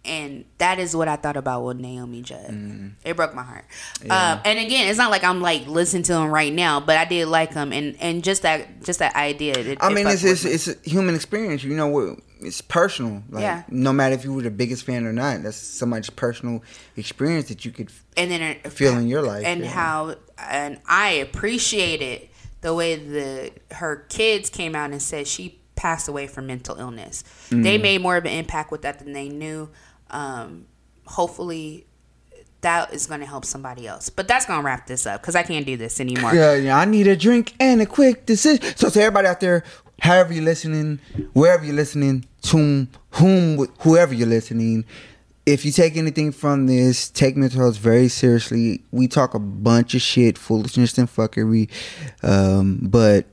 And 0.06 0.44
that 0.58 0.80
is 0.80 0.94
what 0.96 1.08
I 1.08 1.16
thought 1.16 1.38
about 1.38 1.64
with 1.64 1.80
Naomi 1.80 2.22
Judd. 2.22 2.94
It 3.06 3.16
broke 3.16 3.34
my 3.34 3.44
heart. 3.44 3.64
Um, 4.10 4.42
and 4.44 4.60
again, 4.60 4.90
it's 4.90 4.98
not 4.98 5.12
like 5.12 5.24
I'm 5.24 5.40
like 5.40 5.66
listening 5.66 6.04
to 6.04 6.14
him 6.16 6.30
right 6.30 6.52
now, 6.52 6.82
but 6.82 6.98
I 6.98 7.06
did 7.06 7.28
like 7.30 7.54
him, 7.54 7.72
and 7.72 7.96
and 8.02 8.22
just 8.22 8.42
that 8.42 8.84
just 8.84 9.00
that 9.00 9.16
idea. 9.16 9.54
It, 9.54 9.78
I 9.82 9.88
mean, 9.94 10.06
it's 10.08 10.24
it's, 10.26 10.44
me. 10.44 10.52
it's 10.52 10.68
a 10.68 10.76
human 10.84 11.16
experience. 11.16 11.64
You 11.64 11.76
know 11.76 11.88
what? 11.88 12.20
It's 12.42 12.60
personal. 12.60 13.24
Like, 13.30 13.44
Yeah. 13.44 13.64
No 13.70 13.94
matter 13.94 14.14
if 14.14 14.26
you 14.26 14.34
were 14.34 14.42
the 14.42 14.52
biggest 14.52 14.84
fan 14.86 15.06
or 15.06 15.14
not, 15.14 15.42
that's 15.44 15.56
somebody's 15.56 16.10
personal 16.10 16.62
experience 16.98 17.48
that 17.48 17.64
you 17.64 17.72
could. 17.72 17.90
and 18.18 18.30
then 18.30 18.56
feel 18.70 18.98
in 18.98 19.08
your 19.08 19.22
life, 19.22 19.46
and 19.46 19.62
yeah. 19.62 19.68
how 19.70 20.16
and 20.38 20.80
I 20.86 21.12
appreciated 21.12 22.28
the 22.60 22.74
way 22.74 22.96
the 22.96 23.52
her 23.76 24.06
kids 24.10 24.50
came 24.50 24.76
out 24.76 24.92
and 24.92 25.02
said 25.02 25.28
she 25.28 25.60
passed 25.76 26.08
away 26.08 26.28
from 26.28 26.48
mental 26.48 26.78
illness. 26.78 27.24
They 27.50 27.78
Mm. 27.78 27.82
made 27.82 28.02
more 28.02 28.16
of 28.18 28.26
an 28.26 28.32
impact 28.32 28.72
with 28.72 28.82
that 28.84 29.00
than 29.00 29.14
they 29.14 29.28
knew. 29.30 29.70
Um, 30.14 30.68
hopefully, 31.06 31.85
that 32.61 32.94
is 32.94 33.07
going 33.07 33.19
to 33.19 33.26
help 33.26 33.45
somebody 33.45 33.88
else. 33.88 34.10
But 34.10 34.27
that's 34.27 34.45
going 34.45 34.60
to 34.60 34.65
wrap 34.65 34.88
this 34.88 35.06
up 35.06 35.22
because 35.22 35.35
I 35.35 35.44
can't 35.44 35.65
do 35.65 35.77
this 35.77 35.99
anymore. 35.99 36.34
Yeah, 36.34 36.56
yeah, 36.56 36.77
I 36.77 36.85
need 36.85 37.07
a 37.07 37.15
drink 37.15 37.53
and 37.60 37.81
a 37.81 37.85
quick 37.85 38.26
decision. 38.26 38.61
So 38.77 38.90
to 38.90 39.02
everybody 39.02 39.27
out 39.27 39.40
there, 39.41 39.64
however 39.99 40.34
you're 40.34 40.44
listening, 40.44 40.99
wherever 41.34 41.64
you're 41.65 41.76
listening, 41.76 42.26
to 42.44 42.88
whom, 43.11 43.68
whoever 43.80 44.14
you're 44.14 44.27
listening, 44.27 44.85
if 45.45 45.65
you 45.65 45.72
take 45.72 45.98
anything 45.98 46.31
from 46.31 46.68
this, 46.68 47.10
take 47.10 47.35
mental 47.35 47.60
health 47.60 47.77
very 47.77 48.07
seriously. 48.07 48.81
We 48.91 49.07
talk 49.07 49.34
a 49.34 49.40
bunch 49.40 49.94
of 49.94 50.02
shit, 50.02 50.38
foolishness 50.38 50.98
and 50.98 51.10
fuckery, 51.10 51.69
um, 52.23 52.80
but 52.81 53.26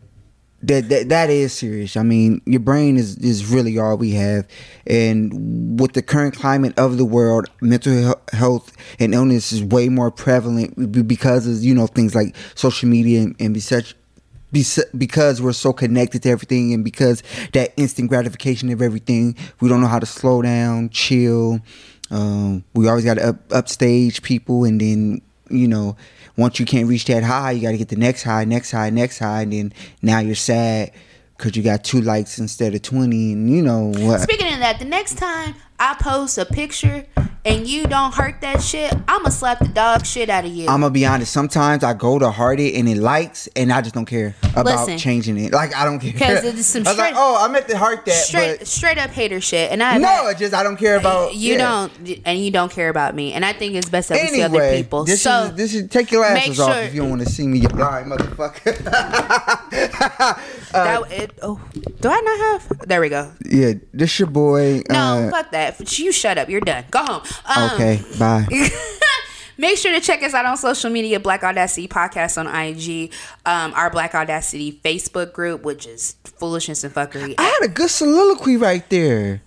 that, 0.63 0.89
that 0.91 1.09
that 1.09 1.31
is 1.31 1.53
serious. 1.53 1.97
I 1.97 2.03
mean, 2.03 2.43
your 2.45 2.61
brain 2.61 2.97
is 2.97 3.17
is 3.19 3.47
really 3.47 3.79
all 3.79 3.97
we 3.97 4.13
have, 4.13 4.47
and 4.87 5.81
with 5.81 5.93
the 5.93 6.03
current 6.03 6.35
climate 6.35 6.79
of 6.79 6.99
the 6.99 7.05
world, 7.05 7.47
mental 7.61 8.15
health 8.33 8.73
and 8.99 9.15
illness 9.15 9.53
is 9.53 9.63
way 9.63 9.89
more 9.89 10.11
prevalent 10.11 11.09
because 11.09 11.47
of 11.47 11.65
you 11.65 11.75
know 11.75 11.87
things 11.87 12.15
like 12.15 12.37
social 12.55 12.89
media 12.89 13.23
and, 13.23 13.37
and 13.41 13.63
such 13.63 13.95
because 14.53 15.41
we're 15.41 15.53
so 15.53 15.73
connected 15.73 16.25
to 16.25 16.29
everything 16.29 16.75
and 16.75 16.85
because 16.85 17.23
that 17.53 17.73
instant 17.77 18.09
gratification 18.09 18.69
of 18.71 18.83
everything, 18.83 19.37
we 19.61 19.69
don't 19.69 19.81
know 19.81 19.87
how 19.87 20.01
to 20.01 20.07
slow 20.07 20.43
down, 20.43 20.89
chill. 20.91 21.61
Um, 22.11 22.65
we 22.75 22.89
always 22.89 23.05
got 23.05 23.15
to 23.15 23.29
up, 23.29 23.53
upstage 23.53 24.23
people, 24.23 24.65
and 24.65 24.81
then 24.81 25.23
you 25.51 25.69
know, 25.69 25.97
once 26.41 26.59
you 26.59 26.67
can't 26.67 26.89
reach 26.89 27.05
that 27.05 27.23
high, 27.23 27.53
you 27.53 27.63
got 27.63 27.73
to 27.73 27.79
get 27.79 27.89
the 27.89 27.97
next 27.97 28.23
high, 28.23 28.45
next 28.45 28.71
high, 28.71 28.91
next 28.91 29.19
high, 29.19 29.43
and 29.43 29.53
then 29.53 29.73
now 30.03 30.19
you're 30.19 30.35
sad 30.35 30.93
because 31.37 31.57
you 31.57 31.63
got 31.63 31.85
two 31.85 32.01
likes 32.01 32.39
instead 32.39 32.75
of 32.75 32.83
20 32.83 33.33
and 33.33 33.51
you 33.51 33.63
know 33.63 33.93
what? 33.97 34.21
Speaking 34.21 34.53
of 34.53 34.59
that 34.61 34.79
the 34.79 34.85
next 34.85 35.17
time 35.17 35.55
i 35.81 35.95
post 35.95 36.37
a 36.37 36.45
picture 36.45 37.07
and 37.45 37.67
you 37.67 37.87
don't 37.87 38.15
hurt 38.15 38.41
that 38.43 38.63
shit, 38.63 38.93
I'ma 39.09 39.31
slap 39.31 39.61
the 39.61 39.69
dog 39.69 40.05
shit 40.05 40.29
out 40.29 40.45
of 40.45 40.53
you. 40.53 40.69
I'm 40.69 40.81
gonna 40.81 40.91
be 40.91 41.07
honest. 41.07 41.33
Sometimes 41.33 41.83
I 41.83 41.95
go 41.95 42.19
to 42.19 42.31
heart 42.31 42.61
it 42.61 42.75
and 42.75 42.89
it 42.89 42.99
likes, 42.99 43.49
and 43.57 43.73
I 43.73 43.81
just 43.81 43.95
don't 43.95 44.05
care 44.05 44.35
about 44.53 44.67
Listen, 44.67 44.99
changing 44.99 45.39
it. 45.39 45.53
Like 45.53 45.75
I 45.75 45.85
don't 45.85 46.01
care 46.01 46.13
because 46.13 46.45
it's 46.45 46.67
some. 46.67 46.83
I 46.87 46.91
was 46.91 46.99
like, 46.99 47.15
oh, 47.17 47.39
I 47.41 47.49
meant 47.51 47.69
to 47.69 47.79
heart 47.79 48.05
that. 48.05 48.13
Straight, 48.13 48.67
straight 48.67 48.99
up 48.99 49.11
hater 49.11 49.41
shit, 49.41 49.73
and 49.73 49.83
I 49.83 49.99
no, 49.99 50.33
just 50.37 50.53
I 50.53 50.63
don't 50.63 50.77
care 50.77 50.97
about 50.97 51.35
you. 51.35 51.55
Yeah. 51.55 51.89
Don't 51.99 52.21
and 52.27 52.39
you 52.39 52.51
don't 52.51 52.71
care 52.71 52.91
about 52.91 53.15
me, 53.15 53.33
and 53.33 53.45
I 53.45 53.53
think 53.53 53.75
it's 53.75 53.89
best 53.89 54.11
that 54.11 54.19
anyway, 54.19 54.31
we 54.31 54.37
see 54.37 54.43
other 54.43 54.77
people. 54.77 55.05
This 55.05 55.23
so 55.23 55.45
is, 55.45 55.55
this 55.55 55.75
is 55.75 55.89
take 55.89 56.11
your 56.11 56.25
asses 56.25 56.57
sure, 56.57 56.69
off 56.69 56.77
if 56.77 56.95
you 56.95 57.01
don't 57.01 57.11
want 57.11 57.23
to 57.23 57.29
see 57.29 57.47
me. 57.47 57.61
Blind 57.61 58.11
motherfucker. 58.11 58.87
uh, 58.87 60.35
that, 60.73 61.13
it, 61.13 61.39
oh, 61.43 61.61
do 62.01 62.09
I 62.09 62.21
not 62.21 62.39
have? 62.39 62.89
There 62.89 63.01
we 63.01 63.09
go. 63.09 63.33
Yeah, 63.49 63.75
this 63.93 64.19
your 64.19 64.29
boy. 64.29 64.83
No, 64.91 65.29
uh, 65.29 65.31
fuck 65.31 65.53
that. 65.53 65.70
You 65.99 66.13
shut 66.13 66.39
up. 66.39 66.49
You're 66.49 66.61
done. 66.61 66.85
Go 66.91 67.05
home. 67.05 67.23
Um, 67.45 67.71
okay, 67.75 68.01
bye. 68.19 68.47
Make 69.59 69.77
sure 69.77 69.93
to 69.93 70.01
check 70.01 70.23
us 70.23 70.33
out 70.33 70.47
on 70.47 70.57
social 70.57 70.89
media, 70.91 71.21
Black 71.21 71.45
Audacity 71.45 71.87
Podcast 71.87 72.39
on 72.39 72.47
IG, 72.47 73.13
um, 73.45 73.75
our 73.75 73.91
Black 73.91 74.15
Audacity 74.15 74.81
Facebook 74.83 75.35
group, 75.35 75.65
which 75.65 75.87
is 75.87 76.17
foolishness 76.25 76.83
and 76.83 76.95
fuckery. 76.95 77.35
I 77.37 77.43
had 77.43 77.65
a 77.65 77.69
good 77.69 77.91
soliloquy 77.91 78.57
right 78.57 78.89
there 78.89 79.43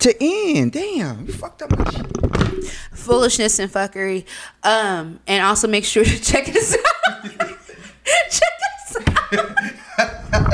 to 0.00 0.14
end. 0.22 0.72
Damn, 0.72 1.26
you 1.26 1.32
fucked 1.32 1.62
up 1.62 1.78
my 1.78 1.90
shit. 1.90 2.66
Foolishness 2.92 3.58
and 3.58 3.72
fuckery. 3.72 4.26
Um, 4.62 5.20
and 5.26 5.42
also 5.42 5.66
make 5.66 5.86
sure 5.86 6.04
to 6.04 6.20
check 6.20 6.46
us 6.50 6.76
out. 7.08 7.24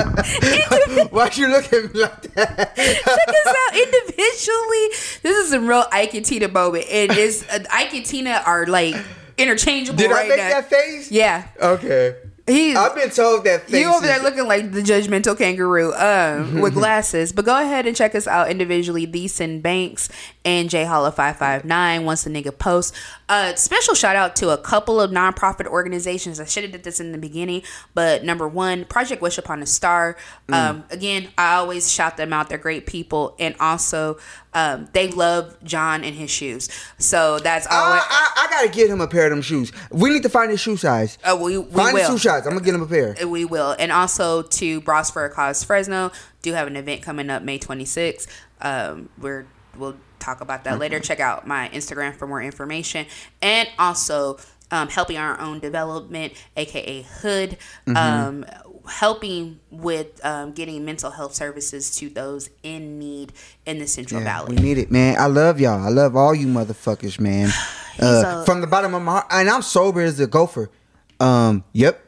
Check 0.05 0.73
us 0.73 0.99
out. 0.99 1.13
Why'd 1.13 1.37
you 1.37 1.49
look 1.49 1.73
at 1.73 1.95
me 1.95 2.01
like 2.01 2.35
that? 2.35 2.77
Check 2.77 3.29
us 3.29 3.47
out 3.47 3.77
individually. 3.77 4.89
This 5.23 5.47
is 5.47 5.53
a 5.53 5.61
real 5.61 5.85
Ike 5.93 6.15
and 6.15 6.25
Tina 6.25 6.49
moment, 6.49 6.87
and 6.91 7.13
it's 7.13 7.49
uh, 7.49 7.65
Ike 7.71 7.95
and 7.95 8.07
Tina 8.07 8.43
are 8.47 8.67
like 8.67 8.97
interchangeable. 9.39 9.99
Did 9.99 10.11
right 10.11 10.27
I 10.27 10.29
make 10.29 10.39
now. 10.39 10.49
that 10.51 10.71
face? 10.71 11.11
Yeah. 11.11 11.47
Okay. 11.61 12.17
He's, 12.47 12.77
I've 12.77 12.95
been 12.97 13.11
told 13.11 13.45
that 13.45 13.71
you 13.71 13.87
over 13.95 14.05
there 14.05 14.21
looking 14.23 14.47
like 14.49 14.73
the 14.73 14.81
judgmental 14.81 15.39
kangaroo 15.39 15.93
um, 15.95 16.61
with 16.61 16.75
glasses. 16.81 17.33
But 17.33 17.45
go 17.45 17.61
ahead 17.61 17.87
and 17.87 17.97
check 17.97 18.15
us 18.15 18.27
out 18.27 18.51
individually. 18.51 19.07
Thiessen 19.07 19.63
Banks 19.63 20.09
and 20.45 20.71
J 20.71 20.85
five 20.87 21.65
nine. 21.65 22.05
Once 22.05 22.25
the 22.25 22.31
nigga 22.31 22.57
posts. 22.57 22.97
Uh, 23.29 23.55
special 23.55 23.95
shout 23.95 24.17
out 24.17 24.35
to 24.37 24.51
a 24.51 24.59
couple 24.59 25.01
of 25.01 25.11
nonprofit 25.11 25.67
organizations. 25.67 26.41
I 26.41 26.45
should 26.47 26.65
have 26.65 26.73
did 26.73 26.83
this 26.83 26.99
in 26.99 27.13
the 27.13 27.19
beginning, 27.19 27.63
but 27.95 28.25
number 28.25 28.49
one, 28.49 28.85
Project 28.85 29.23
Wish 29.23 29.39
Upon 29.39 29.63
a 29.63 29.67
Star. 29.67 30.17
Mm. 30.49 30.55
Um, 30.55 30.85
again, 30.91 31.29
I 31.39 31.55
always 31.57 31.93
shout 31.93 32.17
them 32.17 32.33
out. 32.33 32.49
They're 32.49 32.59
great 32.59 32.87
people, 32.87 33.37
and 33.39 33.55
also 33.61 34.19
um, 34.53 34.89
they 34.93 35.09
love 35.09 35.57
John 35.63 36.03
and 36.03 36.17
his 36.17 36.31
shoes. 36.31 36.69
So 36.99 37.39
that's 37.39 37.67
all. 37.67 37.73
I, 37.73 37.99
I, 37.99 38.33
I, 38.37 38.51
gotta 38.51 38.69
get 38.69 38.91
him 38.91 39.01
a 39.01 39.07
pair 39.07 39.27
of 39.27 39.31
them 39.31 39.43
shoes. 39.43 39.73
We 39.91 40.11
need 40.11 40.23
to 40.25 40.29
find 40.29 40.51
his 40.51 40.61
shoe 40.61 40.77
size. 40.77 41.19
Uh, 41.23 41.39
we, 41.41 41.59
we 41.59 41.71
find 41.71 41.95
will. 41.95 42.01
his 42.01 42.09
shoe 42.09 42.29
size. 42.29 42.47
I'm 42.47 42.55
gonna 42.55 42.65
get 42.65 42.75
him 42.75 42.83
a 42.83 42.87
pair. 42.87 43.17
Uh, 43.23 43.29
we 43.29 43.45
will, 43.45 43.77
and 43.79 43.93
also 43.93 44.43
to 44.43 44.81
Bros 44.81 45.11
for 45.11 45.25
a 45.25 45.31
Cause 45.31 45.63
Fresno 45.63 46.11
do 46.43 46.53
have 46.55 46.67
an 46.67 46.77
event 46.77 47.03
coming 47.03 47.31
up 47.31 47.43
May 47.43 47.59
26th. 47.59 48.27
Um, 48.61 49.09
we're 49.19 49.47
we'll 49.77 49.97
talk 50.21 50.41
about 50.41 50.65
that 50.65 50.79
later. 50.79 51.01
Check 51.01 51.21
out 51.21 51.47
my 51.47 51.69
Instagram 51.73 52.15
for 52.15 52.27
more 52.27 52.43
information. 52.43 53.07
And 53.43 53.69
also 53.79 54.39
um, 54.71 54.89
helping 54.89 55.17
our 55.17 55.41
own 55.41 55.59
development, 55.59 56.35
aka 56.57 57.03
Hood, 57.03 57.59
mm-hmm. 57.87 57.97
um, 57.97 58.47
helping 58.89 59.61
with 59.71 60.25
um, 60.25 60.53
getting 60.53 60.85
mental 60.85 61.11
health 61.11 61.35
services 61.35 61.95
to 61.97 62.09
those 62.09 62.51
in 62.63 62.99
need 62.99 63.33
in 63.67 63.79
the 63.79 63.87
Central 63.87 64.21
yeah, 64.21 64.39
Valley. 64.39 64.57
We 64.57 64.63
need 64.63 64.79
it, 64.79 64.91
man. 64.91 65.17
I 65.19 65.27
love 65.27 65.61
y'all. 65.61 65.85
I 65.85 65.89
love 65.89 66.17
all 66.17 66.35
you 66.35 66.47
motherfuckers, 66.47 67.19
man. 67.21 67.51
Uh, 68.01 68.41
a- 68.41 68.47
from 68.47 68.63
the 68.63 68.67
bottom 68.67 68.95
of 68.95 69.03
my 69.03 69.13
heart, 69.13 69.27
and 69.31 69.51
I'm 69.51 69.61
sober 69.61 70.01
as 70.01 70.19
a 70.21 70.27
gopher. 70.27 70.71
Um, 71.19 71.65
yep. 71.75 72.01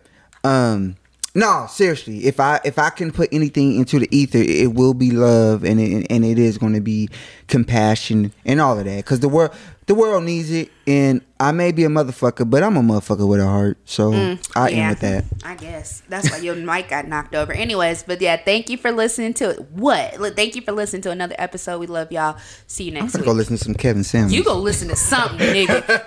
Um, 0.43 0.97
no, 1.35 1.67
seriously. 1.69 2.27
If 2.27 2.41
I 2.41 2.61
if 2.65 2.79
I 2.79 2.91
can 2.91 3.11
put 3.11 3.31
anything 3.33 3.77
into 3.77 3.99
the 3.99 4.09
ether, 4.17 4.39
it 4.39 4.75
will 4.75 4.93
be 4.93 5.11
love, 5.11 5.65
and 5.65 5.81
it, 5.81 6.07
and 6.11 6.25
it 6.25 6.39
is 6.39 6.59
going 6.59 6.75
to 6.75 6.81
be 6.81 7.09
compassion 7.49 8.33
and 8.45 8.61
all 8.61 8.79
of 8.79 8.85
that. 8.85 8.97
Because 8.97 9.21
the 9.21 9.31
world 9.31 9.53
the 9.87 9.95
world 9.95 10.25
needs 10.25 10.51
it, 10.51 10.71
and 10.87 11.23
I 11.41 11.51
may 11.51 11.73
be 11.73 11.85
a 11.85 11.89
motherfucker, 11.89 12.49
but 12.49 12.63
I'm 12.63 12.77
a 12.77 12.83
motherfucker 12.83 13.27
with 13.27 13.41
a 13.41 13.47
heart. 13.47 13.79
So 13.85 14.13
mm, 14.13 14.51
I 14.55 14.69
yeah, 14.69 14.77
am 14.77 14.89
with 14.91 15.01
that. 15.01 15.25
I 15.45 15.55
guess 15.57 16.03
that's 16.09 16.31
why 16.31 16.37
your 16.37 16.55
mic 16.73 16.89
got 16.89 17.09
knocked 17.09 17.35
over. 17.35 17.53
Anyways, 17.53 18.05
but 18.05 18.21
yeah, 18.21 18.37
thank 18.37 18.71
you 18.71 18.77
for 18.77 18.93
listening 18.93 19.35
to 19.35 19.51
it. 19.51 19.71
What? 19.73 20.37
Thank 20.37 20.55
you 20.55 20.63
for 20.63 20.73
listening 20.73 21.03
to 21.03 21.11
another 21.11 21.35
episode. 21.39 21.81
We 21.81 21.87
love 21.87 22.13
y'all. 22.13 22.37
See 22.67 22.85
you 22.85 22.93
next 22.93 23.15
I'm 23.15 23.23
week. 23.23 23.27
Go 23.27 23.33
listen 23.33 23.57
to 23.57 23.65
some 23.65 23.75
Kevin 23.75 24.05
Samuels. 24.05 24.33
You 24.33 24.45
go 24.45 24.57
listen 24.57 24.89
to 24.89 24.97
something, 24.97 25.39
nigga. 25.39 25.83